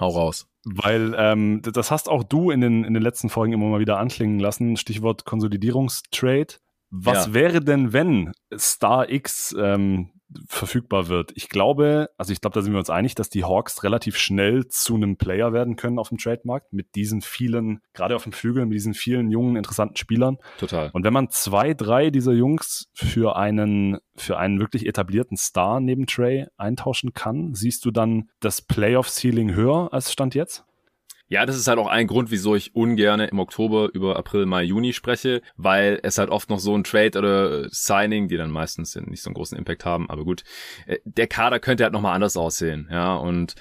Hau 0.00 0.08
raus. 0.08 0.48
Weil 0.64 1.14
ähm, 1.16 1.60
das 1.62 1.90
hast 1.90 2.08
auch 2.08 2.24
du 2.24 2.50
in 2.50 2.60
den, 2.60 2.84
in 2.84 2.94
den 2.94 3.02
letzten 3.02 3.28
Folgen 3.28 3.52
immer 3.52 3.66
mal 3.66 3.80
wieder 3.80 3.98
anklingen 3.98 4.40
lassen. 4.40 4.76
Stichwort 4.76 5.24
Konsolidierungstrade. 5.24 6.54
Was 6.90 7.26
ja. 7.26 7.34
wäre 7.34 7.60
denn, 7.60 7.92
wenn 7.92 8.32
Star 8.56 9.10
X 9.10 9.54
ähm, 9.58 10.10
verfügbar 10.48 11.08
wird. 11.08 11.32
Ich 11.34 11.48
glaube, 11.48 12.10
also 12.18 12.32
ich 12.32 12.40
glaube, 12.40 12.54
da 12.54 12.62
sind 12.62 12.72
wir 12.72 12.78
uns 12.78 12.90
einig, 12.90 13.14
dass 13.14 13.30
die 13.30 13.44
Hawks 13.44 13.84
relativ 13.84 14.16
schnell 14.16 14.66
zu 14.68 14.94
einem 14.94 15.16
Player 15.16 15.52
werden 15.52 15.76
können 15.76 15.98
auf 15.98 16.08
dem 16.08 16.18
Trademarkt 16.18 16.72
mit 16.72 16.94
diesen 16.94 17.20
vielen, 17.20 17.80
gerade 17.94 18.16
auf 18.16 18.24
dem 18.24 18.32
Flügel, 18.32 18.66
mit 18.66 18.74
diesen 18.74 18.94
vielen 18.94 19.30
jungen, 19.30 19.56
interessanten 19.56 19.96
Spielern. 19.96 20.38
Total. 20.58 20.90
Und 20.92 21.04
wenn 21.04 21.12
man 21.12 21.30
zwei, 21.30 21.74
drei 21.74 22.10
dieser 22.10 22.32
Jungs 22.32 22.88
für 22.92 23.36
einen, 23.36 23.98
für 24.16 24.38
einen 24.38 24.58
wirklich 24.58 24.86
etablierten 24.86 25.36
Star 25.36 25.80
neben 25.80 26.06
Trey 26.06 26.46
eintauschen 26.56 27.12
kann, 27.12 27.54
siehst 27.54 27.84
du 27.84 27.90
dann 27.90 28.30
das 28.40 28.62
Playoff-Ceiling 28.62 29.54
höher 29.54 29.92
als 29.92 30.12
Stand 30.12 30.34
jetzt? 30.34 30.64
Ja, 31.28 31.44
das 31.44 31.56
ist 31.56 31.66
halt 31.66 31.78
auch 31.78 31.88
ein 31.88 32.06
Grund, 32.06 32.30
wieso 32.30 32.54
ich 32.54 32.76
ungern 32.76 33.18
im 33.20 33.40
Oktober 33.40 33.90
über 33.92 34.16
April, 34.16 34.46
Mai, 34.46 34.62
Juni 34.62 34.92
spreche, 34.92 35.42
weil 35.56 35.98
es 36.04 36.18
halt 36.18 36.30
oft 36.30 36.50
noch 36.50 36.60
so 36.60 36.76
ein 36.76 36.84
Trade 36.84 37.18
oder 37.18 37.68
Signing, 37.70 38.28
die 38.28 38.36
dann 38.36 38.50
meistens 38.50 38.94
nicht 38.94 39.22
so 39.22 39.30
einen 39.30 39.34
großen 39.34 39.58
Impact 39.58 39.84
haben, 39.84 40.08
aber 40.08 40.24
gut, 40.24 40.44
äh, 40.86 40.98
der 41.04 41.26
Kader 41.26 41.58
könnte 41.58 41.82
halt 41.82 41.92
nochmal 41.92 42.14
anders 42.14 42.36
aussehen, 42.36 42.88
ja, 42.92 43.16
und 43.16 43.56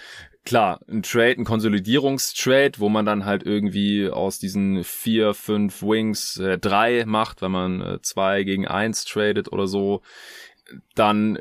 klar, 0.45 0.80
ein 0.88 1.01
Trade, 1.01 1.41
ein 1.41 1.43
Konsolidierungstrade, 1.43 2.80
wo 2.80 2.88
man 2.88 3.05
dann 3.05 3.26
halt 3.26 3.43
irgendwie 3.43 4.09
aus 4.09 4.38
diesen 4.38 4.84
vier, 4.84 5.34
fünf 5.34 5.82
Wings 5.82 6.38
äh, 6.38 6.59
drei 6.59 7.03
macht, 7.05 7.41
wenn 7.41 7.51
man 7.51 7.82
äh, 7.82 8.01
zwei 8.03 8.43
gegen 8.43 8.68
eins 8.68 9.05
tradet 9.05 9.51
oder 9.51 9.66
so 9.66 10.01
dann 10.95 11.39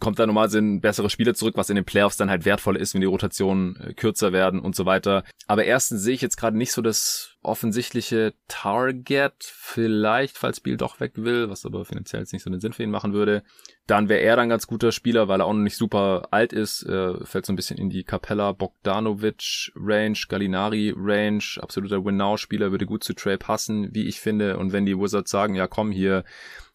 kommt 0.00 0.18
da 0.18 0.26
normal 0.26 0.50
sind 0.50 0.80
bessere 0.80 1.10
Spieler 1.10 1.34
zurück, 1.34 1.56
was 1.56 1.70
in 1.70 1.76
den 1.76 1.84
Playoffs 1.84 2.16
dann 2.16 2.30
halt 2.30 2.44
wertvoller 2.44 2.80
ist, 2.80 2.94
wenn 2.94 3.00
die 3.00 3.06
Rotationen 3.06 3.76
äh, 3.76 3.94
kürzer 3.94 4.32
werden 4.32 4.60
und 4.60 4.74
so 4.74 4.86
weiter. 4.86 5.24
Aber 5.46 5.64
erstens 5.64 6.02
sehe 6.02 6.14
ich 6.14 6.22
jetzt 6.22 6.36
gerade 6.36 6.56
nicht 6.56 6.72
so 6.72 6.82
das 6.82 7.36
offensichtliche 7.42 8.34
Target, 8.48 9.34
vielleicht, 9.40 10.38
falls 10.38 10.60
Biel 10.60 10.76
doch 10.76 10.98
weg 10.98 11.12
will, 11.16 11.50
was 11.50 11.66
aber 11.66 11.84
finanziell 11.84 12.22
jetzt 12.22 12.32
nicht 12.32 12.42
so 12.42 12.50
den 12.50 12.60
Sinn 12.60 12.72
für 12.72 12.82
ihn 12.82 12.90
machen 12.90 13.12
würde. 13.12 13.42
Dann 13.86 14.08
wäre 14.08 14.20
er 14.20 14.36
dann 14.36 14.48
ganz 14.48 14.66
guter 14.66 14.92
Spieler, 14.92 15.28
weil 15.28 15.40
er 15.40 15.46
auch 15.46 15.52
noch 15.52 15.60
nicht 15.60 15.76
super 15.76 16.28
alt 16.30 16.54
ist, 16.54 16.84
äh, 16.84 17.22
fällt 17.24 17.44
so 17.44 17.52
ein 17.52 17.56
bisschen 17.56 17.76
in 17.76 17.90
die 17.90 18.02
Capella 18.02 18.52
Bogdanovic 18.52 19.72
Range, 19.76 20.18
Gallinari 20.26 20.94
Range, 20.96 21.44
absoluter 21.58 22.02
Win-Now-Spieler, 22.02 22.70
würde 22.70 22.86
gut 22.86 23.04
zu 23.04 23.12
Trey 23.12 23.36
passen, 23.36 23.94
wie 23.94 24.08
ich 24.08 24.20
finde. 24.20 24.56
Und 24.56 24.72
wenn 24.72 24.86
die 24.86 24.98
Wizards 24.98 25.30
sagen, 25.30 25.54
ja 25.54 25.66
komm 25.66 25.92
hier, 25.92 26.24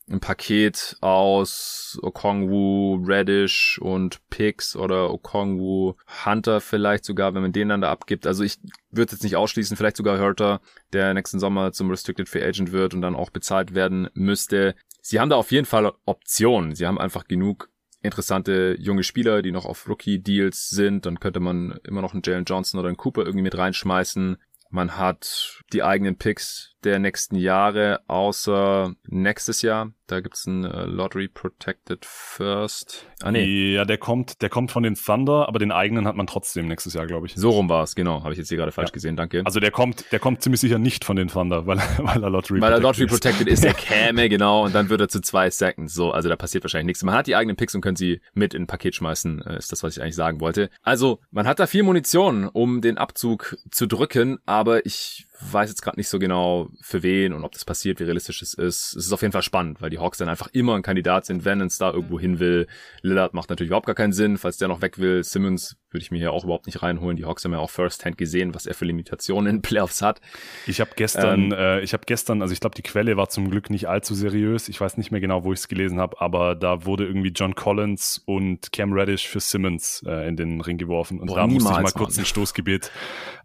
ein 0.09 0.19
Paket 0.19 0.97
aus 1.01 1.99
Okongwu, 2.01 3.03
Radish 3.05 3.79
und 3.81 4.19
Pix 4.29 4.75
oder 4.75 5.11
Okongwu, 5.11 5.95
Hunter 6.25 6.61
vielleicht 6.61 7.05
sogar, 7.05 7.33
wenn 7.33 7.41
man 7.41 7.51
den 7.51 7.69
dann 7.69 7.81
da 7.81 7.91
abgibt. 7.91 8.25
Also 8.25 8.43
ich 8.43 8.59
würde 8.91 9.13
jetzt 9.13 9.23
nicht 9.23 9.35
ausschließen, 9.35 9.77
vielleicht 9.77 9.97
sogar 9.97 10.19
Hurter, 10.19 10.61
der 10.93 11.13
nächsten 11.13 11.39
Sommer 11.39 11.71
zum 11.71 11.89
Restricted 11.89 12.27
Free 12.27 12.43
Agent 12.43 12.71
wird 12.71 12.93
und 12.93 13.01
dann 13.01 13.15
auch 13.15 13.29
bezahlt 13.29 13.75
werden 13.75 14.09
müsste. 14.13 14.75
Sie 15.01 15.19
haben 15.19 15.29
da 15.29 15.35
auf 15.35 15.51
jeden 15.51 15.65
Fall 15.65 15.93
Optionen. 16.05 16.75
Sie 16.75 16.87
haben 16.87 16.99
einfach 16.99 17.25
genug 17.25 17.69
interessante 18.01 18.75
junge 18.79 19.03
Spieler, 19.03 19.41
die 19.41 19.51
noch 19.51 19.65
auf 19.65 19.87
Rookie-Deals 19.87 20.69
sind. 20.69 21.05
Dann 21.05 21.19
könnte 21.19 21.39
man 21.39 21.79
immer 21.83 22.01
noch 22.01 22.13
einen 22.13 22.23
Jalen 22.23 22.45
Johnson 22.45 22.79
oder 22.79 22.87
einen 22.87 22.97
Cooper 22.97 23.21
irgendwie 23.21 23.43
mit 23.43 23.57
reinschmeißen. 23.57 24.37
Man 24.69 24.97
hat 24.97 25.63
die 25.73 25.83
eigenen 25.83 26.17
Picks 26.17 26.75
der 26.83 26.99
nächsten 26.99 27.35
Jahre, 27.35 28.01
außer 28.07 28.93
nächstes 29.07 29.61
Jahr. 29.61 29.91
Da 30.09 30.21
gibt's 30.21 30.47
ein 30.47 30.65
äh, 30.65 30.85
Lottery 30.85 31.27
Protected 31.27 32.03
First. 32.03 33.05
Ah, 33.21 33.31
nee. 33.31 33.73
Ja, 33.73 33.85
der 33.85 33.99
kommt, 33.99 34.41
der 34.41 34.49
kommt 34.49 34.71
von 34.71 34.81
den 34.81 34.95
Thunder, 34.95 35.47
aber 35.47 35.59
den 35.59 35.71
eigenen 35.71 36.07
hat 36.07 36.15
man 36.15 36.25
trotzdem 36.25 36.67
nächstes 36.67 36.93
Jahr, 36.93 37.05
glaube 37.05 37.27
ich. 37.27 37.35
So 37.35 37.51
rum 37.51 37.69
war 37.69 37.83
es, 37.83 37.93
genau. 37.93 38.23
Habe 38.23 38.33
ich 38.33 38.39
jetzt 38.39 38.49
hier 38.49 38.57
gerade 38.57 38.71
falsch 38.71 38.89
ja. 38.89 38.93
gesehen, 38.93 39.15
danke. 39.15 39.43
Also 39.45 39.59
der 39.59 39.69
kommt, 39.69 40.11
der 40.11 40.17
kommt 40.17 40.41
ziemlich 40.41 40.61
sicher 40.61 40.79
nicht 40.79 41.05
von 41.05 41.15
den 41.15 41.27
Thunder, 41.27 41.65
weil, 41.67 41.77
weil 41.99 42.23
er 42.23 42.29
Lottery 42.29 42.59
weil 42.59 42.71
Protected 42.71 42.71
er 42.71 42.79
Lottery 42.81 43.05
ist. 43.05 43.11
Protected 43.11 43.47
ist, 43.47 43.63
der 43.63 43.73
käme, 43.75 44.29
genau, 44.29 44.65
und 44.65 44.73
dann 44.73 44.89
wird 44.89 45.01
er 45.01 45.09
zu 45.09 45.21
zwei 45.21 45.51
Seconds. 45.51 45.93
So, 45.93 46.11
also 46.11 46.27
da 46.27 46.35
passiert 46.35 46.63
wahrscheinlich 46.63 46.87
nichts. 46.87 47.03
Man 47.03 47.13
hat 47.13 47.27
die 47.27 47.35
eigenen 47.35 47.55
Picks 47.55 47.75
und 47.75 47.81
können 47.81 47.95
sie 47.95 48.19
mit 48.33 48.55
in 48.55 48.63
ein 48.63 48.67
Paket 48.67 48.95
schmeißen, 48.95 49.43
äh, 49.43 49.57
ist 49.57 49.71
das, 49.71 49.83
was 49.83 49.95
ich 49.95 50.01
eigentlich 50.01 50.15
sagen 50.15 50.41
wollte. 50.41 50.71
Also, 50.81 51.19
man 51.29 51.47
hat 51.47 51.59
da 51.59 51.67
viel 51.67 51.83
Munition, 51.83 52.47
um 52.47 52.81
den 52.81 52.97
Abzug 52.97 53.57
zu 53.69 53.85
drücken, 53.85 54.39
aber 54.47 54.87
ich 54.87 55.27
weiß 55.39 55.69
jetzt 55.69 55.81
gerade 55.81 55.97
nicht 55.97 56.09
so 56.09 56.19
genau 56.19 56.69
für 56.81 57.01
wen 57.01 57.33
und 57.33 57.43
ob 57.43 57.53
das 57.53 57.63
passiert, 57.63 57.99
wie 57.99 58.03
realistisch 58.03 58.41
es 58.41 58.53
ist. 58.53 58.95
Es 58.95 59.05
ist 59.05 59.13
auf 59.13 59.21
jeden 59.21 59.31
Fall 59.31 59.41
spannend, 59.41 59.81
weil 59.81 59.89
die 59.89 59.99
Hawks 59.99 60.17
dann 60.17 60.29
einfach 60.29 60.49
immer 60.51 60.75
ein 60.75 60.81
Kandidat 60.81 61.25
sind, 61.25 61.45
wenn 61.45 61.61
ein 61.61 61.69
Star 61.69 61.93
irgendwo 61.93 62.19
hin 62.19 62.39
will. 62.39 62.67
Lillard 63.01 63.33
macht 63.33 63.49
natürlich 63.49 63.69
überhaupt 63.69 63.85
gar 63.85 63.95
keinen 63.95 64.13
Sinn, 64.13 64.37
falls 64.37 64.57
der 64.57 64.67
noch 64.67 64.81
weg 64.81 64.99
will. 64.99 65.23
Simmons 65.23 65.77
würde 65.91 66.01
ich 66.03 66.11
mir 66.11 66.17
hier 66.17 66.31
auch 66.31 66.43
überhaupt 66.43 66.65
nicht 66.65 66.81
reinholen. 66.81 67.17
Die 67.17 67.25
Hawks 67.25 67.45
haben 67.45 67.53
ja 67.53 67.59
auch 67.59 67.69
First-Hand 67.69 68.17
gesehen, 68.17 68.53
was 68.53 68.65
er 68.65 68.73
für 68.73 68.85
Limitationen 68.85 69.55
in 69.55 69.61
Playoffs 69.61 70.01
hat. 70.01 70.21
Ich 70.67 70.79
habe 70.79 70.91
gestern, 70.95 71.51
ähm, 71.51 71.53
äh, 71.53 71.81
ich 71.81 71.93
habe 71.93 72.03
gestern, 72.05 72.41
also 72.41 72.53
ich 72.53 72.59
glaube, 72.59 72.75
die 72.75 72.81
Quelle 72.81 73.17
war 73.17 73.29
zum 73.29 73.49
Glück 73.49 73.69
nicht 73.69 73.87
allzu 73.87 74.13
seriös. 74.13 74.69
Ich 74.69 74.79
weiß 74.79 74.97
nicht 74.97 75.11
mehr 75.11 75.21
genau, 75.21 75.43
wo 75.43 75.53
ich 75.53 75.59
es 75.59 75.67
gelesen 75.67 75.99
habe, 75.99 76.21
aber 76.21 76.55
da 76.55 76.85
wurde 76.85 77.05
irgendwie 77.05 77.29
John 77.29 77.55
Collins 77.55 78.21
und 78.25 78.71
Cam 78.71 78.93
Reddish 78.93 79.27
für 79.27 79.39
Simmons 79.39 80.03
äh, 80.05 80.27
in 80.27 80.37
den 80.37 80.61
Ring 80.61 80.77
geworfen. 80.77 81.19
Und 81.19 81.27
Boah, 81.27 81.37
da 81.37 81.47
musste 81.47 81.71
ich 81.71 81.79
mal 81.79 81.91
kurz 81.91 82.15
Mann. 82.15 82.23
ein 82.23 82.27
Stoßgebet 82.27 82.91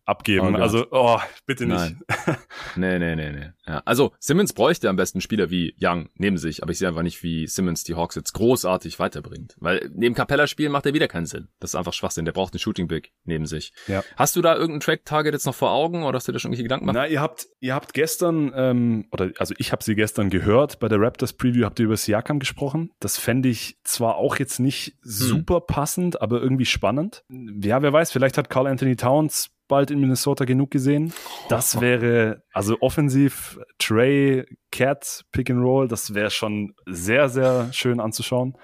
abgeben. 0.04 0.54
Oh 0.54 0.58
also, 0.58 0.86
oh, 0.90 1.18
bitte 1.46 1.66
nicht. 1.66 1.78
Nein. 1.78 2.02
nee, 2.76 2.98
nee, 2.98 3.16
nee, 3.16 3.32
nee. 3.32 3.50
Ja. 3.66 3.82
Also, 3.84 4.12
Simmons 4.18 4.52
bräuchte 4.52 4.88
am 4.88 4.96
besten 4.96 5.20
Spieler 5.20 5.50
wie 5.50 5.74
Young 5.80 6.08
neben 6.16 6.36
sich, 6.36 6.62
aber 6.62 6.72
ich 6.72 6.78
sehe 6.78 6.88
einfach 6.88 7.02
nicht, 7.02 7.22
wie 7.22 7.46
Simmons 7.46 7.84
die 7.84 7.94
Hawks 7.94 8.14
jetzt 8.14 8.32
großartig 8.32 8.98
weiterbringt. 8.98 9.56
Weil 9.58 9.90
neben 9.94 10.14
Capella 10.14 10.46
spielen 10.46 10.72
macht 10.72 10.86
er 10.86 10.94
wieder 10.94 11.08
keinen 11.08 11.26
Sinn. 11.26 11.48
Das 11.60 11.70
ist 11.70 11.74
einfach 11.74 11.92
Schwachsinn. 11.92 12.24
Der 12.24 12.32
braucht 12.32 12.52
einen 12.52 12.60
Shooting 12.60 12.88
Big 12.88 13.12
neben 13.24 13.46
sich. 13.46 13.72
Ja. 13.86 14.02
Hast 14.16 14.36
du 14.36 14.42
da 14.42 14.54
irgendeinen 14.54 14.80
Track-Target 14.80 15.32
jetzt 15.32 15.46
noch 15.46 15.54
vor 15.54 15.70
Augen 15.70 16.02
oder 16.02 16.16
hast 16.16 16.28
du 16.28 16.32
dir 16.32 16.38
schon 16.38 16.50
irgendwelche 16.50 16.64
Gedanken 16.64 16.86
gemacht? 16.86 16.96
Na, 16.96 17.08
ihr 17.08 17.20
habt, 17.20 17.46
ihr 17.60 17.74
habt 17.74 17.94
gestern, 17.94 18.52
ähm, 18.54 19.06
oder 19.10 19.30
also 19.38 19.54
ich 19.58 19.72
habe 19.72 19.82
sie 19.82 19.94
gestern 19.94 20.30
gehört, 20.30 20.78
bei 20.78 20.88
der 20.88 21.00
Raptors 21.00 21.32
Preview 21.32 21.64
habt 21.64 21.78
ihr 21.78 21.86
über 21.86 21.96
Siakam 21.96 22.38
gesprochen. 22.38 22.90
Das 23.00 23.18
fände 23.18 23.48
ich 23.48 23.78
zwar 23.84 24.16
auch 24.16 24.36
jetzt 24.36 24.58
nicht 24.60 24.96
hm. 25.02 25.10
super 25.10 25.60
passend, 25.60 26.20
aber 26.20 26.40
irgendwie 26.40 26.66
spannend. 26.66 27.24
Ja, 27.28 27.82
wer 27.82 27.92
weiß, 27.92 28.12
vielleicht 28.12 28.38
hat 28.38 28.50
Carl 28.50 28.66
Anthony 28.66 28.96
Towns 28.96 29.53
bald 29.68 29.90
in 29.90 30.00
Minnesota 30.00 30.44
genug 30.44 30.70
gesehen. 30.70 31.12
Das 31.48 31.80
wäre, 31.80 32.42
also 32.52 32.76
offensiv 32.80 33.58
Trey, 33.78 34.44
Cat, 34.70 35.24
Pick 35.32 35.50
and 35.50 35.62
Roll, 35.62 35.88
das 35.88 36.14
wäre 36.14 36.30
schon 36.30 36.74
sehr, 36.86 37.28
sehr 37.28 37.72
schön 37.72 38.00
anzuschauen. 38.00 38.56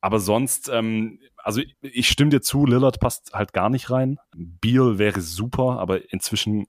Aber 0.00 0.18
sonst, 0.18 0.70
ähm, 0.72 1.18
also 1.36 1.60
ich 1.80 2.08
stimme 2.08 2.30
dir 2.30 2.40
zu, 2.40 2.64
Lillard 2.64 3.00
passt 3.00 3.32
halt 3.34 3.52
gar 3.52 3.68
nicht 3.68 3.90
rein. 3.90 4.16
Beal 4.34 4.98
wäre 4.98 5.20
super, 5.20 5.78
aber 5.78 6.12
inzwischen 6.12 6.66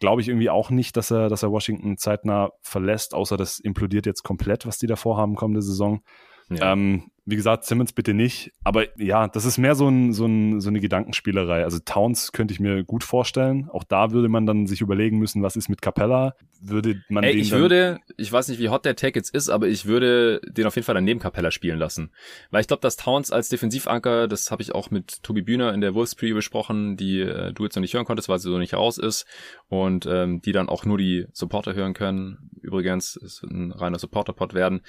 glaube 0.00 0.20
ich 0.20 0.28
irgendwie 0.28 0.50
auch 0.50 0.70
nicht, 0.70 0.96
dass 0.96 1.10
er, 1.10 1.28
dass 1.28 1.42
er 1.42 1.52
Washington 1.52 1.96
zeitnah 1.96 2.50
verlässt, 2.62 3.14
außer 3.14 3.36
das 3.36 3.60
implodiert 3.60 4.06
jetzt 4.06 4.22
komplett, 4.22 4.66
was 4.66 4.78
die 4.78 4.86
davor 4.86 5.16
haben 5.16 5.36
kommende 5.36 5.62
Saison. 5.62 6.02
Ja. 6.50 6.72
Ähm, 6.72 7.10
Wie 7.26 7.36
gesagt, 7.36 7.64
Simmons 7.64 7.94
bitte 7.94 8.12
nicht. 8.12 8.52
Aber 8.64 8.84
ja, 8.98 9.28
das 9.28 9.46
ist 9.46 9.56
mehr 9.56 9.74
so, 9.74 9.88
ein, 9.88 10.12
so, 10.12 10.26
ein, 10.26 10.60
so 10.60 10.68
eine 10.68 10.80
Gedankenspielerei. 10.80 11.64
Also 11.64 11.78
Towns 11.78 12.32
könnte 12.32 12.52
ich 12.52 12.60
mir 12.60 12.84
gut 12.84 13.02
vorstellen. 13.02 13.70
Auch 13.70 13.84
da 13.84 14.12
würde 14.12 14.28
man 14.28 14.44
dann 14.44 14.66
sich 14.66 14.82
überlegen 14.82 15.18
müssen, 15.18 15.42
was 15.42 15.56
ist 15.56 15.70
mit 15.70 15.80
Capella? 15.80 16.34
Würde 16.60 17.02
man 17.08 17.24
Ey, 17.24 17.32
ich 17.32 17.52
würde, 17.52 18.00
ich 18.18 18.30
weiß 18.30 18.48
nicht, 18.48 18.58
wie 18.58 18.68
hot 18.68 18.84
der 18.84 18.96
Tag 18.96 19.16
jetzt 19.16 19.34
ist, 19.34 19.48
aber 19.48 19.68
ich 19.68 19.86
würde 19.86 20.42
den 20.46 20.66
auf 20.66 20.76
jeden 20.76 20.84
Fall 20.84 20.94
daneben 20.94 21.18
Capella 21.18 21.50
spielen 21.50 21.78
lassen. 21.78 22.10
Weil 22.50 22.60
ich 22.60 22.66
glaube, 22.66 22.82
dass 22.82 22.96
Towns 22.96 23.30
als 23.30 23.48
Defensivanker, 23.48 24.28
das 24.28 24.50
habe 24.50 24.60
ich 24.60 24.74
auch 24.74 24.90
mit 24.90 25.22
Tobi 25.22 25.40
Bühner 25.40 25.72
in 25.72 25.80
der 25.80 25.94
Wolves 25.94 26.14
Preview 26.14 26.34
besprochen, 26.34 26.96
die 26.98 27.20
äh, 27.20 27.54
du 27.54 27.64
jetzt 27.64 27.74
noch 27.74 27.80
nicht 27.80 27.94
hören 27.94 28.04
konntest, 28.04 28.28
weil 28.28 28.38
sie 28.38 28.50
so 28.50 28.58
nicht 28.58 28.74
raus 28.74 28.98
ist 28.98 29.26
und 29.68 30.06
ähm, 30.06 30.42
die 30.42 30.52
dann 30.52 30.68
auch 30.68 30.84
nur 30.84 30.98
die 30.98 31.26
Supporter 31.32 31.74
hören 31.74 31.94
können. 31.94 32.50
Übrigens, 32.60 33.16
es 33.16 33.42
wird 33.42 33.52
ein 33.52 33.72
reiner 33.72 33.98
Supporter-Pod 33.98 34.52
werden. 34.52 34.82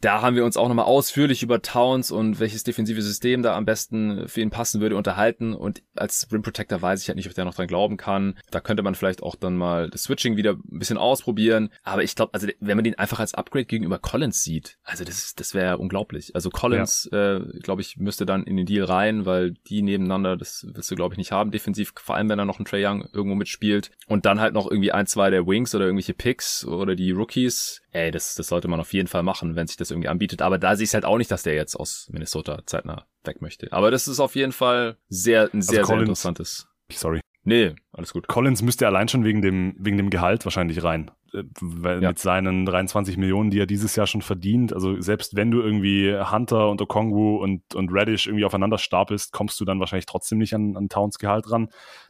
Da 0.00 0.20
haben 0.22 0.36
wir 0.36 0.44
uns 0.44 0.56
auch 0.56 0.68
nochmal 0.68 0.86
ausführlich 0.86 1.42
über 1.42 1.62
Towns 1.62 1.77
und 1.86 2.40
welches 2.40 2.64
defensive 2.64 3.02
System 3.02 3.42
da 3.42 3.56
am 3.56 3.64
besten 3.64 4.28
für 4.28 4.40
ihn 4.40 4.50
passen 4.50 4.80
würde 4.80 4.96
unterhalten. 4.96 5.54
Und 5.54 5.82
als 5.94 6.26
Rim 6.32 6.42
Protector 6.42 6.80
weiß 6.80 7.02
ich 7.02 7.08
halt 7.08 7.16
nicht, 7.16 7.28
ob 7.28 7.34
der 7.34 7.44
noch 7.44 7.54
dran 7.54 7.66
glauben 7.66 7.96
kann. 7.96 8.38
Da 8.50 8.60
könnte 8.60 8.82
man 8.82 8.94
vielleicht 8.94 9.22
auch 9.22 9.36
dann 9.36 9.56
mal 9.56 9.90
das 9.90 10.04
Switching 10.04 10.36
wieder 10.36 10.52
ein 10.52 10.78
bisschen 10.78 10.98
ausprobieren. 10.98 11.70
Aber 11.82 12.02
ich 12.02 12.14
glaube, 12.14 12.34
also 12.34 12.48
wenn 12.60 12.76
man 12.76 12.84
den 12.84 12.98
einfach 12.98 13.20
als 13.20 13.34
Upgrade 13.34 13.66
gegenüber 13.66 13.98
Collins 13.98 14.42
sieht, 14.42 14.78
also 14.84 15.04
das, 15.04 15.34
das 15.34 15.54
wäre 15.54 15.78
unglaublich. 15.78 16.34
Also 16.34 16.50
Collins, 16.50 17.08
ja. 17.12 17.36
äh, 17.36 17.58
glaube 17.60 17.82
ich, 17.82 17.96
müsste 17.96 18.26
dann 18.26 18.44
in 18.44 18.56
den 18.56 18.66
Deal 18.66 18.84
rein, 18.84 19.26
weil 19.26 19.52
die 19.52 19.82
nebeneinander, 19.82 20.36
das 20.36 20.66
willst 20.72 20.90
du, 20.90 20.96
glaube 20.96 21.14
ich, 21.14 21.18
nicht 21.18 21.32
haben, 21.32 21.50
defensiv, 21.50 21.92
vor 21.96 22.16
allem 22.16 22.28
wenn 22.28 22.38
er 22.38 22.44
noch 22.44 22.58
ein 22.58 22.64
Trey 22.64 22.84
Young 22.84 23.08
irgendwo 23.12 23.34
mitspielt. 23.34 23.90
Und 24.06 24.26
dann 24.26 24.40
halt 24.40 24.54
noch 24.54 24.70
irgendwie 24.70 24.92
ein, 24.92 25.06
zwei 25.06 25.30
der 25.30 25.46
Wings 25.46 25.74
oder 25.74 25.84
irgendwelche 25.84 26.14
Picks 26.14 26.64
oder 26.64 26.94
die 26.94 27.10
Rookies. 27.10 27.82
Ey, 27.90 28.10
das, 28.10 28.34
das 28.34 28.48
sollte 28.48 28.68
man 28.68 28.80
auf 28.80 28.92
jeden 28.92 29.08
Fall 29.08 29.22
machen, 29.22 29.56
wenn 29.56 29.66
sich 29.66 29.76
das 29.76 29.90
irgendwie 29.90 30.08
anbietet. 30.08 30.42
Aber 30.42 30.58
da 30.58 30.76
sehe 30.76 30.84
ich 30.84 30.94
halt 30.94 31.04
auch 31.04 31.18
nicht, 31.18 31.30
dass 31.30 31.42
der 31.42 31.54
jetzt 31.54 31.67
aus 31.76 32.08
Minnesota 32.12 32.62
zeitnah 32.66 33.06
weg 33.24 33.42
möchte. 33.42 33.72
Aber 33.72 33.90
das 33.90 34.08
ist 34.08 34.20
auf 34.20 34.34
jeden 34.34 34.52
Fall 34.52 34.96
sehr, 35.08 35.50
ein 35.52 35.62
sehr, 35.62 35.80
also 35.80 35.92
sehr 35.92 36.00
interessantes. 36.00 36.68
Sorry. 36.90 37.20
Nee, 37.44 37.74
alles 37.92 38.12
gut. 38.12 38.28
Collins 38.28 38.62
müsste 38.62 38.86
allein 38.86 39.08
schon 39.08 39.24
wegen 39.24 39.40
dem, 39.42 39.74
wegen 39.78 39.96
dem 39.96 40.10
Gehalt 40.10 40.44
wahrscheinlich 40.44 40.82
rein. 40.82 41.10
Äh, 41.34 41.42
ja. 41.84 42.08
mit 42.08 42.18
seinen 42.18 42.64
23 42.64 43.18
Millionen, 43.18 43.50
die 43.50 43.60
er 43.60 43.66
dieses 43.66 43.96
Jahr 43.96 44.06
schon 44.06 44.22
verdient, 44.22 44.72
also 44.72 44.98
selbst 45.00 45.36
wenn 45.36 45.50
du 45.50 45.60
irgendwie 45.60 46.16
Hunter 46.18 46.70
und 46.70 46.80
Okongwu 46.80 47.36
und, 47.36 47.74
und 47.74 47.90
Radish 47.92 48.26
irgendwie 48.26 48.46
aufeinander 48.46 48.78
stapelst, 48.78 49.32
kommst 49.32 49.60
du 49.60 49.66
dann 49.66 49.78
wahrscheinlich 49.78 50.06
trotzdem 50.06 50.38
nicht 50.38 50.54
an, 50.54 50.74
an 50.76 50.88
Towns 50.88 51.18
Gehalt 51.18 51.50
ran. 51.50 51.68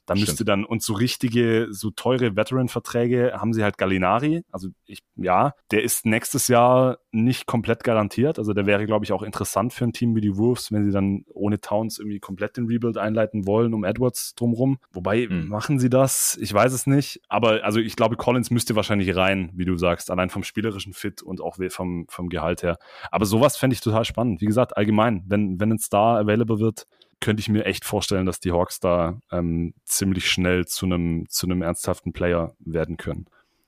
Da 0.09 0.15
müsste 0.15 0.45
dann, 0.45 0.65
und 0.65 0.83
so 0.83 0.95
richtige, 0.95 1.69
so 1.71 1.91
teure 1.91 2.35
Veteran-Verträge 2.35 3.35
haben 3.35 3.53
sie 3.53 3.63
halt 3.63 3.77
Gallinari. 3.77 4.43
Also 4.51 4.69
ich, 4.87 5.01
ja, 5.17 5.53
der 5.71 5.83
ist 5.83 6.07
nächstes 6.07 6.49
Jahr 6.49 6.99
nicht 7.13 7.47
komplett 7.47 7.85
garantiert. 7.85 8.39
Also 8.39 8.55
der 8.55 8.65
wäre, 8.65 8.87
glaube 8.87 9.05
ich, 9.05 9.13
auch 9.13 9.23
interessant 9.23 9.75
für 9.75 9.85
ein 9.85 9.93
Team 9.93 10.17
wie 10.17 10.23
die 10.23 10.37
Wolves, 10.39 10.73
wenn 10.73 10.87
sie 10.87 10.93
dann 10.93 11.25
ohne 11.35 11.61
Towns 11.61 11.99
irgendwie 11.99 12.21
komplett 12.21 12.57
den 12.57 12.67
Rebuild 12.67 12.97
einleiten 12.97 13.47
wollen, 13.47 13.75
um 13.75 13.85
Edwards 13.85 14.35
drumrum. 14.35 14.79
Wobei, 14.93 15.27
mhm. 15.29 15.49
machen 15.49 15.79
sie 15.79 15.91
das? 15.91 16.39
Ich 16.41 16.55
weiß 16.55 16.73
es 16.73 16.87
nicht. 16.87 17.21
Aber 17.29 17.63
also 17.65 17.79
ich 17.79 17.95
glaube, 17.95 18.17
Collins 18.17 18.51
müsste 18.51 18.77
wahrscheinlich 18.77 19.15
rein, 19.15 19.51
wie 19.55 19.67
du 19.67 19.77
sagst, 19.77 20.11
allein 20.11 20.31
vom 20.31 20.43
spielerischen 20.43 20.95
Fit 20.95 21.21
und 21.21 21.43
auch 21.43 21.59
vom, 21.69 22.07
vom 22.09 22.29
Gehalt 22.31 22.63
her. 22.63 22.79
Aber 23.11 23.27
sowas 23.27 23.59
fände 23.59 23.75
ich 23.75 23.83
total 23.83 24.07
spannend. 24.07 24.41
Wie 24.41 24.47
gesagt, 24.47 24.75
allgemein, 24.77 25.25
wenn, 25.27 25.61
wenn 25.61 25.73
ein 25.73 25.79
Star 25.79 26.19
available 26.19 26.61
wird, 26.61 26.87
könnte 27.21 27.41
ich 27.41 27.49
mir 27.49 27.65
echt 27.65 27.85
vorstellen, 27.85 28.27
dass 28.27 28.41
die 28.41 28.53
Hawks 28.53 28.81
da 28.81 29.21
ähm, 29.31 29.75
ziemlich 29.85 30.31
schnell 30.31 30.67
zu 30.67 30.87
einem 30.87 31.27
zu 31.29 31.47
einem 31.47 31.63
ernsthaften 31.63 32.13
Player 32.13 32.55
werden 32.61 32.97
können. 32.97 33.27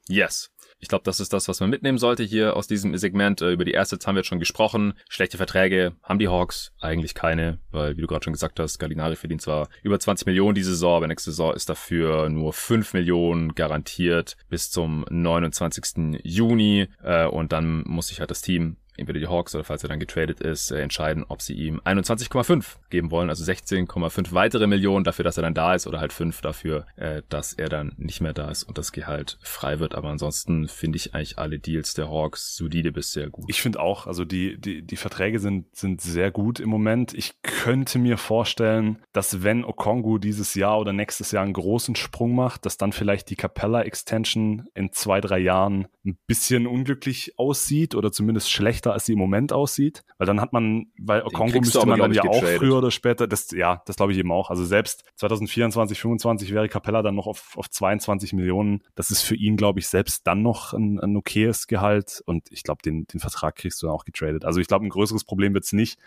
Yes. 0.09 0.51
Ich 0.83 0.89
glaube, 0.89 1.05
das 1.05 1.21
ist 1.21 1.35
das, 1.35 1.47
was 1.47 1.61
man 1.61 1.69
mitnehmen 1.69 1.99
sollte 1.99 2.23
hier 2.23 2.57
aus 2.57 2.67
diesem 2.67 2.97
Segment. 2.97 3.43
Äh, 3.43 3.53
über 3.53 3.67
die 3.67 3.77
Assets 3.77 4.07
haben 4.07 4.15
wir 4.15 4.21
jetzt 4.21 4.29
schon 4.29 4.39
gesprochen. 4.39 4.95
Schlechte 5.09 5.37
Verträge 5.37 5.95
haben 6.03 6.19
die 6.19 6.29
Hawks 6.29 6.73
eigentlich 6.81 7.15
keine, 7.15 7.59
weil, 7.71 7.97
wie 7.97 8.01
du 8.01 8.07
gerade 8.07 8.25
schon 8.25 8.33
gesagt 8.33 8.59
hast, 8.59 8.79
Gallinari 8.79 9.17
verdient 9.17 9.43
zwar 9.43 9.69
über 9.83 10.01
20 10.01 10.27
Millionen 10.27 10.55
diese 10.55 10.71
Saison, 10.71 10.97
aber 10.97 11.07
nächste 11.07 11.31
Saison 11.31 11.55
ist 11.55 11.69
dafür 11.69 12.31
nur 12.31 12.55
5 12.55 12.95
Millionen 12.95 13.55
garantiert 13.55 14.37
bis 14.49 14.71
zum 14.71 15.05
29. 15.11 16.19
Juni. 16.25 16.89
Äh, 17.03 17.27
und 17.27 17.53
dann 17.53 17.83
muss 17.87 18.09
sich 18.09 18.21
halt 18.21 18.31
das 18.31 18.41
Team 18.41 18.79
entweder 19.01 19.21
die 19.21 19.27
Hawks 19.27 19.55
oder 19.55 19.65
falls 19.65 19.83
er 19.83 19.89
dann 19.89 20.01
getradet 20.01 20.41
ist, 20.41 20.71
äh, 20.71 20.81
entscheiden, 20.81 21.25
ob 21.29 21.43
sie 21.43 21.55
ihm 21.55 21.81
21,5 21.85 22.79
geben 22.91 23.11
wollen, 23.11 23.31
also 23.31 23.45
16,5 23.45 24.33
weitere 24.33 24.67
Millionen 24.67 25.05
dafür, 25.05 25.25
dass 25.25 25.37
er 25.37 25.43
dann 25.43 25.55
da 25.55 25.75
ist 25.75 25.87
oder 25.87 26.01
halt 26.01 26.13
5 26.13 26.41
dafür, 26.41 26.87
äh, 26.97 27.23
dass 27.29 27.53
er 27.53 27.69
dann 27.69 27.93
nicht 27.97 28.21
mehr 28.21 28.33
da 28.33 28.51
ist 28.51 28.65
und 28.65 28.79
das 28.79 28.93
Gehalt 28.93 29.39
frei 29.43 29.81
wird. 29.81 29.95
Aber 29.95 30.09
ansonsten 30.09 30.69
finde 30.69 30.97
ich 30.97 31.15
eigentlich 31.15 31.39
alle 31.39 31.59
Deals 31.59 31.95
der 31.95 32.11
Hawks 32.11 32.57
solide 32.57 32.93
bis 32.93 33.13
sehr 33.13 33.31
gut. 33.31 33.47
Ich 33.49 33.63
finde 33.63 33.81
auch, 33.81 34.07
also 34.07 34.25
die, 34.25 34.61
die, 34.61 34.83
die 34.83 34.97
Verträge 34.97 35.39
sind, 35.39 35.75
sind 35.75 36.01
sehr 36.01 36.31
gut 36.31 36.61
im 36.61 36.69
Moment. 36.69 37.15
Ich 37.15 37.43
könnte 37.43 37.99
mir 37.99 38.19
vorstellen, 38.19 38.99
dass 39.13 39.43
wenn 39.43 39.65
Okongu 39.65 40.19
dieses 40.19 40.55
Jahr 40.55 40.79
oder 40.79 40.93
nächstes 40.93 41.33
Jahr 41.33 41.45
einen 41.45 41.53
großen 41.53 41.97
Sprung 41.97 42.35
macht, 42.35 42.67
dass 42.67 42.77
dann 42.77 42.93
vielleicht 42.93 43.31
die 43.31 43.37
Capella 43.37 43.83
Extension 43.83 44.69
in 44.75 44.93
zwei, 44.93 45.21
drei 45.21 45.39
Jahren 45.39 45.89
ein 46.05 46.19
bisschen 46.27 46.67
unglücklich 46.67 47.35
aussieht 47.39 47.95
oder 47.95 48.13
zumindest 48.13 48.51
schlechter 48.51 48.90
besser, 48.91 48.95
als 48.95 49.07
sie 49.07 49.13
im 49.13 49.19
Moment 49.19 49.53
aussieht. 49.53 50.05
Weil 50.19 50.27
dann 50.27 50.41
hat 50.41 50.53
man, 50.53 50.87
weil 50.99 51.23
Kongo 51.23 51.61
müsste 51.61 51.87
man 51.87 51.99
dann 51.99 52.13
ja 52.13 52.23
auch 52.25 52.45
früher 52.45 52.79
oder 52.79 52.91
später, 52.91 53.27
das, 53.27 53.51
ja, 53.53 53.83
das 53.87 53.97
glaube 53.97 54.13
ich 54.13 54.19
eben 54.19 54.33
auch. 54.33 54.51
Also 54.51 54.65
selbst 54.65 55.05
2024, 55.17 55.99
2025 55.99 56.53
wäre 56.53 56.69
Capella 56.69 57.03
dann 57.03 57.15
noch 57.15 57.27
auf, 57.27 57.57
auf 57.57 57.71
22 57.71 58.33
Millionen. 58.33 58.83
Das 58.95 59.11
ist 59.11 59.23
für 59.23 59.37
ihn, 59.37 59.57
glaube 59.57 59.81
ich, 59.81 59.89
selbst 59.89 60.27
dann 60.27 60.43
noch 60.43 60.73
ein, 60.73 61.01
ein 61.01 61.17
okayes 61.17 61.67
Gehalt. 61.67 62.23
Und 62.27 62.49
ich 62.51 62.63
glaube, 62.63 62.83
den, 62.83 63.07
den 63.07 63.21
Vertrag 63.21 63.57
kriegst 63.57 63.83
du 63.83 63.87
dann 63.87 63.95
auch 63.95 64.05
getradet. 64.05 64.45
Also 64.45 64.61
ich 64.61 64.67
glaube, 64.67 64.85
ein 64.85 64.91
größeres 64.91 65.25
Problem 65.25 65.55
wird 65.55 65.65
es 65.65 65.73
nicht. 65.73 65.99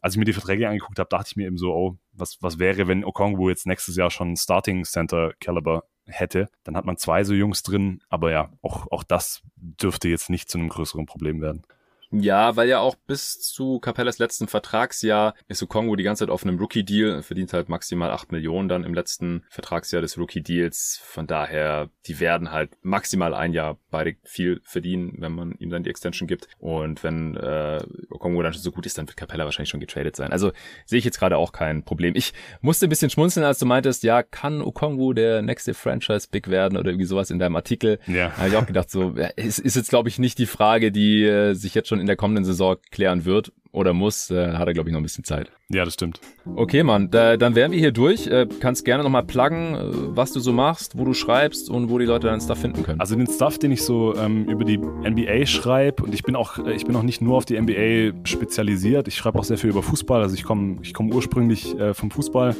Als 0.00 0.14
ich 0.14 0.18
mir 0.18 0.24
die 0.24 0.32
Verträge 0.32 0.68
angeguckt 0.68 0.98
habe, 0.98 1.08
dachte 1.08 1.28
ich 1.30 1.36
mir 1.36 1.46
eben 1.46 1.58
so, 1.58 1.72
oh, 1.74 1.98
was, 2.12 2.38
was 2.40 2.58
wäre, 2.58 2.86
wenn 2.86 3.04
Okongwu 3.04 3.48
jetzt 3.48 3.66
nächstes 3.66 3.96
Jahr 3.96 4.10
schon 4.10 4.36
Starting 4.36 4.84
Center 4.84 5.32
Caliber 5.40 5.84
hätte, 6.06 6.48
dann 6.64 6.76
hat 6.76 6.84
man 6.84 6.96
zwei 6.96 7.24
so 7.24 7.34
Jungs 7.34 7.62
drin, 7.62 8.00
aber 8.08 8.30
ja, 8.30 8.50
auch, 8.62 8.90
auch 8.90 9.02
das 9.02 9.42
dürfte 9.56 10.08
jetzt 10.08 10.30
nicht 10.30 10.48
zu 10.48 10.58
einem 10.58 10.68
größeren 10.68 11.06
Problem 11.06 11.40
werden. 11.40 11.64
Ja, 12.10 12.56
weil 12.56 12.68
ja 12.68 12.80
auch 12.80 12.94
bis 12.94 13.40
zu 13.40 13.80
Capellas 13.80 14.18
letzten 14.18 14.48
Vertragsjahr 14.48 15.34
ist 15.46 15.66
Kongo 15.68 15.96
die 15.96 16.04
ganze 16.04 16.24
Zeit 16.24 16.30
auf 16.30 16.44
einem 16.44 16.58
Rookie-Deal, 16.58 17.22
verdient 17.22 17.52
halt 17.52 17.68
maximal 17.68 18.10
acht 18.10 18.32
Millionen 18.32 18.68
dann 18.68 18.84
im 18.84 18.94
letzten 18.94 19.44
Vertragsjahr 19.50 20.00
des 20.00 20.16
Rookie-Deals. 20.16 21.00
Von 21.04 21.26
daher, 21.26 21.90
die 22.06 22.20
werden 22.20 22.50
halt 22.50 22.70
maximal 22.82 23.34
ein 23.34 23.52
Jahr 23.52 23.78
beide 23.90 24.16
viel 24.24 24.60
verdienen, 24.64 25.16
wenn 25.18 25.32
man 25.32 25.52
ihm 25.58 25.70
dann 25.70 25.82
die 25.82 25.90
Extension 25.90 26.26
gibt. 26.26 26.48
Und 26.58 27.02
wenn 27.04 27.36
äh, 27.36 27.82
Kongo 28.08 28.42
dann 28.42 28.54
schon 28.54 28.62
so 28.62 28.72
gut 28.72 28.86
ist, 28.86 28.96
dann 28.96 29.06
wird 29.06 29.16
Capella 29.16 29.44
wahrscheinlich 29.44 29.68
schon 29.68 29.80
getradet 29.80 30.16
sein. 30.16 30.32
Also 30.32 30.52
sehe 30.86 30.98
ich 30.98 31.04
jetzt 31.04 31.18
gerade 31.18 31.36
auch 31.36 31.52
kein 31.52 31.84
Problem. 31.84 32.14
Ich 32.16 32.32
musste 32.60 32.86
ein 32.86 32.90
bisschen 32.90 33.10
schmunzeln, 33.10 33.44
als 33.44 33.58
du 33.58 33.66
meintest, 33.66 34.02
ja, 34.02 34.22
kann 34.22 34.62
Okongu 34.62 35.12
der 35.12 35.42
nächste 35.42 35.74
Franchise-Big 35.74 36.48
werden 36.48 36.78
oder 36.78 36.88
irgendwie 36.90 37.06
sowas 37.06 37.30
in 37.30 37.38
deinem 37.38 37.56
Artikel. 37.56 37.98
Ja. 38.06 38.28
Da 38.28 38.36
habe 38.38 38.48
ich 38.48 38.56
auch 38.56 38.66
gedacht, 38.66 38.90
so, 38.90 39.14
es 39.36 39.58
ist 39.58 39.76
jetzt, 39.76 39.90
glaube 39.90 40.08
ich, 40.08 40.18
nicht 40.18 40.38
die 40.38 40.46
Frage, 40.46 40.90
die 40.90 41.24
äh, 41.24 41.54
sich 41.54 41.74
jetzt 41.74 41.88
schon 41.88 41.97
schon 41.98 42.00
in 42.00 42.06
der 42.06 42.16
kommenden 42.16 42.44
Saison 42.44 42.76
klären 42.90 43.24
wird 43.24 43.52
oder 43.78 43.92
muss, 43.94 44.28
äh, 44.30 44.54
hat 44.54 44.66
er, 44.66 44.74
glaube 44.74 44.88
ich, 44.88 44.92
noch 44.92 45.00
ein 45.00 45.04
bisschen 45.04 45.22
Zeit. 45.22 45.52
Ja, 45.70 45.84
das 45.84 45.94
stimmt. 45.94 46.20
Okay, 46.56 46.82
Mann, 46.82 47.10
da, 47.10 47.36
dann 47.36 47.54
wären 47.54 47.70
wir 47.70 47.78
hier 47.78 47.92
durch. 47.92 48.26
Äh, 48.26 48.48
kannst 48.58 48.84
gerne 48.84 49.04
nochmal 49.04 49.22
pluggen, 49.22 49.74
äh, 49.74 49.80
was 50.16 50.32
du 50.32 50.40
so 50.40 50.52
machst, 50.52 50.98
wo 50.98 51.04
du 51.04 51.14
schreibst 51.14 51.70
und 51.70 51.88
wo 51.88 51.98
die 51.98 52.04
Leute 52.04 52.26
deinen 52.26 52.40
Stuff 52.40 52.58
finden 52.58 52.82
können. 52.82 53.00
Also 53.00 53.14
den 53.14 53.28
Stuff, 53.28 53.58
den 53.58 53.70
ich 53.70 53.82
so 53.82 54.16
ähm, 54.16 54.46
über 54.46 54.64
die 54.64 54.78
NBA 54.78 55.46
schreibe 55.46 56.02
und 56.02 56.12
ich 56.12 56.24
bin 56.24 56.34
auch, 56.34 56.58
äh, 56.58 56.72
ich 56.72 56.86
bin 56.86 56.96
auch 56.96 57.04
nicht 57.04 57.20
nur 57.20 57.36
auf 57.36 57.44
die 57.44 57.60
NBA 57.60 58.18
spezialisiert. 58.24 59.06
Ich 59.06 59.14
schreibe 59.14 59.38
auch 59.38 59.44
sehr 59.44 59.58
viel 59.58 59.70
über 59.70 59.82
Fußball. 59.82 60.22
Also 60.22 60.34
ich 60.34 60.42
komme 60.42 60.78
ich 60.82 60.92
komm 60.92 61.12
ursprünglich 61.12 61.78
äh, 61.78 61.94
vom 61.94 62.10
Fußball, 62.10 62.56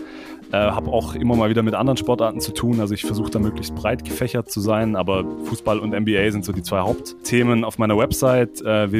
äh, 0.53 0.57
habe 0.57 0.91
auch 0.91 1.17
immer 1.17 1.35
mal 1.35 1.51
wieder 1.51 1.63
mit 1.63 1.75
anderen 1.75 1.97
Sportarten 1.97 2.41
zu 2.41 2.53
tun. 2.53 2.79
Also 2.79 2.95
ich 2.95 3.05
versuche 3.05 3.31
da 3.31 3.41
möglichst 3.41 3.75
breit 3.75 4.05
gefächert 4.05 4.51
zu 4.51 4.61
sein, 4.61 4.95
aber 4.95 5.25
Fußball 5.45 5.81
und 5.81 5.99
NBA 5.99 6.31
sind 6.31 6.45
so 6.45 6.53
die 6.53 6.63
zwei 6.63 6.81
Hauptthemen 6.81 7.65
auf 7.65 7.79
meiner 7.79 7.99
Website 7.99 8.61
äh, 8.63 8.93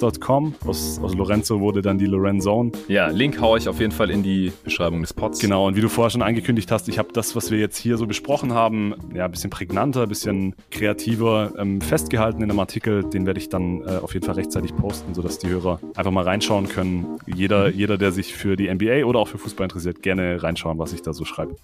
www.lorenzone-sports.com. 0.00 0.54
Aus, 0.66 0.98
aus 1.02 1.14
Lorenzo 1.14 1.60
wurde 1.60 1.82
dann 1.82 1.98
die 1.98 2.06
Lorenzone. 2.06 2.72
Ja, 2.88 3.08
Link 3.08 3.40
haue 3.40 3.58
ich 3.58 3.68
auf 3.68 3.80
jeden 3.80 3.92
Fall 3.92 4.10
in 4.10 4.22
die 4.22 4.52
Beschreibung 4.62 5.00
des 5.00 5.12
Pods. 5.12 5.40
Genau, 5.40 5.66
und 5.66 5.76
wie 5.76 5.80
du 5.80 5.88
vorher 5.88 6.10
schon 6.10 6.22
angekündigt 6.22 6.70
hast, 6.70 6.88
ich 6.88 6.98
habe 6.98 7.08
das, 7.12 7.36
was 7.36 7.50
wir 7.50 7.58
jetzt 7.58 7.76
hier 7.76 7.96
so 7.96 8.06
besprochen 8.06 8.52
haben, 8.52 8.94
ja, 9.14 9.24
ein 9.24 9.30
bisschen 9.30 9.50
prägnanter, 9.50 10.02
ein 10.02 10.08
bisschen 10.08 10.54
kreativer 10.70 11.52
ähm, 11.58 11.80
festgehalten 11.80 12.42
in 12.42 12.50
einem 12.50 12.60
Artikel. 12.60 13.04
Den 13.04 13.26
werde 13.26 13.40
ich 13.40 13.48
dann 13.48 13.82
äh, 13.82 13.98
auf 14.02 14.14
jeden 14.14 14.26
Fall 14.26 14.34
rechtzeitig 14.36 14.74
posten, 14.76 15.14
sodass 15.14 15.38
die 15.38 15.48
Hörer 15.48 15.80
einfach 15.94 16.10
mal 16.10 16.24
reinschauen 16.24 16.68
können. 16.68 17.18
Jeder, 17.26 17.68
mhm. 17.68 17.74
jeder, 17.74 17.98
der 17.98 18.12
sich 18.12 18.34
für 18.34 18.56
die 18.56 18.72
NBA 18.72 19.04
oder 19.04 19.20
auch 19.20 19.28
für 19.28 19.38
Fußball 19.38 19.64
interessiert, 19.64 20.02
gerne 20.02 20.42
reinschauen, 20.42 20.78
was 20.78 20.92
ich 20.92 21.02
da 21.02 21.12
so 21.12 21.24
schreibe. 21.24 21.56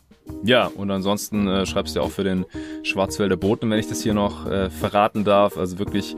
Ja, 0.44 0.66
und 0.66 0.90
ansonsten 0.90 1.48
äh, 1.48 1.66
schreibst 1.66 1.94
du 1.94 2.00
ja 2.00 2.06
auch 2.06 2.10
für 2.10 2.24
den 2.24 2.46
Schwarzwälder 2.82 3.36
Boten, 3.36 3.70
wenn 3.70 3.78
ich 3.78 3.88
das 3.88 4.02
hier 4.02 4.14
noch 4.14 4.46
äh, 4.46 4.70
verraten 4.70 5.24
darf. 5.24 5.58
Also 5.58 5.78
wirklich 5.78 6.16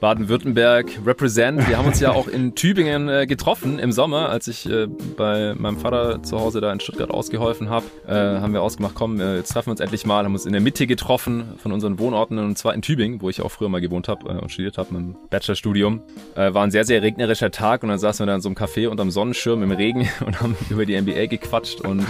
Baden-Württemberg 0.00 1.00
represent 1.06 1.33
präsent. 1.34 1.68
Wir 1.68 1.78
haben 1.78 1.88
uns 1.88 1.98
ja 1.98 2.12
auch 2.12 2.28
in 2.28 2.54
Tübingen 2.54 3.08
äh, 3.08 3.26
getroffen 3.26 3.80
im 3.80 3.90
Sommer, 3.90 4.28
als 4.28 4.46
ich 4.46 4.70
äh, 4.70 4.86
bei 5.16 5.52
meinem 5.56 5.78
Vater 5.78 6.22
zu 6.22 6.38
Hause 6.38 6.60
da 6.60 6.72
in 6.72 6.78
Stuttgart 6.78 7.10
ausgeholfen 7.10 7.70
habe. 7.70 7.86
Äh, 8.06 8.12
haben 8.12 8.52
wir 8.52 8.62
ausgemacht, 8.62 8.94
komm, 8.94 9.18
äh, 9.18 9.38
jetzt 9.38 9.52
treffen 9.52 9.66
wir 9.66 9.70
uns 9.72 9.80
endlich 9.80 10.06
mal, 10.06 10.24
haben 10.24 10.32
uns 10.32 10.46
in 10.46 10.52
der 10.52 10.60
Mitte 10.60 10.86
getroffen 10.86 11.54
von 11.58 11.72
unseren 11.72 11.98
Wohnorten 11.98 12.38
und 12.38 12.56
zwar 12.56 12.72
in 12.72 12.82
Tübingen, 12.82 13.20
wo 13.20 13.30
ich 13.30 13.42
auch 13.42 13.48
früher 13.48 13.68
mal 13.68 13.80
gewohnt 13.80 14.06
habe 14.06 14.28
äh, 14.28 14.38
und 14.40 14.52
studiert 14.52 14.78
habe 14.78 14.94
im 14.94 15.16
Bachelorstudium. 15.28 16.02
Äh, 16.36 16.54
war 16.54 16.62
ein 16.62 16.70
sehr, 16.70 16.84
sehr 16.84 17.02
regnerischer 17.02 17.50
Tag 17.50 17.82
und 17.82 17.88
dann 17.88 17.98
saßen 17.98 18.24
wir 18.24 18.30
da 18.30 18.36
in 18.36 18.40
so 18.40 18.48
einem 18.48 18.56
Café 18.56 18.86
unterm 18.86 19.10
Sonnenschirm 19.10 19.60
im 19.64 19.72
Regen 19.72 20.08
und 20.24 20.40
haben 20.40 20.56
über 20.70 20.86
die 20.86 21.00
NBA 21.00 21.26
gequatscht 21.26 21.80
und 21.80 22.06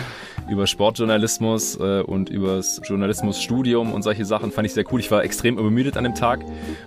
über 0.51 0.67
Sportjournalismus 0.67 1.77
und 1.77 2.29
übers 2.29 2.79
Journalismusstudium 2.85 3.95
und 3.95 4.03
solche 4.03 4.27
Sachen. 4.27 4.53
Fand 4.53 4.67
ich 4.67 4.75
sehr 4.75 4.85
cool. 4.93 5.01
Ich 5.01 5.11
war 5.11 5.25
extrem 5.25 5.57
übermüdet 5.57 5.97
an 5.97 6.05
dem 6.05 6.15
Tag, 6.15 6.41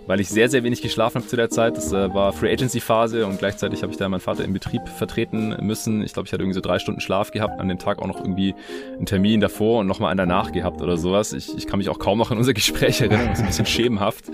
weil 0.05 0.19
ich 0.19 0.29
sehr, 0.29 0.47
sehr 0.47 0.63
wenig 0.63 0.83
geschlafen 0.83 1.15
habe 1.15 1.27
zu 1.27 1.35
der 1.35 1.49
Zeit. 1.49 1.75
Das 1.75 1.91
äh, 1.91 2.13
war 2.27 2.33
Free 2.33 2.51
Agency 2.51 2.81
Phase 2.81 3.25
und 3.25 3.39
gleichzeitig 3.39 3.83
habe 3.83 3.93
ich 3.93 3.97
da 3.97 4.09
meinen 4.09 4.19
Vater 4.19 4.43
im 4.43 4.51
Betrieb 4.51 4.81
vertreten 4.89 5.55
müssen. 5.61 6.03
Ich 6.03 6.11
glaube, 6.11 6.27
ich 6.27 6.33
hatte 6.33 6.43
irgendwie 6.43 6.55
so 6.55 6.61
drei 6.61 6.77
Stunden 6.77 6.99
Schlaf 6.99 7.31
gehabt, 7.31 7.61
an 7.61 7.69
dem 7.69 7.79
Tag 7.79 7.99
auch 7.99 8.07
noch 8.07 8.19
irgendwie 8.19 8.53
einen 8.97 9.05
Termin 9.05 9.39
davor 9.39 9.79
und 9.79 9.87
nochmal 9.87 10.11
einen 10.11 10.17
danach 10.17 10.51
gehabt 10.51 10.81
oder 10.81 10.97
sowas. 10.97 11.31
Ich, 11.31 11.55
ich 11.55 11.67
kann 11.67 11.77
mich 11.77 11.87
auch 11.87 11.99
kaum 11.99 12.17
noch 12.17 12.29
an 12.29 12.37
unser 12.37 12.53
Gespräch 12.53 12.99
erinnern, 12.99 13.27
das 13.29 13.37
ist 13.37 13.43
ein 13.43 13.47
bisschen 13.47 13.65
schemenhaft. 13.65 14.25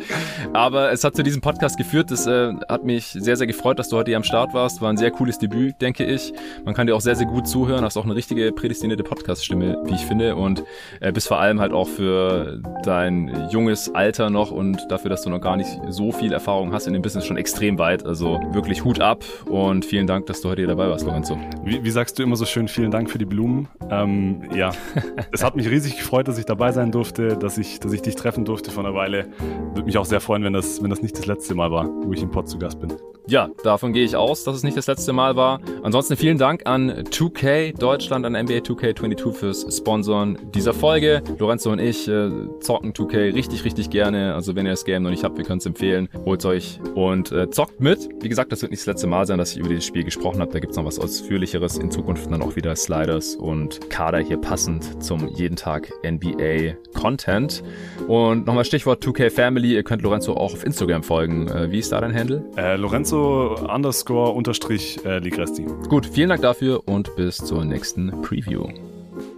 Aber 0.54 0.92
es 0.92 1.04
hat 1.04 1.16
zu 1.16 1.22
diesem 1.22 1.42
Podcast 1.42 1.78
geführt. 1.78 2.10
Das 2.10 2.26
äh, 2.26 2.54
hat 2.68 2.84
mich 2.84 3.06
sehr, 3.06 3.38
sehr 3.38 3.46
gefreut, 3.46 3.78
dass 3.78 3.90
du 3.90 3.98
heute 3.98 4.10
hier 4.10 4.18
am 4.18 4.24
Start 4.24 4.56
warst. 4.56 4.82
War 4.82 4.90
ein 4.90 4.98
sehr 4.98 5.12
cooles 5.12 5.38
Debüt, 5.38 5.80
denke 5.80 6.04
ich. 6.04 6.34
Man 6.66 6.74
kann 6.74 6.88
dir 6.88 6.96
auch 6.96 7.02
sehr, 7.02 7.16
sehr 7.16 7.28
gut 7.28 7.48
zuhören. 7.48 7.86
Hast 7.86 7.96
auch 7.96 8.06
eine 8.06 8.16
richtige 8.16 8.52
prädestinierte 8.54 9.04
Podcast-Stimme, 9.04 9.84
wie 9.86 9.94
ich 9.94 10.02
finde. 10.02 10.36
Und 10.36 10.64
äh, 11.00 11.12
bist 11.12 11.28
vor 11.28 11.40
allem 11.40 11.60
halt 11.60 11.74
auch 11.74 11.88
für 11.88 12.60
dein 12.84 13.50
junges 13.52 13.94
Alter 13.94 14.32
noch 14.32 14.50
und 14.50 14.80
dafür, 14.90 15.12
dass 15.12 15.22
du 15.22 15.30
noch 15.30 15.42
gar 15.42 15.58
nicht 15.58 15.70
so 15.90 16.12
viel 16.12 16.34
Erfahrung 16.34 16.74
hast 16.74 16.88
in 16.88 16.94
dem 16.94 17.04
Business 17.04 17.28
schon 17.28 17.38
extrem 17.38 17.78
weit. 17.78 17.83
Also 17.84 18.40
wirklich 18.52 18.84
Hut 18.84 19.02
ab 19.02 19.24
und 19.50 19.84
vielen 19.86 20.08
Dank, 20.08 20.26
dass 20.28 20.42
du 20.42 20.50
heute 20.50 20.62
hier 20.62 20.68
dabei 20.68 20.90
warst, 20.90 21.06
Lorenzo. 21.06 21.38
Wie, 21.64 21.84
wie 21.84 21.90
sagst 21.90 22.18
du 22.18 22.24
immer 22.24 22.36
so 22.36 22.46
schön, 22.46 22.68
vielen 22.68 22.92
Dank 22.92 23.10
für 23.10 23.18
die 23.18 23.26
Blumen. 23.26 23.68
Ähm, 23.90 24.44
ja, 24.56 24.72
es 25.32 25.44
hat 25.44 25.56
mich 25.56 25.70
riesig 25.70 25.98
gefreut, 25.98 26.28
dass 26.28 26.38
ich 26.38 26.46
dabei 26.46 26.72
sein 26.72 26.92
durfte, 26.92 27.38
dass 27.38 27.58
ich, 27.58 27.80
dass 27.80 27.92
ich 27.92 28.02
dich 28.02 28.16
treffen 28.16 28.46
durfte 28.46 28.72
vor 28.72 28.86
einer 28.86 28.96
Weile. 28.96 29.28
Würde 29.74 29.84
mich 29.84 29.98
auch 29.98 30.06
sehr 30.06 30.22
freuen, 30.22 30.44
wenn 30.44 30.54
das, 30.54 30.82
wenn 30.82 30.90
das 30.90 31.02
nicht 31.02 31.18
das 31.18 31.26
letzte 31.26 31.56
Mal 31.56 31.72
war, 31.72 31.88
wo 31.88 32.14
ich 32.14 32.22
im 32.22 32.32
Pod 32.32 32.48
zu 32.48 32.58
Gast 32.58 32.80
bin. 32.80 32.94
Ja, 33.26 33.50
davon 33.64 33.94
gehe 33.94 34.04
ich 34.04 34.18
aus, 34.18 34.44
dass 34.44 34.58
es 34.58 34.64
nicht 34.64 34.76
das 34.76 34.88
letzte 34.88 35.14
Mal 35.14 35.38
war. 35.38 35.62
Ansonsten 35.82 36.18
vielen 36.18 36.38
Dank 36.38 36.64
an 36.66 36.92
2K 36.92 37.78
Deutschland, 37.78 38.26
an 38.26 38.34
NBA 38.34 38.58
2K22 38.58 39.32
fürs 39.32 39.78
Sponsoren 39.78 40.38
dieser 40.54 40.74
Folge. 40.74 41.24
Lorenzo 41.40 41.72
und 41.72 41.80
ich 41.80 42.08
äh, 42.10 42.30
zocken 42.60 42.92
2K 42.92 43.34
richtig, 43.34 43.64
richtig 43.64 43.90
gerne. 43.90 44.36
Also 44.36 44.56
wenn 44.56 44.66
ihr 44.66 44.72
das 44.72 44.84
Game 44.84 45.04
noch 45.04 45.10
nicht 45.10 45.24
habt, 45.24 45.38
wir 45.38 45.46
können 45.46 45.60
es 45.60 45.66
empfehlen. 45.66 46.10
Holt 46.26 46.44
euch 46.46 46.82
und 46.96 47.32
äh, 47.32 47.50
zockt 47.50 47.73
mit. 47.80 48.10
Wie 48.22 48.30
gesagt, 48.30 48.52
das 48.52 48.62
wird 48.62 48.72
nicht 48.72 48.82
das 48.82 48.88
letzte 48.88 49.08
Mal 49.08 49.26
sein, 49.26 49.38
dass 49.38 49.52
ich 49.52 49.58
über 49.58 49.70
dieses 49.70 49.86
Spiel 49.86 50.04
gesprochen 50.04 50.40
habe. 50.42 50.52
Da 50.52 50.60
gibt's 50.60 50.78
noch 50.78 50.86
was 50.86 51.00
Ausführlicheres. 51.00 51.78
In 51.78 51.92
Zukunft 51.92 52.32
dann 52.32 52.42
auch 52.42 52.56
wieder 52.56 52.76
Sliders 52.76 53.36
und 53.36 53.90
Kader 53.90 54.20
hier 54.20 54.38
passend 54.38 55.04
zum 55.04 55.28
jeden 55.30 55.56
Tag 55.56 55.92
NBA 56.04 56.76
Content. 56.94 57.64
Und 58.08 58.46
nochmal 58.46 58.66
Stichwort 58.66 59.04
2K 59.04 59.30
Family. 59.30 59.74
Ihr 59.74 59.84
könnt 59.84 60.02
Lorenzo 60.02 60.34
auch 60.34 60.54
auf 60.54 60.66
Instagram 60.66 61.04
folgen. 61.04 61.48
Äh, 61.48 61.72
wie 61.72 61.80
ist 61.80 61.92
da 61.92 62.02
dein 62.02 62.14
Handle? 62.14 62.44
Äh, 62.58 62.76
Lorenzo 62.76 63.56
underscore 63.56 64.32
unterstrich 64.32 65.04
äh, 65.06 65.20
Ligresti. 65.20 65.66
Gut, 65.90 66.06
vielen 66.06 66.30
Dank 66.30 66.42
dafür 66.42 66.88
und 66.88 67.16
bis 67.16 67.38
zur 67.38 67.66
nächsten 67.66 68.22
Preview. 68.22 68.68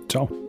Ciao. 0.10 0.45